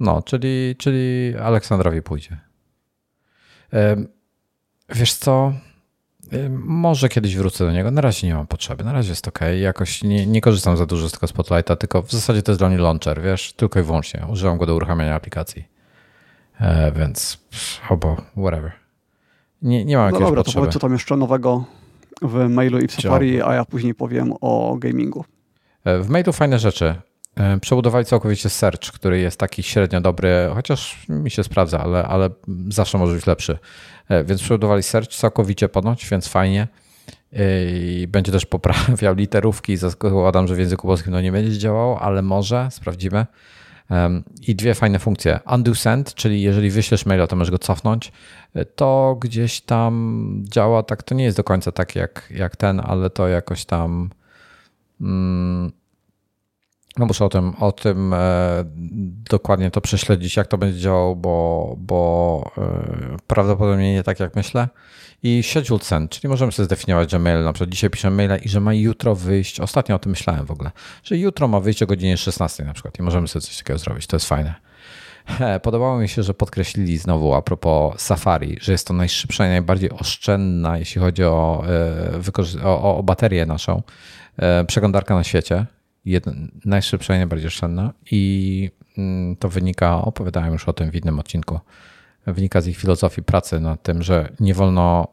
No, 0.00 0.22
czyli, 0.22 0.74
czyli 0.78 1.34
Aleksandrowi 1.42 2.02
pójdzie. 2.02 2.36
Wiesz 4.88 5.14
co? 5.14 5.52
Może 6.64 7.08
kiedyś 7.08 7.36
wrócę 7.36 7.64
do 7.64 7.72
niego. 7.72 7.90
Na 7.90 8.00
razie 8.00 8.26
nie 8.26 8.34
mam 8.34 8.46
potrzeby. 8.46 8.84
Na 8.84 8.92
razie 8.92 9.10
jest 9.10 9.28
ok. 9.28 9.38
Jakoś 9.60 10.02
nie, 10.02 10.26
nie 10.26 10.40
korzystam 10.40 10.76
za 10.76 10.86
dużo 10.86 11.08
z 11.08 11.12
tego 11.12 11.26
Spotlighta, 11.26 11.76
tylko 11.76 12.02
w 12.02 12.12
zasadzie 12.12 12.42
to 12.42 12.52
jest 12.52 12.60
dla 12.60 12.68
mnie 12.68 12.78
launcher, 12.78 13.22
wiesz, 13.22 13.52
tylko 13.52 13.80
i 13.80 13.82
wyłącznie. 13.82 14.26
Używam 14.28 14.58
go 14.58 14.66
do 14.66 14.74
uruchamiania 14.74 15.14
aplikacji. 15.14 15.64
E, 16.60 16.92
więc 16.92 17.38
albo 17.90 18.16
whatever. 18.36 18.72
Nie, 19.62 19.84
nie 19.84 19.96
mam 19.96 20.04
no 20.04 20.06
jakiegoś 20.06 20.28
dobra, 20.28 20.42
potrzeby. 20.44 20.66
to 20.66 20.72
co 20.72 20.78
tam 20.78 20.92
jeszcze 20.92 21.16
nowego 21.16 21.64
w 22.22 22.48
mailu 22.48 22.78
i 22.78 22.88
w 22.88 22.92
Safari, 22.92 23.42
a 23.42 23.54
ja 23.54 23.64
później 23.64 23.94
powiem 23.94 24.32
o 24.40 24.76
gamingu. 24.78 25.24
E, 25.84 25.98
w 25.98 26.08
mailu 26.08 26.32
fajne 26.32 26.58
rzeczy. 26.58 26.94
E, 27.36 27.60
przebudowali 27.60 28.04
całkowicie 28.04 28.48
search, 28.48 28.92
który 28.92 29.20
jest 29.20 29.38
taki 29.38 29.62
średnio 29.62 30.00
dobry, 30.00 30.50
chociaż 30.54 31.06
mi 31.08 31.30
się 31.30 31.44
sprawdza, 31.44 31.80
ale, 31.80 32.04
ale 32.04 32.30
zawsze 32.68 32.98
może 32.98 33.14
być 33.14 33.26
lepszy. 33.26 33.58
E, 34.08 34.24
więc 34.24 34.42
przebudowali 34.42 34.82
search 34.82 35.08
całkowicie 35.08 35.68
ponoć, 35.68 36.08
więc 36.08 36.28
fajnie. 36.28 36.68
E, 37.32 37.70
I 37.70 38.06
będzie 38.06 38.32
też 38.32 38.46
poprawiał 38.46 39.14
literówki. 39.14 39.76
Zakładam, 39.76 40.48
że 40.48 40.54
w 40.54 40.58
języku 40.58 40.86
polskim 40.86 41.12
to 41.12 41.20
nie 41.20 41.32
będzie 41.32 41.58
działało, 41.58 42.00
ale 42.00 42.22
może, 42.22 42.68
sprawdzimy. 42.70 43.26
I 44.46 44.54
dwie 44.54 44.74
fajne 44.74 44.98
funkcje. 44.98 45.40
Undo 45.54 45.74
send, 45.74 46.14
czyli 46.14 46.42
jeżeli 46.42 46.70
wyślesz 46.70 47.06
maila, 47.06 47.26
to 47.26 47.36
możesz 47.36 47.50
go 47.50 47.58
cofnąć. 47.58 48.12
To 48.76 49.16
gdzieś 49.20 49.60
tam 49.60 50.42
działa 50.44 50.82
tak, 50.82 51.02
to 51.02 51.14
nie 51.14 51.24
jest 51.24 51.36
do 51.36 51.44
końca 51.44 51.72
tak 51.72 51.96
jak, 51.96 52.32
jak 52.34 52.56
ten, 52.56 52.80
ale 52.84 53.10
to 53.10 53.28
jakoś 53.28 53.64
tam. 53.64 54.10
Mm, 55.00 55.72
no 57.00 57.06
muszę 57.06 57.24
o 57.24 57.28
tym, 57.28 57.54
o 57.60 57.72
tym 57.72 58.14
e, 58.14 58.64
dokładnie 59.30 59.70
to 59.70 59.80
prześledzić, 59.80 60.36
jak 60.36 60.46
to 60.46 60.58
będzie 60.58 60.78
działało, 60.80 61.16
bo, 61.16 61.74
bo 61.78 62.50
e, 62.58 63.16
prawdopodobnie 63.26 63.92
nie 63.92 64.02
tak 64.02 64.20
jak 64.20 64.36
myślę. 64.36 64.68
I 65.22 65.42
schedule 65.42 65.80
send, 65.80 66.10
czyli 66.10 66.28
możemy 66.28 66.52
sobie 66.52 66.66
zdefiniować, 66.66 67.10
że 67.10 67.18
mail, 67.18 67.44
na 67.44 67.52
przykład 67.52 67.70
dzisiaj 67.70 67.90
piszę 67.90 68.10
maila 68.10 68.36
i 68.36 68.48
że 68.48 68.60
ma 68.60 68.74
jutro 68.74 69.14
wyjść, 69.14 69.60
ostatnio 69.60 69.96
o 69.96 69.98
tym 69.98 70.10
myślałem 70.10 70.46
w 70.46 70.50
ogóle, 70.50 70.70
że 71.04 71.16
jutro 71.16 71.48
ma 71.48 71.60
wyjść 71.60 71.82
o 71.82 71.86
godzinie 71.86 72.16
16 72.16 72.64
na 72.64 72.72
przykład 72.72 72.98
i 72.98 73.02
możemy 73.02 73.28
sobie 73.28 73.40
coś 73.40 73.58
takiego 73.58 73.78
zrobić, 73.78 74.06
to 74.06 74.16
jest 74.16 74.26
fajne. 74.26 74.54
Podobało 75.62 75.98
mi 75.98 76.08
się, 76.08 76.22
że 76.22 76.34
podkreślili 76.34 76.98
znowu 76.98 77.34
a 77.34 77.42
propos 77.42 78.00
Safari, 78.00 78.56
że 78.60 78.72
jest 78.72 78.86
to 78.86 78.94
najszybsza 78.94 79.46
i 79.46 79.48
najbardziej 79.48 79.90
oszczędna, 79.90 80.78
jeśli 80.78 81.00
chodzi 81.00 81.24
o, 81.24 81.64
e, 82.62 82.64
o, 82.64 82.96
o 82.96 83.02
baterię 83.02 83.46
naszą, 83.46 83.82
przeglądarka 84.66 85.14
na 85.14 85.24
świecie 85.24 85.66
jedna, 86.04 86.32
najszybsza 86.64 87.14
i 87.14 87.18
najbardziej 87.18 87.48
oszczędna 87.48 87.92
i 88.10 88.70
mm, 88.98 89.36
to 89.36 89.48
wynika, 89.48 90.02
opowiadałem 90.02 90.52
już 90.52 90.68
o 90.68 90.72
tym 90.72 90.90
w 90.90 90.94
innym 90.94 91.18
odcinku, 91.18 91.60
wynika 92.26 92.60
z 92.60 92.66
ich 92.66 92.76
filozofii 92.76 93.22
pracy 93.22 93.60
nad 93.60 93.82
tym, 93.82 94.02
że 94.02 94.32
nie 94.40 94.54
wolno 94.54 95.08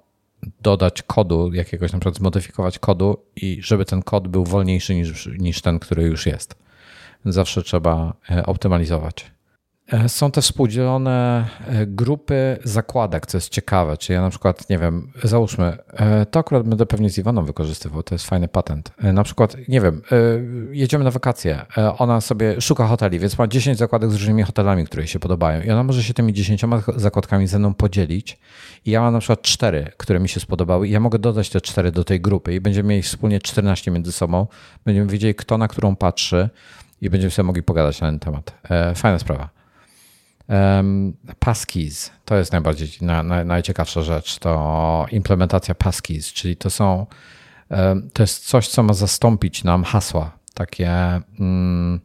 dodać 0.62 1.02
kodu, 1.02 1.54
jakiegoś 1.54 1.94
na 1.94 2.00
przykład 2.00 2.16
zmodyfikować 2.16 2.80
kodu 2.80 3.18
i 3.36 3.60
żeby 3.62 3.86
ten 3.86 4.04
kod 4.04 4.28
był 4.28 4.46
wolniejszy 4.46 4.96
niż, 4.96 5.30
niż 5.38 5.62
ten, 5.62 5.80
który 5.80 6.04
już 6.04 6.26
jest. 6.26 6.56
Zawsze 7.26 7.64
trzeba 7.64 8.14
e, 8.32 8.46
optymalizować. 8.46 9.32
E, 9.92 10.10
są 10.10 10.32
też 10.32 10.46
współdzielone 10.46 11.48
e, 11.68 11.86
grupy 11.86 12.58
zakładek, 12.64 13.26
co 13.26 13.38
jest 13.38 13.50
ciekawe. 13.50 13.98
Czyli 13.98 14.16
ja 14.16 14.22
na 14.22 14.30
przykład, 14.30 14.70
nie 14.70 14.78
wiem, 14.78 15.12
załóżmy, 15.24 15.78
e, 15.94 16.26
to 16.26 16.40
akurat 16.40 16.68
będę 16.68 16.86
pewnie 16.86 17.10
z 17.10 17.18
Iwaną 17.18 17.46
wykorzystywał, 17.46 18.04
to 18.04 18.16
jest 18.16 18.26
fajny 18.26 18.48
patent. 18.48 18.92
Na 19.02 19.24
przykład, 19.24 19.56
nie 19.68 19.82
wiem, 19.82 20.02
jedziemy 20.72 21.04
na 21.04 21.12
wakacje, 21.12 21.66
ona 21.98 22.22
sobie 22.22 22.62
szuka 22.62 22.88
hoteli, 22.88 23.20
więc 23.20 23.38
ma 23.38 23.48
10 23.48 23.78
zakładek 23.78 24.12
z 24.12 24.14
różnymi 24.14 24.44
hotelami, 24.44 24.86
które 24.86 25.02
jej 25.02 25.08
się 25.08 25.20
podobają 25.20 25.62
i 25.62 25.72
ona 25.72 25.84
może 25.84 26.04
się 26.04 26.14
tymi 26.14 26.34
10 26.34 26.62
zakładkami 26.96 27.48
ze 27.48 27.60
mną 27.60 27.74
podzielić 27.74 28.40
i 28.86 28.92
ja 28.92 29.02
mam 29.02 29.14
na 29.14 29.20
przykład 29.20 29.42
4, 29.42 29.92
które 29.98 30.20
mi 30.20 30.30
się 30.30 30.40
spodobały 30.40 30.88
i 30.88 30.92
ja 30.92 31.00
mogę 31.00 31.20
dodać 31.20 31.50
te 31.50 31.62
4 31.62 31.92
do 31.92 32.04
tej 32.04 32.22
grupy 32.22 32.54
i 32.54 32.62
będziemy 32.62 32.90
mieli 32.90 33.02
wspólnie 33.02 33.40
14 33.40 33.92
między 33.92 34.12
sobą, 34.12 34.48
będziemy 34.86 35.08
wiedzieli, 35.08 35.36
kto 35.36 35.58
na 35.58 35.68
którą 35.68 35.96
patrzy 35.96 36.50
i 37.02 37.10
będziemy 37.10 37.32
sobie 37.32 37.48
mogli 37.48 37.64
pogadać 37.64 38.02
na 38.02 38.08
ten 38.08 38.20
temat. 38.20 38.62
Fajna 38.96 39.20
sprawa. 39.20 39.57
Passkeys 41.40 42.12
to 42.26 42.36
jest 42.36 42.52
najbardziej 42.52 42.90
na, 43.02 43.24
na, 43.24 43.44
najciekawsza 43.44 44.02
rzecz. 44.02 44.40
To 44.40 45.06
implementacja 45.12 45.76
passkeys, 45.76 46.34
czyli 46.34 46.56
to 46.56 46.70
są 46.70 47.06
to 48.14 48.24
jest 48.24 48.46
coś, 48.46 48.68
co 48.68 48.84
ma 48.84 48.94
zastąpić 48.94 49.64
nam 49.64 49.84
hasła. 49.84 50.38
Takie 50.54 50.92
um, 51.40 52.00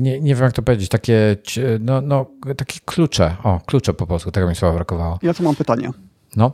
nie, 0.00 0.20
nie 0.20 0.34
wiem 0.34 0.44
jak 0.44 0.52
to 0.52 0.62
powiedzieć, 0.62 0.88
takie 0.88 1.36
no, 1.80 2.00
no, 2.00 2.26
takie 2.56 2.80
klucze. 2.84 3.36
O, 3.42 3.60
klucze 3.66 3.94
po 3.94 4.06
polsku, 4.06 4.30
tego 4.30 4.48
mi 4.48 4.54
słowa 4.54 4.74
brakowało. 4.74 5.18
Ja 5.22 5.34
tu 5.34 5.42
mam 5.42 5.56
pytanie. 5.56 5.90
No. 6.36 6.52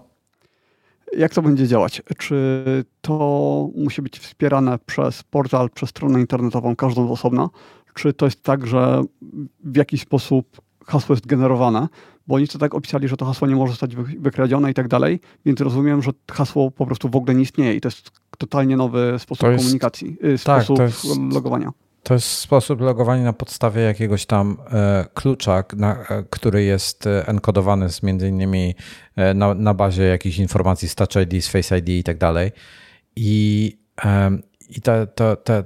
Jak 1.16 1.34
to 1.34 1.42
będzie 1.42 1.68
działać? 1.68 2.02
Czy 2.18 2.64
to 3.00 3.68
musi 3.76 4.02
być 4.02 4.18
wspierane 4.18 4.78
przez 4.78 5.22
portal, 5.22 5.70
przez 5.70 5.90
stronę 5.90 6.20
internetową, 6.20 6.76
każdą 6.76 7.08
z 7.08 7.10
osobna? 7.10 7.48
Czy 7.94 8.12
to 8.12 8.24
jest 8.24 8.42
tak, 8.42 8.66
że 8.66 9.02
w 9.64 9.76
jakiś 9.76 10.00
sposób 10.00 10.60
hasło 10.86 11.12
jest 11.12 11.26
generowane, 11.26 11.88
bo 12.26 12.34
oni 12.34 12.48
to 12.48 12.58
tak 12.58 12.74
opisali, 12.74 13.08
że 13.08 13.16
to 13.16 13.24
hasło 13.24 13.48
nie 13.48 13.56
może 13.56 13.72
zostać 13.72 13.96
wykradzione 13.96 14.70
i 14.70 14.74
tak 14.74 14.88
dalej, 14.88 15.20
więc 15.46 15.60
rozumiem, 15.60 16.02
że 16.02 16.10
hasło 16.30 16.70
po 16.70 16.86
prostu 16.86 17.08
w 17.08 17.16
ogóle 17.16 17.34
nie 17.34 17.42
istnieje 17.42 17.74
i 17.74 17.80
to 17.80 17.88
jest 17.88 18.10
totalnie 18.38 18.76
nowy 18.76 19.14
sposób 19.18 19.48
jest, 19.48 19.64
komunikacji, 19.64 20.16
y, 20.24 20.38
tak, 20.44 20.64
sposób 20.64 20.78
jest, 20.78 21.04
logowania. 21.32 21.72
To 22.02 22.14
jest 22.14 22.26
sposób 22.26 22.80
logowania 22.80 23.24
na 23.24 23.32
podstawie 23.32 23.82
jakiegoś 23.82 24.26
tam 24.26 24.56
e, 24.72 25.04
klucza, 25.14 25.64
na, 25.76 25.94
e, 25.94 26.24
który 26.30 26.64
jest 26.64 27.06
e, 27.06 27.28
enkodowany 27.28 27.90
z 27.90 28.02
między 28.02 28.28
innymi 28.28 28.74
na, 29.34 29.54
na 29.54 29.74
bazie 29.74 30.02
jakichś 30.02 30.38
informacji 30.38 30.88
z 30.88 30.94
Touch 30.94 31.16
ID, 31.22 31.44
z 31.44 31.48
Face 31.48 31.78
ID 31.78 31.88
i 31.88 32.04
tak 32.04 32.18
dalej. 32.18 32.52
I, 33.16 33.72
i 34.68 34.80
te, 34.80 35.06
te, 35.06 35.36
te, 35.36 35.64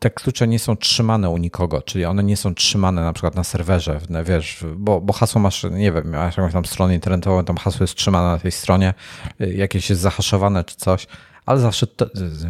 te 0.00 0.10
klucze 0.10 0.48
nie 0.48 0.58
są 0.58 0.76
trzymane 0.76 1.30
u 1.30 1.36
nikogo, 1.36 1.82
czyli 1.82 2.04
one 2.04 2.22
nie 2.22 2.36
są 2.36 2.54
trzymane 2.54 3.02
na 3.02 3.12
przykład 3.12 3.34
na 3.34 3.44
serwerze, 3.44 4.00
wiesz, 4.24 4.64
bo, 4.76 5.00
bo 5.00 5.12
hasło 5.12 5.40
masz, 5.40 5.66
nie 5.70 5.92
wiem, 5.92 6.10
masz 6.10 6.36
jakąś 6.36 6.52
tam 6.52 6.64
stronę 6.64 6.94
internetową, 6.94 7.44
tam 7.44 7.56
hasło 7.56 7.84
jest 7.84 7.94
trzymane 7.94 8.28
na 8.28 8.38
tej 8.38 8.52
stronie, 8.52 8.94
y, 9.40 9.54
jakieś 9.54 9.90
jest 9.90 10.02
zahaszowane 10.02 10.64
czy 10.64 10.76
coś, 10.76 11.06
ale 11.46 11.60
zawsze, 11.60 11.86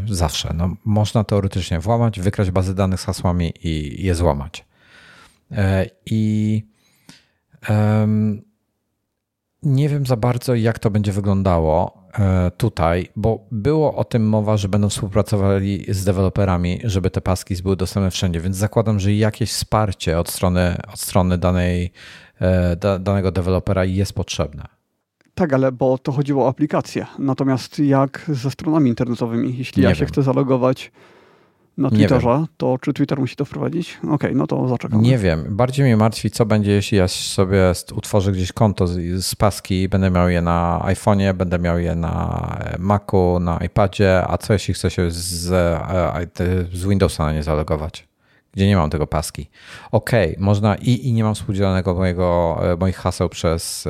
zawsze, 0.09 0.55
no, 0.55 0.77
można 0.85 1.24
teoretycznie 1.24 1.81
włamać, 1.81 2.20
wykrać 2.20 2.51
bazy 2.51 2.74
danych 2.74 3.01
z 3.01 3.05
hasłami 3.05 3.52
i 3.62 4.05
je 4.05 4.14
złamać. 4.14 4.64
E, 5.52 5.86
I 6.06 6.62
um, 7.68 8.49
nie 9.62 9.89
wiem 9.89 10.07
za 10.07 10.16
bardzo, 10.16 10.55
jak 10.55 10.78
to 10.78 10.91
będzie 10.91 11.12
wyglądało 11.12 12.01
E, 12.19 12.51
tutaj, 12.57 13.09
bo 13.16 13.47
było 13.51 13.95
o 13.95 14.05
tym 14.05 14.28
mowa, 14.28 14.57
że 14.57 14.69
będą 14.69 14.89
współpracowali 14.89 15.85
z 15.89 16.05
deweloperami, 16.05 16.81
żeby 16.85 17.11
te 17.11 17.20
paski 17.20 17.55
były 17.62 17.77
dostępne 17.77 18.11
wszędzie, 18.11 18.41
więc 18.41 18.57
zakładam, 18.57 19.01
że 19.01 19.15
jakieś 19.15 19.53
wsparcie 19.53 20.19
od 20.19 20.28
strony, 20.28 20.77
od 20.93 21.01
strony 21.01 21.39
danej, 21.39 21.93
e, 22.41 22.77
da, 22.77 22.99
danego 22.99 23.32
dewelopera 23.32 23.85
jest 23.85 24.12
potrzebne. 24.12 24.65
Tak, 25.35 25.53
ale 25.53 25.73
bo 25.73 25.99
to 25.99 26.12
chodziło 26.12 26.45
o 26.45 26.49
aplikację. 26.49 27.07
Natomiast 27.19 27.78
jak 27.78 28.24
ze 28.28 28.51
stronami 28.51 28.91
internetowymi, 28.91 29.59
jeśli 29.59 29.81
Nie 29.81 29.85
ja 29.85 29.89
wiem. 29.89 29.99
się 29.99 30.07
chcę 30.07 30.23
zalogować 30.23 30.93
na 31.81 31.90
Twitterze, 31.90 32.47
to 32.57 32.78
czy 32.81 32.93
Twitter 32.93 33.19
musi 33.19 33.36
to 33.36 33.44
wprowadzić? 33.44 33.98
Okej, 33.98 34.15
okay, 34.15 34.35
no 34.35 34.47
to 34.47 34.69
zaczekam. 34.69 35.02
Nie 35.02 35.19
wiem. 35.19 35.44
Bardziej 35.48 35.85
mnie 35.85 35.97
martwi, 35.97 36.31
co 36.31 36.47
będzie, 36.47 36.73
jeśli 36.73 36.98
ja 36.98 37.09
sobie 37.09 37.73
utworzę 37.94 38.32
gdzieś 38.32 38.52
konto 38.52 38.86
z, 38.86 39.24
z 39.24 39.35
paski, 39.35 39.89
będę 39.89 40.11
miał 40.11 40.28
je 40.28 40.43
na 40.43 40.81
iPhone'ie, 40.85 41.35
będę 41.35 41.59
miał 41.59 41.78
je 41.78 41.94
na 41.94 42.59
Macu, 42.78 43.40
na 43.40 43.59
iPadzie, 43.59 44.24
a 44.28 44.39
co 44.39 44.52
jeśli 44.52 44.74
chcę 44.74 44.90
się 44.90 45.11
z, 45.11 45.19
z 46.73 46.86
Windowsa 46.86 47.24
na 47.24 47.32
nie 47.32 47.43
zalogować? 47.43 48.10
Gdzie 48.52 48.66
nie 48.66 48.77
mam 48.77 48.90
tego 48.90 49.06
paski. 49.06 49.51
OK, 49.90 50.10
można 50.39 50.74
i, 50.77 51.09
i 51.09 51.12
nie 51.12 51.24
mam 51.24 51.35
współdzielonego 51.35 51.94
mojego, 51.94 52.59
e, 52.72 52.77
moich 52.77 52.97
haseł 52.97 53.28
przez, 53.28 53.89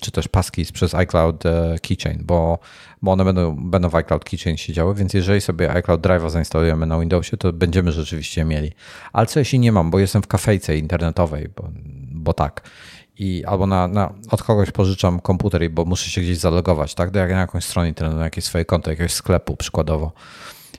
czy 0.00 0.10
też 0.10 0.28
paski 0.28 0.64
przez 0.72 0.94
iCloud 0.94 1.46
e, 1.46 1.76
Keychain, 1.82 2.18
bo, 2.24 2.58
bo 3.02 3.12
one 3.12 3.24
będą, 3.24 3.70
będą 3.70 3.88
w 3.88 3.94
iCloud 3.94 4.24
Keychain 4.24 4.56
siedziały, 4.56 4.94
więc 4.94 5.14
jeżeli 5.14 5.40
sobie 5.40 5.72
iCloud 5.72 6.00
Drive'a 6.00 6.30
zainstalujemy 6.30 6.86
na 6.86 7.00
Windowsie, 7.00 7.36
to 7.36 7.52
będziemy 7.52 7.92
rzeczywiście 7.92 8.44
mieli. 8.44 8.72
Ale 9.12 9.26
co 9.26 9.38
jeśli 9.38 9.58
nie 9.58 9.72
mam, 9.72 9.90
bo 9.90 9.98
jestem 9.98 10.22
w 10.22 10.26
kafejce 10.26 10.78
internetowej, 10.78 11.48
bo, 11.56 11.68
bo 12.10 12.32
tak. 12.32 12.70
I 13.18 13.44
albo 13.44 13.66
na, 13.66 13.88
na, 13.88 14.14
od 14.30 14.42
kogoś 14.42 14.70
pożyczam 14.70 15.20
komputer, 15.20 15.70
bo 15.70 15.84
muszę 15.84 16.10
się 16.10 16.20
gdzieś 16.20 16.38
zalogować, 16.38 16.94
tak? 16.94 17.10
Do 17.10 17.18
jak 17.18 17.30
na 17.30 17.40
jakąś 17.40 17.64
stronę 17.64 17.88
internetową, 17.88 18.24
jakieś 18.24 18.44
swoje 18.44 18.64
konto, 18.64 18.90
jakiegoś 18.90 19.12
sklepu 19.12 19.56
przykładowo 19.56 20.12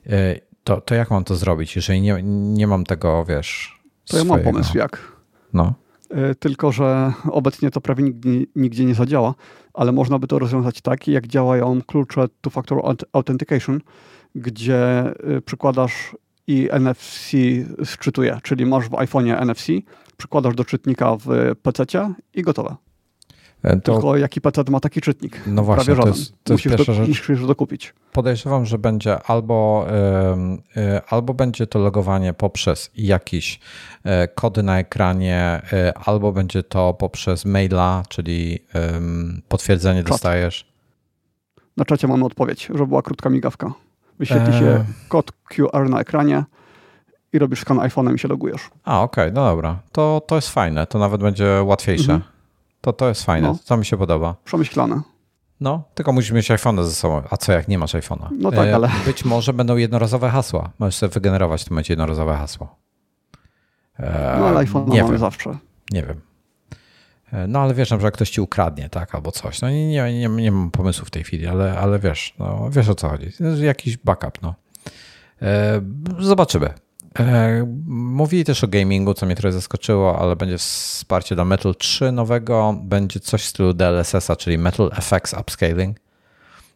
e, 0.10 0.36
to, 0.64 0.82
to 0.82 0.96
jak 0.96 1.12
mam 1.12 1.24
to 1.24 1.36
zrobić, 1.36 1.76
jeżeli 1.76 2.02
nie, 2.02 2.20
nie 2.24 2.68
mam 2.68 2.84
tego, 2.84 3.26
wiesz. 3.26 3.82
To 4.08 4.18
swojego. 4.18 4.36
ja 4.36 4.44
mam 4.44 4.54
pomysł, 4.54 4.78
jak. 4.78 5.12
No. 5.54 5.74
E, 6.10 6.36
tylko, 6.36 6.72
że 6.72 7.14
obecnie 7.32 7.72
to 7.72 7.82
prawie 7.82 8.04
nigdzie, 8.04 8.30
nigdzie 8.56 8.86
nie 8.86 8.96
zadziała, 8.96 9.36
ale 9.74 9.92
można 9.92 10.20
by 10.20 10.28
to 10.28 10.40
rozwiązać 10.40 10.82
tak, 10.82 11.08
jak 11.08 11.28
działają 11.28 11.82
klucze 11.82 12.26
Two-Factor 12.42 12.96
Authentication, 13.14 13.82
gdzie 14.36 14.78
e, 14.78 15.42
przykładasz 15.46 16.16
i 16.48 16.70
NFC 16.72 17.32
szczytuje, 17.84 18.40
czyli 18.44 18.66
masz 18.66 18.90
w 18.90 18.92
iPhone'ie 18.92 19.42
NFC, 19.42 19.68
przykładasz 20.18 20.56
do 20.56 20.66
czytnika 20.66 21.18
w 21.26 21.56
PC 21.62 21.86
i 22.34 22.42
gotowe. 22.42 22.76
E, 23.64 23.80
to... 23.80 23.92
Tylko 23.92 24.18
jaki 24.18 24.42
PC 24.42 24.64
ma 24.70 24.80
taki 24.80 25.02
czytnik? 25.02 25.42
No 25.48 25.64
właśnie, 25.64 25.96
Prawie 25.96 26.12
to 26.12 26.18
jest, 26.18 26.34
to 26.44 26.54
musisz, 26.54 26.72
jest 26.72 26.86
do, 26.86 26.94
rzecz. 26.94 27.08
musisz 27.08 27.46
dokupić. 27.48 27.94
Podejrzewam, 28.12 28.66
że 28.66 28.78
będzie 28.78 29.24
albo, 29.24 29.88
y, 30.78 31.02
albo 31.10 31.34
będzie 31.34 31.68
to 31.68 31.80
logowanie 31.80 32.34
poprzez 32.34 32.92
jakiś 32.96 33.60
y, 34.06 34.10
kody 34.36 34.64
na 34.64 34.80
ekranie, 34.80 35.62
y, 35.74 35.94
albo 35.94 36.32
będzie 36.32 36.64
to 36.64 36.94
poprzez 36.94 37.46
maila, 37.46 38.04
czyli 38.10 38.60
potwierdzenie 39.48 40.04
Czat. 40.04 40.10
dostajesz. 40.12 40.74
Na 41.78 41.86
czacie 41.86 42.08
mamy 42.08 42.26
odpowiedź, 42.26 42.70
że 42.76 42.88
była 42.88 43.02
krótka 43.02 43.30
migawka. 43.30 43.74
Wyświetli 44.20 44.54
się 44.54 44.66
e. 44.66 44.86
kod 45.08 45.32
QR 45.32 45.90
na 45.90 46.00
ekranie 46.00 46.44
i 47.34 47.40
robisz 47.40 47.60
skan 47.60 47.78
iPhone'em 47.78 48.16
i 48.16 48.20
się 48.20 48.28
logujesz. 48.28 48.70
A, 48.84 49.02
okej, 49.02 49.24
okay, 49.24 49.34
no 49.34 49.46
dobra. 49.46 49.80
To, 49.92 50.22
to 50.28 50.36
jest 50.36 50.50
fajne, 50.50 50.88
to 50.88 51.00
nawet 51.00 51.22
będzie 51.22 51.64
łatwiejsze. 51.64 52.14
Mhm. 52.14 52.33
To, 52.84 52.94
to 52.94 53.08
jest 53.10 53.24
fajne, 53.24 53.48
no. 53.48 53.58
to 53.66 53.78
mi 53.78 53.86
się 53.86 53.98
podoba. 53.98 54.36
Przemyślane. 54.46 55.02
No, 55.60 55.84
tylko 55.94 56.14
musisz 56.14 56.32
mieć 56.32 56.52
iPhone'a 56.52 56.84
ze 56.84 56.92
sobą. 56.92 57.22
A 57.30 57.38
co 57.38 57.52
jak 57.52 57.68
nie 57.68 57.78
masz 57.78 57.94
iPhone'a? 57.94 58.28
No 58.40 58.52
tak, 58.52 58.68
e, 58.68 58.76
ale... 58.76 58.90
Być 59.06 59.26
może 59.26 59.54
będą 59.54 59.78
jednorazowe 59.78 60.30
hasła. 60.30 60.72
Możesz 60.80 60.96
sobie 60.96 61.14
wygenerować 61.14 61.62
w 61.62 61.66
tym 61.66 61.74
momencie 61.74 61.94
jednorazowe 61.94 62.36
hasło. 62.36 62.76
E, 64.00 64.38
no 64.40 64.48
ale 64.48 64.60
iPhone 64.60 64.90
nie 64.90 65.04
mamy 65.04 65.18
zawsze. 65.18 65.58
Nie 65.92 66.04
wiem. 66.04 66.22
E, 67.32 67.48
no 67.48 67.60
ale 67.60 67.74
wiesz, 67.74 67.90
że 67.90 68.12
ktoś 68.12 68.30
ci 68.30 68.42
ukradnie, 68.42 68.90
tak, 68.90 69.16
albo 69.16 69.32
coś. 69.32 69.62
No 69.62 69.70
nie, 69.70 69.88
nie, 69.88 70.20
nie, 70.20 70.30
nie 70.30 70.52
mam 70.52 70.72
pomysłu 70.72 71.06
w 71.06 71.12
tej 71.12 71.24
chwili, 71.24 71.48
ale, 71.48 71.80
ale 71.80 72.00
wiesz, 72.00 72.34
no, 72.40 72.70
wiesz 72.72 72.90
o 72.90 72.96
co 72.96 73.10
chodzi. 73.10 73.32
Jakiś 73.62 73.98
backup, 73.98 74.42
no. 74.42 74.56
Zobaczymy. 76.20 76.74
E, 77.20 77.64
mówili 77.88 78.46
też 78.46 78.64
o 78.64 78.68
gamingu, 78.68 79.14
co 79.14 79.26
mnie 79.26 79.36
trochę 79.36 79.52
zaskoczyło, 79.52 80.20
ale 80.20 80.36
będzie 80.36 80.58
wsparcie 80.58 81.36
dla 81.36 81.46
Metal 81.46 81.76
3 81.76 82.12
nowego, 82.12 82.76
będzie 82.84 83.20
coś 83.20 83.42
w 83.42 83.46
stylu 83.46 83.74
DLSS-a, 83.74 84.36
czyli 84.36 84.58
Metal 84.58 84.92
FX 85.02 85.34
Upscaling. 85.34 86.00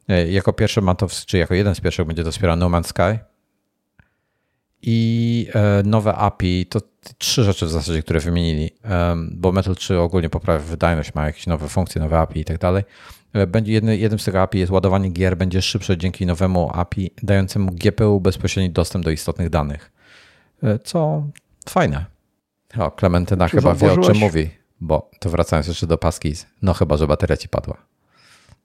E, 0.08 0.28
jako 0.32 0.54
pierwszy 0.54 0.82
ma 0.82 0.96
to, 0.96 1.08
czy 1.26 1.38
jako 1.38 1.54
jeden 1.54 1.76
z 1.76 1.80
pierwszych 1.80 2.08
będzie 2.08 2.24
to 2.24 2.32
wspierał 2.32 2.56
No 2.56 2.70
Man's 2.70 2.88
Sky. 2.88 3.20
I 4.82 5.48
e, 5.54 5.84
nowe 5.84 6.16
API, 6.16 6.66
to 6.66 6.80
trzy 7.18 7.44
rzeczy 7.44 7.66
w 7.66 7.70
zasadzie, 7.70 8.04
które 8.04 8.20
wymienili, 8.20 8.72
bo 9.32 9.52
Metal 9.52 9.76
3 9.76 10.00
ogólnie 10.00 10.30
poprawia 10.30 10.60
wydajność, 10.60 11.14
ma 11.16 11.26
jakieś 11.26 11.48
nowe 11.48 11.68
funkcje, 11.68 12.02
nowe 12.02 12.20
API 12.20 12.40
i 12.40 12.46
tak 12.46 12.58
dalej. 12.58 12.84
Będzie 13.48 13.74
jedny, 13.74 13.98
jednym 13.98 14.20
z 14.20 14.24
tych 14.24 14.36
API 14.36 14.60
jest 14.60 14.72
ładowanie 14.72 15.10
gier, 15.10 15.38
będzie 15.38 15.62
szybsze 15.62 15.98
dzięki 15.98 16.26
nowemu 16.26 16.72
API 16.74 17.12
dającemu 17.24 17.72
GPU 17.72 18.22
bezpośredni 18.22 18.70
dostęp 18.70 19.06
do 19.06 19.12
istotnych 19.12 19.50
danych. 19.50 19.97
E, 20.64 20.80
co 20.80 21.24
fajne. 21.70 22.06
O, 22.80 22.92
Klementyna 22.92 23.50
Czy 23.50 23.58
chyba 23.58 23.76
wie 23.76 23.92
o 23.92 23.98
czym 23.98 24.18
mówi, 24.18 24.50
bo 24.82 25.12
to 25.20 25.30
wracając 25.30 25.68
jeszcze 25.68 25.88
do 25.88 25.98
paski, 25.98 26.34
no 26.62 26.74
chyba, 26.74 26.98
że 26.98 27.08
bateria 27.08 27.38
ci 27.38 27.50
padła. 27.50 27.78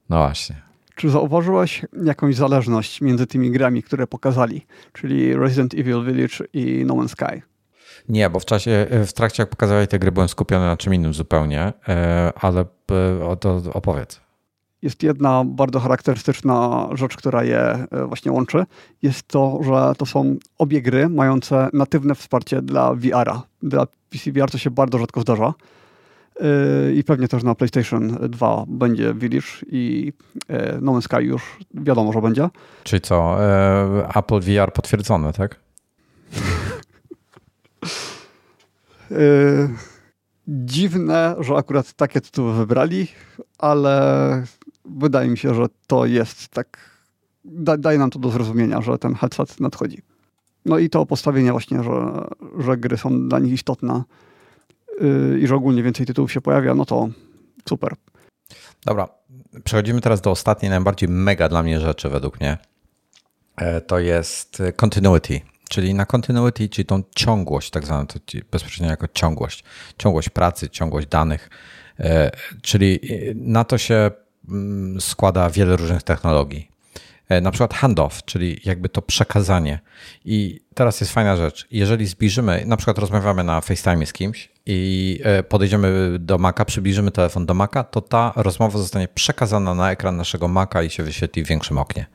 No 0.08 0.16
właśnie. 0.16 0.62
Czy 0.94 1.10
zauważyłeś 1.10 1.86
jakąś 2.04 2.36
zależność 2.36 3.00
między 3.00 3.26
tymi 3.26 3.50
grami, 3.50 3.82
które 3.82 4.06
pokazali, 4.06 4.66
czyli 4.92 5.36
Resident 5.36 5.74
Evil 5.74 6.04
Village 6.04 6.36
i 6.52 6.84
No 6.86 6.94
Man's 6.94 7.08
Sky? 7.08 7.42
Nie, 8.08 8.30
bo 8.30 8.40
w 8.40 8.44
czasie, 8.44 8.86
w 9.06 9.12
trakcie 9.12 9.42
jak 9.42 9.50
pokazywali 9.50 9.88
te 9.88 9.98
gry 9.98 10.12
byłem 10.12 10.28
skupiony 10.28 10.66
na 10.66 10.76
czym 10.76 10.94
innym 10.94 11.14
zupełnie, 11.14 11.72
e, 11.88 12.32
ale 12.36 12.60
e, 12.60 13.36
to 13.40 13.62
opowiedz 13.72 14.20
jest 14.82 15.02
jedna 15.02 15.44
bardzo 15.46 15.80
charakterystyczna 15.80 16.88
rzecz, 16.94 17.16
która 17.16 17.44
je 17.44 17.58
e, 17.60 17.86
właśnie 18.06 18.32
łączy. 18.32 18.64
Jest 19.02 19.28
to, 19.28 19.60
że 19.62 19.92
to 19.98 20.06
są 20.06 20.36
obie 20.58 20.82
gry 20.82 21.08
mające 21.08 21.68
natywne 21.72 22.14
wsparcie 22.14 22.62
dla 22.62 22.94
VR-a. 22.94 23.42
Dla 23.62 23.86
PC 24.10 24.32
VR 24.32 24.50
to 24.50 24.58
się 24.58 24.70
bardzo 24.70 24.98
rzadko 24.98 25.20
zdarza. 25.20 25.54
E, 26.40 26.92
I 26.92 27.04
pewnie 27.04 27.28
też 27.28 27.42
na 27.42 27.54
PlayStation 27.54 28.18
2 28.28 28.64
będzie 28.68 29.14
Village 29.14 29.48
i 29.66 30.12
e, 30.48 30.78
No 30.80 30.92
Man's 30.92 31.02
Sky 31.02 31.22
już 31.22 31.58
wiadomo, 31.74 32.12
że 32.12 32.22
będzie. 32.22 32.48
Czyli 32.84 33.00
co, 33.00 33.36
Apple 34.14 34.40
VR 34.40 34.72
potwierdzone, 34.72 35.32
tak? 35.32 35.60
Dziwne, 40.48 41.36
że 41.40 41.54
akurat 41.54 41.92
takie 41.92 42.20
tytuły 42.20 42.52
wybrali, 42.54 43.06
ale 43.58 44.44
wydaje 44.84 45.28
mi 45.28 45.38
się, 45.38 45.54
że 45.54 45.66
to 45.86 46.06
jest 46.06 46.48
tak, 46.48 46.78
da, 47.44 47.76
daje 47.76 47.98
nam 47.98 48.10
to 48.10 48.18
do 48.18 48.30
zrozumienia, 48.30 48.82
że 48.82 48.98
ten 48.98 49.14
headset 49.14 49.60
nadchodzi. 49.60 50.02
No 50.64 50.78
i 50.78 50.90
to 50.90 51.06
postawienie 51.06 51.52
właśnie, 51.52 51.82
że, 51.82 52.24
że 52.58 52.76
gry 52.76 52.96
są 52.96 53.28
dla 53.28 53.38
nich 53.38 53.52
istotne 53.52 54.02
yy, 55.00 55.40
i 55.40 55.46
że 55.46 55.54
ogólnie 55.54 55.82
więcej 55.82 56.06
tytułów 56.06 56.32
się 56.32 56.40
pojawia, 56.40 56.74
no 56.74 56.84
to 56.84 57.08
super. 57.68 57.94
Dobra, 58.86 59.08
przechodzimy 59.64 60.00
teraz 60.00 60.20
do 60.20 60.30
ostatniej, 60.30 60.70
najbardziej 60.70 61.08
mega 61.08 61.48
dla 61.48 61.62
mnie 61.62 61.80
rzeczy 61.80 62.08
według 62.08 62.40
mnie. 62.40 62.58
E, 63.56 63.80
to 63.80 63.98
jest 63.98 64.62
continuity, 64.76 65.40
czyli 65.68 65.94
na 65.94 66.06
continuity, 66.06 66.68
czyli 66.68 66.86
tą 66.86 67.02
ciągłość, 67.14 67.70
tak 67.70 67.84
zwaną 67.84 68.06
bezpośrednio 68.50 68.90
jako 68.90 69.08
ciągłość, 69.08 69.64
ciągłość 69.98 70.28
pracy, 70.28 70.70
ciągłość 70.70 71.06
danych, 71.06 71.50
e, 72.00 72.30
czyli 72.62 73.00
na 73.34 73.64
to 73.64 73.78
się 73.78 74.10
składa 75.00 75.50
wiele 75.50 75.76
różnych 75.76 76.02
technologii. 76.02 76.72
E, 77.32 77.40
na 77.40 77.50
przykład 77.50 77.74
handoff, 77.74 78.24
czyli 78.24 78.60
jakby 78.64 78.88
to 78.88 79.02
przekazanie. 79.02 79.78
I 80.24 80.60
teraz 80.74 81.00
jest 81.00 81.12
fajna 81.12 81.36
rzecz. 81.36 81.66
Jeżeli 81.70 82.06
zbliżymy, 82.06 82.62
na 82.66 82.76
przykład 82.76 82.98
rozmawiamy 82.98 83.44
na 83.44 83.60
FaceTime 83.60 84.06
z 84.06 84.12
kimś 84.12 84.48
i 84.66 85.20
e, 85.24 85.42
podejdziemy 85.42 86.18
do 86.18 86.38
Maca, 86.38 86.64
przybliżymy 86.64 87.10
telefon 87.10 87.46
do 87.46 87.54
Maca, 87.54 87.84
to 87.84 88.00
ta 88.00 88.32
rozmowa 88.36 88.78
zostanie 88.78 89.08
przekazana 89.08 89.74
na 89.74 89.90
ekran 89.90 90.16
naszego 90.16 90.48
Maca 90.48 90.82
i 90.82 90.90
się 90.90 91.02
wyświetli 91.02 91.44
w 91.44 91.48
większym 91.48 91.78
oknie. 91.78 92.06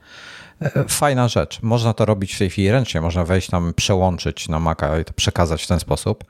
E, 0.62 0.84
fajna 0.88 1.28
rzecz. 1.28 1.62
Można 1.62 1.94
to 1.94 2.06
robić 2.06 2.36
w 2.36 2.40
tej 2.40 2.50
chwili 2.50 2.72
ręcznie, 2.72 3.02
można 3.02 3.24
wejść 3.24 3.50
tam, 3.50 3.74
przełączyć 3.74 4.50
na 4.50 4.60
Maca 4.60 5.00
i 5.00 5.06
to 5.06 5.14
przekazać 5.14 5.64
w 5.64 5.68
ten 5.68 5.80
sposób, 5.80 6.24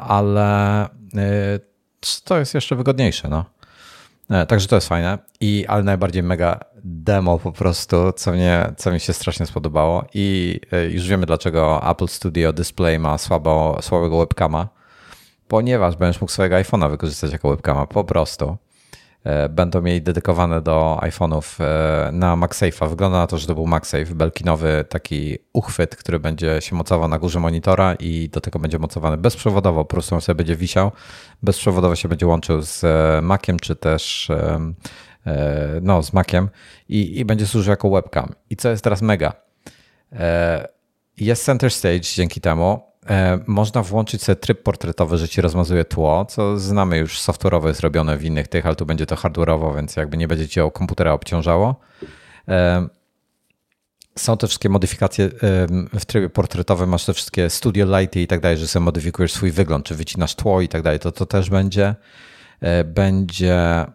ale 0.00 0.88
to 2.24 2.38
jest 2.38 2.54
jeszcze 2.54 2.76
wygodniejsze. 2.76 3.28
No. 3.28 3.44
Także 4.48 4.68
to 4.68 4.74
jest 4.74 4.88
fajne. 4.88 5.18
I, 5.40 5.66
ale 5.68 5.82
najbardziej 5.82 6.22
mega 6.22 6.60
demo 6.84 7.38
po 7.38 7.52
prostu, 7.52 8.12
co, 8.12 8.32
mnie, 8.32 8.72
co 8.76 8.90
mi 8.90 9.00
się 9.00 9.12
strasznie 9.12 9.46
spodobało 9.46 10.04
i 10.14 10.60
e, 10.72 10.84
już 10.84 11.08
wiemy 11.08 11.26
dlaczego 11.26 11.90
Apple 11.90 12.08
Studio 12.08 12.52
Display 12.52 12.98
ma 12.98 13.18
słabo, 13.18 13.78
słabego 13.82 14.18
webcama, 14.18 14.68
ponieważ 15.48 15.96
będziesz 15.96 16.20
mógł 16.20 16.32
swojego 16.32 16.56
iPhone'a 16.56 16.90
wykorzystać 16.90 17.32
jako 17.32 17.50
webcama, 17.50 17.86
po 17.86 18.04
prostu. 18.04 18.56
E, 19.24 19.48
będą 19.48 19.82
mieli 19.82 20.02
dedykowane 20.02 20.62
do 20.62 20.98
iPhone'ów 21.02 21.64
e, 21.64 22.12
na 22.12 22.36
MagSafe'a. 22.36 22.88
Wygląda 22.88 23.18
na 23.18 23.26
to, 23.26 23.38
że 23.38 23.46
to 23.46 23.54
był 23.54 23.66
MagSafe, 23.66 24.14
belkinowy 24.14 24.84
taki 24.88 25.38
uchwyt, 25.52 25.96
który 25.96 26.20
będzie 26.20 26.60
się 26.60 26.76
mocował 26.76 27.08
na 27.08 27.18
górze 27.18 27.40
monitora 27.40 27.94
i 27.94 28.28
do 28.28 28.40
tego 28.40 28.58
będzie 28.58 28.78
mocowany 28.78 29.16
bezprzewodowo, 29.16 29.84
po 29.84 29.94
prostu 29.94 30.14
on 30.14 30.20
sobie 30.20 30.36
będzie 30.36 30.56
wisiał. 30.56 30.92
Bezprzewodowo 31.42 31.96
się 31.96 32.08
będzie 32.08 32.26
łączył 32.26 32.62
z 32.62 32.84
Maciem, 33.24 33.58
czy 33.58 33.76
też 33.76 34.30
E, 35.26 35.80
no, 35.82 36.02
z 36.02 36.12
Maciem 36.12 36.48
i, 36.88 37.18
i 37.18 37.24
będzie 37.24 37.46
służył 37.46 37.70
jako 37.70 37.90
webcam. 37.90 38.34
I 38.50 38.56
co 38.56 38.68
jest 38.68 38.84
teraz 38.84 39.02
mega? 39.02 39.32
E, 40.12 40.68
jest 41.16 41.44
Center 41.44 41.70
Stage 41.70 42.00
dzięki 42.00 42.40
temu. 42.40 42.91
E, 43.10 43.38
można 43.46 43.82
włączyć 43.82 44.22
sobie 44.22 44.36
tryb 44.36 44.62
portretowy, 44.62 45.18
że 45.18 45.28
ci 45.28 45.40
rozmazuje 45.40 45.84
tło, 45.84 46.24
co 46.24 46.58
znamy 46.58 46.98
już 46.98 47.20
software'owo 47.20 47.66
jest 47.66 47.80
robione 47.80 48.16
w 48.16 48.24
innych 48.24 48.48
tych, 48.48 48.66
ale 48.66 48.76
tu 48.76 48.86
będzie 48.86 49.06
to 49.06 49.14
hardware'owo, 49.14 49.76
więc 49.76 49.96
jakby 49.96 50.16
nie 50.16 50.28
będzie 50.28 50.48
ci 50.48 50.60
o 50.60 50.70
komputera 50.70 51.12
obciążało. 51.12 51.80
Są 54.18 54.36
te 54.36 54.46
wszystkie 54.46 54.68
modyfikacje 54.68 55.30
w 55.92 56.04
trybie 56.06 56.28
portretowym, 56.28 56.88
masz 56.88 57.04
te 57.04 57.14
wszystkie 57.14 57.50
studio 57.50 57.98
lighty 57.98 58.20
i 58.20 58.26
tak 58.26 58.40
dalej, 58.40 58.58
że 58.58 58.68
sobie 58.68 58.84
modyfikujesz 58.84 59.32
swój 59.32 59.50
wygląd, 59.50 59.84
czy 59.84 59.94
wycinasz 59.94 60.34
tło 60.34 60.60
i 60.60 60.68
tak 60.68 60.82
dalej, 60.82 60.98
to 60.98 61.12
to 61.12 61.26
też 61.26 61.50
będzie. 61.50 61.94
Będzie 62.86 63.86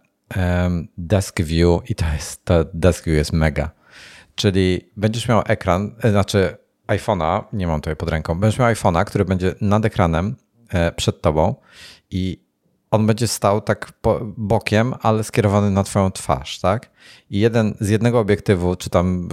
desk 0.97 1.41
view 1.41 1.89
i 1.89 1.95
to 1.95 2.05
jest, 2.13 2.45
to 2.45 2.65
desk 2.73 3.05
view 3.05 3.17
jest 3.17 3.33
mega. 3.33 3.71
Czyli 4.35 4.91
będziesz 4.97 5.27
miał 5.27 5.41
ekran, 5.45 5.95
e, 6.03 6.11
znaczy 6.11 6.57
iPhone'a, 6.87 7.43
nie 7.53 7.67
mam 7.67 7.81
tutaj 7.81 7.95
pod 7.95 8.09
ręką, 8.09 8.39
będziesz 8.39 8.59
miał 8.59 8.73
iPhone'a, 8.73 9.05
który 9.05 9.25
będzie 9.25 9.55
nad 9.61 9.85
ekranem 9.85 10.35
e, 10.69 10.91
przed 10.91 11.21
tobą 11.21 11.55
i 12.11 12.47
on 12.91 13.07
będzie 13.07 13.27
stał 13.27 13.61
tak 13.61 13.93
bokiem, 14.37 14.93
ale 15.01 15.23
skierowany 15.23 15.71
na 15.71 15.83
twoją 15.83 16.11
twarz, 16.11 16.59
tak? 16.59 16.89
I 17.29 17.39
jeden 17.39 17.75
z 17.79 17.89
jednego 17.89 18.19
obiektywu, 18.19 18.75
czy 18.75 18.89
tam 18.89 19.29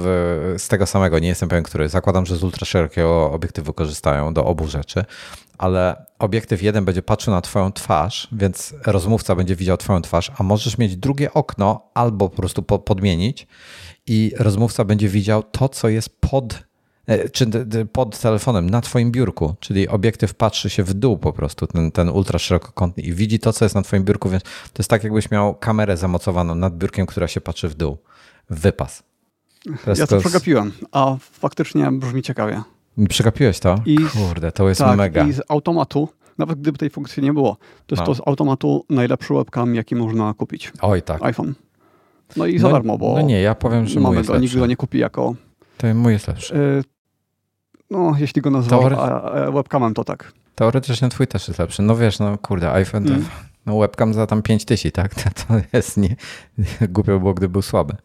z 0.59 0.69
tego 0.69 0.87
samego, 0.87 1.19
nie 1.19 1.29
jestem 1.29 1.49
pewien, 1.49 1.65
który, 1.65 1.89
zakładam, 1.89 2.27
że 2.27 2.37
z 2.37 2.45
ultraszerokiego 2.45 3.33
obiektywu 3.33 3.73
korzystają 3.73 4.35
do 4.35 4.45
obu 4.45 4.69
rzeczy, 4.69 5.05
ale 5.59 6.07
obiektyw 6.19 6.63
jeden 6.63 6.85
będzie 6.85 7.03
patrzył 7.03 7.35
na 7.35 7.41
Twoją 7.41 7.73
twarz, 7.73 8.29
więc 8.33 8.75
rozmówca 8.87 9.35
będzie 9.35 9.57
widział 9.57 9.77
Twoją 9.77 10.03
twarz, 10.03 10.33
a 10.39 10.43
możesz 10.43 10.79
mieć 10.79 10.97
drugie 10.97 11.35
okno 11.35 11.91
albo 11.95 12.29
po 12.29 12.37
prostu 12.37 12.63
podmienić 12.63 13.47
i 14.07 14.33
rozmówca 14.39 14.85
będzie 14.85 15.09
widział 15.09 15.43
to, 15.43 15.69
co 15.69 15.89
jest 15.89 16.21
pod, 16.21 16.63
czy 17.33 17.47
pod 17.93 18.19
telefonem 18.19 18.71
na 18.71 18.81
Twoim 18.81 19.13
biurku, 19.13 19.55
czyli 19.61 19.89
obiektyw 19.89 20.35
patrzy 20.35 20.71
się 20.71 20.83
w 20.83 20.95
dół 20.95 21.19
po 21.19 21.33
prostu, 21.33 21.67
ten, 21.67 21.93
ten 21.93 22.09
ultra 22.09 22.39
szerokokątny 22.39 23.03
i 23.03 23.13
widzi 23.13 23.39
to, 23.39 23.53
co 23.53 23.65
jest 23.65 23.75
na 23.75 23.83
Twoim 23.83 24.05
biurku, 24.05 24.29
więc 24.29 24.43
to 24.43 24.79
jest 24.79 24.91
tak, 24.91 25.05
jakbyś 25.05 25.31
miał 25.31 25.55
kamerę 25.55 25.97
zamocowaną 25.97 26.55
nad 26.55 26.77
biurkiem, 26.77 27.07
która 27.07 27.29
się 27.29 27.41
patrzy 27.41 27.69
w 27.69 27.75
dół. 27.75 27.99
Wypas. 28.51 29.03
Teraz 29.85 29.99
ja 29.99 30.07
to, 30.07 30.17
to 30.17 30.21
przegapiłem, 30.21 30.73
a 30.93 31.17
faktycznie 31.21 31.93
brzmi 31.93 32.23
ciekawie. 32.23 32.63
Przegapiłeś 33.09 33.61
to? 33.61 33.81
I, 33.87 33.97
Kurde, 33.97 34.53
to 34.53 34.69
jest 34.69 34.81
tak, 34.81 34.99
mega. 34.99 35.27
I 35.27 35.33
z 35.33 35.41
automatu, 35.49 36.09
nawet 36.39 36.61
gdyby 36.61 36.79
tej 36.79 36.91
funkcji 36.91 37.23
nie 37.23 37.33
było, 37.33 37.57
to 37.87 37.95
jest 37.95 38.01
no. 38.01 38.07
to 38.07 38.15
z 38.15 38.21
automatu 38.27 38.85
najlepszy 38.91 39.35
webcam, 39.35 39.75
jaki 39.75 39.97
można 39.97 40.35
kupić. 40.35 40.73
Oj, 40.81 41.03
tak. 41.03 41.23
iPhone. 41.23 41.55
No 42.37 42.47
i 42.47 42.59
za 42.59 42.69
no, 42.69 42.73
darmo, 42.73 42.99
bo 42.99 43.15
no 43.15 43.23
nie, 43.23 43.41
ja 43.41 43.55
powiem, 43.55 43.87
że 43.87 44.01
mamy 44.01 44.23
go, 44.23 44.39
nikt 44.39 44.57
go 44.57 44.67
nie 44.67 44.77
kupi 44.77 44.99
jako... 44.99 45.35
To 45.77 45.95
mój 45.95 46.13
jest 46.13 46.29
lepszy. 46.29 46.57
Y, 46.57 46.94
no, 47.91 48.15
jeśli 48.19 48.43
go 48.43 48.51
nazwał 48.51 48.81
Teore... 48.81 49.53
webcamem, 49.53 49.95
to 49.95 50.05
tak. 50.05 50.33
Teoretycznie 50.55 51.09
twój 51.09 51.27
też 51.27 51.49
jest 51.49 51.61
lepszy. 51.61 51.83
No 51.83 51.97
wiesz, 51.97 52.19
no 52.19 52.39
kurde, 52.39 52.73
iPhone, 52.73 53.07
mm. 53.07 53.25
no 53.67 53.79
webcam 53.79 54.15
za 54.15 54.27
tam 54.27 54.43
5000, 54.43 54.91
tak? 54.91 55.15
To, 55.23 55.31
to 55.49 55.55
jest 55.73 55.97
nie. 55.97 56.17
Głupio 56.89 57.19
było, 57.19 57.35
gdyby 57.35 57.53
był 57.53 57.63
słaby. 57.63 57.97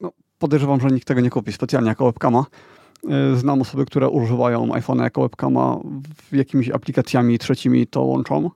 No, 0.00 0.12
podejrzewam, 0.38 0.80
że 0.80 0.88
nikt 0.88 1.08
tego 1.08 1.20
nie 1.20 1.30
kupi 1.30 1.52
specjalnie 1.52 1.88
jako 1.88 2.06
webcama. 2.06 2.44
E, 3.08 3.36
znam 3.36 3.60
osoby, 3.60 3.86
które 3.86 4.08
używają 4.08 4.66
iPhone'a 4.66 5.02
jako 5.02 5.22
webcama, 5.22 5.78
jakimiś 6.32 6.70
aplikacjami 6.70 7.38
trzecimi 7.38 7.86
to 7.86 8.02
łączą. 8.02 8.44
E, 8.44 8.50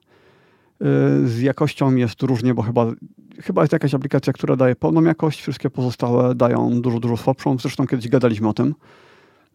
z 1.27 1.41
jakością 1.41 1.95
jest 1.95 2.21
różnie, 2.21 2.53
bo 2.53 2.61
chyba, 2.61 2.85
chyba 3.43 3.61
jest 3.61 3.73
jakaś 3.73 3.93
aplikacja, 3.93 4.33
która 4.33 4.55
daje 4.55 4.75
pełną 4.75 5.03
jakość, 5.03 5.41
wszystkie 5.41 5.69
pozostałe 5.69 6.35
dają 6.35 6.81
dużo, 6.81 6.99
dużo 6.99 7.17
słabszą. 7.17 7.57
Zresztą 7.57 7.87
kiedyś 7.87 8.09
gadaliśmy 8.09 8.49
o 8.49 8.53
tym. 8.53 8.75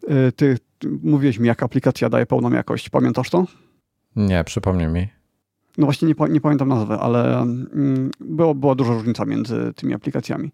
E, 0.09 0.33
ty, 0.33 0.59
ty 0.79 0.89
mówiłeś 1.03 1.39
mi, 1.39 1.49
jaka 1.49 1.67
aplikacja 1.67 2.09
daje 2.09 2.27
pełną 2.27 2.53
jakość. 2.53 2.91
Pamiętasz 2.91 3.31
to? 3.31 3.47
Nie, 4.17 4.45
przypomnij 4.45 4.89
mi. 4.89 5.09
No 5.79 5.87
właśnie 5.87 6.09
nie, 6.09 6.15
nie 6.31 6.41
pamiętam 6.41 6.69
nazwy, 6.69 6.95
ale 6.95 7.41
mm, 7.41 8.11
było, 8.21 8.55
była 8.55 8.75
duża 8.75 8.93
różnica 8.93 9.25
między 9.25 9.73
tymi 9.77 9.95
aplikacjami. 9.95 10.51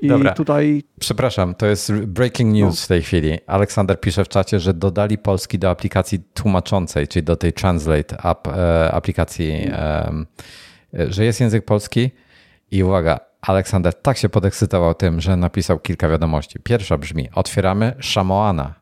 I 0.00 0.08
Dobra. 0.08 0.32
tutaj. 0.32 0.82
Przepraszam, 1.00 1.54
to 1.54 1.66
jest 1.66 1.92
breaking 1.92 2.54
news 2.54 2.80
no. 2.80 2.84
w 2.84 2.86
tej 2.86 3.02
chwili. 3.02 3.38
Aleksander 3.46 4.00
pisze 4.00 4.24
w 4.24 4.28
czacie, 4.28 4.60
że 4.60 4.74
dodali 4.74 5.18
polski 5.18 5.58
do 5.58 5.70
aplikacji 5.70 6.18
tłumaczącej, 6.34 7.08
czyli 7.08 7.22
do 7.22 7.36
tej 7.36 7.52
Translate 7.52 8.16
app, 8.30 8.48
e, 8.48 8.92
aplikacji, 8.92 9.52
e, 9.72 10.24
że 10.92 11.24
jest 11.24 11.40
język 11.40 11.64
polski. 11.64 12.10
I 12.70 12.84
uwaga, 12.84 13.20
Aleksander 13.40 13.94
tak 13.94 14.16
się 14.16 14.28
podekscytował 14.28 14.94
tym, 14.94 15.20
że 15.20 15.36
napisał 15.36 15.78
kilka 15.78 16.08
wiadomości. 16.08 16.58
Pierwsza 16.62 16.98
brzmi: 16.98 17.28
Otwieramy 17.34 17.94
szamoana. 17.98 18.79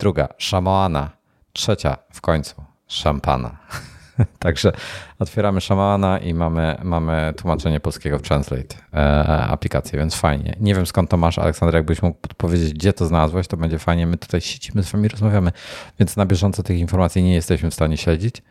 Druga, 0.00 0.28
szamoana. 0.38 1.10
Trzecia, 1.52 1.96
w 2.12 2.20
końcu, 2.20 2.64
szampana. 2.86 3.56
Także 4.38 4.72
otwieramy 5.18 5.60
szamana 5.60 6.18
i 6.18 6.34
mamy, 6.34 6.76
mamy 6.82 7.34
tłumaczenie 7.36 7.80
polskiego 7.80 8.18
w 8.18 8.22
Translate 8.22 8.76
e, 8.94 8.98
aplikację, 9.26 9.98
więc 9.98 10.14
fajnie. 10.14 10.56
Nie 10.60 10.74
wiem 10.74 10.86
skąd 10.86 11.10
to 11.10 11.16
masz, 11.16 11.38
Aleksander, 11.38 11.74
jakbyś 11.74 12.02
mógł 12.02 12.18
powiedzieć, 12.36 12.72
gdzie 12.72 12.92
to 12.92 13.06
znalazłeś, 13.06 13.48
to 13.48 13.56
będzie 13.56 13.78
fajnie. 13.78 14.06
My 14.06 14.16
tutaj 14.16 14.40
siedzimy 14.40 14.82
z 14.82 14.92
wami, 14.92 15.08
rozmawiamy, 15.08 15.52
więc 15.98 16.16
na 16.16 16.26
bieżąco 16.26 16.62
tych 16.62 16.78
informacji 16.78 17.22
nie 17.22 17.34
jesteśmy 17.34 17.70
w 17.70 17.74
stanie 17.74 17.96
śledzić, 17.96 18.42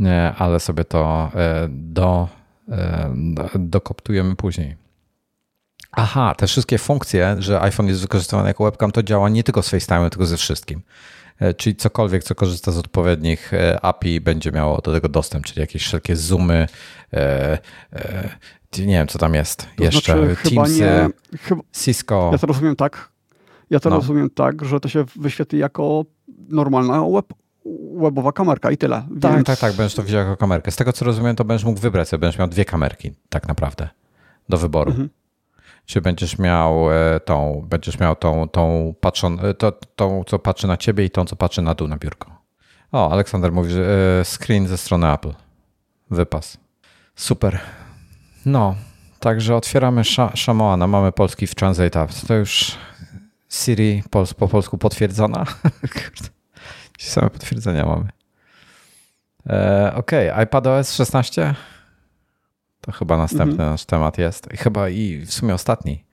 e, 0.00 0.34
ale 0.38 0.60
sobie 0.60 0.84
to 0.84 1.30
e, 1.34 1.66
do, 1.70 2.28
e, 2.68 3.10
dokoptujemy 3.54 4.36
później. 4.36 4.81
Aha, 5.92 6.34
te 6.34 6.46
wszystkie 6.46 6.78
funkcje, 6.78 7.36
że 7.38 7.60
iPhone 7.60 7.86
jest 7.86 8.00
wykorzystywany 8.00 8.48
jako 8.48 8.64
webcam, 8.64 8.92
to 8.92 9.02
działa 9.02 9.28
nie 9.28 9.42
tylko 9.42 9.62
z 9.62 9.68
FaceTime, 9.68 10.10
tylko 10.10 10.26
ze 10.26 10.36
wszystkim. 10.36 10.82
E, 11.38 11.54
czyli 11.54 11.76
cokolwiek, 11.76 12.24
co 12.24 12.34
korzysta 12.34 12.72
z 12.72 12.78
odpowiednich 12.78 13.54
e, 13.54 13.84
API, 13.84 14.20
będzie 14.20 14.52
miało 14.52 14.80
do 14.80 14.92
tego 14.92 15.08
dostęp, 15.08 15.46
czyli 15.46 15.60
jakieś 15.60 15.82
wszelkie 15.82 16.16
zoomy, 16.16 16.66
e, 17.12 17.58
nie 18.78 18.86
wiem, 18.86 19.06
co 19.06 19.18
tam 19.18 19.34
jest 19.34 19.66
to 19.76 19.84
jeszcze, 19.84 20.26
znaczy, 20.26 20.50
Teamsy, 20.50 20.80
nie, 20.80 21.08
chyba, 21.38 21.62
Cisco. 21.72 22.30
Ja 22.32 22.38
to 22.38 22.46
rozumiem 22.46 22.76
tak, 22.76 23.08
ja 23.70 23.80
to 23.80 23.90
no. 23.90 23.96
rozumiem 23.96 24.30
tak, 24.30 24.64
że 24.64 24.80
to 24.80 24.88
się 24.88 25.04
wyświetli 25.16 25.58
jako 25.58 26.04
normalna 26.48 27.04
web, 27.14 27.26
webowa 28.00 28.32
kamerka 28.32 28.70
i 28.70 28.76
tyle. 28.76 29.06
Tak, 29.20 29.32
Więc... 29.34 29.46
tak, 29.46 29.58
tak, 29.58 29.72
będziesz 29.72 29.94
to 29.94 30.02
widział 30.02 30.20
jako 30.20 30.36
kamerkę. 30.36 30.70
Z 30.70 30.76
tego, 30.76 30.92
co 30.92 31.04
rozumiem, 31.04 31.36
to 31.36 31.44
będziesz 31.44 31.64
mógł 31.64 31.80
wybrać 31.80 32.08
sobie, 32.08 32.20
będziesz 32.20 32.38
miał 32.38 32.48
dwie 32.48 32.64
kamerki 32.64 33.12
tak 33.28 33.48
naprawdę 33.48 33.88
do 34.48 34.58
wyboru. 34.58 34.90
Mhm 34.90 35.08
czy 35.86 36.00
będziesz 36.00 36.38
miał 36.38 36.92
e, 36.92 37.20
tą, 37.20 37.66
będziesz 37.68 37.98
miał 37.98 38.16
tą, 38.16 38.48
tą, 38.48 38.94
patrzą, 39.00 39.40
e, 39.40 39.54
to, 39.54 39.72
tą, 39.96 40.24
co 40.26 40.38
patrzy 40.38 40.66
na 40.66 40.76
ciebie 40.76 41.04
i 41.04 41.10
tą, 41.10 41.24
co 41.24 41.36
patrzy 41.36 41.62
na 41.62 41.74
dół 41.74 41.88
na 41.88 41.96
biurko. 41.96 42.42
O, 42.92 43.12
Aleksander 43.12 43.52
mówi, 43.52 43.70
że 43.70 43.80
e, 44.20 44.24
screen 44.24 44.66
ze 44.68 44.78
strony 44.78 45.12
Apple. 45.12 45.32
Wypas. 46.10 46.58
Super. 47.16 47.60
No, 48.46 48.74
także 49.20 49.56
otwieramy 49.56 50.02
Shamoana, 50.36 50.86
mamy 50.86 51.12
polski 51.12 51.46
w 51.46 51.54
Translate 51.54 52.00
Apps. 52.00 52.26
To 52.26 52.34
już 52.34 52.78
Siri 53.48 54.02
po 54.38 54.48
polsku 54.48 54.78
potwierdzona. 54.78 55.44
Same 56.98 57.30
potwierdzenia 57.30 57.86
mamy. 57.86 58.08
E, 59.46 59.92
OK, 59.94 60.10
iPadOS 60.44 60.94
16? 60.94 61.54
To 62.82 62.92
chyba 62.92 63.16
następny 63.16 63.52
mhm. 63.52 63.70
nasz 63.70 63.84
temat 63.84 64.18
jest. 64.18 64.48
Chyba 64.58 64.88
i 64.88 65.18
w 65.26 65.32
sumie 65.32 65.54
ostatni, 65.54 66.04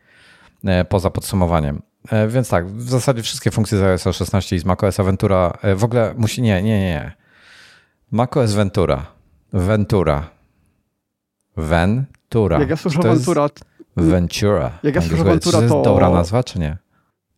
e, 0.66 0.86
poza 0.86 1.10
podsumowaniem. 1.10 1.82
E, 2.10 2.28
więc 2.28 2.50
tak, 2.50 2.68
w 2.68 2.90
zasadzie 2.90 3.24
wszystkie 3.24 3.52
funkcje 3.52 3.78
z 3.78 3.82
iOS 3.82 4.18
16 4.18 4.56
i 4.56 4.60
z 4.60 4.66
macOS 4.66 4.98
Ventura 4.98 5.58
e, 5.62 5.76
w 5.76 5.84
ogóle 5.84 6.14
musi. 6.18 6.42
Nie, 6.42 6.64
nie, 6.64 6.80
nie. 6.80 7.12
macOS 8.12 8.54
Ventura. 8.54 9.06
Ventura. 9.54 10.30
Ventura. 11.58 12.60
Jak 12.60 12.70
ja 12.70 12.78
słyszę 12.78 13.00
Ventura. 13.02 13.50
Ventura. 13.98 14.72
Jak 14.84 14.96
ja 14.96 15.02
słyszę 15.02 15.24
Ventura, 15.24 15.58
to. 15.58 15.62
jest 15.62 15.76
dobra 15.84 16.10
nazwa, 16.10 16.44
czy 16.44 16.60
nie? 16.60 16.78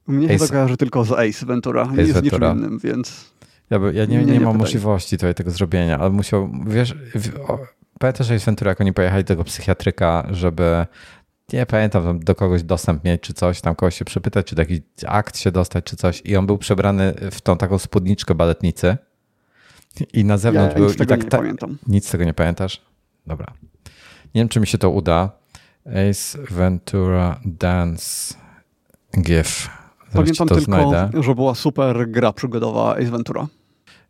Mnie 0.08 0.30
się 0.30 0.46
to 0.46 0.48
kojarzy 0.48 0.78
tylko 0.78 1.04
z 1.04 1.12
Ace 1.12 1.46
Ventura. 1.46 1.82
Ace 1.82 2.02
jest 2.02 2.14
Ventura. 2.14 2.54
niczym 2.54 2.66
innym, 2.66 2.80
więc. 2.80 3.32
Ja, 3.70 3.80
by, 3.80 3.94
ja 3.94 4.06
nie, 4.06 4.18
nie, 4.18 4.26
nie, 4.26 4.34
nie 4.34 4.40
mam 4.40 4.58
możliwości 4.58 5.18
tutaj 5.18 5.36
tego 5.36 5.52
zrobienia, 5.52 6.00
ale 6.00 6.10
musiał. 6.10 6.50
Wiesz, 6.68 6.96
pamiętasz, 8.02 8.28
że 8.28 8.36
Ace 8.36 8.46
Ventura, 8.46 8.70
jak 8.70 8.82
oni 8.82 8.94
pojechali 8.94 9.24
do 9.24 9.28
tego 9.28 9.44
psychiatryka, 9.44 10.28
żeby 10.32 10.86
nie 11.54 11.66
pamiętam, 11.66 12.20
do 12.20 12.36
kogoś 12.36 12.64
dostęp 12.64 13.04
mieć 13.04 13.22
czy 13.22 13.34
coś, 13.34 13.62
tam 13.62 13.76
kogoś 13.76 13.96
się 13.96 14.06
przepytać, 14.06 14.46
czy 14.46 14.56
do 14.56 14.62
jakiś 14.62 14.80
akt 15.08 15.38
się 15.38 15.52
dostać 15.52 15.84
czy 15.84 15.96
coś 15.96 16.22
i 16.26 16.36
on 16.36 16.46
był 16.46 16.58
przebrany 16.58 17.14
w 17.32 17.42
tą 17.42 17.58
taką 17.58 17.80
spódniczkę 17.80 18.36
baletnicy 18.36 18.98
i 20.14 20.26
na 20.26 20.38
zewnątrz 20.38 20.74
ja, 20.74 20.80
był... 20.80 20.88
Nic 20.88 20.98
tego 20.98 21.10
tak, 21.10 21.24
nie 21.24 21.30
pamiętam. 21.30 21.78
Nic 21.88 22.08
z 22.08 22.12
tego 22.12 22.24
nie 22.24 22.34
pamiętasz? 22.34 22.82
Dobra. 23.28 23.54
Nie 24.36 24.42
wiem, 24.42 24.50
czy 24.50 24.60
mi 24.60 24.68
się 24.68 24.78
to 24.78 24.90
uda. 24.90 25.30
Ace 25.86 26.38
Ventura 26.52 27.40
Dance 27.46 28.36
GIF. 29.22 29.70
Pamiętam 30.14 30.48
tylko, 30.48 30.64
znajdę. 30.64 31.10
że 31.20 31.36
była 31.36 31.56
super 31.56 32.10
gra 32.10 32.34
przygodowa 32.34 32.96
Ace 32.96 33.12
Ventura. 33.12 33.48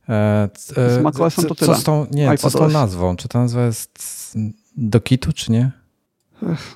E, 0.10 0.50
e, 0.78 1.00
z 1.00 1.04
macOSem 1.04 1.46
to 1.46 1.56
tyle. 1.56 1.76
Co 1.76 1.82
z 1.82 1.84
tą, 1.84 2.06
nie, 2.12 2.38
co 2.38 2.50
z 2.50 2.54
tą 2.54 2.70
nazwą? 2.70 3.16
Czy 3.16 3.28
ta 3.28 3.40
nazwa 3.40 3.66
jest 3.66 4.34
do 4.78 5.02
kitu, 5.02 5.34
czy 5.34 5.52
nie? 5.52 5.72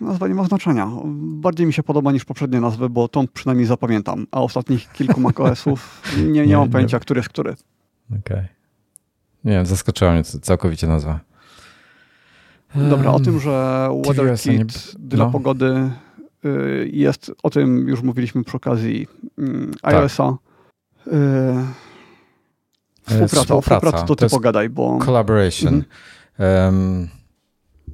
Nazwa 0.02 0.28
nie 0.28 0.34
ma 0.34 0.44
znaczenia. 0.44 0.92
Bardziej 1.16 1.68
mi 1.68 1.74
się 1.74 1.84
podoba 1.84 2.12
niż 2.12 2.26
poprzednie 2.26 2.62
nazwy, 2.62 2.90
bo 2.90 3.08
tą 3.08 3.28
przynajmniej 3.28 3.68
zapamiętam, 3.68 4.28
a 4.32 4.42
ostatnich 4.42 4.92
kilku 4.92 5.22
macOSów 5.22 6.02
nie, 6.18 6.24
nie, 6.24 6.48
nie 6.48 6.58
mam 6.58 6.70
pojęcia, 6.70 7.00
który 7.00 7.20
jest 7.20 7.30
który. 7.30 7.56
Okej. 8.10 8.20
Okay. 8.20 8.48
Nie 9.44 9.52
wiem, 9.52 9.66
zaskoczyła 9.66 10.12
mnie 10.12 10.24
całkowicie 10.24 10.88
nazwa. 10.88 11.20
Dobra, 12.76 13.12
o 13.12 13.20
tym, 13.20 13.40
że 13.40 13.88
WeatherKit 14.06 14.94
nie... 14.94 15.00
dla 15.00 15.26
no. 15.26 15.32
pogody 15.32 15.90
y, 16.46 16.90
jest, 16.94 17.32
o 17.44 17.50
tym 17.50 17.88
już 17.88 18.02
mówiliśmy 18.02 18.44
przy 18.44 18.58
okazji 18.58 19.08
mm, 19.38 19.72
iOS-a. 19.84 20.24
Tak. 20.32 21.14
Współpraca, 23.08 23.42
współpraca, 23.42 23.76
współpraca 23.76 24.08
to, 24.08 24.16
to 24.16 24.26
ty 24.26 24.30
pogadaj, 24.30 24.70
bo... 24.70 25.00
Collaboration. 25.00 25.84
Mhm. 26.38 26.66
Um, 26.66 27.10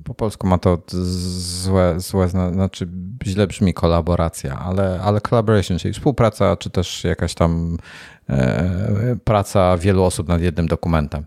po 0.04 0.14
polsku 0.14 0.48
ma 0.48 0.58
to 0.58 0.78
złe, 0.92 2.00
złe 2.00 2.30
znaczy 2.30 2.88
źle 3.26 3.48
brzmi 3.48 3.74
kolaboracja, 3.74 4.60
ale, 4.60 5.00
ale 5.04 5.22
collaboration, 5.22 5.78
czyli 5.78 5.94
współpraca, 5.94 6.58
czy 6.58 6.70
też 6.70 7.04
jakaś 7.04 7.34
tam 7.34 7.78
e, 8.30 9.16
praca 9.24 9.78
wielu 9.78 10.04
osób 10.04 10.28
nad 10.28 10.42
jednym 10.42 10.68
dokumentem. 10.68 11.26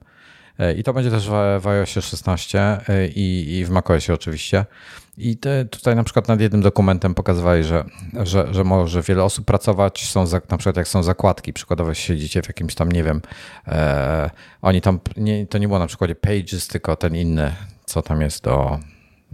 I 0.76 0.82
to 0.82 0.92
będzie 0.92 1.10
też 1.10 1.28
w, 1.60 1.66
iOSie 1.66 2.02
16 2.02 2.78
e, 2.88 3.08
i, 3.08 3.56
i 3.58 3.64
w 3.64 3.70
macOSie 3.70 4.14
oczywiście. 4.14 4.64
I 5.18 5.36
tutaj 5.70 5.96
na 5.96 6.04
przykład 6.04 6.28
nad 6.28 6.40
jednym 6.40 6.62
dokumentem 6.62 7.14
pokazywali, 7.14 7.64
że, 7.64 7.84
że, 8.22 8.54
że 8.54 8.64
może 8.64 9.02
wiele 9.02 9.24
osób 9.24 9.44
pracować. 9.44 10.06
Są 10.06 10.26
za, 10.26 10.40
na 10.50 10.56
przykład 10.56 10.76
jak 10.76 10.88
są 10.88 11.02
zakładki, 11.02 11.52
przykładowo 11.52 11.94
siedzicie 11.94 12.42
w 12.42 12.48
jakimś 12.48 12.74
tam, 12.74 12.92
nie 12.92 13.04
wiem, 13.04 13.22
e, 13.68 14.30
oni 14.62 14.80
tam, 14.80 15.00
nie, 15.16 15.46
to 15.46 15.58
nie 15.58 15.66
było 15.66 15.78
na 15.78 15.86
przykładzie 15.86 16.14
Pages, 16.14 16.68
tylko 16.68 16.96
ten 16.96 17.16
inny, 17.16 17.52
co 17.84 18.02
tam 18.02 18.20
jest 18.20 18.44
do. 18.44 18.78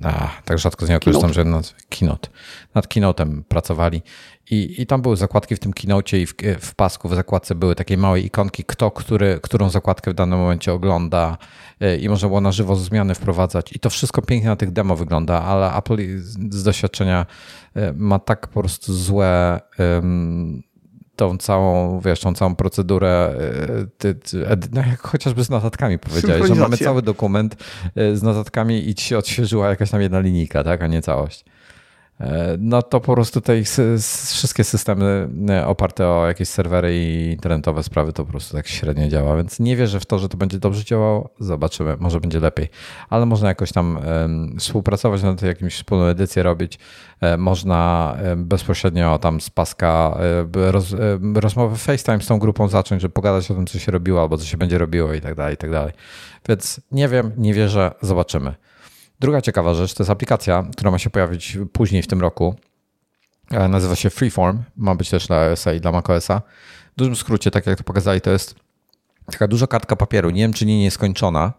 A, 0.05 0.29
tak 0.45 0.59
rzadko 0.59 0.87
z 0.87 0.89
niego 0.89 1.01
korzystam, 1.01 1.33
że 1.33 1.45
nad 1.45 1.75
Keynote. 1.89 2.29
Nad 2.75 2.87
Keynote'em 2.87 3.43
pracowali 3.49 4.03
i, 4.51 4.83
i 4.83 4.87
tam 4.87 5.03
były 5.03 5.17
zakładki 5.17 5.57
w 5.57 5.59
tym 5.59 5.73
Keynote 5.73 6.19
i 6.19 6.27
w, 6.27 6.35
w 6.61 6.75
pasku 6.75 7.09
w 7.09 7.15
zakładce 7.15 7.55
były 7.55 7.75
takie 7.75 7.97
małe 7.97 8.21
ikonki, 8.21 8.65
kto, 8.65 8.91
który, 8.91 9.39
którą 9.43 9.71
zakładkę 9.71 10.11
w 10.11 10.15
danym 10.15 10.39
momencie 10.39 10.73
ogląda 10.73 11.39
e, 11.81 11.97
i 11.97 12.09
można 12.09 12.29
było 12.29 12.41
na 12.41 12.53
żywo 12.53 12.77
zmiany 12.77 13.15
wprowadzać. 13.15 13.73
I 13.73 13.81
to 13.81 13.91
wszystko 13.91 14.23
pięknie 14.23 14.49
na 14.49 14.57
tych 14.57 14.73
demo 14.73 14.97
wygląda, 14.97 15.43
ale 15.43 15.75
Apple 15.75 15.97
z 16.51 16.63
doświadczenia 16.63 17.27
e, 17.75 17.93
ma 17.93 18.19
tak 18.19 18.49
po 18.49 18.61
prostu 18.61 18.95
złe 18.95 19.61
um, 19.79 20.63
tą 21.21 21.39
całą, 21.39 22.01
wiesz, 22.01 22.21
tą 22.21 22.35
całą 22.35 22.55
procedurę, 22.55 23.35
e, 23.39 23.87
ty, 23.99 24.15
ty, 24.15 24.47
no 24.73 24.81
jak 24.81 25.01
chociażby 25.01 25.45
z 25.45 25.51
notatkami 25.51 25.99
powiedziałeś, 25.99 26.49
że 26.49 26.55
mamy 26.55 26.77
cały 26.77 27.03
dokument 27.03 27.57
e, 27.97 28.17
z 28.17 28.23
notatkami 28.23 28.89
i 28.89 28.95
ci 28.95 29.05
się 29.05 29.19
odświeżyła 29.19 29.69
jakaś 29.69 29.91
tam 29.91 30.01
jedna 30.01 30.21
linijka, 30.21 30.65
tak, 30.65 30.83
a 30.83 30.87
nie 30.87 31.03
całość. 31.03 31.45
E, 32.21 32.57
no 32.59 32.83
to 32.83 33.01
po 33.01 33.15
prostu 33.15 33.41
te 33.41 33.63
wszystkie 34.31 34.65
systemy 34.65 35.29
e, 35.51 35.67
oparte 35.67 36.09
o 36.09 36.27
jakieś 36.27 36.49
serwery 36.49 36.97
i 36.97 37.31
internetowe 37.33 37.83
sprawy 37.83 38.13
to 38.13 38.25
po 38.25 38.31
prostu 38.31 38.57
tak 38.57 38.69
średnio 38.69 39.09
działa, 39.09 39.37
więc 39.37 39.61
nie 39.61 39.77
wierzę 39.77 40.01
w 40.01 40.07
to, 40.07 40.19
że 40.19 40.29
to 40.29 40.37
będzie 40.37 40.59
dobrze 40.59 40.85
działało. 40.85 41.31
Zobaczymy, 41.39 41.97
może 42.01 42.21
będzie 42.21 42.41
lepiej. 42.41 42.69
Ale 43.09 43.27
można 43.27 43.49
jakoś 43.49 43.73
tam 43.73 43.99
współpracować, 44.59 45.23
na 45.23 45.35
to 45.35 45.47
jakimś 45.47 45.75
wspólną 45.75 46.05
edycję 46.05 46.43
robić. 46.43 46.79
E, 47.21 47.37
można 47.37 48.17
bezpośrednio 48.37 49.19
tam 49.19 49.41
z 49.41 49.51
paska 49.51 50.19
roz, 50.53 50.95
rozmowę 51.35 51.77
FaceTime 51.77 52.21
z 52.21 52.27
tą 52.27 52.39
grupą 52.39 52.69
zacząć, 52.69 53.03
żeby 53.03 53.13
pogadać 53.15 53.51
o 53.51 53.55
tym, 53.55 53.67
co 53.67 53.79
się 53.79 53.93
robiło 53.93 54.21
albo 54.21 54.37
co 54.37 54.45
się 54.45 54.57
będzie 54.57 54.79
robiło 54.79 55.15
i 55.15 55.21
tak 55.21 55.35
dalej, 55.35 55.55
i 55.55 55.57
tak 55.57 55.71
dalej. 55.71 55.93
Więc 56.49 56.81
nie 56.93 57.09
wiem, 57.09 57.33
nie 57.37 57.55
wierzę, 57.55 57.91
zobaczymy. 58.03 58.55
Druga 59.21 59.43
ciekawa 59.43 59.75
rzecz 59.75 59.95
to 59.95 60.03
jest 60.03 60.11
aplikacja, 60.11 60.67
która 60.73 60.91
ma 60.91 60.99
się 60.99 61.11
pojawić 61.11 61.59
później 61.73 62.03
w 62.03 62.07
tym 62.07 62.21
roku. 62.21 62.55
E, 63.51 63.69
nazywa 63.69 63.97
się 63.97 64.11
Freeform. 64.11 64.63
Ma 64.77 64.95
być 64.95 65.11
też 65.11 65.27
dla 65.27 65.41
iOS 65.41 65.65
i 65.77 65.81
dla 65.81 65.93
macOSa. 65.93 66.43
W 66.93 66.99
dużym 66.99 67.17
skrócie, 67.17 67.51
tak 67.51 67.67
jak 67.67 67.79
to 67.79 67.85
pokazali, 67.85 68.21
to 68.21 68.31
jest 68.31 68.55
taka 69.27 69.49
duża 69.49 69.67
kartka 69.67 69.97
papieru, 69.97 70.31
nie 70.31 70.43
wiem 70.43 70.53
czy 70.53 70.67
nie 70.67 70.79
nieskończona, 70.81 71.53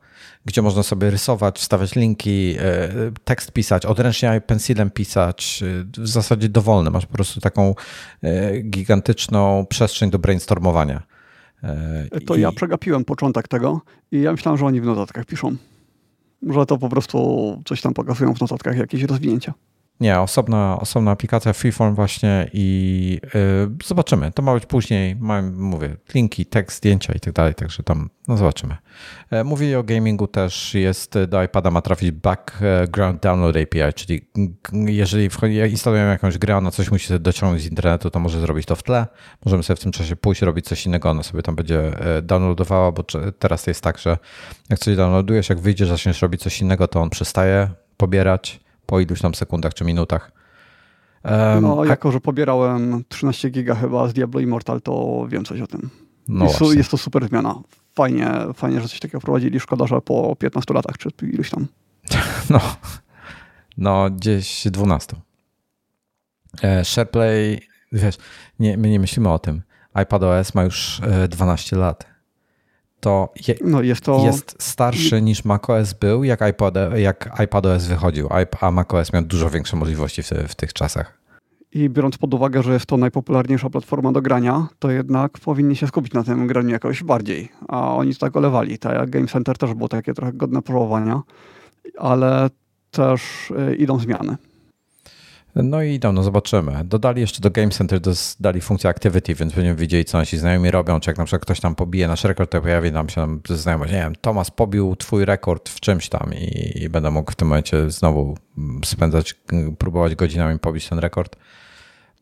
gdzie 0.45 0.61
można 0.61 0.83
sobie 0.83 1.09
rysować, 1.09 1.59
wstawiać 1.59 1.95
linki, 1.95 2.55
e, 2.59 2.89
tekst 3.23 3.51
pisać, 3.51 3.85
odręcznie 3.85 4.41
pensilem 4.47 4.91
pisać, 4.91 5.63
e, 5.63 6.01
w 6.01 6.07
zasadzie 6.07 6.49
dowolny. 6.49 6.91
Masz 6.91 7.05
po 7.05 7.13
prostu 7.13 7.41
taką 7.41 7.75
gigantyczną 8.63 9.65
przestrzeń 9.69 10.09
do 10.09 10.19
brainstormowania. 10.19 11.01
To 12.25 12.35
I... 12.35 12.41
ja 12.41 12.51
przegapiłem 12.51 13.05
początek 13.05 13.47
tego 13.47 13.81
i 14.11 14.21
ja 14.21 14.31
myślałem, 14.31 14.57
że 14.57 14.65
oni 14.65 14.81
w 14.81 14.85
notatkach 14.85 15.25
piszą 15.25 15.55
że 16.49 16.65
to 16.65 16.77
po 16.77 16.89
prostu 16.89 17.17
coś 17.65 17.81
tam 17.81 17.93
pokazują 17.93 18.33
w 18.33 18.41
notatkach, 18.41 18.77
jakieś 18.77 19.03
rozwinięcia. 19.03 19.53
Nie, 20.01 20.19
osobna, 20.19 20.77
osobna 20.79 21.11
aplikacja 21.11 21.53
Freeform 21.53 21.95
właśnie 21.95 22.49
i 22.53 23.19
yy, 23.33 23.85
zobaczymy. 23.85 24.31
To 24.31 24.41
ma 24.41 24.53
być 24.53 24.65
później, 24.65 25.15
mam, 25.15 25.55
mówię, 25.55 25.95
linki, 26.13 26.45
tekst, 26.45 26.77
zdjęcia 26.77 27.13
i 27.13 27.19
tak 27.19 27.33
dalej, 27.33 27.55
także 27.55 27.83
tam 27.83 28.09
no 28.27 28.37
zobaczymy. 28.37 28.77
E, 29.31 29.43
mówili 29.43 29.75
o 29.75 29.83
gamingu 29.83 30.27
też, 30.27 30.73
jest 30.73 31.19
do 31.27 31.43
iPada 31.43 31.71
ma 31.71 31.81
trafić 31.81 32.11
Background 32.11 33.21
Download 33.21 33.55
API, 33.57 33.93
czyli 33.95 34.21
jeżeli 34.73 35.29
instalujemy 35.69 36.09
jakąś 36.09 36.37
grę, 36.37 36.57
ona 36.57 36.71
coś 36.71 36.91
musi 36.91 37.19
dociągnąć 37.19 37.61
z 37.61 37.69
internetu, 37.69 38.09
to 38.09 38.19
może 38.19 38.41
zrobić 38.41 38.65
to 38.65 38.75
w 38.75 38.83
tle. 38.83 39.07
Możemy 39.45 39.63
sobie 39.63 39.77
w 39.77 39.79
tym 39.79 39.91
czasie 39.91 40.15
pójść, 40.15 40.41
robić 40.41 40.65
coś 40.65 40.85
innego, 40.85 41.09
ona 41.09 41.23
sobie 41.23 41.43
tam 41.43 41.55
będzie 41.55 41.99
e, 42.17 42.21
downloadowała, 42.21 42.91
bo 42.91 43.03
teraz 43.39 43.67
jest 43.67 43.83
tak, 43.83 43.97
że 43.97 44.17
jak 44.69 44.79
coś 44.79 44.95
downloadujesz, 44.95 45.49
jak 45.49 45.59
wyjdziesz, 45.59 45.89
zaczniesz 45.89 46.21
robić 46.21 46.41
coś 46.41 46.61
innego, 46.61 46.87
to 46.87 47.01
on 47.01 47.09
przestaje 47.09 47.69
pobierać 47.97 48.60
po 48.91 48.99
iluś 48.99 49.21
tam 49.21 49.35
sekundach 49.35 49.73
czy 49.73 49.83
minutach. 49.85 50.31
Um, 51.23 51.61
no, 51.61 51.85
jako 51.85 52.11
że 52.11 52.19
pobierałem 52.19 53.03
13 53.09 53.49
giga 53.49 53.75
chyba 53.75 54.07
z 54.07 54.13
Diablo 54.13 54.39
Immortal, 54.39 54.81
to 54.81 55.25
wiem 55.29 55.45
coś 55.45 55.61
o 55.61 55.67
tym. 55.67 55.89
No 56.27 56.45
jest, 56.45 56.61
jest, 56.75 56.91
to 56.91 56.97
super 56.97 57.27
zmiana. 57.27 57.61
Fajnie, 57.95 58.31
fajnie, 58.53 58.81
że 58.81 58.87
coś 58.87 58.99
takiego 58.99 59.19
wprowadzili. 59.19 59.59
Szkoda, 59.59 59.87
że 59.87 60.01
po 60.01 60.35
15 60.35 60.73
latach 60.73 60.97
czy 60.97 61.09
iluś 61.21 61.49
tam. 61.49 61.67
No, 62.49 62.59
no 63.77 64.09
gdzieś 64.09 64.67
12. 64.67 65.15
E, 66.63 66.85
SharePlay, 66.85 67.61
wiesz, 67.91 68.17
nie, 68.59 68.77
my 68.77 68.89
nie 68.89 68.99
myślimy 68.99 69.29
o 69.29 69.39
tym. 69.39 69.61
iPadOS 70.01 70.55
ma 70.55 70.63
już 70.63 71.01
12 71.29 71.75
e, 71.75 71.79
lat 71.79 72.10
to, 73.01 73.29
je, 73.47 73.55
no 73.65 73.81
jest, 73.81 74.01
to 74.01 74.25
jest 74.25 74.55
starszy 74.59 75.21
niż 75.21 75.45
macOS 75.45 75.93
był, 75.93 76.23
jak, 76.23 76.41
iPod, 76.41 76.75
jak 76.95 77.39
iPadOS 77.43 77.85
wychodził, 77.85 78.29
a 78.61 78.71
macOS 78.71 79.13
miał 79.13 79.23
dużo 79.23 79.49
większe 79.49 79.77
możliwości 79.77 80.23
w, 80.23 80.29
w 80.29 80.55
tych 80.55 80.73
czasach. 80.73 81.21
I 81.73 81.89
biorąc 81.89 82.17
pod 82.17 82.33
uwagę, 82.33 82.63
że 82.63 82.73
jest 82.73 82.85
to 82.85 82.97
najpopularniejsza 82.97 83.69
platforma 83.69 84.11
do 84.11 84.21
grania, 84.21 84.67
to 84.79 84.91
jednak 84.91 85.39
powinni 85.39 85.75
się 85.75 85.87
skupić 85.87 86.13
na 86.13 86.23
tym 86.23 86.47
graniu 86.47 86.69
jakoś 86.69 87.03
bardziej. 87.03 87.49
A 87.67 87.95
oni 87.95 88.15
tak 88.15 88.35
olewali. 88.35 88.79
Tak 88.79 88.95
jak 88.95 89.09
Game 89.09 89.27
Center 89.27 89.57
też 89.57 89.73
było 89.73 89.89
takie 89.89 90.13
trochę 90.13 90.33
godne 90.33 90.61
próbowania, 90.61 91.21
ale 91.97 92.49
też 92.91 93.51
y, 93.71 93.75
idą 93.75 93.99
zmiany. 93.99 94.37
No 95.55 95.83
i 95.83 95.99
no, 96.03 96.11
no 96.11 96.23
zobaczymy. 96.23 96.83
Dodali 96.83 97.21
jeszcze 97.21 97.41
do 97.41 97.51
Game 97.51 97.69
Center, 97.69 97.99
dodali 97.99 98.61
funkcję 98.61 98.89
Activity, 98.89 99.35
więc 99.35 99.53
będziemy 99.53 99.75
wiedzieli, 99.75 100.05
co 100.05 100.17
nasi 100.17 100.37
znajomi 100.37 100.71
robią, 100.71 100.99
czy 100.99 101.09
jak 101.09 101.17
na 101.17 101.25
przykład 101.25 101.41
ktoś 101.41 101.59
tam 101.59 101.75
pobije 101.75 102.07
nasz 102.07 102.23
rekord, 102.23 102.51
to 102.51 102.61
pojawi 102.61 102.91
nam 102.91 103.09
się 103.09 103.15
tam 103.15 103.41
znajomość, 103.49 103.91
nie 103.91 103.99
wiem, 103.99 104.15
Tomas 104.21 104.51
pobił 104.51 104.95
twój 104.95 105.25
rekord 105.25 105.69
w 105.69 105.79
czymś 105.79 106.09
tam 106.09 106.33
i, 106.33 106.73
i 106.83 106.89
będę 106.89 107.11
mógł 107.11 107.31
w 107.31 107.35
tym 107.35 107.47
momencie 107.47 107.89
znowu 107.89 108.37
spędzać, 108.85 109.35
próbować 109.77 110.15
godzinami 110.15 110.59
pobić 110.59 110.89
ten 110.89 110.99
rekord. 110.99 111.35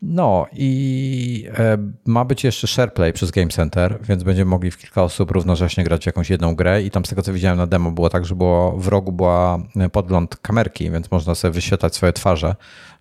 No 0.02 0.46
i 0.52 1.48
e, 1.58 1.78
ma 2.06 2.24
być 2.24 2.44
jeszcze 2.44 2.66
SharePlay 2.66 3.12
przez 3.12 3.30
Game 3.30 3.48
Center, 3.48 3.98
więc 4.02 4.22
będziemy 4.22 4.50
mogli 4.50 4.70
w 4.70 4.78
kilka 4.78 5.02
osób 5.02 5.30
równocześnie 5.30 5.84
grać 5.84 6.02
w 6.02 6.06
jakąś 6.06 6.30
jedną 6.30 6.54
grę 6.54 6.82
i 6.82 6.90
tam 6.90 7.04
z 7.04 7.08
tego 7.08 7.22
co 7.22 7.32
widziałem 7.32 7.58
na 7.58 7.66
demo 7.66 7.90
było 7.90 8.08
tak, 8.08 8.24
że 8.24 8.34
było, 8.34 8.72
w 8.72 8.88
rogu 8.88 9.12
była 9.12 9.58
podgląd 9.92 10.36
kamerki, 10.36 10.90
więc 10.90 11.10
można 11.10 11.34
sobie 11.34 11.52
wyświetlać 11.52 11.94
swoje 11.94 12.12
twarze, 12.12 12.56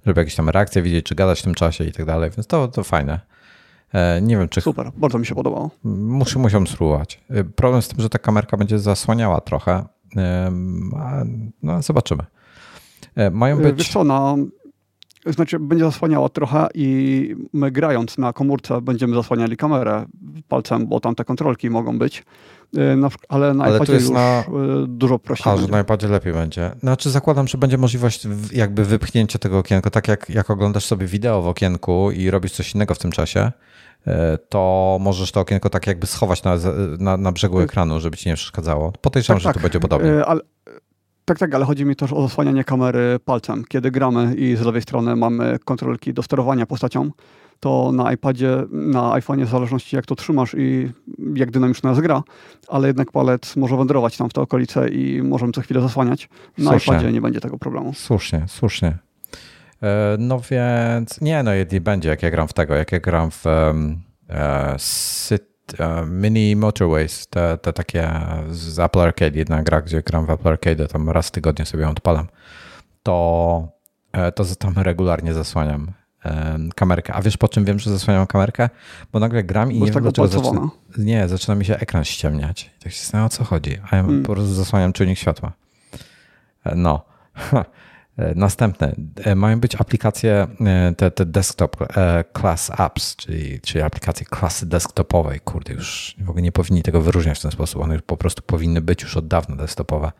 żeby 0.05 0.21
jakieś 0.21 0.35
tam 0.35 0.49
reakcje 0.49 0.81
widzieć, 0.81 1.05
czy 1.05 1.15
gadać 1.15 1.39
w 1.39 1.43
tym 1.43 1.55
czasie 1.55 1.83
i 1.83 1.91
tak 1.91 2.05
dalej, 2.05 2.29
więc 2.37 2.47
to, 2.47 2.67
to 2.67 2.83
fajne. 2.83 3.19
E, 3.93 4.21
nie 4.21 4.37
wiem, 4.37 4.49
czy. 4.49 4.61
Super, 4.61 4.91
bardzo 4.97 5.19
mi 5.19 5.25
się 5.25 5.35
podobało. 5.35 5.69
Muszę, 5.83 6.39
musiał 6.39 6.65
spróbować. 6.65 7.21
E, 7.29 7.43
problem 7.43 7.81
z 7.81 7.87
tym, 7.87 8.01
że 8.01 8.09
ta 8.09 8.19
kamerka 8.19 8.57
będzie 8.57 8.79
zasłaniała 8.79 9.41
trochę. 9.41 9.85
No, 11.63 11.81
zobaczymy. 11.81 12.23
Mają 13.31 13.57
być. 13.57 13.77
Wiesz 13.77 13.89
co, 13.89 14.03
na, 14.03 14.35
znaczy 15.25 15.59
będzie 15.59 15.85
zasłaniała 15.85 16.29
trochę 16.29 16.67
i 16.73 17.35
my 17.53 17.71
grając 17.71 18.17
na 18.17 18.33
komórce 18.33 18.81
będziemy 18.81 19.15
zasłaniali 19.15 19.57
kamerę 19.57 20.05
palcem, 20.47 20.87
bo 20.87 20.99
tam 20.99 21.15
te 21.15 21.25
kontrolki 21.25 21.69
mogą 21.69 21.99
być. 21.99 22.23
Y, 22.77 22.95
na, 22.95 23.09
ale 23.29 23.53
na 23.53 23.63
ale 23.63 23.75
iPadzie 23.75 23.93
już 23.93 24.09
na... 24.09 24.43
Y, 24.83 24.87
dużo 24.87 25.19
prościej. 25.19 25.51
A, 25.51 25.55
będzie. 25.55 25.67
że 25.67 25.71
na 25.71 25.79
iPadzie 25.79 26.07
lepiej 26.07 26.33
będzie. 26.33 26.71
Znaczy 26.79 27.09
zakładam, 27.09 27.47
że 27.47 27.57
będzie 27.57 27.77
możliwość 27.77 28.27
jakby 28.51 28.85
wypchnięcia 28.85 29.39
tego 29.39 29.57
okienka, 29.57 29.89
tak 29.89 30.07
jak, 30.07 30.29
jak 30.29 30.49
oglądasz 30.49 30.85
sobie 30.85 31.07
wideo 31.07 31.41
w 31.41 31.47
okienku 31.47 32.11
i 32.11 32.29
robisz 32.29 32.51
coś 32.51 32.75
innego 32.75 32.93
w 32.93 32.99
tym 32.99 33.11
czasie, 33.11 33.51
y, 34.07 34.11
to 34.49 34.97
możesz 35.01 35.31
to 35.31 35.39
okienko 35.39 35.69
tak 35.69 35.87
jakby 35.87 36.07
schować 36.07 36.43
na, 36.43 36.55
na, 36.99 37.17
na 37.17 37.31
brzegu 37.31 37.59
ekranu, 37.59 37.99
żeby 37.99 38.17
ci 38.17 38.29
nie 38.29 38.35
przeszkadzało. 38.35 38.93
Podejrzewam, 39.01 39.37
tak, 39.37 39.43
że 39.43 39.49
tak. 39.49 39.55
to 39.55 39.61
będzie 39.61 39.79
podobnie. 39.79 40.25
Ale 40.25 40.41
tak, 41.29 41.39
tak, 41.39 41.55
ale 41.55 41.65
chodzi 41.65 41.85
mi 41.85 41.95
też 41.95 42.13
o 42.13 42.21
zasłanianie 42.21 42.63
kamery 42.63 43.19
palcem. 43.25 43.63
Kiedy 43.67 43.91
gramy 43.91 44.35
i 44.35 44.55
z 44.55 44.61
lewej 44.61 44.81
strony 44.81 45.15
mamy 45.15 45.59
kontrolki 45.65 46.13
do 46.13 46.23
sterowania 46.23 46.65
postacią, 46.65 47.11
to 47.59 47.91
na 47.91 48.13
iPadzie, 48.13 48.63
na 48.71 49.01
iPhone'ie, 49.01 49.45
w 49.45 49.49
zależności 49.49 49.95
jak 49.95 50.05
to 50.05 50.15
trzymasz 50.15 50.55
i 50.57 50.91
jak 51.35 51.51
dynamiczna 51.51 51.89
jest 51.89 52.01
gra, 52.01 52.23
ale 52.67 52.87
jednak 52.87 53.11
palec 53.11 53.55
może 53.55 53.77
wędrować 53.77 54.17
tam 54.17 54.29
w 54.29 54.33
te 54.33 54.41
okolice 54.41 54.89
i 54.89 55.21
możemy 55.23 55.51
co 55.51 55.61
chwilę 55.61 55.81
zasłaniać. 55.81 56.29
Na 56.57 56.71
słusznie. 56.71 56.93
iPadzie 56.93 57.11
nie 57.11 57.21
będzie 57.21 57.41
tego 57.41 57.57
problemu. 57.57 57.93
Słusznie, 57.93 58.45
słusznie. 58.47 58.97
E, 59.83 60.15
no 60.19 60.41
więc 60.51 61.21
nie, 61.21 61.43
no 61.43 61.51
będzie, 61.81 62.09
jak 62.09 62.23
ja 62.23 62.31
gram 62.31 62.47
w 62.47 62.53
tego, 62.53 62.75
jak 62.75 62.91
ja 62.91 62.99
gram 62.99 63.31
w 63.31 63.45
um, 63.45 64.01
E, 64.29 64.75
mini 66.07 66.55
Motorways, 66.55 67.27
te, 67.27 67.57
te 67.57 67.73
takie 67.73 68.11
z 68.51 68.79
Apple 68.79 68.99
Arcade, 68.99 69.37
jedna 69.37 69.63
gra, 69.63 69.81
gdzie 69.81 70.01
gram 70.01 70.25
w 70.25 70.29
Apple 70.29 70.47
Arcade, 70.47 70.87
tam 70.87 71.09
raz 71.09 71.27
w 71.27 71.31
tygodniu 71.31 71.65
sobie 71.65 71.83
ją 71.83 71.89
odpalam, 71.89 72.27
to, 73.03 73.67
e, 74.11 74.31
to 74.31 74.45
tam 74.55 74.73
regularnie 74.77 75.33
zasłaniam 75.33 75.91
kamerkę. 76.75 77.13
A 77.13 77.21
wiesz 77.21 77.37
po 77.37 77.47
czym 77.47 77.65
wiem, 77.65 77.79
że 77.79 77.91
zasłaniam 77.91 78.27
kamerkę? 78.27 78.69
Bo 79.11 79.19
nagle 79.19 79.43
gram 79.43 79.71
i 79.71 79.79
Bo 79.79 79.85
nie 79.85 79.91
wiem 79.91 80.03
dlaczego 80.03 80.27
zaczyna, 80.27 80.69
nie, 80.97 81.27
zaczyna 81.27 81.55
mi 81.55 81.65
się 81.65 81.77
ekran 81.77 82.05
ściemniać. 82.05 82.71
I 82.79 82.83
tak 82.83 82.91
się 82.91 82.99
zastanawiam 82.99 83.25
o 83.25 83.29
co 83.29 83.43
chodzi. 83.43 83.77
A 83.91 83.95
ja 83.95 84.03
hmm. 84.03 84.23
po 84.23 84.33
prostu 84.33 84.53
zasłaniam 84.53 84.93
czujnik 84.93 85.17
światła. 85.17 85.51
E, 86.65 86.75
no. 86.75 87.05
E, 88.19 88.33
następne. 88.35 88.95
E, 89.23 89.35
mają 89.35 89.59
być 89.59 89.75
aplikacje, 89.75 90.47
e, 90.65 90.93
te, 90.97 91.11
te 91.11 91.25
desktop 91.25 91.77
class 92.37 92.71
apps, 92.77 93.15
czyli, 93.15 93.61
czyli 93.61 93.81
aplikacje 93.81 94.25
klasy 94.25 94.65
desktopowej. 94.65 95.39
Kurde, 95.39 95.73
już 95.73 96.15
w 96.19 96.29
ogóle 96.29 96.41
nie 96.41 96.51
powinni 96.51 96.83
tego 96.83 97.01
wyróżniać 97.01 97.39
w 97.39 97.41
ten 97.41 97.51
sposób. 97.51 97.81
One 97.81 97.99
po 97.99 98.17
prostu 98.17 98.41
powinny 98.41 98.81
być 98.81 99.01
już 99.01 99.17
od 99.17 99.27
dawna 99.27 99.55
desktopowe. 99.55 100.11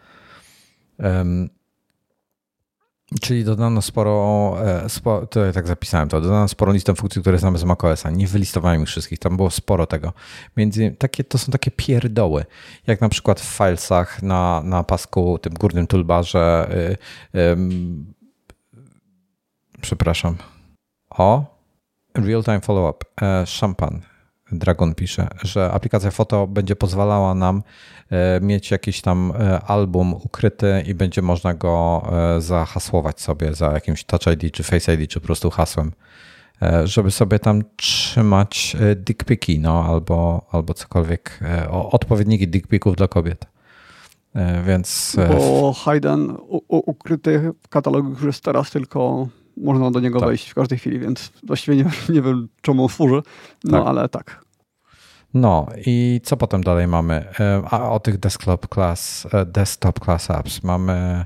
Czyli 3.21 3.43
dodano 3.43 3.81
sporo, 3.81 4.55
e, 4.65 5.27
to 5.29 5.45
ja 5.45 5.53
tak 5.53 5.67
zapisałem 5.67 6.09
to, 6.09 6.21
dodano 6.21 6.47
sporo 6.47 6.71
listę 6.71 6.95
funkcji, 6.95 7.21
które 7.21 7.37
znamy 7.37 7.57
z 7.57 7.63
macOSa. 7.63 8.09
Nie 8.09 8.27
wylistowałem 8.27 8.81
ich 8.81 8.87
wszystkich, 8.87 9.19
tam 9.19 9.37
było 9.37 9.49
sporo 9.49 9.87
tego. 9.87 10.13
Między, 10.57 10.95
takie, 10.99 11.23
to 11.23 11.37
są 11.37 11.51
takie 11.51 11.71
pierdoły, 11.71 12.45
jak 12.87 13.01
na 13.01 13.09
przykład 13.09 13.39
w 13.39 13.57
filesach 13.57 14.23
na, 14.23 14.61
na 14.63 14.83
pasku, 14.83 15.39
tym 15.39 15.53
górnym 15.53 15.87
toolbarze, 15.87 16.69
yy, 17.33 17.57
przepraszam, 19.81 20.35
o, 21.09 21.59
real-time 22.15 22.61
follow-up, 22.61 23.05
e, 23.21 23.45
szampan, 23.45 24.01
Dragon 24.51 24.95
pisze, 24.95 25.27
że 25.43 25.71
aplikacja 25.71 26.11
foto 26.11 26.47
będzie 26.47 26.75
pozwalała 26.75 27.35
nam 27.35 27.63
e, 28.09 28.39
mieć 28.41 28.71
jakiś 28.71 29.01
tam 29.01 29.33
e, 29.39 29.61
album 29.61 30.13
ukryty 30.13 30.83
i 30.87 30.93
będzie 30.93 31.21
można 31.21 31.53
go 31.53 32.03
e, 32.37 32.41
zahasłować 32.41 33.21
sobie 33.21 33.53
za 33.53 33.71
jakimś 33.71 34.03
Touch 34.03 34.27
ID 34.33 34.53
czy 34.53 34.63
Face 34.63 34.93
ID 34.93 35.09
czy 35.09 35.19
po 35.19 35.25
prostu 35.25 35.49
hasłem, 35.49 35.91
żeby 36.83 37.11
sobie 37.11 37.39
tam 37.39 37.61
trzymać 37.75 38.77
dickpiki 38.95 39.59
no, 39.59 39.85
albo, 39.85 40.45
albo 40.51 40.73
cokolwiek, 40.73 41.39
odpowiedniki 41.69 42.47
dickpików 42.47 42.95
dla 42.95 43.07
kobiet. 43.07 43.45
Więc... 44.65 45.17
Bo 45.29 45.73
Hayden 45.73 46.37
ukryty 46.67 47.53
w 47.61 47.67
katalogu 47.67 48.09
już 48.09 48.23
jest 48.23 48.43
teraz 48.43 48.71
tylko 48.71 49.27
można 49.59 49.91
do 49.91 49.99
niego 49.99 50.19
tak. 50.19 50.29
wejść 50.29 50.49
w 50.49 50.55
każdej 50.55 50.79
chwili, 50.79 50.99
więc 50.99 51.31
właściwie 51.43 51.77
nie, 51.77 51.85
nie 52.15 52.21
wiem, 52.21 52.47
czemu 52.61 52.89
służy, 52.89 53.21
no 53.63 53.77
tak. 53.77 53.87
ale 53.87 54.09
tak. 54.09 54.49
No 55.33 55.67
i 55.85 56.21
co 56.23 56.37
potem 56.37 56.63
dalej 56.63 56.87
mamy? 56.87 57.25
A 57.69 57.91
o 57.91 57.99
tych 57.99 58.17
desktop 58.17 58.67
class, 58.73 59.27
e, 59.31 59.45
desktop 59.45 59.99
class 59.99 60.31
apps 60.31 60.63
mamy. 60.63 61.25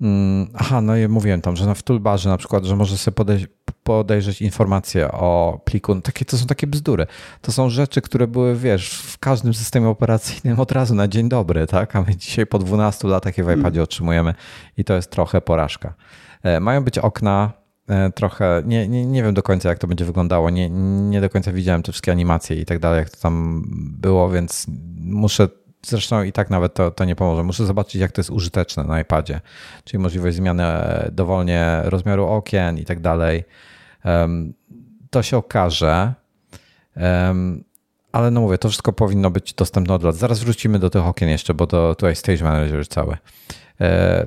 Mm, 0.00 0.48
aha, 0.54 0.80
no 0.80 0.96
i 0.96 1.08
mówiłem 1.08 1.40
tam, 1.40 1.56
że 1.56 1.74
w 1.74 1.82
toolbarze 1.82 2.28
na 2.28 2.36
przykład, 2.36 2.64
że 2.64 2.76
może 2.76 2.98
sobie 2.98 3.14
podejść, 3.14 3.46
podejrzeć 3.82 4.42
informacje 4.42 5.12
o 5.12 5.60
pliku. 5.64 6.00
Takie, 6.00 6.24
to 6.24 6.38
są 6.38 6.46
takie 6.46 6.66
bzdury. 6.66 7.06
To 7.42 7.52
są 7.52 7.70
rzeczy, 7.70 8.00
które 8.00 8.26
były, 8.26 8.56
wiesz, 8.56 8.90
w 8.90 9.18
każdym 9.18 9.54
systemie 9.54 9.88
operacyjnym 9.88 10.60
od 10.60 10.72
razu 10.72 10.94
na 10.94 11.08
dzień 11.08 11.28
dobry, 11.28 11.66
tak? 11.66 11.96
A 11.96 12.02
my 12.02 12.16
dzisiaj 12.16 12.46
po 12.46 12.58
12 12.58 13.08
latach 13.08 13.38
je 13.38 13.44
w 13.44 13.50
iPadzie 13.50 13.78
mm. 13.78 13.84
otrzymujemy 13.84 14.34
i 14.76 14.84
to 14.84 14.94
jest 14.94 15.10
trochę 15.10 15.40
porażka. 15.40 15.94
E, 16.42 16.60
mają 16.60 16.84
być 16.84 16.98
okna 16.98 17.52
e, 17.88 18.12
trochę, 18.12 18.62
nie, 18.66 18.88
nie, 18.88 19.06
nie 19.06 19.22
wiem 19.22 19.34
do 19.34 19.42
końca 19.42 19.68
jak 19.68 19.78
to 19.78 19.86
będzie 19.86 20.04
wyglądało, 20.04 20.50
nie, 20.50 20.70
nie 21.10 21.20
do 21.20 21.30
końca 21.30 21.52
widziałem 21.52 21.82
te 21.82 21.92
wszystkie 21.92 22.12
animacje 22.12 22.56
i 22.56 22.64
tak 22.64 22.78
dalej, 22.78 22.98
jak 22.98 23.10
to 23.10 23.16
tam 23.16 23.64
było, 24.00 24.30
więc 24.30 24.66
muszę, 25.00 25.48
zresztą 25.86 26.22
i 26.22 26.32
tak 26.32 26.50
nawet 26.50 26.74
to, 26.74 26.90
to 26.90 27.04
nie 27.04 27.16
pomoże, 27.16 27.42
muszę 27.42 27.66
zobaczyć 27.66 27.94
jak 27.94 28.12
to 28.12 28.20
jest 28.20 28.30
użyteczne 28.30 28.84
na 28.84 29.00
iPadzie, 29.00 29.40
czyli 29.84 30.02
możliwość 30.02 30.36
zmiany 30.36 30.62
e, 30.62 31.10
dowolnie 31.12 31.80
rozmiaru 31.84 32.26
okien 32.26 32.78
i 32.78 32.84
tak 32.84 33.00
dalej. 33.00 33.44
To 35.10 35.22
się 35.22 35.36
okaże, 35.36 36.14
ale 38.12 38.30
no 38.30 38.40
mówię, 38.40 38.58
to 38.58 38.68
wszystko 38.68 38.92
powinno 38.92 39.30
być 39.30 39.54
dostępne 39.54 39.94
od 39.94 40.02
lat. 40.02 40.16
Zaraz 40.16 40.38
wrócimy 40.38 40.78
do 40.78 40.90
tych 40.90 41.06
okien 41.06 41.28
jeszcze, 41.28 41.54
bo 41.54 41.66
to 41.66 41.94
tutaj 41.94 42.16
Stage 42.16 42.44
Manager 42.44 42.88
cały. 42.88 43.16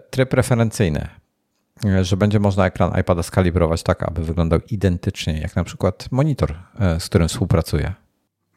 Tryb 0.10 0.34
referencyjny 0.34 1.08
że 2.02 2.18
będzie 2.18 2.40
można 2.40 2.66
ekran 2.66 3.00
iPada 3.00 3.24
skalibrować 3.24 3.84
tak, 3.84 4.04
aby 4.04 4.24
wyglądał 4.24 4.60
identycznie, 4.72 5.40
jak 5.40 5.56
na 5.56 5.64
przykład 5.64 6.08
monitor, 6.12 6.54
e, 6.80 7.00
z 7.00 7.06
którym 7.06 7.28
współpracuję. 7.28 7.94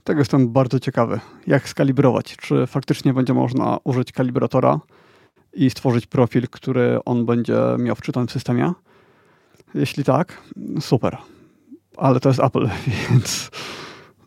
Tego 0.04 0.20
jestem 0.20 0.52
bardzo 0.52 0.80
ciekawy. 0.80 1.20
Jak 1.46 1.68
skalibrować? 1.68 2.36
Czy 2.36 2.66
faktycznie 2.66 3.14
będzie 3.14 3.34
można 3.34 3.78
użyć 3.84 4.12
kalibratora 4.12 4.80
i 5.52 5.70
stworzyć 5.70 6.06
profil, 6.06 6.48
który 6.50 6.98
on 7.04 7.26
będzie 7.26 7.58
miał 7.78 7.96
wczytany 7.96 8.26
w 8.26 8.30
systemie? 8.30 8.72
Jeśli 9.74 10.04
tak, 10.04 10.42
super. 10.80 11.16
Ale 11.96 12.20
to 12.20 12.28
jest 12.28 12.40
Apple, 12.40 12.68
więc 13.10 13.50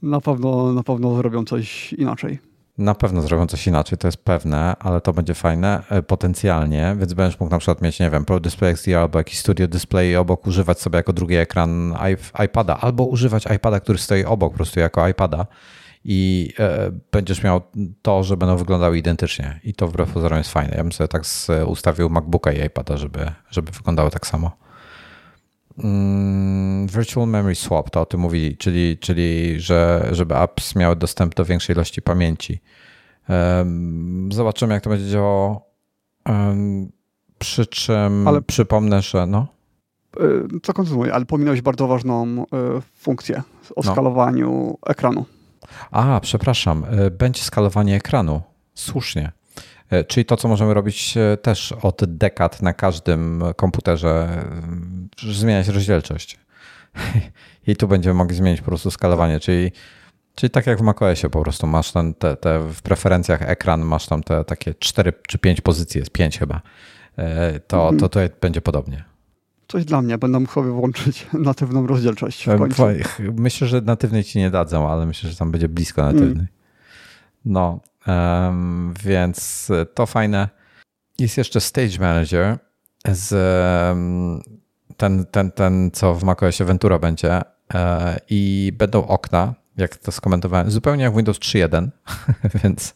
na 0.02 0.22
pewno, 0.22 0.74
na 0.74 0.84
pewno 0.84 1.16
zrobią 1.16 1.46
coś 1.46 1.94
inaczej. 1.94 2.49
Na 2.80 2.96
pewno 2.96 3.22
zrobią 3.22 3.48
coś 3.48 3.68
inaczej, 3.68 3.98
to 3.98 4.08
jest 4.08 4.18
pewne, 4.18 4.76
ale 4.80 5.02
to 5.02 5.14
będzie 5.14 5.34
fajne 5.34 5.84
e, 5.90 6.04
potencjalnie, 6.04 6.96
więc 7.00 7.14
będziesz 7.14 7.40
mógł 7.40 7.52
na 7.52 7.60
przykład 7.60 7.82
mieć, 7.82 8.00
nie 8.00 8.10
wiem, 8.10 8.26
Pro 8.26 8.40
Display 8.40 8.72
XDR 8.72 8.96
albo 8.96 9.18
jakiś 9.18 9.40
Studio 9.40 9.68
Display 9.68 10.16
obok, 10.16 10.48
używać 10.48 10.82
sobie 10.82 10.98
jako 10.98 11.14
drugi 11.14 11.36
ekran 11.36 11.96
iPada, 12.46 12.78
albo 12.78 13.06
używać 13.06 13.46
iPada, 13.56 13.80
który 13.80 13.98
stoi 13.98 14.24
obok 14.24 14.52
po 14.52 14.56
prostu 14.56 14.80
jako 14.80 15.08
iPada 15.08 15.46
i 16.06 16.54
e, 16.60 16.92
będziesz 17.12 17.44
miał 17.44 17.62
to, 18.02 18.24
że 18.24 18.38
będą 18.38 18.58
wyglądały 18.58 18.98
identycznie 18.98 19.60
i 19.64 19.74
to 19.74 19.88
wbrew 19.88 20.12
pozorom 20.12 20.38
jest 20.38 20.52
fajne. 20.52 20.76
Ja 20.76 20.84
bym 20.84 20.92
sobie 20.92 21.08
tak 21.08 21.24
ustawił 21.66 22.10
MacBooka 22.10 22.52
i 22.52 22.66
iPada, 22.66 22.98
żeby, 22.98 23.32
żeby 23.50 23.72
wyglądały 23.72 24.12
tak 24.12 24.28
samo. 24.28 24.52
Mm, 25.84 26.88
virtual 26.88 27.28
Memory 27.28 27.56
Swap, 27.56 27.90
to 27.90 28.02
o 28.02 28.06
tym 28.06 28.20
mówili, 28.20 28.58
czyli, 28.58 28.98
czyli 28.98 29.60
że, 29.60 30.10
żeby 30.12 30.36
apps 30.38 30.76
miały 30.76 30.96
dostęp 30.96 31.36
do 31.36 31.46
większej 31.46 31.76
ilości 31.76 32.02
pamięci. 32.02 32.62
Zobaczymy, 34.32 34.74
jak 34.74 34.84
to 34.84 34.90
będzie 34.90 35.10
działało. 35.10 35.70
Przy 37.40 37.66
czym 37.66 38.28
Ale 38.28 38.42
przypomnę, 38.42 39.02
że 39.02 39.28
no. 39.28 39.48
co 40.64 40.74
kontynuuję, 40.74 41.14
ale 41.14 41.26
pominąłeś 41.26 41.62
bardzo 41.62 41.88
ważną 41.88 42.46
funkcję 42.96 43.44
o 43.76 43.82
no. 43.86 43.92
skalowaniu 43.92 44.78
ekranu. 44.88 45.26
A, 45.92 46.20
przepraszam, 46.20 46.86
będzie 47.12 47.42
skalowanie 47.42 47.96
ekranu. 47.96 48.42
Słusznie. 48.74 49.32
Czyli 50.08 50.26
to, 50.26 50.38
co 50.38 50.48
możemy 50.48 50.74
robić 50.74 51.16
też 51.42 51.72
od 51.82 52.02
dekad 52.06 52.62
na 52.62 52.74
każdym 52.74 53.44
komputerze, 53.56 54.44
zmieniać 55.32 55.68
rozdzielczość. 55.68 56.40
I 57.68 57.76
tu 57.76 57.88
będziemy 57.88 58.14
mogli 58.14 58.36
zmienić 58.36 58.62
po 58.62 58.66
prostu 58.66 58.92
skalowanie, 58.92 59.40
czyli 59.40 59.72
Czyli 60.40 60.50
tak 60.50 60.68
jak 60.68 60.80
w 60.80 60.82
macOSie 60.82 61.30
po 61.30 61.42
prostu 61.42 61.68
masz 61.68 61.92
ten, 61.92 62.14
te, 62.14 62.36
te 62.36 62.60
w 62.74 62.82
preferencjach 62.82 63.42
ekran, 63.42 63.82
masz 63.82 64.08
tam 64.08 64.24
te 64.24 64.44
takie 64.44 64.74
4 64.74 65.14
czy 65.28 65.38
5 65.38 65.62
pozycji, 65.62 66.00
jest 66.00 66.12
5 66.12 66.40
chyba, 66.40 66.62
e, 67.18 67.60
to, 67.60 67.82
mhm. 67.82 68.00
to 68.00 68.10
tutaj 68.10 68.30
będzie 68.42 68.62
podobnie. 68.62 69.04
Coś 69.68 69.86
dla 69.86 70.02
mnie, 70.02 70.18
będę 70.18 70.40
mógł 70.40 70.54
sobie 70.54 70.72
włączyć 70.72 71.28
natywną 71.34 71.88
rozdzielczość. 71.88 72.46
Myślę, 73.34 73.68
że 73.68 73.82
natywnej 73.82 74.24
ci 74.24 74.40
nie 74.40 74.52
dadzą, 74.52 74.90
ale 74.90 75.06
myślę, 75.06 75.30
że 75.30 75.36
tam 75.36 75.52
będzie 75.52 75.70
blisko 75.70 76.04
natywnej. 76.04 76.32
Mm. 76.32 76.48
No, 77.46 77.80
więc 79.04 79.68
to 79.94 80.06
fajne. 80.06 80.50
Jest 81.20 81.38
jeszcze 81.38 81.62
Stage 81.62 82.00
Manager 82.00 82.58
z 83.06 83.34
ten, 85.00 85.26
ten, 85.26 85.52
ten, 85.52 85.92
co 85.94 86.16
w 86.16 86.24
macOSie 86.24 86.66
Ventura 86.66 87.00
będzie 87.00 87.42
e, 87.74 88.20
i 88.30 88.74
będą 88.78 89.08
okna, 89.08 89.54
jak 89.78 89.96
to 89.96 90.12
skomentowałem, 90.12 90.72
zupełnie 90.72 91.04
jak 91.04 91.16
Windows 91.16 91.40
3.1, 91.40 91.88
więc 92.64 92.96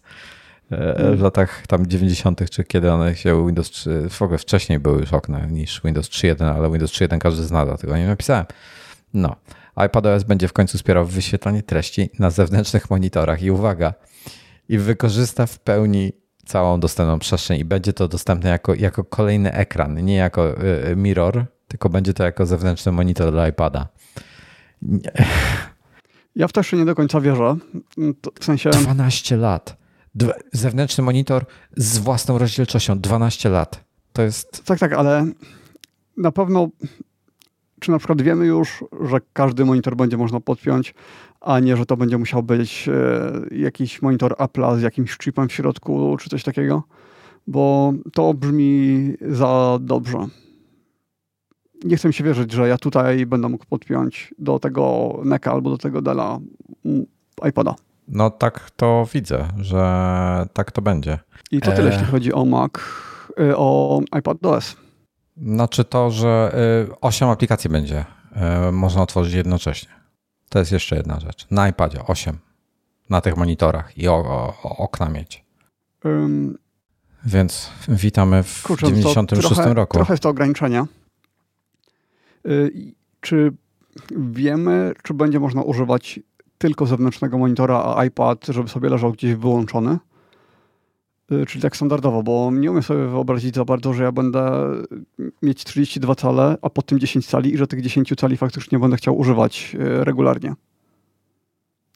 mm. 0.71 1.17
w 1.17 1.21
latach 1.21 1.67
tam 1.67 1.87
90., 1.87 2.49
czy 2.49 2.63
kiedy 2.63 2.91
one 2.91 3.15
się 3.15 3.45
Windows 3.45 3.69
3, 3.69 4.07
w 4.09 4.21
ogóle 4.21 4.37
wcześniej 4.37 4.79
były 4.79 4.99
już 4.99 5.13
okna 5.13 5.45
niż 5.45 5.81
Windows 5.83 6.09
3.1, 6.09 6.55
ale 6.55 6.71
Windows 6.71 6.91
3.1 6.91 7.17
każdy 7.17 7.43
zna, 7.43 7.65
dlatego 7.65 7.97
nie 7.97 8.07
napisałem. 8.07 8.45
No, 9.13 9.35
iPadOS 9.75 10.23
będzie 10.23 10.47
w 10.47 10.53
końcu 10.53 10.77
wspierał 10.77 11.05
wyświetlanie 11.05 11.63
treści 11.63 12.09
na 12.19 12.29
zewnętrznych 12.29 12.89
monitorach 12.89 13.41
i 13.41 13.51
uwaga, 13.51 13.93
i 14.69 14.77
wykorzysta 14.77 15.45
w 15.45 15.59
pełni 15.59 16.11
całą 16.45 16.79
dostępną 16.79 17.19
przestrzeń 17.19 17.59
i 17.59 17.65
będzie 17.65 17.93
to 17.93 18.07
dostępne 18.07 18.49
jako, 18.49 18.75
jako 18.75 19.03
kolejny 19.03 19.53
ekran, 19.53 20.05
nie 20.05 20.15
jako 20.15 20.63
y, 20.63 20.95
mirror, 20.95 21.45
tylko 21.67 21.89
będzie 21.89 22.13
to 22.13 22.23
jako 22.23 22.45
zewnętrzny 22.45 22.91
monitor 22.91 23.31
dla 23.31 23.47
iPada. 23.47 23.87
Nie. 24.81 25.11
Ja 26.35 26.47
w 26.47 26.51
to 26.51 26.59
jeszcze 26.59 26.77
nie 26.77 26.85
do 26.85 26.95
końca 26.95 27.21
wierzę. 27.21 27.55
W 28.39 28.45
sensie. 28.45 28.69
12 28.69 29.37
lat. 29.37 29.77
Zewnętrzny 30.53 31.03
monitor 31.03 31.45
z 31.77 31.97
własną 31.97 32.37
rozdzielczością. 32.37 32.99
12 32.99 33.49
lat. 33.49 33.83
To 34.13 34.21
jest. 34.21 34.65
Tak, 34.65 34.79
tak, 34.79 34.93
ale 34.93 35.25
na 36.17 36.31
pewno. 36.31 36.69
Czy 37.83 37.91
na 37.91 37.97
przykład 37.97 38.21
wiemy 38.21 38.45
już, 38.45 38.83
że 39.01 39.17
każdy 39.33 39.65
monitor 39.65 39.95
będzie 39.95 40.17
można 40.17 40.39
podpiąć, 40.39 40.93
a 41.41 41.59
nie, 41.59 41.77
że 41.77 41.85
to 41.85 41.97
będzie 41.97 42.17
musiał 42.17 42.43
być 42.43 42.89
e, 42.89 43.55
jakiś 43.55 44.01
monitor 44.01 44.33
Apple'a 44.33 44.77
z 44.77 44.81
jakimś 44.81 45.17
chipem 45.17 45.47
w 45.47 45.53
środku, 45.53 46.17
czy 46.19 46.29
coś 46.29 46.43
takiego? 46.43 46.83
Bo 47.47 47.93
to 48.13 48.33
brzmi 48.33 49.13
za 49.21 49.77
dobrze 49.81 50.27
nie 51.83 51.97
chcę 51.97 52.07
mi 52.07 52.13
się 52.13 52.23
wierzyć, 52.23 52.51
że 52.51 52.67
ja 52.67 52.77
tutaj 52.77 53.25
będę 53.25 53.49
mógł 53.49 53.65
podpiąć 53.65 54.33
do 54.39 54.59
tego 54.59 55.13
NECA 55.25 55.51
albo 55.51 55.69
do 55.69 55.77
tego 55.77 56.01
Dela 56.01 56.39
iPada. 57.49 57.75
No 58.07 58.29
tak 58.29 58.71
to 58.71 59.07
widzę, 59.13 59.47
że 59.57 60.45
tak 60.53 60.71
to 60.71 60.81
będzie. 60.81 61.19
I 61.51 61.61
to 61.61 61.71
tyle, 61.71 61.89
e... 61.89 61.91
jeśli 61.91 62.05
chodzi 62.07 62.33
o 62.33 62.45
Mac, 62.45 62.71
y, 63.39 63.57
o 63.57 64.01
iPad 64.19 64.45
OS. 64.45 64.82
Znaczy 65.37 65.83
to, 65.83 66.11
że 66.11 66.55
8 67.01 67.27
y, 67.27 67.31
aplikacji 67.31 67.69
będzie 67.69 68.05
y, 68.67 68.71
można 68.71 69.01
otworzyć 69.01 69.33
jednocześnie. 69.33 69.89
To 70.49 70.59
jest 70.59 70.71
jeszcze 70.71 70.95
jedna 70.95 71.19
rzecz. 71.19 71.47
Na 71.51 71.69
iPadzie 71.69 72.05
8. 72.07 72.37
Na 73.09 73.21
tych 73.21 73.37
monitorach 73.37 73.97
i 73.97 74.07
o, 74.07 74.15
o, 74.15 74.53
o 74.63 74.77
okna 74.77 75.09
mieć. 75.09 75.45
Um, 76.03 76.57
Więc 77.25 77.71
witamy 77.87 78.43
w 78.43 78.63
kurczę, 78.63 78.87
96 78.87 79.55
trochę, 79.55 79.73
roku. 79.73 79.97
Trochę 79.97 80.13
jest 80.13 80.23
to 80.23 80.29
ograniczenie. 80.29 80.85
Y, 82.47 82.93
czy 83.21 83.53
wiemy, 84.17 84.93
czy 85.03 85.13
będzie 85.13 85.39
można 85.39 85.61
używać 85.61 86.19
tylko 86.57 86.85
zewnętrznego 86.85 87.37
monitora, 87.37 87.95
a 87.95 88.05
iPad, 88.05 88.45
żeby 88.45 88.69
sobie 88.69 88.89
leżał 88.89 89.11
gdzieś 89.11 89.35
wyłączony? 89.35 89.97
Y, 91.31 91.45
czyli 91.45 91.61
tak 91.61 91.75
standardowo, 91.75 92.23
bo 92.23 92.51
nie 92.53 92.71
umiem 92.71 92.83
sobie 92.83 93.07
wyobrazić 93.07 93.55
za 93.55 93.65
bardzo, 93.65 93.93
że 93.93 94.03
ja 94.03 94.11
będę 94.11 94.69
mieć 95.41 95.63
32 95.63 96.15
cale, 96.15 96.57
a 96.61 96.69
potem 96.69 96.99
10 96.99 97.27
cali 97.27 97.53
i 97.53 97.57
że 97.57 97.67
tych 97.67 97.81
10 97.81 98.13
cali 98.17 98.37
faktycznie 98.37 98.79
będę 98.79 98.97
chciał 98.97 99.17
używać 99.17 99.75
y, 99.75 100.03
regularnie. 100.03 100.53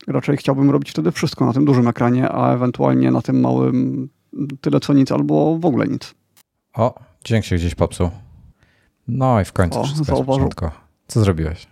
Raczej 0.07 0.37
chciałbym 0.37 0.71
robić 0.71 0.91
wtedy 0.91 1.11
wszystko 1.11 1.45
na 1.45 1.53
tym 1.53 1.65
dużym 1.65 1.87
ekranie, 1.87 2.29
a 2.29 2.53
ewentualnie 2.53 3.11
na 3.11 3.21
tym 3.21 3.39
małym 3.39 4.09
tyle 4.61 4.79
co 4.79 4.93
nic 4.93 5.11
albo 5.11 5.57
w 5.57 5.65
ogóle 5.65 5.87
nic. 5.87 6.15
O, 6.73 6.99
dźwięk 7.23 7.45
się 7.45 7.55
gdzieś 7.55 7.75
popsuł. 7.75 8.09
No 9.07 9.41
i 9.41 9.45
w 9.45 9.53
końcu 9.53 9.79
o, 9.79 9.83
wszystko 9.83 10.23
Co 11.07 11.19
zrobiłeś? 11.19 11.67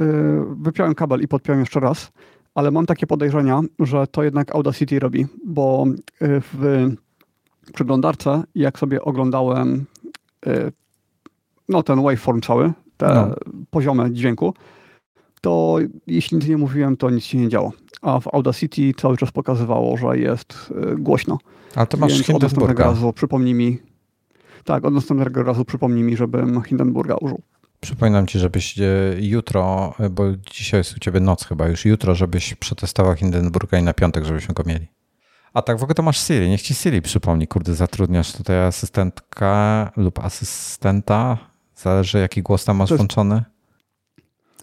Yy, 0.00 0.44
wypiąłem 0.56 0.94
kabel 0.94 1.20
i 1.20 1.28
podpiąłem 1.28 1.60
jeszcze 1.60 1.80
raz, 1.80 2.12
ale 2.60 2.70
mam 2.70 2.86
takie 2.86 3.06
podejrzenia, 3.06 3.60
że 3.78 4.06
to 4.06 4.22
jednak 4.22 4.54
Audacity 4.54 4.98
robi, 4.98 5.26
bo 5.44 5.86
yy, 6.20 6.40
w 6.40 6.88
przeglądarce, 7.74 8.42
jak 8.54 8.78
sobie 8.78 9.02
oglądałem 9.02 9.84
yy, 10.46 10.72
no, 11.68 11.82
ten 11.82 12.02
waveform 12.02 12.40
cały, 12.40 12.72
te 12.96 13.14
no. 13.14 13.34
poziomy 13.70 14.12
dźwięku, 14.12 14.54
to 15.40 15.76
jeśli 16.06 16.36
nic 16.36 16.46
nie 16.46 16.56
mówiłem, 16.56 16.96
to 16.96 17.10
nic 17.10 17.24
się 17.24 17.38
nie 17.38 17.48
działo. 17.48 17.72
A 18.02 18.20
w 18.20 18.34
Audacity 18.34 18.94
cały 18.96 19.16
czas 19.16 19.30
pokazywało, 19.30 19.96
że 19.96 20.18
jest 20.18 20.72
yy, 20.80 20.96
głośno. 20.96 21.38
Ale 21.74 21.86
to 21.86 21.96
masz 21.96 22.28
Więc 22.28 22.62
od 22.62 22.78
razu 22.78 23.12
przypomnij 23.12 23.54
mi, 23.54 23.78
tak, 24.64 24.84
od 24.84 24.94
następnego 24.94 25.42
razu 25.42 25.64
przypomnij 25.64 26.02
mi, 26.02 26.16
żebym 26.16 26.62
Hindenburga 26.62 27.14
użył. 27.14 27.40
Przypominam 27.80 28.26
ci, 28.26 28.38
żebyś 28.38 28.78
e, 28.78 28.84
jutro, 29.20 29.94
e, 30.00 30.10
bo 30.10 30.36
dzisiaj 30.36 30.80
jest 30.80 30.96
u 30.96 31.00
ciebie 31.00 31.20
noc 31.20 31.44
chyba, 31.44 31.68
już 31.68 31.84
jutro, 31.84 32.14
żebyś 32.14 32.54
przetestował 32.54 33.14
Hindenburga 33.14 33.78
i 33.78 33.82
na 33.82 33.92
piątek, 33.92 34.24
żebyśmy 34.24 34.54
go 34.54 34.62
mieli. 34.66 34.86
A 35.54 35.62
tak 35.62 35.78
w 35.78 35.82
ogóle 35.82 35.94
to 35.94 36.02
masz 36.02 36.26
Siri, 36.26 36.48
niech 36.48 36.62
ci 36.62 36.74
Siri 36.74 37.02
przypomni, 37.02 37.46
kurde, 37.48 37.74
zatrudniasz 37.74 38.32
tutaj 38.32 38.64
asystentkę 38.66 39.88
lub 39.96 40.18
asystenta, 40.18 41.38
zależy 41.76 42.18
jaki 42.18 42.42
głos 42.42 42.64
tam 42.64 42.76
masz 42.76 42.92
włączony. 42.92 43.44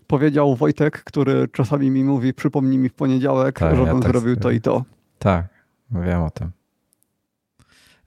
Powiedział 0.07 0.55
Wojtek, 0.55 1.03
który 1.03 1.47
czasami 1.47 1.89
mi 1.89 2.03
mówi, 2.03 2.33
przypomnij 2.33 2.77
mi 2.77 2.89
w 2.89 2.93
poniedziałek, 2.93 3.59
tak, 3.59 3.75
żebym 3.75 3.95
ja 3.95 4.01
tak 4.01 4.11
zrobił 4.11 4.35
to 4.35 4.51
i 4.51 4.61
to. 4.61 4.83
Tak, 5.19 5.47
wiem 5.91 6.21
o 6.21 6.29
tym. 6.29 6.51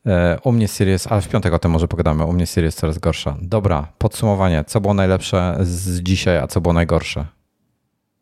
E, 0.07 0.39
u 0.45 0.53
mnie 0.53 0.69
Series, 0.69 1.07
ale 1.07 1.21
w 1.21 1.29
piątek 1.29 1.53
o 1.53 1.59
tym 1.59 1.71
może 1.71 1.89
pogadamy. 1.89 2.25
U 2.25 2.33
mnie 2.33 2.47
Series 2.47 2.77
coraz 2.77 2.99
gorsza. 2.99 3.37
Dobra, 3.43 3.89
podsumowanie. 3.99 4.65
Co 4.67 4.81
było 4.81 4.95
najlepsze 4.95 5.57
z 5.61 6.01
dzisiaj, 6.01 6.39
a 6.39 6.47
co 6.47 6.61
było 6.61 6.75
najgorsze? 6.75 7.27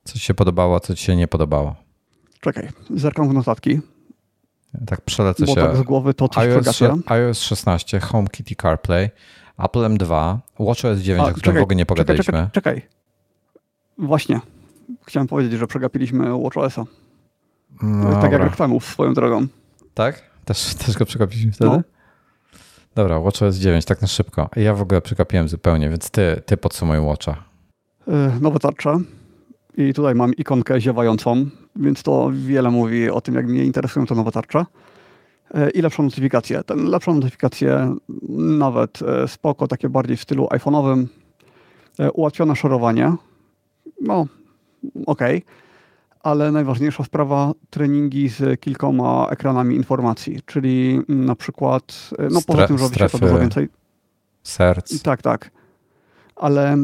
Co 0.04 0.12
ci 0.14 0.20
się 0.20 0.34
podobało, 0.34 0.76
a 0.76 0.80
co 0.80 0.94
ci 0.94 1.04
się 1.04 1.16
nie 1.16 1.28
podobało? 1.28 1.76
Czekaj, 2.40 2.68
zerkam 2.90 3.28
w 3.28 3.32
notatki. 3.32 3.80
Tak 4.86 5.00
przelecę 5.00 5.46
Bo 5.46 5.54
się. 5.54 5.60
tak 5.60 5.76
z 5.76 5.82
głowy 5.82 6.14
to 6.14 6.28
coś 6.28 6.44
iOS, 6.44 6.82
iOS 7.06 7.40
16, 7.40 8.00
HomeKit 8.00 8.62
CarPlay, 8.62 9.10
Apple 9.58 9.80
M2, 9.80 10.36
WatchOS 10.58 10.98
9, 10.98 11.28
a, 11.28 11.30
o 11.30 11.34
którym 11.34 11.42
czekaj, 11.42 11.60
w 11.60 11.62
ogóle 11.62 11.76
nie 11.76 11.86
pogadaliśmy. 11.86 12.24
Czekaj, 12.24 12.50
czekaj, 12.52 12.80
czekaj. 12.80 12.98
Właśnie. 13.98 14.40
Chciałem 15.06 15.26
powiedzieć, 15.26 15.58
że 15.58 15.66
przegapiliśmy 15.66 16.42
WatchOS-a. 16.42 16.84
No, 17.82 18.20
tak 18.22 18.32
jak 18.32 18.42
reklamów 18.42 18.84
swoją 18.84 19.14
drogą. 19.14 19.46
Tak? 19.94 20.22
Też, 20.48 20.74
też 20.74 20.98
go 20.98 21.04
przekapiliśmy 21.04 21.52
wtedy? 21.52 21.70
No. 21.70 21.82
Dobra, 22.94 23.20
WatchOS 23.20 23.56
9, 23.56 23.84
tak 23.84 24.02
na 24.02 24.08
szybko. 24.08 24.50
Ja 24.56 24.74
w 24.74 24.82
ogóle 24.82 25.00
przekapiłem 25.00 25.48
zupełnie, 25.48 25.90
więc 25.90 26.10
ty, 26.10 26.42
ty 26.46 26.56
podsumuj 26.56 26.98
Watcha. 26.98 27.44
Yy, 28.06 28.14
nowe 28.40 28.58
tarcze. 28.58 28.98
I 29.76 29.94
tutaj 29.94 30.14
mam 30.14 30.34
ikonkę 30.34 30.80
ziewającą, 30.80 31.46
więc 31.76 32.02
to 32.02 32.30
wiele 32.32 32.70
mówi 32.70 33.10
o 33.10 33.20
tym, 33.20 33.34
jak 33.34 33.46
mnie 33.46 33.64
interesują 33.64 34.06
te 34.06 34.14
nowe 34.14 34.32
tarcze. 34.32 34.64
Yy, 35.54 35.70
I 35.70 35.82
lepszą 35.82 36.02
notyfikację. 36.02 36.62
Ten 36.64 36.84
lepszą 36.84 37.14
notyfikację 37.14 37.96
nawet 38.38 39.00
yy, 39.00 39.28
spoko, 39.28 39.68
takie 39.68 39.88
bardziej 39.88 40.16
w 40.16 40.22
stylu 40.22 40.46
iPhone'owym. 40.46 41.06
Ułatwione 42.12 42.56
szerowanie. 42.56 43.16
No, 44.00 44.26
okej. 45.06 45.36
Okay 45.36 45.67
ale 46.22 46.52
najważniejsza 46.52 47.04
sprawa 47.04 47.52
treningi 47.70 48.28
z 48.28 48.60
kilkoma 48.60 49.26
ekranami 49.30 49.76
informacji, 49.76 50.40
czyli 50.46 51.00
na 51.08 51.36
przykład, 51.36 52.10
no 52.30 52.40
poza 52.46 52.66
tym, 52.66 52.78
że 52.78 52.88
wyświetla 52.88 53.18
dużo 53.18 53.38
więcej 53.38 53.68
serc. 54.42 55.02
Tak, 55.02 55.22
tak. 55.22 55.50
Ale 56.36 56.76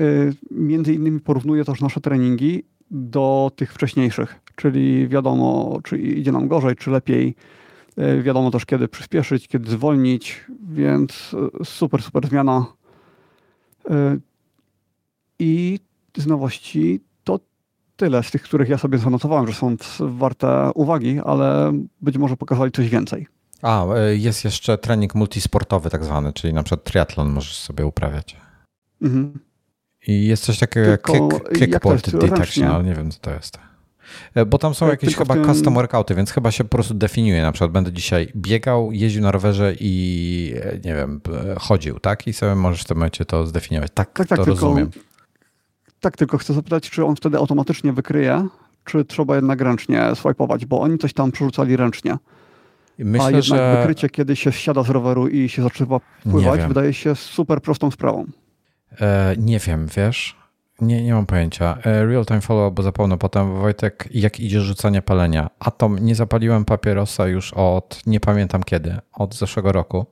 y, 0.00 0.34
między 0.50 0.94
innymi 0.94 1.20
porównuję 1.20 1.64
też 1.64 1.80
nasze 1.80 2.00
treningi 2.00 2.64
do 2.90 3.50
tych 3.56 3.74
wcześniejszych, 3.74 4.40
czyli 4.56 5.08
wiadomo, 5.08 5.80
czy 5.84 5.98
idzie 5.98 6.32
nam 6.32 6.48
gorzej, 6.48 6.76
czy 6.76 6.90
lepiej. 6.90 7.34
Y, 7.98 8.22
wiadomo 8.22 8.50
też, 8.50 8.64
kiedy 8.66 8.88
przyspieszyć, 8.88 9.48
kiedy 9.48 9.70
zwolnić, 9.70 10.44
więc 10.72 11.36
super, 11.64 12.02
super 12.02 12.28
zmiana. 12.28 12.66
Y, 13.90 14.20
I 15.38 15.80
z 16.16 16.26
nowości 16.26 17.00
to 17.00 17.11
tyle 18.02 18.22
z 18.22 18.30
tych, 18.30 18.42
których 18.42 18.68
ja 18.68 18.78
sobie 18.78 18.98
zanotowałem, 18.98 19.46
że 19.46 19.54
są 19.54 19.76
warte 20.00 20.70
uwagi, 20.74 21.20
ale 21.24 21.72
być 22.00 22.18
może 22.18 22.36
pokazali 22.36 22.72
coś 22.72 22.88
więcej. 22.88 23.26
A, 23.62 23.86
e, 23.86 24.16
jest 24.16 24.44
jeszcze 24.44 24.78
trening 24.78 25.14
multisportowy 25.14 25.90
tak 25.90 26.04
zwany, 26.04 26.32
czyli 26.32 26.54
na 26.54 26.62
przykład 26.62 26.84
triatlon 26.84 27.30
możesz 27.30 27.56
sobie 27.56 27.86
uprawiać. 27.86 28.36
Mhm. 29.02 29.38
I 30.06 30.26
jest 30.26 30.44
coś 30.44 30.58
takiego 30.58 30.86
Tylko, 30.86 31.14
jak 31.14 31.48
kick, 31.48 31.58
kickboard 31.58 32.10
detection, 32.10 32.68
ale 32.68 32.84
nie 32.84 32.94
wiem 32.94 33.10
co 33.10 33.18
to 33.20 33.30
jest. 33.30 33.58
E, 34.34 34.46
bo 34.46 34.58
tam 34.58 34.74
są 34.74 34.88
jakieś 34.88 35.10
Tylko 35.10 35.24
chyba 35.24 35.34
tym... 35.34 35.54
custom 35.54 35.74
workouty, 35.74 36.14
więc 36.14 36.30
chyba 36.30 36.50
się 36.50 36.64
po 36.64 36.70
prostu 36.70 36.94
definiuje. 36.94 37.42
Na 37.42 37.52
przykład 37.52 37.70
będę 37.70 37.92
dzisiaj 37.92 38.32
biegał, 38.36 38.92
jeździł 38.92 39.22
na 39.22 39.30
rowerze 39.30 39.74
i 39.80 40.54
e, 40.62 40.72
nie 40.84 40.94
wiem, 40.94 41.20
chodził, 41.58 41.98
tak? 41.98 42.26
I 42.26 42.32
sobie 42.32 42.54
możesz 42.54 42.82
w 42.82 42.84
tym 42.84 42.96
momencie 42.96 43.24
to 43.24 43.46
zdefiniować. 43.46 43.90
Tak, 43.94 44.12
tak, 44.12 44.28
tak 44.28 44.38
to 44.38 44.44
tylko, 44.44 44.60
rozumiem. 44.60 44.90
Tak, 46.02 46.16
tylko 46.16 46.38
chcę 46.38 46.54
zapytać, 46.54 46.90
czy 46.90 47.04
on 47.04 47.16
wtedy 47.16 47.38
automatycznie 47.38 47.92
wykryje, 47.92 48.48
czy 48.84 49.04
trzeba 49.04 49.36
jednak 49.36 49.60
ręcznie 49.60 50.14
swajpować, 50.14 50.66
bo 50.66 50.80
oni 50.80 50.98
coś 50.98 51.12
tam 51.12 51.32
przerzucali 51.32 51.76
ręcznie. 51.76 52.16
Myślę, 52.98 53.26
A 53.26 53.30
jednak 53.30 53.44
że... 53.44 53.76
wykrycie, 53.78 54.08
kiedy 54.08 54.36
się 54.36 54.52
siada 54.52 54.82
z 54.82 54.90
roweru 54.90 55.28
i 55.28 55.48
się 55.48 55.62
zaczyna 55.62 56.00
pływać, 56.30 56.60
wydaje 56.60 56.94
się 56.94 57.14
super 57.14 57.60
prostą 57.60 57.90
sprawą. 57.90 58.26
E, 59.00 59.34
nie 59.38 59.58
wiem, 59.58 59.86
wiesz? 59.96 60.36
Nie, 60.80 61.04
nie 61.04 61.14
mam 61.14 61.26
pojęcia. 61.26 61.78
E, 61.84 62.06
real 62.06 62.26
time 62.26 62.40
follow, 62.40 62.74
bo 62.74 62.82
zapomnę 62.82 63.18
potem, 63.18 63.54
Wojtek, 63.54 64.08
jak 64.10 64.40
idzie 64.40 64.60
rzucanie 64.60 65.02
palenia. 65.02 65.50
Atom, 65.58 65.98
nie 65.98 66.14
zapaliłem 66.14 66.64
papierosa 66.64 67.26
już 67.26 67.52
od, 67.52 68.00
nie 68.06 68.20
pamiętam 68.20 68.62
kiedy, 68.62 68.96
od 69.12 69.34
zeszłego 69.34 69.72
roku. 69.72 70.06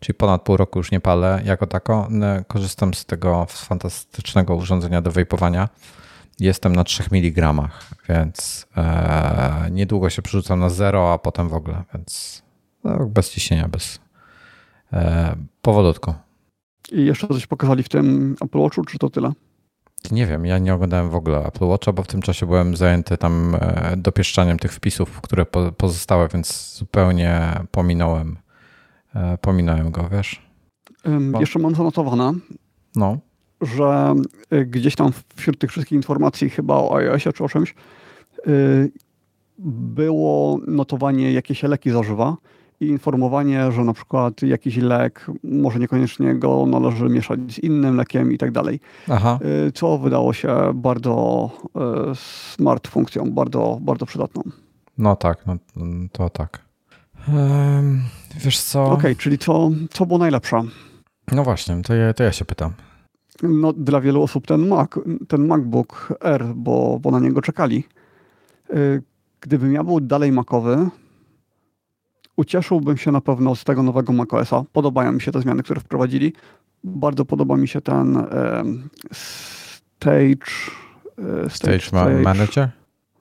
Czyli 0.00 0.14
ponad 0.14 0.42
pół 0.42 0.56
roku 0.56 0.78
już 0.78 0.90
nie 0.90 1.00
palę 1.00 1.42
jako 1.44 1.66
tako. 1.66 2.08
E, 2.22 2.44
korzystam 2.48 2.94
z 2.94 3.06
tego 3.06 3.46
fantastycznego 3.48 4.56
urządzenia 4.56 5.02
do 5.02 5.10
wejpowania. 5.10 5.68
Jestem 6.40 6.76
na 6.76 6.84
3 6.84 7.02
mg, 7.12 7.68
więc 8.08 8.66
e, 8.76 9.68
niedługo 9.70 10.10
się 10.10 10.22
przerzucam 10.22 10.60
na 10.60 10.70
zero, 10.70 11.12
a 11.12 11.18
potem 11.18 11.48
w 11.48 11.54
ogóle, 11.54 11.82
więc 11.94 12.42
no, 12.84 13.06
bez 13.06 13.30
ciśnienia, 13.30 13.68
bez 13.68 14.00
e, 14.92 15.36
powolutku. 15.62 16.14
I 16.92 17.04
jeszcze 17.04 17.28
coś 17.28 17.46
pokazali 17.46 17.82
w 17.82 17.88
tym 17.88 18.36
Apple 18.40 18.58
Watchu, 18.58 18.84
czy 18.84 18.98
to 18.98 19.10
tyle? 19.10 19.32
Nie 20.10 20.26
wiem, 20.26 20.46
ja 20.46 20.58
nie 20.58 20.74
oglądałem 20.74 21.10
w 21.10 21.14
ogóle 21.14 21.46
Apple 21.46 21.64
Watcha, 21.64 21.92
bo 21.92 22.02
w 22.02 22.06
tym 22.06 22.22
czasie 22.22 22.46
byłem 22.46 22.76
zajęty 22.76 23.18
tam 23.18 23.54
e, 23.60 23.94
dopieszczaniem 23.96 24.58
tych 24.58 24.72
wpisów, 24.72 25.20
które 25.20 25.46
pozostały, 25.76 26.28
więc 26.28 26.74
zupełnie 26.74 27.60
pominąłem, 27.70 28.36
pominąłem 29.40 29.90
go, 29.90 30.08
wiesz? 30.12 30.42
Um, 31.04 31.34
jeszcze 31.40 31.58
mam 31.58 31.74
zanotowane, 31.74 32.32
no. 32.96 33.18
że 33.60 34.14
e, 34.50 34.64
gdzieś 34.64 34.96
tam 34.96 35.10
wśród 35.36 35.58
tych 35.58 35.70
wszystkich 35.70 35.96
informacji 35.96 36.50
chyba 36.50 36.74
o 36.74 36.96
iOSie 36.96 37.32
czy 37.32 37.44
o 37.44 37.48
czymś 37.48 37.74
było 39.58 40.58
notowanie, 40.66 41.32
jakie 41.32 41.54
się 41.54 41.68
leki 41.68 41.90
zażywa 41.90 42.36
i 42.80 42.86
informowanie, 42.86 43.72
że 43.72 43.84
na 43.84 43.92
przykład 43.92 44.42
jakiś 44.42 44.76
lek 44.76 45.26
może 45.44 45.78
niekoniecznie 45.78 46.34
go 46.34 46.66
należy 46.66 47.08
mieszać 47.08 47.40
z 47.52 47.58
innym 47.58 47.96
lekiem 47.96 48.32
i 48.32 48.38
tak 48.38 48.50
dalej. 48.50 48.80
Aha. 49.08 49.38
Co 49.74 49.98
wydało 49.98 50.32
się 50.32 50.56
bardzo 50.74 51.50
smart 52.14 52.88
funkcją, 52.88 53.30
bardzo, 53.30 53.78
bardzo 53.80 54.06
przydatną. 54.06 54.42
No 54.98 55.16
tak, 55.16 55.46
no, 55.46 55.56
to 56.12 56.30
tak. 56.30 56.64
Um, 57.28 58.02
wiesz 58.36 58.60
co? 58.60 58.84
Okej, 58.84 58.96
okay, 58.96 59.16
czyli 59.16 59.38
co, 59.38 59.70
co 59.90 60.06
było 60.06 60.18
najlepsze? 60.18 60.62
No 61.32 61.44
właśnie, 61.44 61.82
to 61.82 61.94
ja, 61.94 62.14
to 62.14 62.22
ja 62.22 62.32
się 62.32 62.44
pytam. 62.44 62.72
No, 63.42 63.72
dla 63.72 64.00
wielu 64.00 64.22
osób 64.22 64.46
ten 64.46 64.68
Mac, 64.68 64.90
ten 65.28 65.46
MacBook 65.46 66.14
R, 66.20 66.44
bo, 66.54 66.98
bo 67.02 67.10
na 67.10 67.20
niego 67.20 67.42
czekali. 67.42 67.84
Y, 68.74 69.02
gdybym 69.40 69.72
ja 69.72 69.84
był 69.84 70.00
dalej 70.00 70.32
Macowy, 70.32 70.90
ucieszyłbym 72.36 72.96
się 72.96 73.12
na 73.12 73.20
pewno 73.20 73.54
z 73.54 73.64
tego 73.64 73.82
nowego 73.82 74.12
macOSa. 74.12 74.64
Podobają 74.72 75.12
mi 75.12 75.20
się 75.20 75.32
te 75.32 75.40
zmiany, 75.40 75.62
które 75.62 75.80
wprowadzili. 75.80 76.32
Bardzo 76.84 77.24
podoba 77.24 77.56
mi 77.56 77.68
się 77.68 77.80
ten 77.80 78.16
e, 78.16 78.62
stage, 79.12 80.52
e, 81.46 81.50
stage, 81.50 81.80
stage, 81.80 82.22
Manager? 82.22 82.68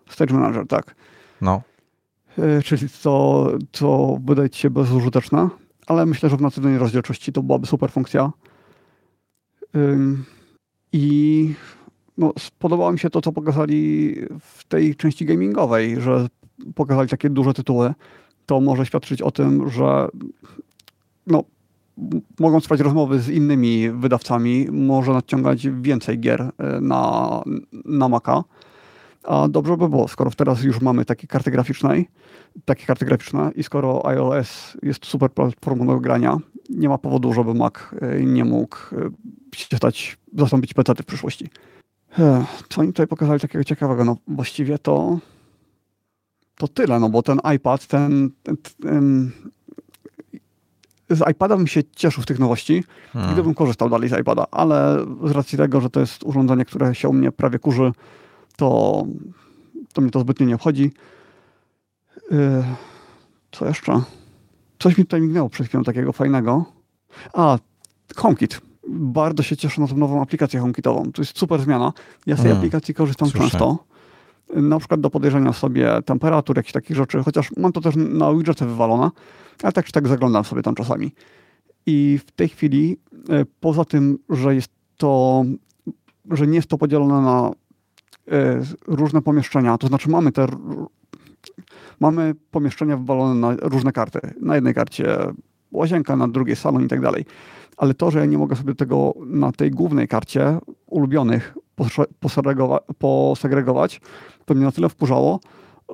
Stage 0.10 0.34
Manager, 0.34 0.68
tak. 0.68 0.96
No. 1.42 1.62
E, 2.42 2.62
czyli 2.62 2.88
to, 3.04 3.48
co 3.72 4.18
wydaje 4.26 4.50
ci 4.50 4.60
się 4.62 4.70
bezużyteczne, 4.70 5.50
ale 5.88 6.06
myślę, 6.06 6.30
że 6.30 6.38
w 6.38 6.42
natywnej 6.42 6.78
rozdzielczości 6.78 7.34
to 7.34 7.44
byłaby 7.44 7.68
super 7.68 7.92
funkcja. 7.92 8.32
I 10.94 11.54
no, 12.18 12.34
spodobało 12.40 12.92
mi 12.92 13.00
się 13.00 13.10
to, 13.10 13.22
co 13.22 13.32
pokazali 13.32 14.16
w 14.40 14.64
tej 14.64 14.96
części 14.96 15.26
gamingowej, 15.26 16.02
że 16.02 16.28
pokazali 16.76 17.10
takie 17.10 17.30
duże 17.30 17.54
tytuły 17.54 17.94
to 18.50 18.62
może 18.62 18.86
świadczyć 18.86 19.22
o 19.22 19.32
tym, 19.32 19.70
że 19.70 20.08
no, 21.28 21.44
mogą 22.40 22.62
trwać 22.62 22.80
rozmowy 22.80 23.20
z 23.20 23.30
innymi 23.30 23.90
wydawcami, 23.92 24.68
może 24.72 25.12
nadciągać 25.12 25.68
więcej 25.68 26.20
gier 26.20 26.42
e, 26.42 26.82
na, 26.82 27.44
na 27.86 28.10
Maca. 28.10 28.44
A 29.24 29.48
dobrze 29.48 29.78
by 29.78 29.90
było, 29.90 30.08
skoro 30.08 30.32
teraz 30.32 30.64
już 30.64 30.82
mamy 30.82 31.06
takie 31.06 31.28
karty 31.28 31.52
graficzne, 31.52 32.04
takie 32.66 32.86
karty 32.86 33.06
graficzne 33.06 33.52
i 33.56 33.64
skoro 33.64 34.06
iOS 34.06 34.78
jest 34.84 35.06
super 35.06 35.32
platformą 35.32 35.88
do 35.88 36.00
grania, 36.00 36.38
nie 36.70 36.90
ma 36.90 36.98
powodu, 36.98 37.34
żeby 37.34 37.54
Mac 37.54 37.74
e, 38.02 38.24
nie 38.24 38.46
mógł 38.46 38.78
e, 38.78 39.10
się 39.56 39.78
stać, 39.78 40.18
zastąpić 40.38 40.74
PC 40.74 40.94
w 40.96 41.06
przyszłości. 41.06 41.50
Co 42.70 42.82
oni 42.82 42.94
tutaj 42.94 43.08
pokazali 43.08 43.40
takiego 43.40 43.64
ciekawego? 43.64 44.06
No 44.06 44.18
właściwie 44.28 44.80
to 44.80 45.20
to 46.56 46.68
tyle, 46.68 47.00
no 47.00 47.10
bo 47.10 47.24
ten 47.24 47.40
iPad, 47.56 47.88
ten, 47.88 48.30
ten, 48.44 48.58
ten 48.82 49.32
z 51.10 51.32
iPada 51.32 51.58
bym 51.58 51.68
się 51.68 51.84
cieszył 51.96 52.24
z 52.24 52.26
tych 52.26 52.40
nowości, 52.40 52.84
hmm. 53.14 53.34
gdybym 53.34 53.54
korzystał 53.54 53.90
dalej 53.90 54.10
z 54.10 54.20
iPada, 54.20 54.46
ale 54.52 55.06
z 55.24 55.32
racji 55.32 55.58
tego, 55.58 55.82
że 55.82 55.90
to 55.90 56.00
jest 56.00 56.24
urządzenie, 56.24 56.66
które 56.66 56.96
się 56.96 57.10
u 57.10 57.14
mnie 57.14 57.32
prawie 57.32 57.60
kurzy, 57.60 57.92
to, 58.60 59.06
to 59.94 60.02
mnie 60.02 60.12
to 60.12 60.20
zbytnio 60.20 60.46
nie 60.46 60.56
obchodzi. 60.56 60.92
Yy, 62.32 62.64
co 63.52 63.68
jeszcze? 63.68 64.02
Coś 64.80 64.98
mi 64.98 65.04
tutaj 65.04 65.22
mignęło 65.22 65.50
przed 65.50 65.68
chwilą 65.68 65.84
takiego 65.84 66.14
fajnego. 66.14 66.66
A, 67.34 67.58
HomeKit. 68.16 68.62
Bardzo 68.88 69.44
się 69.44 69.58
cieszę 69.58 69.82
na 69.82 69.88
tą 69.88 69.98
nową 69.98 70.22
aplikację 70.22 70.60
HomeKitową. 70.60 71.12
To 71.12 71.22
jest 71.22 71.40
super 71.40 71.62
zmiana. 71.62 71.94
Ja 72.26 72.36
z 72.36 72.38
tej 72.38 72.46
hmm. 72.46 72.58
aplikacji 72.58 72.94
korzystam 72.94 73.30
Słyszę. 73.30 73.50
często 73.50 73.90
na 74.56 74.80
przykład 74.80 75.02
do 75.02 75.10
podejrzenia 75.10 75.54
sobie 75.54 76.02
temperatur, 76.06 76.58
jakichś 76.58 76.74
takich 76.74 76.98
rzeczy, 76.98 77.24
chociaż 77.24 77.50
mam 77.58 77.72
to 77.72 77.82
też 77.82 77.96
na 77.96 78.34
widgety 78.34 78.66
wywalone, 78.66 79.10
ale 79.64 79.72
tak 79.72 79.86
czy 79.86 79.92
tak 79.92 80.08
zaglądam 80.08 80.44
sobie 80.44 80.62
tam 80.62 80.76
czasami. 80.76 81.12
I 81.86 82.20
w 82.28 82.32
tej 82.32 82.50
chwili, 82.50 82.98
e, 83.30 83.46
poza 83.60 83.86
tym, 83.86 84.18
że 84.30 84.56
jest 84.56 84.72
to, 84.98 85.44
że 86.32 86.48
nie 86.48 86.56
jest 86.56 86.68
to 86.68 86.78
podzielone 86.78 87.22
na 87.22 87.52
różne 88.88 89.22
pomieszczenia, 89.22 89.78
to 89.78 89.88
znaczy 89.88 90.10
mamy 90.10 90.32
te 90.32 90.48
mamy 92.00 92.36
pomieszczenia 92.52 92.98
wywalone 92.98 93.36
na 93.36 93.56
różne 93.62 93.92
karty. 93.92 94.20
Na 94.42 94.56
jednej 94.56 94.74
karcie 94.74 95.18
łazienka, 95.72 96.16
na 96.16 96.28
drugiej 96.28 96.56
salon 96.56 96.86
i 96.86 96.88
tak 96.88 97.02
dalej. 97.02 97.26
Ale 97.78 97.94
to, 97.94 98.12
że 98.12 98.20
ja 98.20 98.26
nie 98.26 98.38
mogę 98.38 98.56
sobie 98.56 98.76
tego 98.76 99.14
na 99.26 99.52
tej 99.52 99.72
głównej 99.72 100.08
karcie 100.08 100.58
ulubionych 100.86 101.58
posegregować, 103.30 104.02
to 104.46 104.54
mnie 104.54 104.66
na 104.66 104.72
tyle 104.72 104.90
wkurzało, 104.90 105.40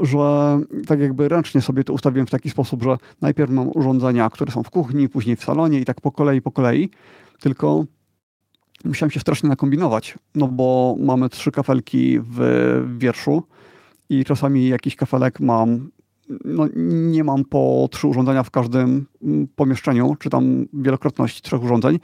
że 0.01 0.59
tak 0.87 0.99
jakby 0.99 1.29
ręcznie 1.29 1.61
sobie 1.61 1.83
to 1.83 1.93
ustawiłem 1.93 2.27
w 2.27 2.31
taki 2.31 2.49
sposób, 2.49 2.83
że 2.83 2.97
najpierw 3.21 3.51
mam 3.51 3.69
urządzenia, 3.73 4.29
które 4.29 4.51
są 4.51 4.63
w 4.63 4.69
kuchni, 4.69 5.09
później 5.09 5.35
w 5.35 5.43
salonie 5.43 5.79
i 5.79 5.85
tak 5.85 6.01
po 6.01 6.11
kolei, 6.11 6.41
po 6.41 6.51
kolei. 6.51 6.89
Tylko 7.39 7.85
musiałem 8.85 9.11
się 9.11 9.19
strasznie 9.19 9.49
nakombinować, 9.49 10.15
no 10.35 10.47
bo 10.47 10.95
mamy 10.99 11.29
trzy 11.29 11.51
kafelki 11.51 12.19
w 12.19 12.95
wierszu 12.97 13.43
i 14.09 14.25
czasami 14.25 14.67
jakiś 14.67 14.95
kafelek 14.95 15.39
mam, 15.39 15.89
no 16.45 16.67
nie 16.85 17.23
mam 17.23 17.45
po 17.45 17.89
trzy 17.91 18.07
urządzenia 18.07 18.43
w 18.43 18.51
każdym 18.51 19.05
pomieszczeniu, 19.55 20.15
czy 20.19 20.29
tam 20.29 20.65
wielokrotność 20.73 21.41
trzech 21.41 21.63
urządzeń, 21.63 21.99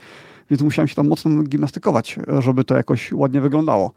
więc 0.50 0.62
musiałem 0.62 0.88
się 0.88 0.94
tam 0.94 1.08
mocno 1.08 1.42
gimnastykować, 1.42 2.18
żeby 2.38 2.64
to 2.64 2.76
jakoś 2.76 3.12
ładnie 3.12 3.40
wyglądało. 3.40 3.92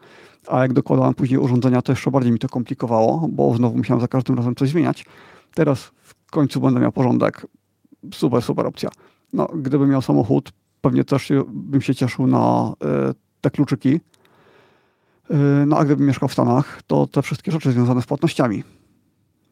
A 0.48 0.62
jak 0.62 0.74
dokładałem 0.74 1.14
później 1.14 1.40
urządzenia, 1.40 1.82
to 1.82 1.92
jeszcze 1.92 2.12
bardziej 2.12 2.32
mi 2.32 2.40
to 2.40 2.50
komplikowało, 2.50 3.28
bo 3.32 3.56
znowu 3.56 3.78
musiałem 3.78 4.02
za 4.02 4.08
każdym 4.08 4.36
razem 4.36 4.56
coś 4.56 4.70
zmieniać. 4.70 5.06
Teraz 5.54 5.92
w 6.02 6.32
końcu 6.32 6.62
będę 6.62 6.80
miał 6.80 6.92
porządek. 6.92 7.48
Super, 8.14 8.42
super 8.42 8.68
opcja. 8.68 8.90
No, 9.34 9.48
gdybym 9.56 9.90
miał 9.90 10.02
samochód, 10.02 10.52
pewnie 10.86 11.04
też 11.04 11.32
bym 11.48 11.82
się 11.82 11.96
cieszył 11.96 12.28
na 12.28 12.74
y, 13.10 13.14
te 13.42 13.52
kluczyki. 13.52 13.90
Y, 13.90 15.36
no 15.68 15.78
a 15.78 15.86
gdybym 15.86 16.08
mieszkał 16.08 16.30
w 16.30 16.34
Stanach, 16.34 16.82
to 16.88 17.08
te 17.08 17.22
wszystkie 17.22 17.52
rzeczy 17.52 17.72
związane 17.72 18.02
z 18.02 18.06
płatnościami. 18.06 18.64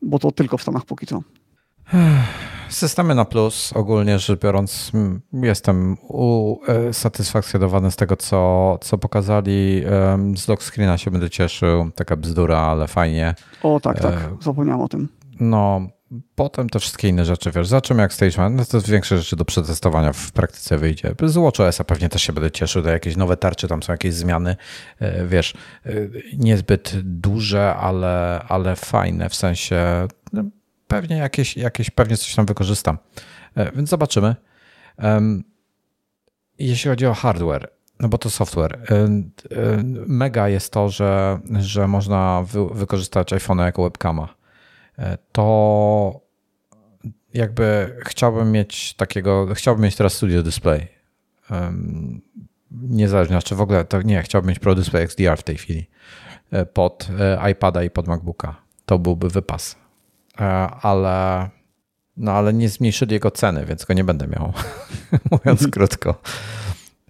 Bo 0.01 0.19
to 0.19 0.31
tylko 0.31 0.57
w 0.57 0.61
Stanach 0.61 0.85
póki 0.85 1.07
co. 1.07 1.21
Systemy 2.69 3.15
na 3.15 3.25
plus, 3.25 3.73
ogólnie 3.75 4.19
rzecz 4.19 4.39
biorąc, 4.39 4.91
jestem 5.33 5.97
usatysfakcjonowany 6.07 7.91
z 7.91 7.95
tego, 7.95 8.15
co, 8.17 8.77
co 8.81 8.97
pokazali. 8.97 9.83
Z 10.35 10.47
lock 10.47 10.63
screena 10.63 10.97
się 10.97 11.11
będę 11.11 11.29
cieszył, 11.29 11.91
taka 11.95 12.15
bzdura, 12.15 12.59
ale 12.59 12.87
fajnie. 12.87 13.35
O 13.63 13.79
tak, 13.79 13.99
tak, 13.99 14.13
e, 14.13 14.37
zapomniałem 14.41 14.81
o 14.81 14.87
tym. 14.87 15.09
No, 15.39 15.81
potem 16.35 16.69
te 16.69 16.79
wszystkie 16.79 17.07
inne 17.07 17.25
rzeczy, 17.25 17.51
wiesz, 17.51 17.67
zobaczymy 17.67 18.01
jak 18.01 18.13
StageMan, 18.13 18.55
no 18.55 18.65
to 18.65 18.81
większe 18.81 19.17
rzeczy 19.17 19.35
do 19.35 19.45
przetestowania 19.45 20.13
w 20.13 20.31
praktyce 20.31 20.77
wyjdzie. 20.77 21.15
Z 21.23 21.35
WatchOS-a 21.35 21.83
pewnie 21.83 22.09
też 22.09 22.21
się 22.21 22.33
będę 22.33 22.51
cieszył, 22.51 22.81
do 22.81 22.89
jakieś 22.89 23.15
nowe 23.15 23.37
tarcze, 23.37 23.67
tam 23.67 23.83
są 23.83 23.93
jakieś 23.93 24.13
zmiany, 24.13 24.55
e, 24.99 25.27
wiesz, 25.27 25.53
e, 25.85 25.91
niezbyt 26.37 26.91
duże, 27.03 27.75
ale, 27.75 28.45
ale 28.49 28.75
fajne, 28.75 29.29
w 29.29 29.35
sensie 29.35 30.07
no, 30.33 30.43
pewnie 30.87 31.17
jakieś, 31.17 31.57
jakieś, 31.57 31.89
pewnie 31.89 32.17
coś 32.17 32.35
tam 32.35 32.45
wykorzystam. 32.45 32.97
E, 33.55 33.71
więc 33.71 33.89
zobaczymy. 33.89 34.35
Jeśli 36.59 36.89
chodzi 36.89 37.05
o 37.05 37.13
hardware, 37.13 37.71
no 37.99 38.09
bo 38.09 38.17
to 38.17 38.29
software. 38.29 38.79
Mega 40.07 40.49
jest 40.49 40.73
to, 40.73 40.89
że, 40.89 41.39
że 41.59 41.87
można 41.87 42.43
wy, 42.47 42.69
wykorzystać 42.69 43.33
iPhone'a 43.33 43.65
jako 43.65 43.83
webcama 43.83 44.42
to 45.31 46.21
jakby 47.33 47.97
chciałbym 48.05 48.51
mieć 48.51 48.93
takiego, 48.93 49.47
chciałbym 49.53 49.83
mieć 49.83 49.95
teraz 49.95 50.13
Studio 50.13 50.43
Display. 50.43 50.87
Niezależnie, 52.71 53.41
czy 53.41 53.55
w 53.55 53.61
ogóle 53.61 53.85
to 53.85 54.01
nie, 54.01 54.21
chciałbym 54.21 54.49
mieć 54.49 54.59
Pro 54.59 54.75
Display 54.75 55.03
XDR 55.03 55.37
w 55.37 55.43
tej 55.43 55.57
chwili 55.57 55.89
e, 56.51 56.65
pod 56.65 57.07
e, 57.19 57.51
iPada 57.51 57.83
i 57.83 57.89
pod 57.89 58.07
MacBooka. 58.07 58.55
To 58.85 58.99
byłby 58.99 59.29
wypas. 59.29 59.75
Ale 60.81 61.49
no 62.17 62.31
ale 62.31 62.53
nie 62.53 62.69
zmniejszyli 62.69 63.13
jego 63.13 63.31
ceny, 63.31 63.65
więc 63.65 63.85
go 63.85 63.93
nie 63.93 64.03
będę 64.03 64.27
miał. 64.27 64.53
Mówiąc 65.31 65.67
krótko. 65.73 66.15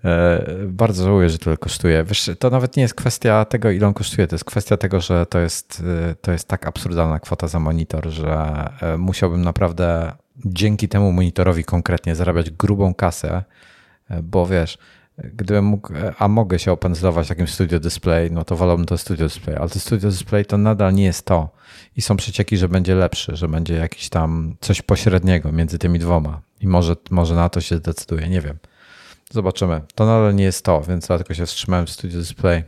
E, 0.05 0.45
bardzo 0.67 1.03
żałuję, 1.03 1.29
że 1.29 1.37
tyle 1.37 1.57
kosztuje. 1.57 2.03
Wiesz, 2.03 2.31
to 2.39 2.49
nawet 2.49 2.77
nie 2.77 2.83
jest 2.83 2.95
kwestia 2.95 3.45
tego, 3.45 3.71
ile 3.71 3.87
on 3.87 3.93
kosztuje, 3.93 4.27
to 4.27 4.35
jest 4.35 4.45
kwestia 4.45 4.77
tego, 4.77 5.01
że 5.01 5.25
to 5.25 5.39
jest, 5.39 5.83
e, 6.09 6.15
to 6.15 6.31
jest 6.31 6.47
tak 6.47 6.67
absurdalna 6.67 7.19
kwota 7.19 7.47
za 7.47 7.59
monitor, 7.59 8.09
że 8.09 8.69
e, 8.81 8.97
musiałbym 8.97 9.41
naprawdę 9.41 10.11
dzięki 10.45 10.87
temu 10.87 11.11
monitorowi 11.11 11.63
konkretnie 11.63 12.15
zarabiać 12.15 12.49
grubą 12.49 12.93
kasę, 12.93 13.43
bo 14.23 14.47
wiesz, 14.47 14.77
gdybym 15.17 15.65
mógł, 15.65 15.93
a 16.19 16.27
mogę 16.27 16.59
się 16.59 16.71
opędzlować 16.71 17.27
takim 17.27 17.47
studio 17.47 17.79
display, 17.79 18.31
no 18.31 18.43
to 18.43 18.55
wolałbym 18.55 18.85
to 18.85 18.97
studio 18.97 19.27
display, 19.27 19.55
ale 19.55 19.69
to 19.69 19.79
studio 19.79 20.09
display 20.09 20.45
to 20.45 20.57
nadal 20.57 20.93
nie 20.93 21.03
jest 21.03 21.25
to. 21.25 21.49
I 21.95 22.01
są 22.01 22.17
przecieki, 22.17 22.57
że 22.57 22.69
będzie 22.69 22.95
lepszy, 22.95 23.35
że 23.35 23.47
będzie 23.47 23.73
jakiś 23.73 24.09
tam 24.09 24.55
coś 24.61 24.81
pośredniego 24.81 25.51
między 25.51 25.79
tymi 25.79 25.99
dwoma. 25.99 26.41
I 26.61 26.67
może, 26.67 26.95
może 27.09 27.35
na 27.35 27.49
to 27.49 27.61
się 27.61 27.77
zdecyduje, 27.77 28.29
nie 28.29 28.41
wiem. 28.41 28.57
Zobaczymy. 29.33 29.81
To 29.95 30.05
nadal 30.05 30.35
nie 30.35 30.43
jest 30.43 30.65
to, 30.65 30.81
więc 30.81 31.07
dlatego 31.07 31.33
się 31.33 31.45
wstrzymałem 31.45 31.85
w 31.85 31.89
Studio 31.89 32.19
Display. 32.19 32.63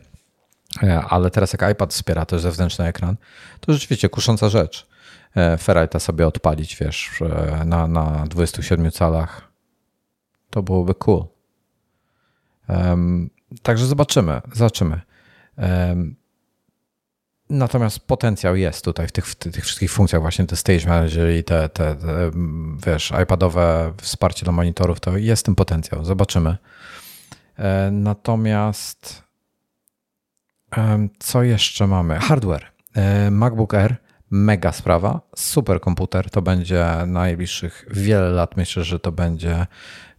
E, 0.82 1.02
ale 1.08 1.30
teraz 1.30 1.52
jak 1.52 1.72
iPad 1.72 1.94
wspiera 1.94 2.26
też 2.26 2.42
zewnętrzny 2.42 2.84
ekran, 2.86 3.16
to 3.60 3.72
rzeczywiście 3.72 4.08
kusząca 4.08 4.48
rzecz. 4.48 4.86
E, 5.36 5.56
Ferrite'a 5.56 5.98
sobie 5.98 6.26
odpalić, 6.26 6.76
wiesz, 6.76 7.10
na, 7.64 7.86
na 7.86 8.26
27 8.26 8.90
calach. 8.90 9.48
To 10.50 10.62
byłoby 10.62 10.94
cool. 10.94 11.24
Um, 12.68 13.30
także 13.62 13.86
zobaczymy, 13.86 14.40
zobaczymy. 14.52 15.00
Um, 15.58 16.16
Natomiast 17.50 18.00
potencjał 18.00 18.56
jest 18.56 18.84
tutaj 18.84 19.08
w 19.08 19.12
tych, 19.12 19.26
w 19.26 19.34
tych 19.34 19.64
wszystkich 19.64 19.90
funkcjach, 19.90 20.22
właśnie 20.22 20.46
te 20.46 20.56
stage 20.56 20.86
manager 20.86 21.34
i 21.36 21.44
te, 21.44 21.68
te, 21.68 21.94
te, 21.94 22.30
wiesz, 22.86 23.12
iPadowe 23.22 23.92
wsparcie 24.02 24.44
dla 24.44 24.52
monitorów, 24.52 25.00
to 25.00 25.16
jest 25.16 25.46
ten 25.46 25.54
potencjał. 25.54 26.04
Zobaczymy. 26.04 26.56
E, 27.58 27.90
natomiast 27.90 29.26
co 31.18 31.42
jeszcze 31.42 31.86
mamy? 31.86 32.18
Hardware. 32.18 32.66
E, 32.94 33.30
MacBook 33.30 33.74
Air, 33.74 33.96
mega 34.30 34.72
sprawa, 34.72 35.20
super 35.36 35.80
komputer. 35.80 36.30
To 36.30 36.42
będzie 36.42 36.86
najbliższych 37.06 37.86
wiele 37.90 38.30
lat. 38.30 38.56
Myślę, 38.56 38.84
że 38.84 38.98
to 38.98 39.12
będzie 39.12 39.66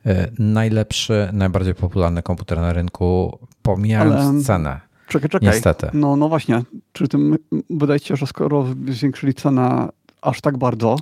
e, 0.06 0.32
najlepszy, 0.40 1.30
najbardziej 1.34 1.76
popularny 1.76 2.24
komputer 2.24 2.58
na 2.62 2.74
rynku, 2.74 3.40
pomijając 3.62 4.16
Ale... 4.16 4.42
cenę 4.42 4.87
Czekaj, 5.08 5.30
czekaj. 5.30 5.50
Niestety. 5.50 5.90
No, 5.94 6.16
no 6.16 6.30
właśnie. 6.30 6.64
Czy 6.94 7.08
tym 7.08 7.38
wydaje 7.70 8.00
się, 8.00 8.16
że 8.16 8.28
skoro 8.28 8.66
zwiększyli 8.88 9.34
cenę 9.34 9.90
aż 10.22 10.42
tak 10.42 10.58
bardzo, 10.58 10.98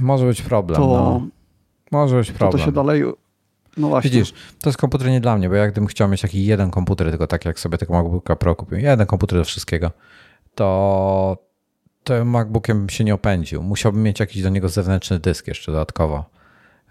może 0.00 0.26
być 0.26 0.42
problem. 0.42 0.76
To, 0.76 0.86
no. 0.86 1.26
Może 1.92 2.16
być 2.16 2.32
problem. 2.32 2.52
To, 2.52 2.58
to 2.58 2.64
się 2.64 2.72
dalej. 2.72 3.04
No 3.76 3.88
właśnie. 3.88 4.10
Widzisz, 4.10 4.32
to 4.60 4.68
jest 4.68 4.78
komputer 4.78 5.08
nie 5.08 5.20
dla 5.20 5.36
mnie, 5.36 5.48
bo 5.48 5.54
jak 5.54 5.72
gdybym 5.72 5.86
chciał 5.86 6.08
mieć 6.08 6.20
taki 6.20 6.46
jeden 6.46 6.70
komputer, 6.70 7.10
tylko 7.10 7.26
tak 7.26 7.44
jak 7.44 7.60
sobie 7.60 7.78
tego 7.78 7.92
MacBooka 7.92 8.36
Pro 8.36 8.56
kupiłem, 8.56 8.84
jeden 8.84 9.06
komputer 9.06 9.38
do 9.38 9.44
wszystkiego, 9.44 9.90
to 10.54 11.38
tym 12.04 12.30
MacBookiem 12.30 12.78
bym 12.78 12.88
się 12.88 13.04
nie 13.04 13.14
opędził. 13.14 13.62
Musiałbym 13.62 14.02
mieć 14.02 14.20
jakiś 14.20 14.42
do 14.42 14.48
niego 14.48 14.68
zewnętrzny 14.68 15.18
dysk 15.18 15.48
jeszcze 15.48 15.72
dodatkowo. 15.72 16.24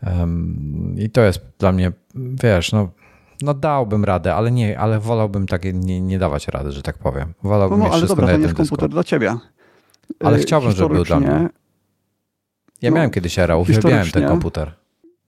Um, 0.08 0.96
I 0.98 1.10
to 1.10 1.22
jest 1.22 1.42
dla 1.60 1.72
mnie, 1.72 1.92
wiesz, 2.16 2.72
no 2.72 2.90
no 3.42 3.54
dałbym 3.54 4.06
radę, 4.06 4.36
ale 4.36 4.52
nie, 4.52 4.80
ale 4.80 5.00
wolałbym 5.00 5.48
tak 5.48 5.64
nie, 5.74 6.02
nie 6.02 6.20
dawać 6.20 6.48
rady, 6.48 6.72
że 6.72 6.82
tak 6.82 6.98
powiem. 6.98 7.34
Wolałbym 7.44 7.80
no, 7.80 7.86
no 7.86 7.94
ale 7.94 8.08
dobra, 8.08 8.28
to 8.28 8.38
nie 8.38 8.44
jest 8.44 8.56
komputer 8.56 8.90
dla 8.90 9.04
ciebie. 9.04 9.38
Ale 10.20 10.38
chciałbym, 10.38 10.72
żeby 10.72 10.96
był 10.96 11.04
dla 11.04 11.20
mnie. 11.20 11.50
Ja 12.82 12.90
no, 12.90 12.96
miałem 12.96 13.12
kiedyś 13.12 13.40
era, 13.40 13.58
uwielbiałem 13.58 14.08
ten 14.12 14.28
komputer. 14.28 14.74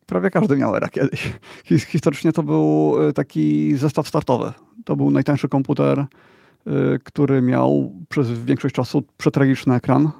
Prawie 0.05 0.29
każdy 0.29 0.57
miał 0.57 0.75
era 0.75 0.89
kiedyś. 0.89 1.33
Historycznie 1.65 2.31
to 2.33 2.43
był 2.43 2.95
y, 3.09 3.13
taki 3.13 3.75
zestaw 3.77 4.07
startowy. 4.07 4.53
To 4.85 4.95
był 4.95 5.11
najtańszy 5.11 5.49
komputer, 5.49 5.99
y, 5.99 6.05
który 7.03 7.41
miał 7.41 7.91
przez 8.09 8.31
większość 8.31 8.75
czasu 8.75 9.03
przetragiczny 9.17 9.75
ekran, 9.75 10.11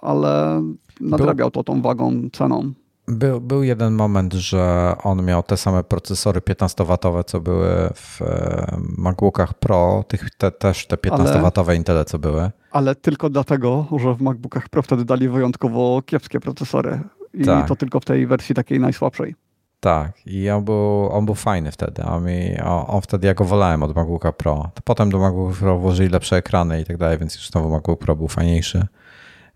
ale 0.00 0.62
nadrabiał 1.00 1.50
to 1.50 1.64
tą 1.64 1.82
wagą, 1.82 2.28
ceną. 2.32 2.72
Był, 3.08 3.40
był 3.40 3.62
jeden 3.62 3.92
moment, 3.92 4.32
że 4.32 4.94
on 5.02 5.24
miał 5.24 5.42
te 5.42 5.56
same 5.56 5.84
procesory 5.84 6.40
15W, 6.40 7.24
co 7.24 7.40
były 7.40 7.68
w 7.94 8.22
e, 8.22 8.76
MacBookach 8.98 9.54
Pro, 9.54 10.04
tych, 10.08 10.30
te, 10.30 10.50
też 10.50 10.86
te 10.86 10.96
15W 10.96 11.76
Intele, 11.76 12.04
co 12.04 12.18
były. 12.18 12.50
Ale 12.70 12.94
tylko 12.94 13.30
dlatego, 13.30 13.86
że 13.96 14.14
w 14.14 14.22
MacBookach 14.22 14.68
Pro 14.68 14.82
wtedy 14.82 15.04
dali 15.04 15.28
wyjątkowo 15.28 16.02
kiepskie 16.06 16.40
procesory. 16.40 17.00
I 17.34 17.44
tak. 17.44 17.68
to 17.68 17.76
tylko 17.76 18.00
w 18.00 18.04
tej 18.04 18.26
wersji 18.26 18.54
takiej 18.54 18.80
najsłabszej. 18.80 19.34
Tak, 19.80 20.26
i 20.26 20.50
on 20.50 20.64
był, 20.64 21.08
on 21.12 21.26
był 21.26 21.34
fajny 21.34 21.72
wtedy. 21.72 22.02
On, 22.02 22.24
mi, 22.24 22.60
on, 22.64 22.84
on 22.88 23.00
wtedy 23.00 23.26
ja 23.26 23.34
go 23.34 23.44
wolałem 23.44 23.82
od 23.82 23.96
MacBooka 23.96 24.32
Pro. 24.32 24.70
Potem 24.84 25.10
do 25.10 25.18
MacBooka 25.18 25.56
Pro 25.60 25.78
włożyli 25.78 26.08
lepsze 26.08 26.36
ekrany 26.36 26.80
i 26.80 26.84
tak 26.84 26.96
dalej, 26.96 27.18
więc 27.18 27.34
już 27.34 27.50
znowu 27.50 27.70
MacBook 27.70 28.00
Pro 28.00 28.16
był 28.16 28.28
fajniejszy. 28.28 28.86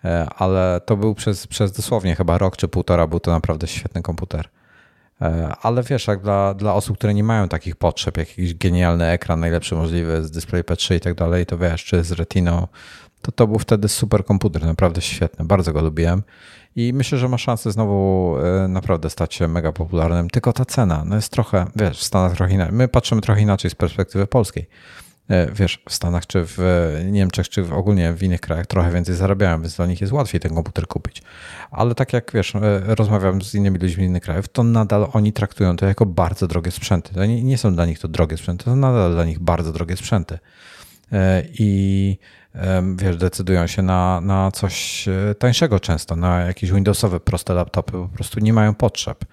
E, 0.04 0.28
ale 0.36 0.80
to 0.86 0.96
był 0.96 1.14
przez, 1.14 1.46
przez 1.46 1.72
dosłownie 1.72 2.14
chyba 2.14 2.38
rok 2.38 2.56
czy 2.56 2.68
półtora, 2.68 3.06
był 3.06 3.20
to 3.20 3.30
naprawdę 3.30 3.66
świetny 3.66 4.02
komputer. 4.02 4.48
E, 5.20 5.54
ale 5.62 5.82
wiesz, 5.82 6.06
jak 6.06 6.22
dla, 6.22 6.54
dla 6.54 6.74
osób, 6.74 6.98
które 6.98 7.14
nie 7.14 7.24
mają 7.24 7.48
takich 7.48 7.76
potrzeb, 7.76 8.16
jakiś 8.16 8.54
genialny 8.54 9.06
ekran, 9.06 9.40
najlepszy 9.40 9.74
możliwy 9.74 10.24
z 10.24 10.30
DisplayPad 10.30 10.78
3 10.78 10.96
i 10.96 11.00
tak 11.00 11.14
dalej, 11.14 11.46
to 11.46 11.58
wiesz, 11.58 11.84
czy 11.84 12.04
z 12.04 12.12
Retiną, 12.12 12.66
to 13.22 13.32
to 13.32 13.46
był 13.46 13.58
wtedy 13.58 13.88
super 13.88 14.24
komputer, 14.24 14.64
naprawdę 14.64 15.00
świetny, 15.00 15.44
bardzo 15.44 15.72
go 15.72 15.82
lubiłem 15.82 16.22
i 16.76 16.92
myślę, 16.92 17.18
że 17.18 17.28
ma 17.28 17.38
szansę 17.38 17.72
znowu 17.72 18.34
e, 18.38 18.68
naprawdę 18.68 19.10
stać 19.10 19.34
się 19.34 19.48
mega 19.48 19.72
popularnym, 19.72 20.30
tylko 20.30 20.52
ta 20.52 20.64
cena, 20.64 21.02
no 21.06 21.16
jest 21.16 21.32
trochę, 21.32 21.66
wiesz, 21.76 21.98
w 21.98 22.04
Stanach 22.04 22.36
trochę 22.36 22.54
inaczej, 22.54 22.74
my 22.74 22.88
patrzymy 22.88 23.20
trochę 23.20 23.40
inaczej 23.40 23.70
z 23.70 23.74
perspektywy 23.74 24.26
polskiej. 24.26 24.66
E, 25.28 25.52
wiesz, 25.52 25.82
w 25.88 25.94
Stanach 25.94 26.26
czy 26.26 26.44
w 26.44 26.58
Niemczech, 27.10 27.48
czy 27.48 27.62
w 27.62 27.72
ogólnie 27.72 28.12
w 28.12 28.22
innych 28.22 28.40
krajach 28.40 28.66
trochę 28.66 28.90
więcej 28.90 29.14
zarabiają, 29.14 29.60
więc 29.60 29.76
dla 29.76 29.86
nich 29.86 30.00
jest 30.00 30.12
łatwiej 30.12 30.40
ten 30.40 30.54
komputer 30.54 30.86
kupić. 30.86 31.22
Ale 31.70 31.94
tak 31.94 32.12
jak 32.12 32.30
wiesz, 32.34 32.54
e, 32.54 32.60
rozmawiam 32.94 33.42
z 33.42 33.54
innymi 33.54 33.78
ludźmi 33.78 34.04
innych 34.04 34.22
krajów, 34.22 34.48
to 34.48 34.62
nadal 34.62 35.08
oni 35.12 35.32
traktują 35.32 35.76
to 35.76 35.86
jako 35.86 36.06
bardzo 36.06 36.46
drogie 36.46 36.70
sprzęty. 36.70 37.14
To 37.14 37.26
nie, 37.26 37.42
nie 37.42 37.58
są 37.58 37.74
dla 37.74 37.86
nich 37.86 37.98
to 37.98 38.08
drogie 38.08 38.36
sprzęty, 38.36 38.64
to 38.64 38.76
nadal 38.76 39.12
dla 39.12 39.24
nich 39.24 39.38
bardzo 39.38 39.72
drogie 39.72 39.96
sprzęty. 39.96 40.38
E, 41.12 41.42
I 41.58 42.18
wiesz, 42.96 43.16
decydują 43.16 43.66
się 43.66 43.82
na, 43.82 44.20
na 44.20 44.50
coś 44.50 45.08
tańszego 45.38 45.80
często, 45.80 46.16
na 46.16 46.40
jakieś 46.40 46.72
Windowsowe 46.72 47.20
proste 47.20 47.54
laptopy, 47.54 47.92
po 47.92 48.08
prostu 48.08 48.40
nie 48.40 48.52
mają 48.52 48.74
potrzeb 48.74 49.24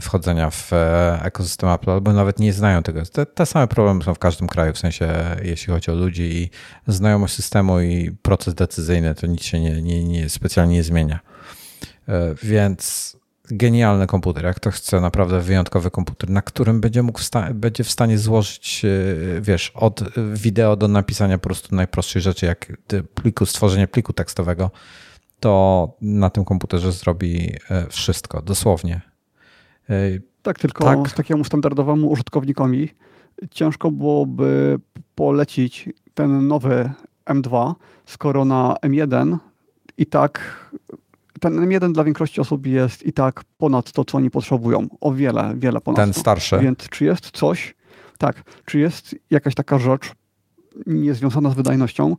wchodzenia 0.00 0.50
w 0.50 0.72
e, 0.72 1.20
ekosystem 1.22 1.70
Apple, 1.70 1.90
albo 1.90 2.12
nawet 2.12 2.38
nie 2.38 2.52
znają 2.52 2.82
tego. 2.82 3.02
Te, 3.06 3.26
te, 3.26 3.46
same 3.46 3.68
problemy 3.68 4.04
są 4.04 4.14
w 4.14 4.18
każdym 4.18 4.48
kraju, 4.48 4.72
w 4.72 4.78
sensie 4.78 5.08
jeśli 5.42 5.72
chodzi 5.72 5.90
o 5.90 5.94
ludzi 5.94 6.22
i 6.22 6.50
znajomość 6.92 7.34
systemu 7.34 7.80
i 7.80 8.10
proces 8.22 8.54
decyzyjny, 8.54 9.14
to 9.14 9.26
nic 9.26 9.42
się 9.42 9.60
nie, 9.60 9.82
nie, 9.82 10.04
nie 10.04 10.28
specjalnie 10.28 10.74
nie 10.74 10.82
zmienia. 10.82 11.20
E, 12.08 12.34
więc 12.42 13.16
genialny 13.50 14.06
komputer. 14.06 14.44
Jak 14.44 14.60
to 14.60 14.70
chce, 14.70 15.00
naprawdę 15.00 15.40
wyjątkowy 15.40 15.90
komputer, 15.90 16.30
na 16.30 16.42
którym 16.42 16.80
będzie 16.80 17.02
mógł 17.02 17.18
wsta- 17.18 17.54
będzie 17.54 17.84
w 17.84 17.90
stanie 17.90 18.18
złożyć, 18.18 18.84
e, 18.84 19.40
wiesz, 19.40 19.72
od 19.74 20.00
wideo 20.32 20.76
do 20.76 20.88
napisania 20.88 21.38
po 21.38 21.42
prostu 21.42 21.76
najprostszej 21.76 22.22
rzeczy, 22.22 22.46
jak 22.46 22.72
pliku, 23.14 23.46
stworzenie 23.46 23.88
pliku 23.88 24.12
tekstowego 24.12 24.70
to 25.40 25.96
na 26.00 26.30
tym 26.30 26.44
komputerze 26.44 26.92
zrobi 26.92 27.56
wszystko, 27.90 28.42
dosłownie. 28.42 29.13
Tak, 30.42 30.58
tylko 30.58 30.84
tak. 30.84 31.12
takiemu 31.12 31.44
standardowemu 31.44 32.10
użytkownikowi 32.10 32.88
ciężko 33.50 33.90
byłoby 33.90 34.78
polecić 35.14 35.88
ten 36.14 36.48
nowy 36.48 36.90
M2, 37.26 37.74
skoro 38.06 38.44
na 38.44 38.76
M1 38.82 39.36
i 39.98 40.06
tak 40.06 40.40
ten 41.40 41.68
M1 41.68 41.92
dla 41.92 42.04
większości 42.04 42.40
osób 42.40 42.66
jest 42.66 43.06
i 43.06 43.12
tak 43.12 43.44
ponad 43.58 43.92
to, 43.92 44.04
co 44.04 44.18
oni 44.18 44.30
potrzebują. 44.30 44.86
O 45.00 45.12
wiele, 45.12 45.54
wiele 45.56 45.80
ponad 45.80 45.96
Ten 45.96 46.12
starszy. 46.12 46.58
Więc 46.58 46.78
czy 46.88 47.04
jest 47.04 47.30
coś, 47.30 47.74
tak, 48.18 48.42
czy 48.64 48.78
jest 48.78 49.16
jakaś 49.30 49.54
taka 49.54 49.78
rzecz 49.78 50.12
niezwiązana 50.86 51.50
z 51.50 51.54
wydajnością, 51.54 52.16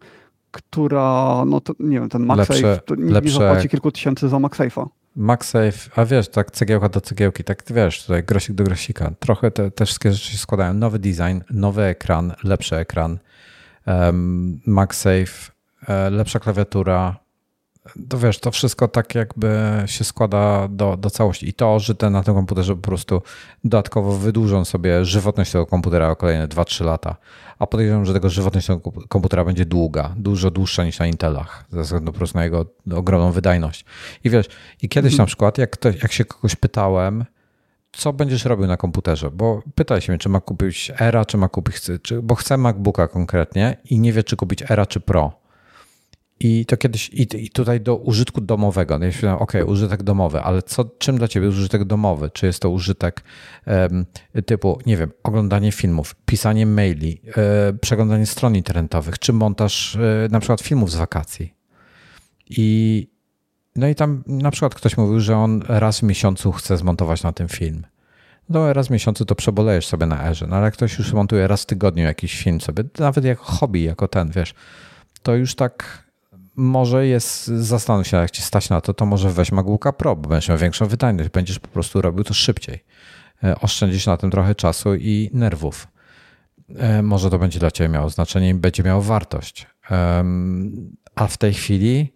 która, 0.52 1.44
no 1.46 1.62
to, 1.62 1.74
nie 1.80 2.00
wiem, 2.00 2.10
ten 2.10 2.26
MagSafe, 2.26 2.54
lepsze, 2.54 2.82
to 2.86 2.96
nie, 2.96 3.12
lepsze... 3.12 3.34
nie 3.34 3.40
zapłaci 3.40 3.70
kilku 3.70 3.92
tysięcy 3.92 4.30
za 4.30 4.38
MagSafe'a. 4.38 4.88
MagSafe, 5.16 5.90
a 5.96 6.06
wiesz, 6.06 6.30
tak 6.30 6.52
cegiełka 6.52 6.90
do 6.90 7.02
cegiełki, 7.02 7.44
tak 7.44 7.64
wiesz, 7.70 8.04
tutaj 8.04 8.24
grosik 8.24 8.56
do 8.56 8.64
grosika. 8.64 9.12
Trochę 9.20 9.52
te, 9.52 9.72
te 9.72 9.86
wszystkie 9.86 10.12
rzeczy 10.12 10.32
się 10.32 10.38
składają. 10.38 10.74
Nowy 10.74 11.00
design, 11.00 11.40
nowy 11.50 11.84
ekran, 11.84 12.34
lepszy 12.44 12.76
ekran, 12.76 13.20
um, 13.88 14.62
MagSafe, 14.66 15.52
e, 15.88 16.10
lepsza 16.10 16.40
klawiatura, 16.40 17.25
to 18.10 18.18
wiesz, 18.18 18.40
to 18.40 18.52
wszystko 18.52 18.88
tak 18.88 19.16
jakby 19.16 19.84
się 19.86 20.03
składa 20.03 20.68
do, 20.68 20.98
do 20.98 21.10
całości. 21.10 21.49
I 21.49 21.53
to, 21.53 21.80
że 21.80 21.95
ten 21.95 22.14
na 22.14 22.24
tym 22.24 22.34
komputerze 22.34 22.76
po 22.76 22.82
prostu 22.82 23.22
dodatkowo 23.64 24.12
wydłużą 24.12 24.66
sobie 24.66 25.06
żywotność 25.06 25.52
tego 25.52 25.66
komputera 25.66 26.10
o 26.10 26.16
kolejne 26.16 26.48
2-3 26.48 26.86
lata. 26.86 27.16
A 27.60 27.68
podejrzewam, 27.68 28.06
że 28.06 28.14
tego 28.14 28.30
żywotność 28.30 28.68
tego 28.68 28.91
komputera 29.07 29.45
będzie 29.45 29.66
długa, 29.66 30.14
dużo 30.18 30.52
dłuższa 30.52 30.86
niż 30.86 30.99
na 30.99 31.07
Intelach, 31.07 31.66
ze 31.72 31.82
względu 31.82 32.12
po 32.12 32.18
prostu 32.18 32.38
na 32.38 32.44
jego 32.44 32.66
ogromną 32.95 33.32
wydajność. 33.32 33.86
I 34.24 34.30
wiesz, 34.30 34.45
i 34.82 34.90
kiedyś 34.90 35.14
mhm. 35.14 35.24
na 35.24 35.28
przykład, 35.28 35.57
jak, 35.57 35.78
to, 35.78 35.90
jak 35.90 36.12
się 36.12 36.26
kogoś 36.26 36.56
pytałem, 36.56 37.26
co 37.91 38.14
będziesz 38.14 38.45
robił 38.45 38.68
na 38.68 38.78
komputerze? 38.78 39.32
Bo 39.32 39.62
pytaj 39.76 40.02
się 40.02 40.12
mnie, 40.12 40.20
czy 40.20 40.30
ma 40.30 40.41
kupić 40.41 40.91
Era, 40.99 41.26
czy 41.26 41.38
ma 41.38 41.49
kupić, 41.49 41.76
czy, 42.02 42.22
bo 42.22 42.36
chce 42.36 42.57
MacBooka 42.57 43.07
konkretnie 43.07 43.78
i 43.90 43.99
nie 43.99 44.14
wie, 44.14 44.24
czy 44.24 44.36
kupić 44.36 44.64
Era, 44.72 44.86
czy 44.86 44.99
Pro. 44.99 45.45
I 46.40 46.66
to 46.66 46.78
kiedyś, 46.78 47.10
i, 47.14 47.49
tutaj 47.49 47.82
do 47.82 47.95
użytku 47.95 48.41
domowego. 48.41 48.99
No 48.99 49.06
ja 49.06 49.12
się 49.12 49.40
ok, 49.40 49.53
użytek 49.66 50.03
domowy, 50.03 50.41
ale 50.41 50.62
co, 50.64 50.86
czym 50.98 51.18
dla 51.18 51.28
ciebie 51.28 51.48
użytek 51.48 51.84
domowy? 51.84 52.30
Czy 52.30 52.45
jest 52.45 52.60
to 52.60 52.70
użytek 52.70 53.24
um, 53.68 54.06
typu, 54.45 54.80
nie 54.86 54.98
wiem, 54.98 55.12
oglądanie 55.24 55.72
filmów, 55.72 56.16
pisanie 56.26 56.66
maili, 56.66 57.22
e, 57.38 57.74
przeglądanie 57.74 58.26
stron 58.26 58.56
internetowych, 58.56 59.20
czy 59.20 59.34
montaż 59.34 59.95
e, 59.95 59.99
na 60.32 60.40
przykład 60.40 60.62
filmów 60.62 60.91
z 60.91 60.95
wakacji? 60.95 61.53
I 62.49 63.07
no 63.76 63.88
i 63.88 63.95
tam 63.95 64.24
na 64.28 64.52
przykład 64.52 64.76
ktoś 64.76 64.98
mówił, 64.98 65.20
że 65.20 65.38
on 65.38 65.62
raz 65.68 65.99
w 65.99 66.03
miesiącu 66.03 66.52
chce 66.52 66.78
zmontować 66.78 67.24
na 67.24 67.32
tym 67.32 67.48
film. 67.48 67.86
No 68.49 68.74
raz 68.74 68.88
w 68.88 68.91
miesiącu 68.91 69.26
to 69.26 69.36
przebolejesz 69.36 69.88
sobie 69.88 70.06
na 70.06 70.28
erze, 70.30 70.48
no 70.48 70.56
ale 70.56 70.66
jak 70.66 70.74
ktoś 70.74 70.98
już 70.98 71.14
montuje 71.14 71.48
raz 71.48 71.64
w 71.64 71.66
tygodniu 71.66 72.03
jakiś 72.03 72.44
film 72.44 72.62
sobie, 72.62 72.84
nawet 72.99 73.26
jako 73.26 73.44
hobby, 73.44 73.82
jako 73.82 74.07
ten, 74.07 74.32
wiesz, 74.32 74.53
to 75.24 75.36
już 75.36 75.56
tak 75.56 76.05
może 76.56 77.07
jest, 77.07 77.48
zastanów 77.48 78.07
się, 78.07 78.18
jak 78.18 78.32
ci 78.32 78.41
stać 78.41 78.69
na 78.69 78.82
to, 78.82 78.94
to 78.94 79.06
może 79.06 79.30
weź 79.30 79.52
MacBooka 79.52 79.94
Pro, 79.94 80.15
bo 80.15 80.30
będziesz 80.30 80.49
miał 80.49 80.57
większą 80.57 80.88
wydajność, 80.88 81.30
będziesz 81.30 81.60
po 81.60 81.68
prostu 81.68 82.02
robił 82.02 82.23
to 82.23 82.34
szybciej. 82.34 82.84
E, 83.44 83.60
oszczędzisz 83.60 84.06
na 84.06 84.18
tym 84.18 84.32
trochę 84.32 84.56
czasu 84.56 84.95
i 84.95 85.30
nerwów. 85.34 85.88
E, 86.76 87.02
może 87.02 87.30
to 87.30 87.40
będzie 87.40 87.60
dla 87.60 87.72
ciebie 87.72 87.90
miało 87.90 88.10
znaczenie 88.10 88.49
i 88.49 88.53
będzie 88.53 88.84
miało 88.84 89.02
wartość. 89.02 89.68
A 91.15 91.27
w 91.27 91.38
tej 91.38 91.53
chwili 91.53 92.14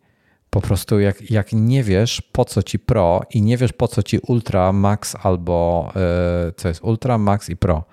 po 0.50 0.62
prostu 0.62 1.00
jak, 1.00 1.32
jak 1.32 1.54
nie 1.54 1.84
wiesz 1.84 2.22
po 2.22 2.46
co 2.46 2.64
ci 2.64 2.80
Pro 2.80 3.22
i 3.30 3.42
nie 3.42 3.58
wiesz 3.58 3.74
po 3.74 3.88
co 3.88 4.04
ci 4.04 4.20
Ultra, 4.20 4.72
Max 4.72 5.16
albo 5.24 5.90
e, 5.96 6.52
co 6.52 6.68
jest 6.68 6.84
Ultra, 6.84 7.18
Max 7.18 7.50
i 7.50 7.58
Pro, 7.58 7.84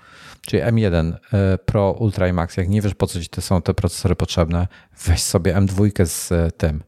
czyli 0.46 0.62
M1 0.62 1.12
e, 1.32 1.58
Pro, 1.58 1.92
Ultra 1.92 2.28
i 2.28 2.32
Max, 2.32 2.56
jak 2.56 2.68
nie 2.68 2.82
wiesz 2.82 2.94
po 2.94 3.06
co 3.06 3.20
ci 3.20 3.28
te 3.28 3.40
są 3.40 3.62
te 3.62 3.74
procesory 3.74 4.16
potrzebne, 4.16 4.68
weź 5.06 5.22
sobie 5.22 5.54
M2 5.54 6.06
z 6.06 6.32
e, 6.32 6.50
tym, 6.50 6.82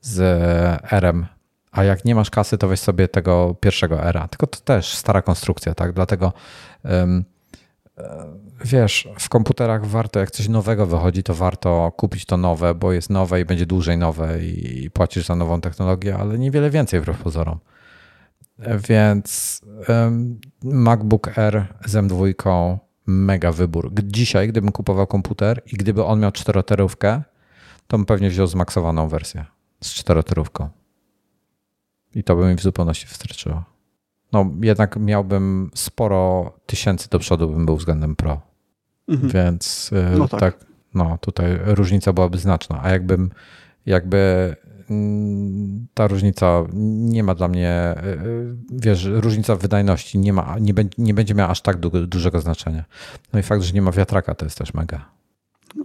z 0.00 0.20
e, 0.20 0.78
RM, 1.00 1.26
a 1.72 1.84
jak 1.84 2.04
nie 2.04 2.14
masz 2.14 2.30
kasy, 2.30 2.58
to 2.58 2.68
weź 2.68 2.80
sobie 2.80 3.08
tego 3.08 3.56
pierwszego 3.60 4.04
era. 4.04 4.28
Tylko 4.28 4.46
to 4.46 4.60
też 4.60 4.94
stara 4.94 5.22
konstrukcja, 5.22 5.74
tak? 5.74 5.92
Dlatego 5.92 6.32
um, 6.84 7.24
wiesz, 8.64 9.08
w 9.18 9.28
komputerach 9.28 9.86
warto, 9.86 10.20
jak 10.20 10.30
coś 10.30 10.48
nowego 10.48 10.86
wychodzi, 10.86 11.22
to 11.22 11.34
warto 11.34 11.92
kupić 11.96 12.24
to 12.24 12.36
nowe, 12.36 12.74
bo 12.74 12.92
jest 12.92 13.10
nowe 13.10 13.40
i 13.40 13.44
będzie 13.44 13.66
dłużej 13.66 13.98
nowe 13.98 14.44
i 14.44 14.90
płacisz 14.90 15.26
za 15.26 15.36
nową 15.36 15.60
technologię, 15.60 16.16
ale 16.16 16.38
niewiele 16.38 16.70
więcej 16.70 17.00
wbrew 17.00 17.22
pozorom. 17.22 17.58
Więc 18.88 19.60
um, 19.88 20.40
MacBook 20.64 21.38
Air 21.38 21.66
z 21.86 21.94
M2 21.94 22.34
mega 23.06 23.52
wybór. 23.52 23.90
Dzisiaj, 24.04 24.48
gdybym 24.48 24.72
kupował 24.72 25.06
komputer 25.06 25.62
i 25.66 25.76
gdyby 25.76 26.04
on 26.04 26.20
miał 26.20 26.32
czteroterówkę, 26.32 27.22
to 27.86 27.96
bym 27.96 28.06
pewnie 28.06 28.30
wziął 28.30 28.46
zmaksowaną 28.46 29.08
wersję 29.08 29.44
z 29.80 29.94
czteroterówką. 29.94 30.68
I 32.14 32.24
to 32.24 32.36
by 32.36 32.46
mi 32.46 32.54
w 32.54 32.62
zupełności 32.62 33.06
wystarczyło. 33.06 33.64
No, 34.32 34.50
jednak 34.60 34.96
miałbym 34.96 35.70
sporo 35.74 36.52
tysięcy 36.66 37.08
do 37.10 37.18
przodu, 37.18 37.48
bym 37.48 37.66
był 37.66 37.76
względem 37.76 38.16
Pro. 38.16 38.40
Mhm. 39.08 39.32
Więc 39.32 39.90
y, 39.92 40.18
no 40.18 40.28
tak. 40.28 40.40
tak, 40.40 40.66
no 40.94 41.18
tutaj 41.18 41.58
różnica 41.64 42.12
byłaby 42.12 42.38
znaczna. 42.38 42.80
A 42.82 42.90
jakbym 42.90 43.30
jakby 43.86 44.56
ta 45.94 46.06
różnica 46.06 46.64
nie 46.74 47.22
ma 47.22 47.34
dla 47.34 47.48
mnie, 47.48 47.68
e, 47.68 47.96
e, 48.02 48.16
wiesz, 48.70 49.04
różnica 49.04 49.56
w 49.56 49.58
wydajności 49.58 50.18
nie, 50.18 50.32
ma, 50.32 50.56
nie, 50.60 50.74
będzie, 50.74 50.94
nie 50.98 51.14
będzie 51.14 51.34
miała 51.34 51.50
aż 51.50 51.60
tak 51.60 51.76
du 51.76 52.06
dużego 52.06 52.40
znaczenia. 52.40 52.84
No 53.32 53.38
i 53.38 53.42
fakt, 53.42 53.62
że 53.62 53.72
nie 53.72 53.82
ma 53.82 53.92
wiatraka, 53.92 54.34
to 54.34 54.46
jest 54.46 54.58
też 54.58 54.74
mega. 54.74 55.10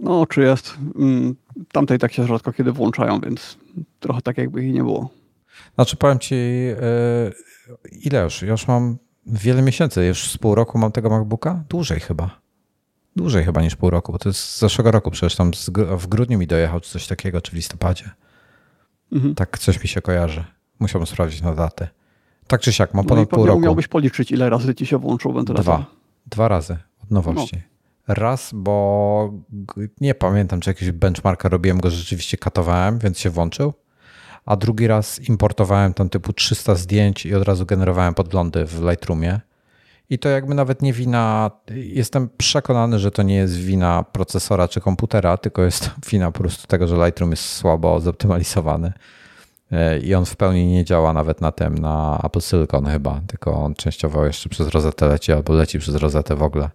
No, 0.00 0.26
czy 0.26 0.40
jest. 0.40 0.74
Mm, 0.98 1.34
tamtej 1.72 1.98
tak 1.98 2.12
się 2.12 2.26
rzadko 2.26 2.52
kiedy 2.52 2.72
włączają, 2.72 3.20
więc 3.20 3.58
trochę 4.00 4.22
tak 4.22 4.38
jakby 4.38 4.64
ich 4.64 4.74
nie 4.74 4.82
było. 4.82 5.10
Znaczy 5.74 5.96
powiem 5.96 6.18
ci, 6.18 6.34
e, 6.34 7.32
ile 7.92 8.24
już? 8.24 8.42
Ja 8.42 8.50
już 8.50 8.68
mam 8.68 8.96
wiele 9.26 9.62
miesięcy, 9.62 10.04
już 10.04 10.30
z 10.30 10.38
pół 10.38 10.54
roku 10.54 10.78
mam 10.78 10.92
tego 10.92 11.10
MacBooka? 11.10 11.64
Dłużej 11.68 12.00
chyba. 12.00 12.40
Dłużej 13.16 13.44
chyba 13.44 13.62
niż 13.62 13.76
pół 13.76 13.90
roku, 13.90 14.12
bo 14.12 14.18
to 14.18 14.28
jest 14.28 14.40
z 14.40 14.58
zeszłego 14.58 14.90
roku, 14.90 15.10
przecież 15.10 15.36
tam 15.36 15.50
w 15.98 16.06
grudniu 16.06 16.38
mi 16.38 16.46
dojechał, 16.46 16.80
czy 16.80 16.90
coś 16.90 17.06
takiego, 17.06 17.40
czy 17.40 17.50
w 17.50 17.54
listopadzie. 17.54 18.10
Mhm. 19.12 19.34
Tak 19.34 19.58
coś 19.58 19.82
mi 19.82 19.88
się 19.88 20.02
kojarzy. 20.02 20.44
Musiałbym 20.80 21.06
sprawdzić 21.06 21.42
na 21.42 21.54
datę. 21.54 21.88
Tak 22.46 22.60
czy 22.60 22.72
siak, 22.72 22.94
mam 22.94 23.04
no 23.04 23.08
ponad 23.08 23.30
no 23.32 23.36
pół 23.36 23.46
roku. 23.46 23.60
Miałbyś 23.60 23.88
policzyć, 23.88 24.30
ile 24.30 24.50
razy 24.50 24.74
ci 24.74 24.86
się 24.86 24.98
włączył 24.98 25.32
wentylator? 25.32 25.64
Dwa. 25.64 25.86
Dwa 26.26 26.48
razy 26.48 26.76
od 27.02 27.10
nowości. 27.10 27.56
No. 28.08 28.14
Raz, 28.14 28.50
bo 28.54 29.32
nie 30.00 30.14
pamiętam, 30.14 30.60
czy 30.60 30.70
jakiś 30.70 30.90
benchmarka 30.90 31.48
robiłem 31.48 31.80
go, 31.80 31.90
rzeczywiście 31.90 32.36
katowałem, 32.36 32.98
więc 32.98 33.18
się 33.18 33.30
włączył. 33.30 33.72
A 34.46 34.56
drugi 34.56 34.86
raz 34.86 35.28
importowałem 35.28 35.94
tam 35.94 36.08
typu 36.08 36.32
300 36.32 36.74
zdjęć 36.74 37.26
i 37.26 37.34
od 37.34 37.42
razu 37.42 37.66
generowałem 37.66 38.14
podglądy 38.14 38.64
w 38.66 38.82
Lightroomie. 38.82 39.40
I 40.10 40.18
to 40.18 40.28
jakby 40.28 40.54
nawet 40.54 40.82
nie 40.82 40.92
wina, 40.92 41.50
jestem 41.70 42.28
przekonany, 42.36 42.98
że 42.98 43.10
to 43.10 43.22
nie 43.22 43.34
jest 43.34 43.56
wina 43.56 44.04
procesora 44.12 44.68
czy 44.68 44.80
komputera, 44.80 45.36
tylko 45.36 45.62
jest 45.62 45.90
wina 46.10 46.32
po 46.32 46.38
prostu 46.38 46.66
tego, 46.66 46.88
że 46.88 46.96
Lightroom 47.06 47.30
jest 47.30 47.44
słabo 47.44 48.00
zoptymalizowany 48.00 48.92
e, 49.72 49.98
i 49.98 50.14
on 50.14 50.24
w 50.24 50.36
pełni 50.36 50.66
nie 50.66 50.84
działa 50.84 51.12
nawet 51.12 51.40
na 51.40 51.52
tym, 51.52 51.78
na 51.78 52.20
Apple 52.24 52.40
Silicon 52.40 52.86
chyba, 52.86 53.20
tylko 53.26 53.52
on 53.54 53.74
częściowo 53.74 54.26
jeszcze 54.26 54.48
przez 54.48 54.68
rozetę 54.68 55.08
leci 55.08 55.32
albo 55.32 55.52
leci 55.52 55.78
przez 55.78 55.94
rozetę 55.94 56.36
w 56.36 56.42
ogóle. 56.42 56.70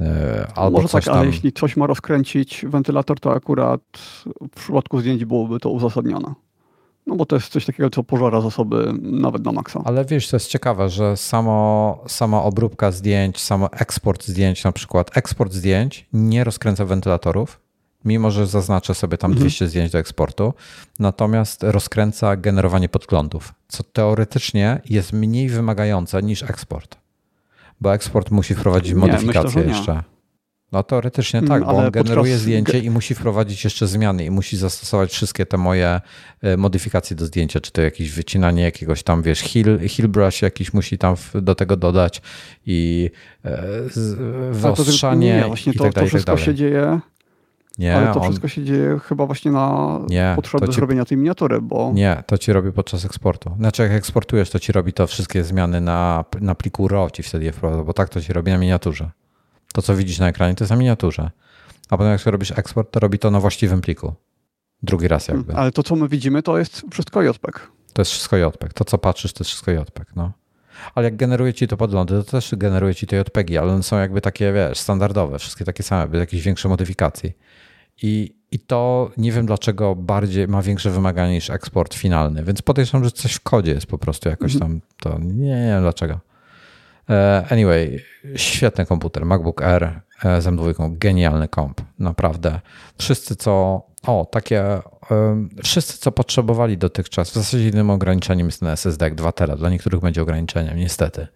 E, 0.00 0.46
albo 0.54 0.78
Może 0.78 0.88
tak, 0.88 1.04
tam... 1.04 1.14
ale 1.14 1.26
jeśli 1.26 1.52
coś 1.52 1.76
ma 1.76 1.86
rozkręcić 1.86 2.64
wentylator, 2.68 3.20
to 3.20 3.32
akurat 3.32 3.80
w 4.52 4.60
przypadku 4.60 5.00
zdjęć 5.00 5.24
byłoby 5.24 5.60
to 5.60 5.70
uzasadnione. 5.70 6.34
No 7.06 7.16
bo 7.16 7.26
to 7.26 7.36
jest 7.36 7.48
coś 7.48 7.66
takiego, 7.66 7.90
co 7.90 8.02
pożera 8.04 8.40
zasoby 8.40 8.92
nawet 9.02 9.44
na 9.44 9.52
maksa. 9.52 9.82
Ale 9.84 10.04
wiesz, 10.04 10.28
to 10.28 10.36
jest 10.36 10.48
ciekawe, 10.48 10.88
że 10.88 11.16
samo, 11.16 11.98
sama 12.06 12.42
obróbka 12.42 12.92
zdjęć, 12.92 13.40
samo 13.40 13.72
eksport 13.72 14.26
zdjęć, 14.26 14.64
na 14.64 14.72
przykład 14.72 15.16
eksport 15.16 15.52
zdjęć 15.52 16.06
nie 16.12 16.44
rozkręca 16.44 16.84
wentylatorów, 16.84 17.60
mimo 18.04 18.30
że 18.30 18.46
zaznaczę 18.46 18.94
sobie 18.94 19.18
tam 19.18 19.30
mhm. 19.30 19.40
200 19.40 19.68
zdjęć 19.68 19.92
do 19.92 19.98
eksportu, 19.98 20.54
natomiast 20.98 21.62
rozkręca 21.62 22.36
generowanie 22.36 22.88
podglądów, 22.88 23.54
co 23.68 23.82
teoretycznie 23.82 24.80
jest 24.88 25.12
mniej 25.12 25.48
wymagające 25.48 26.22
niż 26.22 26.42
eksport. 26.42 26.96
Bo 27.80 27.94
eksport 27.94 28.30
musi 28.30 28.54
wprowadzić 28.54 28.94
modyfikacje 28.94 29.62
jeszcze. 29.62 30.02
No 30.72 30.82
teoretycznie 30.82 31.38
mm, 31.38 31.48
tak, 31.48 31.64
bo 31.64 31.70
on 31.70 31.90
generuje 31.90 32.38
zdjęcie 32.38 32.78
i 32.78 32.90
musi 32.90 33.14
wprowadzić 33.14 33.64
jeszcze 33.64 33.86
zmiany 33.86 34.24
i 34.24 34.30
musi 34.30 34.56
zastosować 34.56 35.10
wszystkie 35.12 35.46
te 35.46 35.56
moje 35.56 36.00
e, 36.42 36.56
modyfikacje 36.56 37.16
do 37.16 37.26
zdjęcia, 37.26 37.60
czy 37.60 37.72
to 37.72 37.82
jakieś 37.82 38.10
wycinanie 38.10 38.62
jakiegoś 38.62 39.02
tam, 39.02 39.22
wiesz, 39.22 39.40
hill, 39.40 39.88
hill 39.88 40.08
brush 40.08 40.42
jakiś 40.42 40.72
musi 40.72 40.98
tam 40.98 41.16
do 41.34 41.54
tego 41.54 41.76
dodać 41.76 42.22
i 42.66 43.10
e, 43.44 43.62
wyostrzanie 44.52 45.34
nie, 45.36 45.44
właśnie 45.46 45.72
i 45.72 45.76
tak 45.76 45.88
to, 45.88 45.94
dalej, 45.94 46.10
to 46.10 46.16
wszystko 46.16 46.32
tak 46.32 46.44
się 46.44 46.54
dzieje 46.54 47.00
Nie, 47.78 47.96
Ale 47.96 48.14
to 48.14 48.20
on... 48.20 48.22
wszystko 48.22 48.48
się 48.48 48.64
dzieje 48.64 48.98
chyba 49.04 49.26
właśnie 49.26 49.50
na 49.50 49.98
Nie, 50.08 50.32
potrzeby 50.36 50.68
ci- 50.68 50.74
zrobienia 50.74 51.04
tej 51.04 51.18
miniatury, 51.18 51.60
bo 51.60 51.90
Nie, 51.94 52.22
to 52.26 52.38
ci 52.38 52.52
robi 52.52 52.72
podczas 52.72 53.04
eksportu. 53.04 53.54
Znaczy, 53.58 53.82
jak 53.82 53.92
eksportujesz, 53.92 54.50
to 54.50 54.58
ci 54.58 54.72
robi 54.72 54.92
to 54.92 55.06
wszystkie 55.06 55.44
zmiany 55.44 55.80
na, 55.80 56.24
na 56.40 56.54
pliku 56.54 56.88
RAW 56.88 57.10
ci 57.10 57.22
wtedy 57.22 57.44
je 57.44 57.52
wprowadza, 57.52 57.84
bo 57.84 57.92
tak 57.92 58.08
to 58.08 58.20
ci 58.20 58.32
robi 58.32 58.52
na 58.52 58.58
miniaturze. 58.58 59.10
To, 59.72 59.82
co 59.82 59.96
widzisz 59.96 60.18
na 60.18 60.28
ekranie, 60.28 60.54
to 60.54 60.64
jest 60.64 60.70
na 60.70 60.76
miniaturze. 60.76 61.30
A 61.90 61.96
potem, 61.96 62.12
jak 62.12 62.20
sobie 62.20 62.32
robisz 62.32 62.58
eksport, 62.58 62.90
to 62.90 63.00
robi 63.00 63.18
to 63.18 63.30
na 63.30 63.40
właściwym 63.40 63.80
pliku. 63.80 64.14
Drugi 64.82 65.08
raz 65.08 65.28
jakby. 65.28 65.54
ale 65.54 65.72
to 65.72 65.82
co 65.82 65.96
my 65.96 66.08
widzimy 66.08 66.42
to 66.42 66.58
jest 66.58 66.82
wszystko 66.90 67.22
JPEG. 67.22 67.68
To 67.92 68.02
jest 68.02 68.10
wszystko 68.10 68.36
JPEG. 68.36 68.72
To, 68.72 68.84
co 68.84 68.98
patrzysz, 68.98 69.32
to 69.32 69.44
jest 69.44 69.48
wszystko 69.48 69.70
JPEG, 69.70 70.16
no. 70.16 70.32
Ale 70.94 71.04
jak 71.04 71.16
generuje 71.16 71.54
ci 71.54 71.68
to 71.68 71.76
podglądy, 71.76 72.14
to 72.14 72.30
też 72.30 72.54
generuje 72.56 72.94
ci 72.94 73.06
te 73.06 73.16
JPEGi, 73.16 73.58
ale 73.58 73.72
one 73.72 73.82
są 73.82 73.98
jakby 73.98 74.20
takie, 74.20 74.52
wiesz, 74.52 74.78
standardowe, 74.78 75.38
wszystkie 75.38 75.64
takie 75.64 75.82
same, 75.82 76.08
bez 76.08 76.20
jakichś 76.20 76.42
większych 76.42 76.70
modyfikacji. 76.70 77.32
I, 78.02 78.34
I 78.50 78.58
to 78.58 79.10
nie 79.16 79.32
wiem 79.32 79.46
dlaczego 79.46 79.94
bardziej 79.94 80.48
ma 80.48 80.62
większe 80.62 80.90
wymagania 80.90 81.32
niż 81.32 81.50
eksport 81.50 81.94
finalny, 81.94 82.44
więc 82.44 82.62
podejrzewam, 82.62 83.04
że 83.04 83.10
coś 83.10 83.32
w 83.32 83.40
kodzie 83.40 83.72
jest 83.72 83.86
po 83.86 83.98
prostu 83.98 84.28
jakoś 84.28 84.58
tam, 84.58 84.80
to 85.00 85.18
nie, 85.18 85.44
nie 85.44 85.66
wiem 85.66 85.82
dlaczego. 85.82 86.20
E, 87.10 87.46
Anyway, 87.50 88.04
świetny 88.36 88.86
komputer, 88.86 89.26
MacBook 89.26 89.62
Air 89.62 90.00
e, 90.24 90.40
z 90.42 90.46
M2, 90.46 90.98
genialny 90.98 91.48
komp, 91.48 91.80
naprawdę. 91.98 92.60
Wszyscy 92.98 93.36
co, 93.36 93.82
o, 94.06 94.28
takie, 94.32 94.64
wszyscy 95.62 95.98
co 95.98 96.12
potrzebowali 96.12 96.78
dotychczas, 96.78 97.30
w 97.30 97.34
zasadzie 97.34 97.64
jedynym 97.64 97.90
ograniczeniem 97.90 98.46
jest 98.46 98.60
ten 98.60 98.68
SSD 98.68 99.10
2 99.10 99.32
tera, 99.32 99.56
dla 99.56 99.70
niektórych 99.70 100.00
będzie 100.00 100.22
ograniczeniem, 100.22 100.78
niestety. 100.78 101.26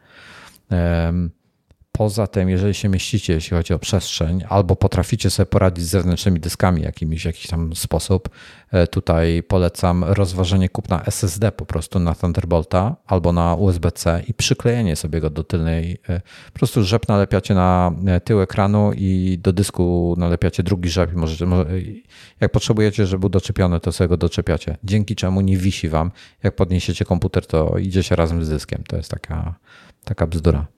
Poza 1.99 2.27
tym, 2.27 2.49
jeżeli 2.49 2.75
się 2.75 2.89
mieścicie, 2.89 3.33
jeśli 3.33 3.57
chodzi 3.57 3.75
o 3.75 3.79
przestrzeń, 3.79 4.45
albo 4.49 4.77
potraficie 4.77 5.31
sobie 5.31 5.47
poradzić 5.47 5.85
z 5.85 5.89
zewnętrznymi 5.89 6.41
dyskami 6.41 6.83
jakimiś, 6.83 7.25
jakiś 7.25 7.47
tam 7.47 7.77
sposób, 7.77 8.29
e, 8.73 8.87
tutaj 8.87 9.43
polecam 9.43 10.05
rozważenie 10.05 10.69
kupna 10.69 11.03
SSD 11.05 11.53
po 11.53 11.67
prostu 11.67 11.99
na 11.99 12.15
Thunderbolta 12.15 12.97
albo 13.07 13.33
na 13.33 13.55
USB-C 13.55 14.23
i 14.29 14.35
przyklejenie 14.35 14.97
sobie 14.97 15.21
go 15.21 15.31
do 15.31 15.45
tylnej. 15.45 15.99
e, 16.09 16.21
Po 16.53 16.59
prostu 16.59 16.85
rzep 16.85 17.09
nalepiacie 17.09 17.55
na 17.55 17.93
e, 18.07 18.21
tył 18.21 18.41
ekranu 18.41 18.93
i 18.97 19.39
do 19.43 19.53
dysku 19.53 20.15
nalepiacie 20.19 20.63
drugi 20.63 20.89
rzep 20.89 21.13
możecie, 21.15 21.47
może- 21.47 21.67
jak 22.41 22.53
potrzebujecie, 22.53 23.07
żeby 23.07 23.21
był 23.21 23.29
doczepiony, 23.29 23.81
to 23.81 23.93
sobie 23.93 24.09
go 24.09 24.17
doczepiacie. 24.17 24.77
Dzięki 24.85 25.17
czemu 25.17 25.41
nie 25.41 25.57
wisi 25.57 25.89
wam. 25.89 26.11
Jak 26.43 26.57
podniesiecie 26.57 27.05
komputer, 27.05 27.47
to 27.47 27.79
idziecie 27.79 28.17
razem 28.17 28.45
z 28.45 28.49
dyskiem. 28.49 28.83
To 28.89 28.97
jest 28.97 29.11
taka, 29.11 29.55
taka 30.05 30.27
bzdura. 30.27 30.76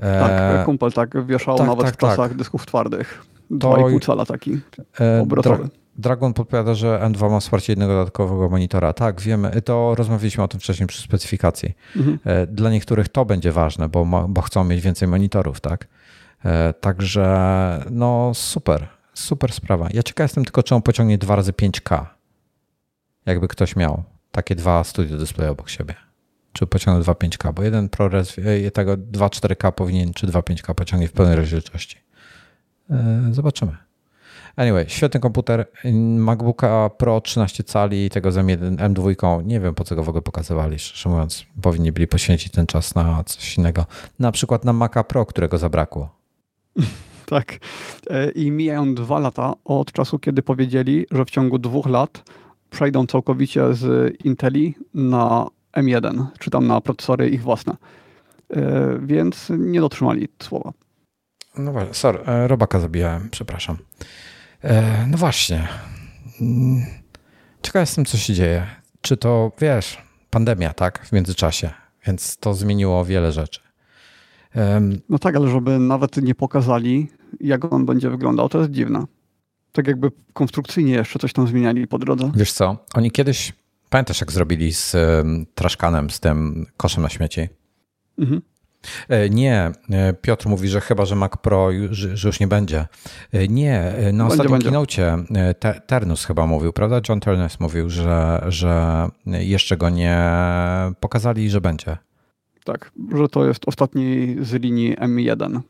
Tak, 0.00 0.30
E, 0.30 0.62
kumpel 0.64 0.92
tak 0.92 1.26
wieszał 1.26 1.58
tak, 1.58 1.66
nawet 1.66 1.84
tak, 1.86 1.94
w 1.94 1.96
czasach 1.98 2.28
tak. 2.28 2.34
dysków 2.38 2.66
twardych. 2.66 3.24
To 3.48 3.54
2,5 3.70 3.96
i- 3.96 4.00
cala 4.00 4.26
taki 4.26 4.60
E, 5.00 5.20
obrotowy. 5.22 5.64
Dra- 5.64 5.68
Dragon 5.98 6.32
podpowiada, 6.34 6.74
że 6.74 7.00
M2 7.04 7.30
ma 7.30 7.40
wsparcie 7.40 7.72
jednego 7.72 7.92
dodatkowego 7.92 8.48
monitora. 8.48 8.92
Tak, 8.92 9.20
wiemy. 9.20 9.62
To 9.62 9.94
rozmawialiśmy 9.94 10.44
o 10.44 10.48
tym 10.48 10.60
wcześniej 10.60 10.86
przy 10.86 11.02
specyfikacji. 11.02 11.74
Mhm. 11.96 12.18
E, 12.24 12.46
Dla 12.46 12.70
niektórych 12.70 13.08
to 13.08 13.24
będzie 13.24 13.52
ważne, 13.52 13.88
bo, 13.88 14.04
ma, 14.04 14.28
bo 14.28 14.40
chcą 14.40 14.64
mieć 14.64 14.80
więcej 14.80 15.08
monitorów, 15.08 15.60
tak? 15.60 15.86
E, 16.44 16.72
Także 16.72 17.84
no 17.90 18.30
super, 18.34 18.88
super 19.14 19.52
sprawa. 19.52 19.88
Ja 19.92 20.02
ciekaw 20.02 20.24
jestem 20.24 20.44
tylko, 20.44 20.62
czy 20.62 20.74
on 20.74 20.82
pociągnie 20.82 21.18
2 21.18 21.36
razy 21.36 21.52
5K. 21.52 22.06
Jakby 23.26 23.48
ktoś 23.48 23.76
miał 23.76 24.02
takie 24.32 24.54
dwa 24.54 24.84
studio 24.84 25.16
display 25.18 25.48
obok 25.48 25.68
siebie. 25.70 25.94
Czy 26.52 26.66
pociągnę 26.66 27.04
2.5K, 27.04 27.54
bo 27.54 27.62
jeden 27.62 27.88
ProRes 27.88 28.36
e, 28.38 28.70
tego 28.70 28.96
2.4K 28.96 29.72
powinien, 29.72 30.12
czy 30.12 30.26
2.5K 30.26 30.74
pociągnie 30.74 31.08
w 31.08 31.12
pełnej 31.12 31.36
rozdzielczości. 31.36 31.96
E, 32.90 33.28
Zobaczymy. 33.30 33.76
Anyway, 34.56 34.84
świetny 34.88 35.20
komputer. 35.20 35.66
MacBooka 36.18 36.90
Pro 36.90 37.20
13 37.20 37.64
cali, 37.64 38.10
tego 38.10 38.32
z 38.32 38.36
M1, 38.36 38.76
M2. 38.76 39.44
Nie 39.44 39.60
wiem, 39.60 39.74
po 39.74 39.84
co 39.84 39.96
go 39.96 40.02
w 40.02 40.08
ogóle 40.08 40.22
pokazywali, 40.22 40.78
szczerze 40.78 41.08
mówiąc. 41.08 41.46
Powinni 41.62 41.92
byli 41.92 42.06
poświęcić 42.06 42.52
ten 42.52 42.66
czas 42.66 42.94
na 42.94 43.24
coś 43.24 43.58
innego. 43.58 43.86
Na 44.18 44.32
przykład 44.32 44.64
na 44.64 44.72
Maca 44.72 45.04
Pro, 45.04 45.26
którego 45.26 45.58
zabrakło. 45.58 46.08
Tak. 47.26 47.58
E, 48.10 48.30
I 48.30 48.50
mijają 48.50 48.94
dwa 48.94 49.18
lata 49.18 49.54
od 49.64 49.92
czasu, 49.92 50.18
kiedy 50.18 50.42
powiedzieli, 50.42 51.06
że 51.10 51.24
w 51.24 51.30
ciągu 51.30 51.58
dwóch 51.58 51.86
lat 51.86 52.22
przejdą 52.70 53.06
całkowicie 53.06 53.74
z 53.74 54.16
Inteli 54.24 54.74
na 54.94 55.46
M1, 55.76 56.26
czy 56.38 56.50
tam 56.50 56.66
na 56.66 56.80
procesory 56.80 57.28
ich 57.30 57.42
własne. 57.42 57.76
E, 58.50 58.98
Więc 59.02 59.46
nie 59.58 59.80
dotrzymali 59.80 60.28
słowa. 60.42 60.72
No 61.58 61.72
właśnie, 61.72 61.94
sorry, 61.94 62.24
e, 62.26 62.48
robaka 62.48 62.80
zabijałem, 62.80 63.28
przepraszam. 63.30 63.76
E, 64.64 65.06
No 65.06 65.18
właśnie. 65.18 65.68
Mm, 66.40 66.84
Ciekaw 67.62 67.82
jestem, 67.82 68.04
co 68.04 68.16
się 68.16 68.34
dzieje. 68.34 68.66
Czy 69.00 69.16
to, 69.16 69.52
wiesz, 69.60 69.98
pandemia, 70.30 70.72
tak, 70.72 71.06
w 71.06 71.12
międzyczasie, 71.12 71.70
więc 72.06 72.36
to 72.36 72.54
zmieniło 72.54 73.04
wiele 73.04 73.32
rzeczy. 73.32 73.60
No 75.08 75.18
tak, 75.18 75.36
ale 75.36 75.50
żeby 75.50 75.78
nawet 75.78 76.16
nie 76.16 76.34
pokazali, 76.34 77.08
jak 77.40 77.72
on 77.72 77.86
będzie 77.86 78.10
wyglądał, 78.10 78.48
to 78.48 78.58
jest 78.58 78.70
dziwne. 78.70 79.04
Tak 79.72 79.86
jakby 79.86 80.10
konstrukcyjnie 80.32 80.92
jeszcze 80.92 81.18
coś 81.18 81.32
tam 81.32 81.46
zmieniali 81.48 81.86
po 81.86 81.98
drodze. 81.98 82.30
Wiesz 82.34 82.52
co, 82.52 82.76
oni 82.94 83.10
kiedyś, 83.10 83.52
pamiętasz 83.90 84.20
jak 84.20 84.32
zrobili 84.32 84.72
z 84.72 84.94
em, 84.94 85.46
traszkanem, 85.54 86.10
z 86.10 86.20
tym 86.20 86.66
koszem 86.76 87.02
na 87.02 87.08
śmieci? 87.08 87.48
Mhm. 88.18 88.42
E, 89.08 89.28
Nie, 89.30 89.70
e, 89.90 90.12
Piotr 90.12 90.48
mówi, 90.48 90.68
że 90.68 90.80
chyba, 90.80 91.04
że 91.04 91.16
Mac 91.16 91.32
Pro, 91.42 91.70
już, 91.70 91.98
że 91.98 92.28
już 92.28 92.40
nie 92.40 92.46
będzie. 92.48 92.86
E, 93.32 93.48
Nie, 93.48 93.92
na 93.96 94.02
Będzie, 94.02 94.24
ostatnim 94.24 94.60
keynocie 94.62 95.16
Te- 95.58 95.80
Ternus 95.86 96.24
chyba 96.24 96.46
mówił, 96.46 96.72
prawda? 96.72 97.00
John 97.08 97.20
Ternus 97.20 97.60
mówił, 97.60 97.90
że, 97.90 98.44
że 98.48 99.06
jeszcze 99.26 99.76
go 99.76 99.90
nie 99.90 100.20
pokazali, 101.00 101.50
że 101.50 101.60
będzie. 101.60 101.96
Tak, 102.64 102.92
że 103.18 103.28
to 103.28 103.46
jest 103.46 103.62
ostatni 103.68 104.36
z 104.40 104.52
linii 104.52 104.96
M1. 104.96 105.60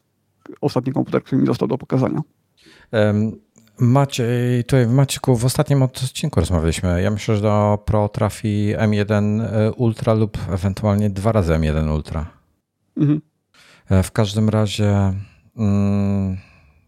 Ostatni 0.61 0.93
komputer, 0.93 1.23
który 1.23 1.41
mi 1.41 1.47
został 1.47 1.69
do 1.69 1.79
pokazania. 1.79 2.21
Maciej, 3.81 4.65
tutaj 4.65 4.87
Maćku, 4.87 5.37
w 5.37 5.45
ostatnim 5.45 5.83
odcinku 5.83 6.41
rozmawialiśmy. 6.41 7.03
Ja 7.03 7.11
myślę, 7.11 7.37
że 7.37 7.43
do 7.43 7.79
Pro 7.85 8.09
trafi 8.09 8.75
M1 8.79 9.43
Ultra 9.77 10.15
lub 10.15 10.39
ewentualnie 10.53 11.11
dwa 11.11 11.33
razy 11.33 11.53
M1 11.53 11.95
Ultra. 11.95 12.27
Mhm. 12.97 13.21
E, 13.91 14.03
W 14.03 14.13
każdym 14.13 14.49
razie, 14.49 15.13
mm, 15.57 16.37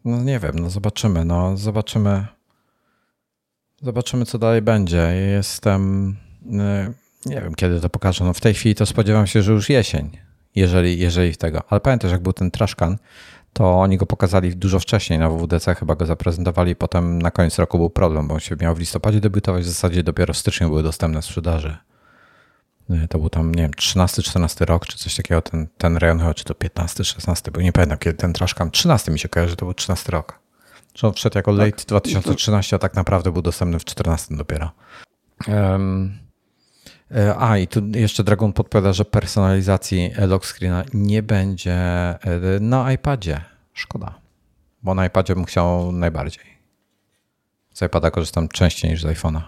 no 0.04 0.22
nie 0.22 0.38
wiem, 0.38 0.58
no 0.58 0.70
zobaczymy, 0.70 1.24
no 1.24 1.56
zobaczymy. 1.56 2.26
Zobaczymy, 3.82 4.24
co 4.24 4.38
dalej 4.38 4.62
będzie. 4.62 5.12
Jestem, 5.36 6.16
e, 6.60 6.92
nie 7.26 7.40
wiem, 7.40 7.54
kiedy 7.54 7.80
to 7.80 7.88
pokażą. 7.88 8.24
No 8.24 8.32
w 8.32 8.40
tej 8.40 8.54
chwili 8.54 8.74
to 8.74 8.86
spodziewam 8.86 9.26
się, 9.26 9.42
że 9.42 9.52
już 9.52 9.68
jesień, 9.68 10.10
jeżeli, 10.54 10.98
jeżeli 10.98 11.36
tego. 11.36 11.62
Ale 11.68 11.80
pamiętasz, 11.80 12.12
jak 12.12 12.22
był 12.22 12.32
ten 12.32 12.50
Trashcan, 12.50 12.96
to 13.52 13.80
oni 13.80 13.96
go 13.96 14.06
pokazali 14.06 14.56
dużo 14.56 14.80
wcześniej 14.80 15.18
na 15.18 15.30
WWDC, 15.30 15.74
chyba 15.74 15.94
go 15.94 16.06
zaprezentowali, 16.06 16.76
potem 16.76 17.22
na 17.22 17.30
koniec 17.30 17.58
roku 17.58 17.78
był 17.78 17.90
problem, 17.90 18.28
bo 18.28 18.34
on 18.34 18.40
się 18.40 18.56
miał 18.60 18.74
w 18.74 18.78
listopadzie 18.78 19.20
debiutować, 19.20 19.64
w 19.64 19.68
zasadzie 19.68 20.02
dopiero 20.02 20.34
w 20.34 20.36
styczniu 20.36 20.68
były 20.68 20.82
dostępne 20.82 21.22
w 21.22 21.24
sprzedaży. 21.24 21.76
E, 22.90 23.08
To 23.08 23.18
był 23.18 23.30
tam, 23.30 23.54
nie 23.54 23.62
wiem, 23.62 23.70
13-14 23.70 24.64
rok, 24.64 24.86
czy 24.86 24.98
coś 24.98 25.16
takiego, 25.16 25.42
ten, 25.42 25.66
ten 25.78 25.96
rejon, 25.96 26.18
chyba, 26.18 26.34
czy 26.34 26.44
to 26.44 26.54
15-16, 26.54 27.50
bo 27.50 27.60
nie 27.60 27.72
pamiętam, 27.72 27.98
kiedy 27.98 28.16
ten 28.18 28.32
Trashcam, 28.32 28.70
13 28.70 29.12
mi 29.12 29.18
się 29.18 29.28
kojarzy, 29.28 29.50
że 29.50 29.56
to 29.56 29.66
był 29.66 29.74
13 29.74 30.12
rok. 30.12 30.38
Że 30.94 31.06
on 31.06 31.12
wszedł 31.14 31.38
jako 31.38 31.52
late 31.52 31.84
2013, 31.86 32.76
a 32.76 32.78
tak 32.78 32.94
naprawdę 32.94 33.32
był 33.32 33.42
dostępny 33.42 33.78
w 33.78 33.84
14 33.84 34.36
dopiero. 34.36 34.70
E, 35.48 35.78
a, 37.38 37.58
i 37.58 37.66
tu 37.66 37.80
jeszcze 37.94 38.24
Dragon 38.24 38.52
podpowiada, 38.52 38.92
że 38.92 39.04
personalizacji 39.04 40.10
e, 40.16 40.26
lock 40.26 40.46
screena 40.46 40.84
nie 40.94 41.22
będzie 41.22 41.74
e, 41.74 42.18
na 42.60 42.92
iPadzie. 42.92 43.40
Szkoda, 43.72 44.14
bo 44.82 44.94
na 44.94 45.06
iPadzie 45.06 45.34
bym 45.34 45.44
chciał 45.44 45.92
najbardziej. 45.92 46.44
Z 47.74 47.82
iPada 47.82 48.10
korzystam 48.10 48.48
częściej 48.48 48.90
niż 48.90 49.02
z 49.02 49.06
iPhone'a. 49.06 49.40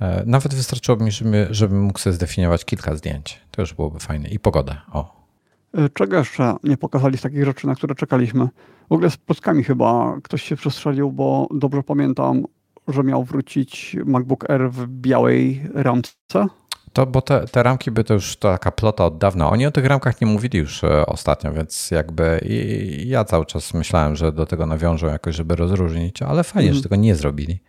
E, 0.00 0.22
Nawet 0.26 0.54
wystarczyłoby 0.54 1.04
mi, 1.04 1.10
żeby, 1.12 1.48
żebym 1.50 1.82
mógł 1.82 1.98
sobie 1.98 2.14
zdefiniować 2.14 2.64
kilka 2.64 2.96
zdjęć. 2.96 3.40
To 3.50 3.62
już 3.62 3.74
byłoby 3.74 3.98
fajne. 3.98 4.28
I 4.28 4.38
pogodę. 4.38 4.76
O. 4.92 5.26
E, 5.74 5.88
Czego 5.88 6.18
jeszcze 6.18 6.54
nie 6.64 6.76
pokazali 6.76 7.18
z 7.18 7.22
takich 7.22 7.44
rzeczy, 7.44 7.66
na 7.66 7.74
które 7.74 7.94
czekaliśmy? 7.94 8.48
W 8.90 8.92
ogóle 8.92 9.10
z 9.10 9.16
plotkami 9.16 9.64
chyba 9.64 10.16
ktoś 10.22 10.42
się 10.42 10.56
przestrzelił, 10.56 11.12
bo 11.12 11.48
dobrze 11.54 11.82
pamiętam, 11.82 12.44
że 12.88 13.02
miał 13.02 13.24
wrócić 13.24 13.96
MacBook 14.04 14.50
Air 14.50 14.70
w 14.70 14.86
białej 14.88 15.62
ramce. 15.74 16.46
To, 16.92 17.06
bo 17.06 17.22
te, 17.22 17.46
te 17.46 17.62
ramki 17.62 17.90
by 17.90 18.04
to 18.04 18.14
już 18.14 18.36
taka 18.36 18.70
plota 18.72 19.04
od 19.04 19.18
dawna. 19.18 19.50
Oni 19.50 19.66
o 19.66 19.70
tych 19.70 19.86
ramkach 19.86 20.20
nie 20.20 20.26
mówili 20.26 20.58
już 20.58 20.84
e, 20.84 21.06
ostatnio, 21.06 21.52
więc 21.52 21.90
jakby 21.90 22.40
i 22.44 23.08
ja 23.08 23.24
cały 23.24 23.46
czas 23.46 23.74
myślałem, 23.74 24.16
że 24.16 24.32
do 24.32 24.46
tego 24.46 24.66
nawiążą 24.66 25.06
jakoś, 25.06 25.36
żeby 25.36 25.56
rozróżnić, 25.56 26.22
ale 26.22 26.44
fajnie, 26.44 26.68
Mhm. 26.68 26.76
że 26.76 26.82
tego 26.82 26.96
nie 26.96 27.14
zrobili. 27.14 27.60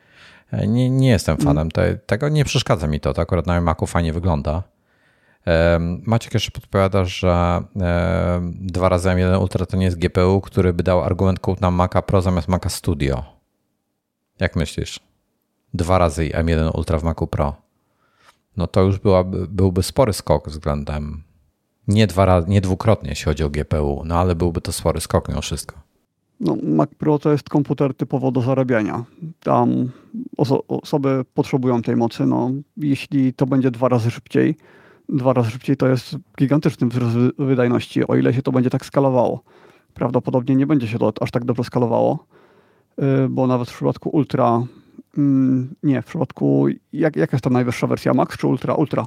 E, 0.51 0.67
Nie, 0.67 0.89
nie 0.89 1.09
jestem 1.09 1.37
fanem 1.37 1.71
te, 1.71 1.95
tego, 1.97 2.29
nie 2.29 2.45
przeszkadza 2.45 2.87
mi 2.87 2.99
to, 2.99 3.13
to 3.13 3.21
akurat 3.21 3.47
na 3.47 3.61
Macu 3.61 3.85
fajnie 3.85 4.13
wygląda. 4.13 4.63
Maciek 6.05 6.33
jeszcze 6.33 6.51
podpowiada, 6.51 7.05
że 7.05 7.61
em, 7.75 8.53
dwa 8.61 8.89
razy 8.89 9.09
M1 9.09 9.41
Ultra 9.41 9.65
to 9.65 9.77
nie 9.77 9.85
jest 9.85 9.97
GPU, 9.99 10.41
który 10.41 10.73
by 10.73 10.83
dał 10.83 11.03
argument 11.03 11.39
kup 11.39 11.61
na 11.61 11.71
Maca 11.71 12.01
Pro 12.01 12.21
zamiast 12.21 12.47
Maca 12.47 12.69
Studio. 12.69 13.23
Jak 14.39 14.55
myślisz? 14.55 14.99
Dwa 15.73 15.97
razy 15.97 16.29
M1 16.29 16.77
Ultra 16.77 16.97
w 16.99 17.03
Macu 17.03 17.27
Pro. 17.27 17.55
No 18.57 18.67
to 18.67 18.81
już 18.81 18.99
byłaby, 18.99 19.47
byłby 19.49 19.83
spory 19.83 20.13
skok 20.13 20.49
względem 20.49 21.23
nie, 21.87 22.07
dwa 22.07 22.39
nie 22.47 22.61
dwukrotnie, 22.61 23.09
jeśli 23.09 23.25
chodzi 23.25 23.43
o 23.43 23.49
GPU, 23.49 24.03
no 24.05 24.15
ale 24.15 24.35
byłby 24.35 24.61
to 24.61 24.71
spory 24.71 25.01
skok 25.01 25.29
mimo 25.29 25.41
wszystko. 25.41 25.75
No, 26.39 26.57
Mac 26.63 26.89
Pro 26.97 27.19
to 27.19 27.31
jest 27.31 27.49
komputer 27.49 27.93
typowo 27.93 28.31
do 28.31 28.41
zarabiania. 28.41 29.03
Tam 29.39 29.91
oso 30.37 30.63
osoby 30.67 31.25
potrzebują 31.33 31.81
tej 31.81 31.95
mocy. 31.95 32.25
No, 32.25 32.51
jeśli 32.77 33.33
to 33.33 33.45
będzie 33.45 33.71
dwa 33.71 33.89
razy 33.89 34.11
szybciej, 34.11 34.55
dwa 35.09 35.33
razy 35.33 35.51
szybciej 35.51 35.77
to 35.77 35.87
jest 35.87 36.15
gigantyczny 36.37 36.87
wzrost 36.87 37.15
wydajności, 37.39 38.07
o 38.07 38.15
ile 38.15 38.33
się 38.33 38.41
to 38.41 38.51
będzie 38.51 38.69
tak 38.69 38.85
skalowało. 38.85 39.43
Prawdopodobnie 39.93 40.55
nie 40.55 40.67
będzie 40.67 40.87
się 40.87 40.99
to 40.99 41.13
aż 41.21 41.31
tak 41.31 41.45
dobrze 41.45 41.63
skalowało, 41.63 42.25
y, 42.99 43.29
bo 43.29 43.47
nawet 43.47 43.69
w 43.69 43.75
przypadku 43.75 44.09
Ultra, 44.09 44.63
nie, 45.83 46.01
w 46.01 46.05
przypadku, 46.05 46.67
jak, 46.93 47.15
jaka 47.15 47.35
jest 47.35 47.43
ta 47.43 47.49
najwyższa 47.49 47.87
wersja, 47.87 48.13
Max 48.13 48.37
czy 48.37 48.47
Ultra? 48.47 48.73
Ultra. 48.73 49.05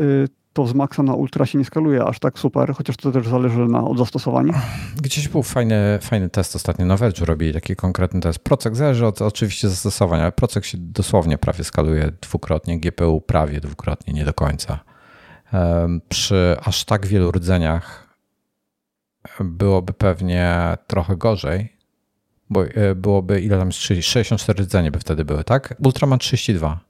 Y, 0.00 0.28
to 0.54 0.66
z 0.66 0.74
Maxa 0.74 1.02
na 1.02 1.14
Ultra 1.14 1.46
się 1.46 1.58
nie 1.58 1.64
skaluje 1.64 2.04
aż 2.04 2.18
tak 2.18 2.38
super, 2.38 2.74
chociaż 2.74 2.96
to 2.96 3.12
też 3.12 3.28
zależy 3.28 3.58
na, 3.58 3.84
od 3.84 3.98
zastosowania. 3.98 4.62
Gdzieś 5.02 5.28
był 5.28 5.42
fajny, 5.42 5.98
fajny 6.02 6.28
test 6.28 6.56
ostatnio 6.56 6.86
na 6.86 6.96
Verge 6.96 7.24
robili 7.24 7.52
taki 7.52 7.76
konkretny 7.76 8.20
test. 8.20 8.38
Procek 8.38 8.76
zależy 8.76 9.06
od 9.06 9.22
oczywiście 9.22 9.68
zastosowania, 9.68 10.22
ale 10.22 10.32
Procek 10.32 10.64
się 10.64 10.78
dosłownie 10.80 11.38
prawie 11.38 11.64
skaluje 11.64 12.12
dwukrotnie, 12.20 12.80
GPU 12.80 13.20
prawie 13.20 13.60
dwukrotnie, 13.60 14.14
nie 14.14 14.24
do 14.24 14.34
końca. 14.34 14.78
Przy 16.08 16.56
aż 16.64 16.84
tak 16.84 17.06
wielu 17.06 17.30
rdzeniach 17.30 18.16
byłoby 19.40 19.92
pewnie 19.92 20.76
trochę 20.86 21.16
gorzej, 21.16 21.73
bo 22.50 22.64
e, 22.64 22.94
byłoby 22.94 23.40
ile 23.40 23.58
tam 23.58 23.68
jest 23.68 23.78
64 23.78 24.64
rdzenie 24.64 24.90
by 24.90 24.98
wtedy 24.98 25.24
były, 25.24 25.44
tak? 25.44 25.74
Ultra 25.84 26.06
ma 26.06 26.18
32 26.18 26.80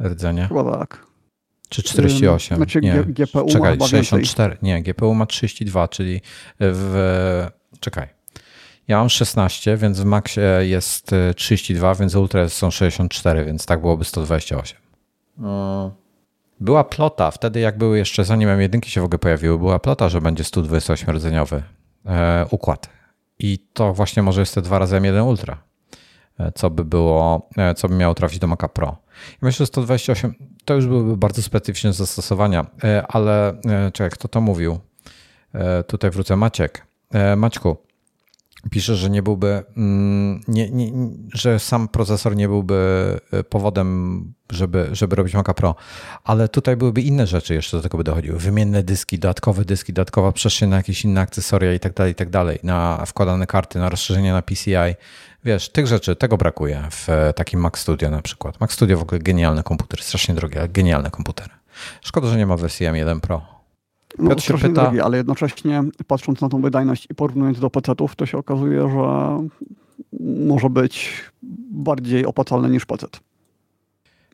rdzenie. 0.00 0.48
Chyba 0.48 0.78
tak. 0.78 1.06
Czy 1.68 1.82
48? 1.82 2.56
Znaczy 2.56 2.80
nie, 2.80 3.04
GPU 3.04 3.46
czekaj, 3.48 3.76
ma 3.78 3.86
64. 3.86 4.50
Więcej. 4.50 4.68
Nie, 4.68 4.82
GPU 4.82 5.14
ma 5.14 5.26
32, 5.26 5.88
czyli 5.88 6.20
w. 6.60 7.46
Czekaj. 7.80 8.08
Ja 8.88 8.98
mam 8.98 9.08
16, 9.08 9.76
więc 9.76 10.00
w 10.00 10.04
Maxie 10.04 10.42
jest 10.60 11.10
32, 11.36 11.94
więc 11.94 12.14
Ultra 12.14 12.48
są 12.48 12.70
64, 12.70 13.44
więc 13.44 13.66
tak 13.66 13.80
byłoby 13.80 14.04
128. 14.04 14.78
Była 16.60 16.84
plota, 16.84 17.30
wtedy 17.30 17.60
jak 17.60 17.78
były 17.78 17.98
jeszcze, 17.98 18.24
zanim 18.24 18.48
M1 18.48 18.86
się 18.86 19.00
w 19.00 19.04
ogóle 19.04 19.18
pojawiły, 19.18 19.58
była 19.58 19.78
plota, 19.78 20.08
że 20.08 20.20
będzie 20.20 20.44
128-rdzeniowy 20.44 21.60
e, 22.06 22.46
układ. 22.50 22.97
I 23.38 23.58
to 23.72 23.94
właśnie 23.94 24.22
może 24.22 24.40
jest 24.40 24.54
te 24.54 24.62
dwa 24.62 24.78
razy 24.78 24.96
M1 24.96 25.26
Ultra, 25.26 25.62
e, 26.38 26.52
co 26.52 26.70
by 26.70 26.84
było, 26.84 27.48
e, 27.56 27.74
co 27.74 27.88
by 27.88 27.94
miało 27.94 28.14
trafić 28.14 28.38
do 28.38 28.46
Maca 28.46 28.68
Pro. 28.68 28.96
I 29.42 29.44
myślę, 29.44 29.58
że 29.62 29.66
128 29.66 30.34
to 30.64 30.74
już 30.74 30.86
byłyby 30.86 31.16
bardzo 31.16 31.42
specyficzne 31.42 31.92
zastosowania, 31.92 32.66
e, 32.84 33.06
ale 33.06 33.60
czekaj, 33.92 34.10
kto 34.10 34.28
to 34.28 34.40
mówił? 34.40 34.78
Tutaj 35.86 36.10
wrócę, 36.10 36.36
Maciek. 36.36 36.86
Maćku, 37.36 37.76
pisze, 38.70 38.96
że 38.96 39.10
nie 39.10 39.22
byłby, 39.22 39.62
mm, 39.76 40.40
nie, 40.48 40.70
nie, 40.70 40.92
że 41.34 41.58
sam 41.58 41.88
procesor 41.88 42.36
nie 42.36 42.48
byłby 42.48 42.76
powodem, 43.48 44.32
żeby, 44.50 44.88
żeby 44.92 45.16
robić 45.16 45.34
Maca 45.34 45.54
Pro, 45.54 45.74
ale 46.24 46.48
tutaj 46.48 46.76
byłyby 46.76 47.02
inne 47.02 47.26
rzeczy 47.26 47.54
jeszcze 47.54 47.76
do 47.76 47.82
tego 47.82 47.98
by 47.98 48.04
dochodziły. 48.04 48.38
Wymienne 48.38 48.82
dyski, 48.82 49.18
dodatkowe 49.18 49.64
dyski, 49.64 49.92
dodatkowa 49.92 50.32
przestrzeń 50.32 50.68
na 50.68 50.76
jakieś 50.76 51.04
inne 51.04 51.20
akcesoria 51.20 51.74
i 51.74 51.80
tak 51.80 51.94
dalej, 51.94 52.12
i 52.12 52.14
tak 52.14 52.30
dalej, 52.30 52.58
na 52.62 53.04
wkładane 53.06 53.46
karty, 53.46 53.78
na 53.78 53.88
rozszerzenie 53.88 54.32
na 54.32 54.42
PCI. 54.42 54.94
Wiesz, 55.44 55.68
tych 55.68 55.86
rzeczy, 55.86 56.16
tego 56.16 56.36
brakuje 56.36 56.82
w 56.90 57.32
takim 57.36 57.60
Mac 57.60 57.78
Studio 57.78 58.10
na 58.10 58.22
przykład. 58.22 58.60
Mac 58.60 58.72
Studio 58.72 58.98
w 58.98 59.02
ogóle 59.02 59.18
genialny 59.18 59.62
komputer, 59.62 60.02
strasznie 60.02 60.34
drogi, 60.34 60.58
ale 60.58 60.68
genialny 60.68 61.10
komputer. 61.10 61.48
Szkoda, 62.00 62.28
że 62.28 62.36
nie 62.36 62.46
ma 62.46 62.56
wersji 62.56 62.86
M1 62.86 63.20
Pro. 63.20 63.57
No, 64.18 64.30
Piotr 64.30 64.42
się 64.42 64.54
pyta... 64.54 64.68
drogi, 64.68 65.00
ale 65.00 65.16
jednocześnie 65.16 65.84
patrząc 66.06 66.40
na 66.40 66.48
tą 66.48 66.62
wydajność 66.62 67.06
i 67.10 67.14
porównując 67.14 67.60
do 67.60 67.70
PC-ów, 67.70 68.16
to 68.16 68.26
się 68.26 68.38
okazuje, 68.38 68.80
że 68.90 69.38
może 70.20 70.70
być 70.70 71.24
bardziej 71.70 72.26
opłacalny 72.26 72.70
niż 72.70 72.86
PC. 72.86 73.06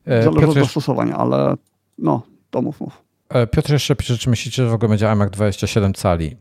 E, 0.04 0.22
Zależy 0.22 0.40
Piotr 0.40 0.58
od 0.58 0.64
zastosowania, 0.64 1.16
ale 1.16 1.54
no, 1.98 2.22
to 2.50 2.62
mów, 2.62 2.80
mów. 2.80 3.02
E, 3.28 3.46
Piotr 3.46 3.72
jeszcze 3.72 3.96
pisze, 3.96 4.18
czy 4.18 4.30
myślicie, 4.30 4.64
że 4.64 4.70
w 4.70 4.74
ogóle 4.74 4.88
będzie 4.88 5.10
iMac 5.10 5.30
27 5.30 5.94
cali? 5.94 6.36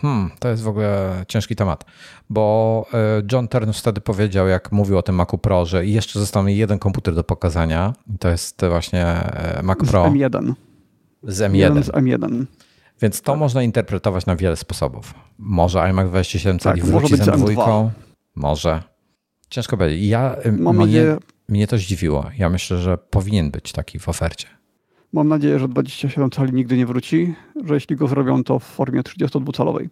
Hmm, 0.00 0.30
to 0.38 0.48
jest 0.48 0.62
w 0.62 0.68
ogóle 0.68 1.24
ciężki 1.28 1.56
temat, 1.56 1.84
bo 2.30 2.86
e, 2.94 3.22
John 3.32 3.48
Ternus 3.48 3.78
wtedy 3.78 4.00
powiedział, 4.00 4.48
jak 4.48 4.72
mówił 4.72 4.98
o 4.98 5.02
tym 5.02 5.14
Macu 5.14 5.38
Pro, 5.38 5.66
że 5.66 5.86
jeszcze 5.86 6.18
został 6.18 6.42
mi 6.42 6.56
jeden 6.56 6.78
komputer 6.78 7.14
do 7.14 7.24
pokazania 7.24 7.92
i 8.14 8.18
to 8.18 8.28
jest 8.28 8.64
właśnie 8.68 9.06
Mac 9.62 9.78
Pro. 9.78 10.10
Z 10.10 10.12
M1. 10.12 10.52
Z 11.22 11.52
M1. 11.52 11.82
z 11.82 11.88
M1. 11.88 12.44
Więc 13.02 13.22
to 13.22 13.32
tak. 13.32 13.38
można 13.38 13.62
interpretować 13.62 14.26
na 14.26 14.36
wiele 14.36 14.56
sposobów. 14.56 15.14
Może 15.38 15.82
iMac 15.82 16.08
27 16.08 16.58
cali 16.58 16.80
tak, 16.80 16.90
wróci 16.90 17.16
z 17.16 17.20
M2. 17.20 17.90
Może. 18.34 18.82
Ciężko 19.50 19.76
powiedzieć. 19.76 20.08
Ja, 20.08 20.36
Mam 20.58 20.76
mnie, 20.76 20.86
nadzieję... 20.86 21.18
mnie 21.48 21.66
to 21.66 21.78
zdziwiło. 21.78 22.30
Ja 22.38 22.48
myślę, 22.48 22.78
że 22.78 22.98
powinien 22.98 23.50
być 23.50 23.72
taki 23.72 23.98
w 23.98 24.08
ofercie. 24.08 24.46
Mam 25.12 25.28
nadzieję, 25.28 25.58
że 25.58 25.68
27 25.68 26.30
cali 26.30 26.52
nigdy 26.52 26.76
nie 26.76 26.86
wróci, 26.86 27.34
że 27.64 27.74
jeśli 27.74 27.96
go 27.96 28.08
zrobią, 28.08 28.44
to 28.44 28.58
w 28.58 28.64
formie 28.64 29.00
32-calowej. 29.00 29.88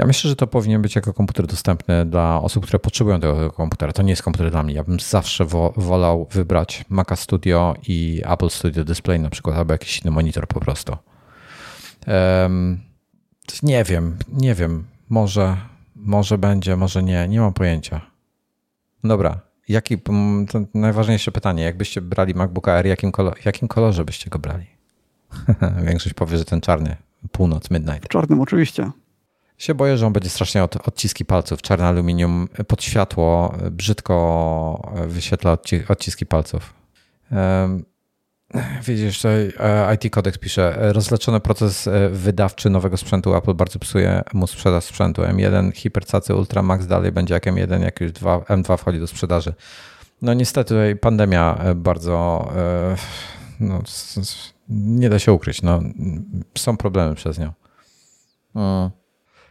Ja 0.00 0.06
myślę, 0.06 0.28
że 0.28 0.36
to 0.36 0.46
powinien 0.46 0.82
być 0.82 0.96
jako 0.96 1.14
komputer 1.14 1.46
dostępny 1.46 2.06
dla 2.06 2.40
osób, 2.40 2.66
które 2.66 2.78
potrzebują 2.78 3.20
tego 3.20 3.50
komputera. 3.50 3.92
To 3.92 4.02
nie 4.02 4.10
jest 4.10 4.22
komputer 4.22 4.50
dla 4.50 4.62
mnie. 4.62 4.74
Ja 4.74 4.84
bym 4.84 5.00
zawsze 5.00 5.44
wo 5.44 5.72
wolał 5.76 6.28
wybrać 6.30 6.84
Maca 6.88 7.16
Studio 7.16 7.74
i 7.88 8.22
Apple 8.24 8.50
Studio 8.50 8.84
Display 8.84 9.20
na 9.20 9.30
przykład, 9.30 9.56
albo 9.56 9.72
jakiś 9.72 10.02
inny 10.02 10.10
monitor 10.10 10.46
po 10.48 10.60
prostu. 10.60 10.96
Um, 12.06 12.80
nie 13.62 13.84
wiem, 13.84 14.16
nie 14.32 14.54
wiem. 14.54 14.84
Może, 15.08 15.56
może 15.96 16.38
będzie, 16.38 16.76
może 16.76 17.02
nie. 17.02 17.28
Nie 17.28 17.40
mam 17.40 17.52
pojęcia. 17.52 18.00
Dobra, 19.04 19.40
Jaki, 19.68 19.98
to 19.98 20.60
najważniejsze 20.74 21.32
pytanie, 21.32 21.62
jakbyście 21.62 22.00
brali 22.00 22.34
MacBooka 22.34 22.72
Air, 22.72 22.86
jakim, 22.86 23.12
kolor, 23.12 23.38
jakim 23.44 23.68
kolorze 23.68 24.04
byście 24.04 24.30
go 24.30 24.38
brali? 24.38 24.66
Większość 25.88 26.14
powie, 26.14 26.38
że 26.38 26.44
ten 26.44 26.60
czarny, 26.60 26.96
północ, 27.32 27.70
midnight. 27.70 28.04
W 28.04 28.08
czarnym 28.08 28.40
oczywiście. 28.40 28.90
Się 29.60 29.74
boję, 29.74 29.96
że 29.96 30.06
on 30.06 30.12
będzie 30.12 30.30
strasznie 30.30 30.64
od, 30.64 30.88
odciski 30.88 31.24
palców. 31.24 31.62
Czarne 31.62 31.86
aluminium 31.86 32.48
pod 32.68 32.82
światło 32.82 33.54
brzydko 33.70 34.92
wyświetla 35.06 35.52
odci, 35.52 35.82
odciski 35.88 36.26
palców. 36.26 36.74
Um, 37.32 37.84
Widzisz, 38.86 39.16
tutaj 39.16 39.52
e, 39.58 39.94
IT 39.94 40.12
Codex 40.12 40.38
pisze, 40.38 40.92
rozleczony 40.92 41.40
proces 41.40 41.86
e, 41.86 42.08
wydawczy 42.08 42.70
nowego 42.70 42.96
sprzętu 42.96 43.34
Apple 43.34 43.54
bardzo 43.54 43.78
psuje 43.78 44.22
mu 44.32 44.46
sprzedaż 44.46 44.84
sprzętu. 44.84 45.22
M1 45.22 45.72
Hypercacy 45.82 46.34
Ultra 46.34 46.62
Max 46.62 46.86
dalej 46.86 47.12
będzie 47.12 47.34
jak 47.34 47.46
M1, 47.46 47.82
jak 47.82 48.00
już 48.00 48.12
2, 48.12 48.38
M2 48.38 48.76
wchodzi 48.76 48.98
do 48.98 49.06
sprzedaży. 49.06 49.54
No 50.22 50.34
niestety 50.34 50.68
tutaj 50.68 50.96
pandemia 50.96 51.58
e, 51.58 51.74
bardzo 51.74 52.48
no, 53.60 53.82
nie 54.68 55.10
da 55.10 55.18
się 55.18 55.32
ukryć. 55.32 55.62
No, 55.62 55.80
są 56.58 56.76
problemy 56.76 57.14
przez 57.14 57.38
nią. 57.38 57.52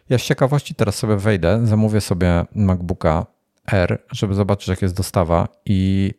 Ja 0.10 0.18
z 0.18 0.22
ciekawości 0.22 0.76
teraz 0.76 0.95
sobie 0.95 1.15
wejdę, 1.15 1.68
zamówię 1.68 2.02
sobie 2.02 2.45
MacBooka 2.56 3.26
R, 3.72 4.03
żeby 4.11 4.34
zobaczyć 4.34 4.68
jak 4.68 4.81
jest 4.81 4.95
dostawa 4.95 5.48
i 5.65 6.14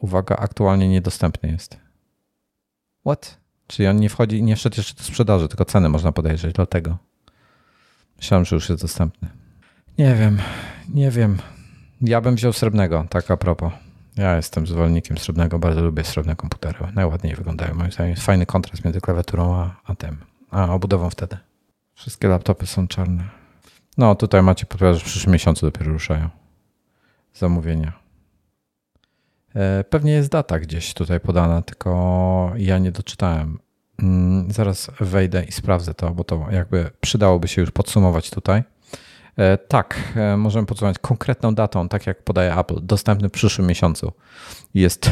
uwaga, 0.00 0.36
aktualnie 0.36 0.88
niedostępny 0.88 1.50
jest. 1.50 1.76
What? 3.00 3.38
Czyli 3.66 3.88
on 3.88 3.96
nie 3.96 4.08
wchodzi, 4.08 4.42
nie 4.42 4.56
wszedł 4.56 4.76
jeszcze 4.76 4.94
do 4.94 5.02
sprzedaży, 5.02 5.48
tylko 5.48 5.64
ceny 5.64 5.88
można 5.88 6.12
podejrzeć, 6.12 6.54
dlatego. 6.54 6.98
Myślałem, 8.16 8.44
że 8.44 8.56
już 8.56 8.68
jest 8.68 8.82
dostępny. 8.82 9.28
Nie 9.98 10.14
wiem, 10.14 10.38
nie 10.88 11.10
wiem. 11.10 11.38
Ja 12.00 12.20
bym 12.20 12.34
wziął 12.34 12.52
srebrnego, 12.52 13.06
tak 13.10 13.30
a 13.30 13.36
propos. 13.36 13.72
Ja 14.16 14.36
jestem 14.36 14.66
zwolennikiem 14.66 15.18
srebrnego, 15.18 15.58
bardzo 15.58 15.82
lubię 15.82 16.04
srebrne 16.04 16.36
komputery. 16.36 16.78
Najładniej 16.94 17.34
wyglądają. 17.34 17.74
Moim 17.74 17.92
zdaniem 17.92 18.10
jest 18.10 18.22
fajny 18.22 18.46
kontrast 18.46 18.84
między 18.84 19.00
klawiaturą 19.00 19.54
a, 19.54 19.76
a 19.84 19.94
tym, 19.94 20.16
a 20.50 20.74
obudową 20.74 21.10
wtedy. 21.10 21.36
Wszystkie 21.98 22.28
laptopy 22.28 22.66
są 22.66 22.88
czarne. 22.88 23.24
No 23.96 24.14
tutaj 24.14 24.42
macie 24.42 24.66
podpowiedź, 24.66 24.94
że 24.94 25.00
w 25.00 25.04
przyszłym 25.04 25.32
miesiącu 25.32 25.66
dopiero 25.66 25.92
ruszają 25.92 26.28
zamówienia. 27.34 27.92
E, 29.54 29.84
pewnie 29.84 30.12
jest 30.12 30.30
data 30.30 30.58
gdzieś 30.58 30.94
tutaj 30.94 31.20
podana, 31.20 31.62
tylko 31.62 32.52
ja 32.56 32.78
nie 32.78 32.92
doczytałem. 32.92 33.58
Mm, 34.02 34.52
zaraz 34.52 34.90
wejdę 35.00 35.44
i 35.44 35.52
sprawdzę 35.52 35.94
to, 35.94 36.10
bo 36.10 36.24
to 36.24 36.46
jakby 36.50 36.90
przydałoby 37.00 37.48
się 37.48 37.60
już 37.60 37.70
podsumować 37.70 38.30
tutaj. 38.30 38.62
E, 39.36 39.58
tak, 39.58 39.98
e, 40.16 40.36
możemy 40.36 40.66
podsumować 40.66 40.98
konkretną 40.98 41.54
datą, 41.54 41.88
tak 41.88 42.06
jak 42.06 42.22
podaje 42.22 42.56
Apple, 42.56 42.78
dostępny 42.82 43.28
w 43.28 43.32
przyszłym 43.32 43.66
miesiącu. 43.66 44.12
Jest, 44.74 45.10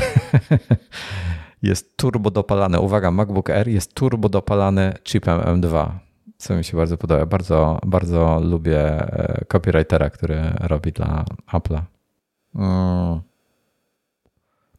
jest 1.62 1.96
turbo 1.96 2.30
dopalany, 2.30 2.80
uwaga, 2.80 3.10
MacBook 3.10 3.50
Air 3.50 3.68
jest 3.68 3.94
turbo 3.94 4.28
dopalany 4.28 4.94
chipem 5.04 5.40
M2, 5.40 5.90
co 6.38 6.54
mi 6.54 6.64
się 6.64 6.76
bardzo 6.76 6.98
podoba. 6.98 7.26
Bardzo, 7.26 7.78
bardzo 7.86 8.40
lubię 8.40 9.06
copywritera, 9.48 10.10
który 10.10 10.42
robi 10.60 10.92
dla 10.92 11.24
Apple'a. 11.52 11.82
Mm. 12.54 13.20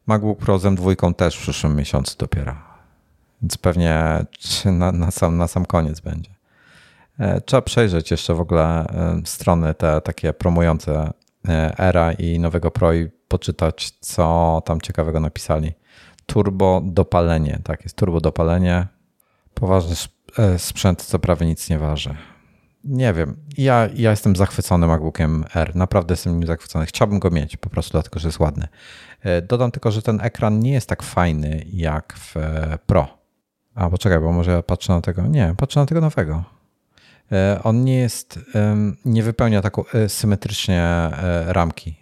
MacBook 0.06 0.38
Pro 0.38 0.58
z 0.58 0.64
M2 0.64 1.14
też 1.14 1.36
w 1.36 1.40
przyszłym 1.40 1.76
miesiącu 1.76 2.16
dopiero. 2.18 2.54
Więc 3.42 3.58
pewnie 3.58 4.24
na, 4.78 4.92
na, 4.92 5.10
sam, 5.10 5.36
na 5.36 5.48
sam 5.48 5.66
koniec 5.66 6.00
będzie. 6.00 6.30
E, 7.18 7.40
trzeba 7.40 7.62
przejrzeć 7.62 8.10
jeszcze 8.10 8.34
w 8.34 8.40
ogóle 8.40 8.86
e, 8.86 9.20
strony 9.24 9.74
te 9.74 10.00
takie 10.00 10.32
promujące 10.32 11.12
e, 11.48 11.78
Era 11.78 12.12
i 12.12 12.38
nowego 12.38 12.70
Pro 12.70 12.92
i 12.92 13.08
poczytać, 13.28 13.90
co 14.00 14.62
tam 14.64 14.80
ciekawego 14.80 15.20
napisali. 15.20 15.72
Turbo 16.26 16.80
dopalenie, 16.84 17.60
tak 17.64 17.84
jest, 17.84 17.96
turbo 17.96 18.20
dopalenie. 18.20 18.86
Poważny 19.54 19.96
sprzęt, 20.58 21.02
co 21.02 21.18
prawie 21.18 21.46
nic 21.46 21.70
nie 21.70 21.78
waży. 21.78 22.14
Nie 22.84 23.12
wiem, 23.12 23.36
ja, 23.58 23.88
ja 23.94 24.10
jestem 24.10 24.36
zachwycony 24.36 24.86
MacBookiem 24.86 25.44
R, 25.54 25.76
naprawdę 25.76 26.12
jestem 26.12 26.38
nim 26.38 26.46
zachwycony. 26.46 26.86
Chciałbym 26.86 27.18
go 27.18 27.30
mieć 27.30 27.56
po 27.56 27.70
prostu 27.70 27.92
dlatego, 27.92 28.20
że 28.20 28.28
jest 28.28 28.40
ładny. 28.40 28.68
Dodam 29.42 29.70
tylko, 29.70 29.90
że 29.90 30.02
ten 30.02 30.20
ekran 30.20 30.60
nie 30.60 30.72
jest 30.72 30.88
tak 30.88 31.02
fajny 31.02 31.64
jak 31.72 32.14
w 32.18 32.34
Pro. 32.86 33.18
A 33.74 33.90
poczekaj, 33.90 34.20
bo 34.20 34.32
może 34.32 34.50
ja 34.50 34.62
patrzę 34.62 34.92
na 34.92 35.00
tego. 35.00 35.22
Nie, 35.22 35.54
patrzę 35.56 35.80
na 35.80 35.86
tego 35.86 36.00
nowego. 36.00 36.44
E, 37.32 37.60
on 37.64 37.84
nie 37.84 37.96
jest, 37.96 38.40
nie 39.04 39.22
wypełnia 39.22 39.62
tak 39.62 39.74
symetrycznie 40.08 40.82
e, 40.82 41.52
ramki. 41.52 41.96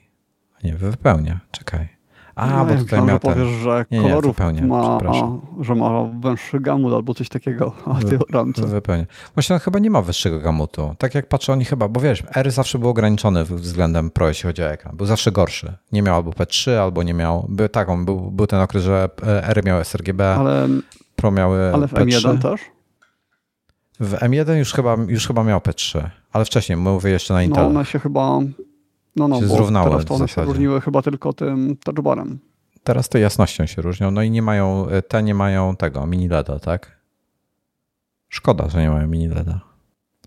Nie, 0.65 0.77
wypełnia. 0.77 1.41
Czekaj. 1.51 1.96
A, 2.37 2.47
no, 2.47 2.65
bo 2.65 2.75
tutaj 2.75 3.03
miał 3.03 3.21
powiesz, 3.21 3.49
ten... 3.49 3.61
że 3.63 3.85
nie, 3.91 4.03
kolorów 4.03 4.37
nie, 4.53 4.63
ma, 4.63 4.99
że 5.61 5.75
ma 5.75 5.91
węższy 6.21 6.61
gamut 6.61 6.93
albo 6.95 7.15
coś 7.15 7.29
takiego, 7.29 7.73
a 7.87 7.95
ty 7.95 8.19
ramce. 8.31 8.63
Właśnie 9.35 9.55
on 9.57 9.61
chyba 9.61 9.79
nie 9.79 9.91
ma 9.91 10.03
wyższego 10.03 10.41
gamutu. 10.41 10.95
Tak 10.99 11.15
jak 11.15 11.29
patrzę, 11.29 11.53
oni 11.53 11.65
chyba, 11.65 11.89
bo 11.89 12.01
wiesz, 12.01 12.23
R 12.35 12.51
zawsze 12.51 12.79
był 12.79 12.89
ograniczony 12.89 13.45
względem 13.45 14.11
Pro, 14.11 14.29
jeśli 14.29 14.47
chodzi 14.47 14.63
o 14.63 14.71
ekran. 14.71 14.97
Był 14.97 15.07
zawsze 15.07 15.33
gorszy. 15.33 15.73
Nie 15.93 16.03
miał 16.03 16.17
albo 16.17 16.31
P3, 16.31 16.71
albo 16.71 17.03
nie 17.03 17.15
miał, 17.15 17.47
był, 17.49 17.69
tak, 17.69 17.89
on 17.89 18.05
był, 18.05 18.31
był 18.31 18.47
ten 18.47 18.61
okres, 18.61 18.83
że 18.83 19.09
R 19.43 19.65
miał 19.65 19.85
sRGB, 19.85 20.21
ale, 20.21 20.69
Pro 21.17 21.31
miały 21.31 21.75
Ale 21.75 21.89
w 21.89 21.93
P3. 21.93 22.07
M1 22.07 22.43
też? 22.43 22.61
W 24.01 24.13
M1 24.13 24.55
już 24.55 24.73
chyba, 24.73 24.97
już 25.09 25.27
chyba 25.27 25.45
miał 25.45 25.59
P3, 25.59 26.09
ale 26.33 26.45
wcześniej, 26.45 26.79
mówię 26.79 27.11
jeszcze 27.11 27.35
na 27.35 27.43
Intel. 27.43 27.63
No 27.63 27.69
one 27.69 27.85
się 27.85 27.99
chyba, 27.99 28.41
no 29.17 29.29
no, 29.29 29.41
się 29.41 29.47
zrównały 29.47 29.91
teraz 29.91 30.05
to 30.05 30.15
one 30.15 30.29
się 30.29 30.45
różniły 30.45 30.81
chyba 30.81 31.03
tylko 31.03 31.33
tym 31.33 31.77
touchbarem. 31.85 32.39
Teraz 32.85 33.09
to 33.09 33.19
jasnością 33.19 33.67
się 33.67 33.83
różnią, 33.83 34.11
no 34.11 34.23
i 34.23 34.31
nie 34.31 34.43
mają, 34.43 34.87
te 35.09 35.23
nie 35.23 35.35
mają 35.35 35.77
tego, 35.77 36.07
mini 36.07 36.29
LEDa, 36.29 36.59
tak? 36.59 37.01
Szkoda, 38.29 38.69
że 38.69 38.83
nie 38.83 38.91
mają 38.91 39.07
mini 39.07 39.29
LEDa. 39.29 39.61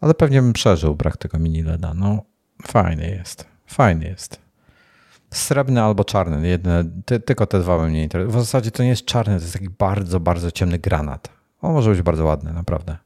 Ale 0.01 0.13
pewnie 0.13 0.41
bym 0.41 0.53
przeżył 0.53 0.95
brak 0.95 1.17
tego 1.17 1.39
mini 1.39 1.63
LEDa. 1.63 1.93
No, 1.93 2.23
fajny 2.67 3.09
jest, 3.09 3.45
fajny 3.65 4.05
jest. 4.05 4.39
Srebrny 5.31 5.81
albo 5.81 6.03
czarny, 6.03 6.47
jedne, 6.47 6.83
ty, 7.05 7.19
tylko 7.19 7.45
te 7.45 7.59
dwa 7.59 7.87
mnie 7.87 8.03
interesują. 8.03 8.37
W 8.37 8.45
zasadzie 8.45 8.71
to 8.71 8.83
nie 8.83 8.89
jest 8.89 9.05
czarny, 9.05 9.35
to 9.37 9.41
jest 9.41 9.53
taki 9.53 9.69
bardzo, 9.69 10.19
bardzo 10.19 10.51
ciemny 10.51 10.79
granat. 10.79 11.29
On 11.61 11.73
może 11.73 11.91
być 11.91 12.01
bardzo 12.01 12.25
ładny, 12.25 12.53
naprawdę. 12.53 12.97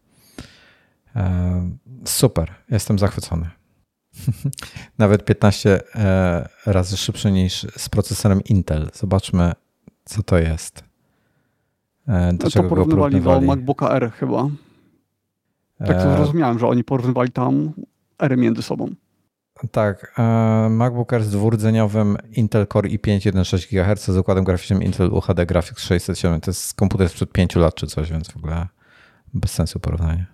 E, 1.15 1.71
super, 2.05 2.51
jestem 2.69 2.99
zachwycony. 2.99 3.49
Nawet 4.97 5.25
15 5.25 5.81
e, 5.95 6.49
razy 6.65 6.97
szybszy 6.97 7.31
niż 7.31 7.67
z 7.77 7.89
procesorem 7.89 8.41
Intel. 8.43 8.89
Zobaczmy, 8.93 9.51
co 10.05 10.23
to 10.23 10.37
jest. 10.37 10.83
E, 12.07 12.33
do 12.33 12.43
to 12.43 12.51
czego 12.51 12.69
go 12.69 12.85
porównywali 12.85 13.45
do. 13.45 13.47
MacBooka 13.47 13.89
R 13.89 14.11
chyba. 14.11 14.49
Tak 15.77 15.87
to 15.87 16.13
E, 16.13 16.17
zrozumiałem, 16.17 16.59
że 16.59 16.67
oni 16.67 16.83
porównywali 16.83 17.31
tam 17.31 17.73
R 18.19 18.37
między 18.37 18.61
sobą. 18.61 18.89
Tak, 19.71 20.13
e, 20.17 20.69
MacBook 20.69 21.13
Air 21.13 21.23
z 21.23 21.29
dwurdzeniowym 21.29 22.17
Intel 22.31 22.67
Core 22.67 22.89
i5 22.89 23.19
1.6 23.19 23.69
GHz 23.69 24.05
z 24.05 24.17
układem 24.17 24.43
graficznym 24.43 24.83
Intel 24.83 25.13
UHD 25.13 25.45
Graphics 25.45 25.83
607. 25.83 26.41
To 26.41 26.51
jest 26.51 26.73
komputer 26.73 27.09
sprzed 27.09 27.31
5 27.31 27.55
lat 27.55 27.75
czy 27.75 27.87
coś, 27.87 28.11
więc 28.11 28.31
w 28.31 28.37
ogóle 28.37 28.67
bez 29.33 29.51
sensu 29.51 29.79
porównanie. 29.79 30.32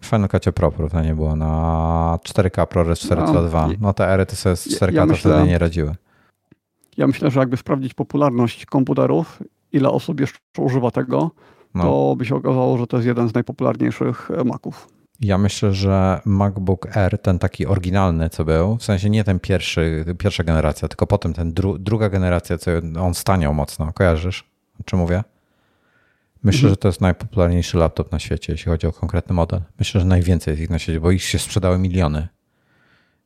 W 0.00 0.06
Final 0.06 0.28
Cutie 0.28 0.52
Pro 0.52 0.70
porównanie 0.72 1.14
było 1.14 1.36
na 1.36 2.18
4K 2.24 2.66
ProRes 2.66 2.98
402. 3.00 3.66
No, 3.66 3.72
No 3.80 3.92
te 3.94 4.08
ery 4.08 4.26
to 4.26 4.36
sobie 4.36 4.56
z 4.56 4.66
ja 4.66 4.78
4K 4.78 4.94
to 5.00 5.06
myślę- 5.06 5.32
wtedy 5.32 5.48
nie 5.48 5.58
radziły. 5.58 5.94
Ja 6.96 7.06
myślę, 7.06 7.30
że 7.30 7.40
jakby 7.40 7.56
sprawdzić 7.56 7.94
popularność 7.94 8.66
komputerów, 8.66 9.42
ile 9.72 9.88
osób 9.90 10.20
jeszcze 10.20 10.38
używa 10.58 10.90
tego, 10.90 11.30
No. 11.74 11.82
to 11.84 12.14
by 12.16 12.24
się 12.24 12.34
okazało, 12.36 12.78
że 12.78 12.86
to 12.86 12.96
jest 12.96 13.06
jeden 13.06 13.28
z 13.28 13.34
najpopularniejszych 13.34 14.30
e, 14.30 14.44
Maców. 14.44 14.88
Ja 15.20 15.38
myślę, 15.38 15.72
że 15.72 16.20
MacBook 16.24 16.96
Air, 16.96 17.18
ten 17.18 17.38
taki 17.38 17.66
oryginalny, 17.66 18.30
co 18.30 18.44
był, 18.44 18.76
w 18.76 18.82
sensie 18.84 19.10
nie 19.10 19.24
ten 19.24 19.40
pierwszy, 19.40 20.04
pierwsza 20.18 20.44
generacja, 20.44 20.88
tylko 20.88 21.06
potem 21.06 21.32
ten 21.32 21.52
dru, 21.52 21.78
druga 21.78 22.08
generacja, 22.08 22.58
co 22.58 22.70
on 23.00 23.14
staniał 23.14 23.54
mocno. 23.54 23.92
Kojarzysz, 23.92 24.44
o 24.80 24.82
czym 24.84 24.98
mówię? 24.98 25.22
Myślę, 26.42 26.58
Mhm. 26.58 26.72
że 26.72 26.76
to 26.76 26.88
jest 26.88 27.00
najpopularniejszy 27.00 27.78
laptop 27.78 28.12
na 28.12 28.18
świecie, 28.18 28.52
jeśli 28.52 28.70
chodzi 28.72 28.86
o 28.86 28.92
konkretny 28.92 29.34
model. 29.34 29.60
Myślę, 29.78 30.00
że 30.00 30.06
najwięcej 30.06 30.52
jest 30.52 30.62
ich 30.62 30.70
na 30.70 30.78
świecie, 30.78 31.00
bo 31.00 31.10
ich 31.10 31.22
się 31.22 31.38
sprzedały 31.38 31.78
miliony. 31.78 32.28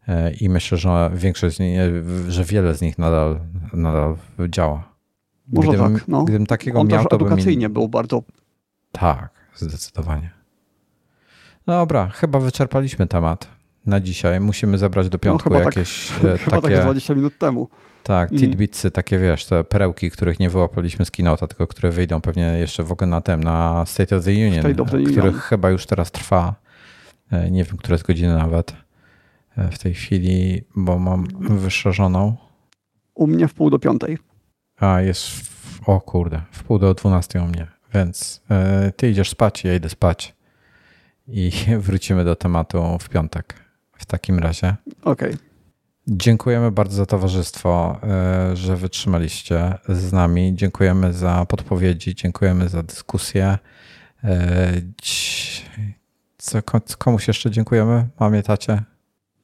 E, 0.09 0.33
I 0.33 0.49
myślę, 0.49 0.79
że 0.79 1.11
większość 1.15 1.57
z 1.57 1.61
nich, 1.61 1.79
że 2.29 2.45
wiele 2.45 2.75
z 2.75 2.81
nich 2.81 2.99
nadal, 2.99 3.41
nadal 3.73 4.17
działa. 4.49 4.95
Może 5.49 5.69
Gdybym, 5.69 5.95
tak, 5.95 6.09
no. 6.09 6.25
gdybym 6.25 6.47
takiego 6.47 6.81
On 6.81 6.87
miał, 6.89 7.05
to 7.05 7.17
edukacyjnie 7.17 7.69
był 7.69 7.89
bardzo 7.89 8.23
Tak, 8.93 9.31
zdecydowanie. 9.55 10.31
Dobra, 11.67 12.09
chyba 12.09 12.39
wyczerpaliśmy 12.41 13.07
temat 13.07 13.49
na 13.87 14.01
dzisiaj. 14.01 14.41
Musimy 14.41 14.79
zebrać 14.79 15.09
do 15.09 15.19
piątku 15.19 15.51
No, 15.51 15.57
chyba 15.57 15.65
tak- 15.71 15.77
jakieś 15.77 16.11
e, 16.25 16.39
chyba 16.39 16.51
tak 16.57 16.63
takie, 16.63 16.83
20 16.83 17.15
minut 17.15 17.39
temu. 17.39 17.69
Tak, 18.05 18.31
Mm. 18.31 18.41
tidbitsy, 18.41 18.91
takie 18.91 19.19
wiesz, 19.19 19.47
te 19.47 19.65
perełki, 19.65 20.11
których 20.11 20.41
nie 20.41 20.51
wyłapaliśmy 20.51 21.05
z 21.05 21.11
Keynote'a, 21.11 21.49
tylko 21.49 21.67
które 21.67 21.91
wyjdą 21.91 22.21
pewnie 22.21 22.43
jeszcze 22.43 22.83
w 22.85 22.93
ogóle 22.93 23.11
na 23.11 23.21
tym, 23.21 23.45
na 23.45 23.87
State 23.87 24.17
of 24.17 24.25
the 24.25 24.31
Union, 24.31 24.61
State 24.65 24.83
of 24.83 24.91
the 24.91 24.97
Union. 24.97 25.13
który 25.13 25.33
chyba 25.33 25.71
już 25.71 25.87
teraz 25.87 26.11
trwa. 26.11 26.55
E, 27.33 27.51
Nie 27.51 27.65
wiem, 27.65 27.77
które 27.77 27.95
jest 27.95 28.07
godziny 28.07 28.35
nawet 28.35 28.73
e, 29.57 29.71
w 29.71 29.79
tej 29.79 29.95
chwili, 29.95 30.63
bo 30.77 30.99
mam 30.99 31.27
wyszerzoną. 31.41 32.37
U 33.15 33.27
mnie 33.27 33.49
w 33.49 33.55
pół 33.55 33.71
do 33.71 33.79
piątej. 33.79 34.19
A, 34.81 35.01
jest, 35.01 35.27
w, 35.29 35.89
o 35.89 36.01
kurde, 36.01 36.41
w 36.51 36.63
pół 36.65 36.79
do 36.79 36.95
12 36.95 37.43
u 37.43 37.47
mnie, 37.47 37.67
więc 37.95 38.43
e, 38.51 38.93
ty 38.97 39.11
idziesz 39.11 39.31
spać, 39.31 39.65
ja 39.65 39.75
idę 39.75 39.89
spać 39.89 40.35
i 41.29 41.51
wrócimy 41.79 42.25
do 42.25 42.37
tematu 42.37 42.99
w 43.01 43.09
piątek. 43.09 43.55
W 43.99 44.07
takim 44.07 44.39
razie 44.39 44.75
Okej. 45.03 45.35
Dziękujemy 46.09 46.71
bardzo 46.71 46.97
za 46.97 47.07
towarzystwo, 47.07 48.01
e, 48.03 48.57
że 48.57 48.77
wytrzymaliście 48.77 49.75
z 49.89 50.13
nami. 50.13 50.53
Dziękujemy 50.57 51.13
za 51.13 51.47
podpowiedzi, 51.49 52.15
dziękujemy 52.15 52.69
za 52.69 52.83
dyskusję. 52.83 53.59
E, 54.25 54.73
Co, 56.39 56.63
ko- 56.63 56.81
komuś 56.99 57.29
jeszcze 57.29 57.51
dziękujemy? 57.51 58.09
Mamie, 58.21 58.43
tacie? 58.43 58.83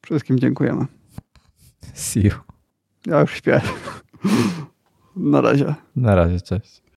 Wszystkim 0.01 0.39
dziękujemy. 0.39 0.85
See 1.93 2.19
you. 2.27 2.31
Ja 3.05 3.19
już 3.19 3.33
śpię. 3.33 3.61
Na 5.15 5.41
razie. 5.41 5.75
Na 5.95 6.15
razie, 6.15 6.41
cześć. 6.41 6.81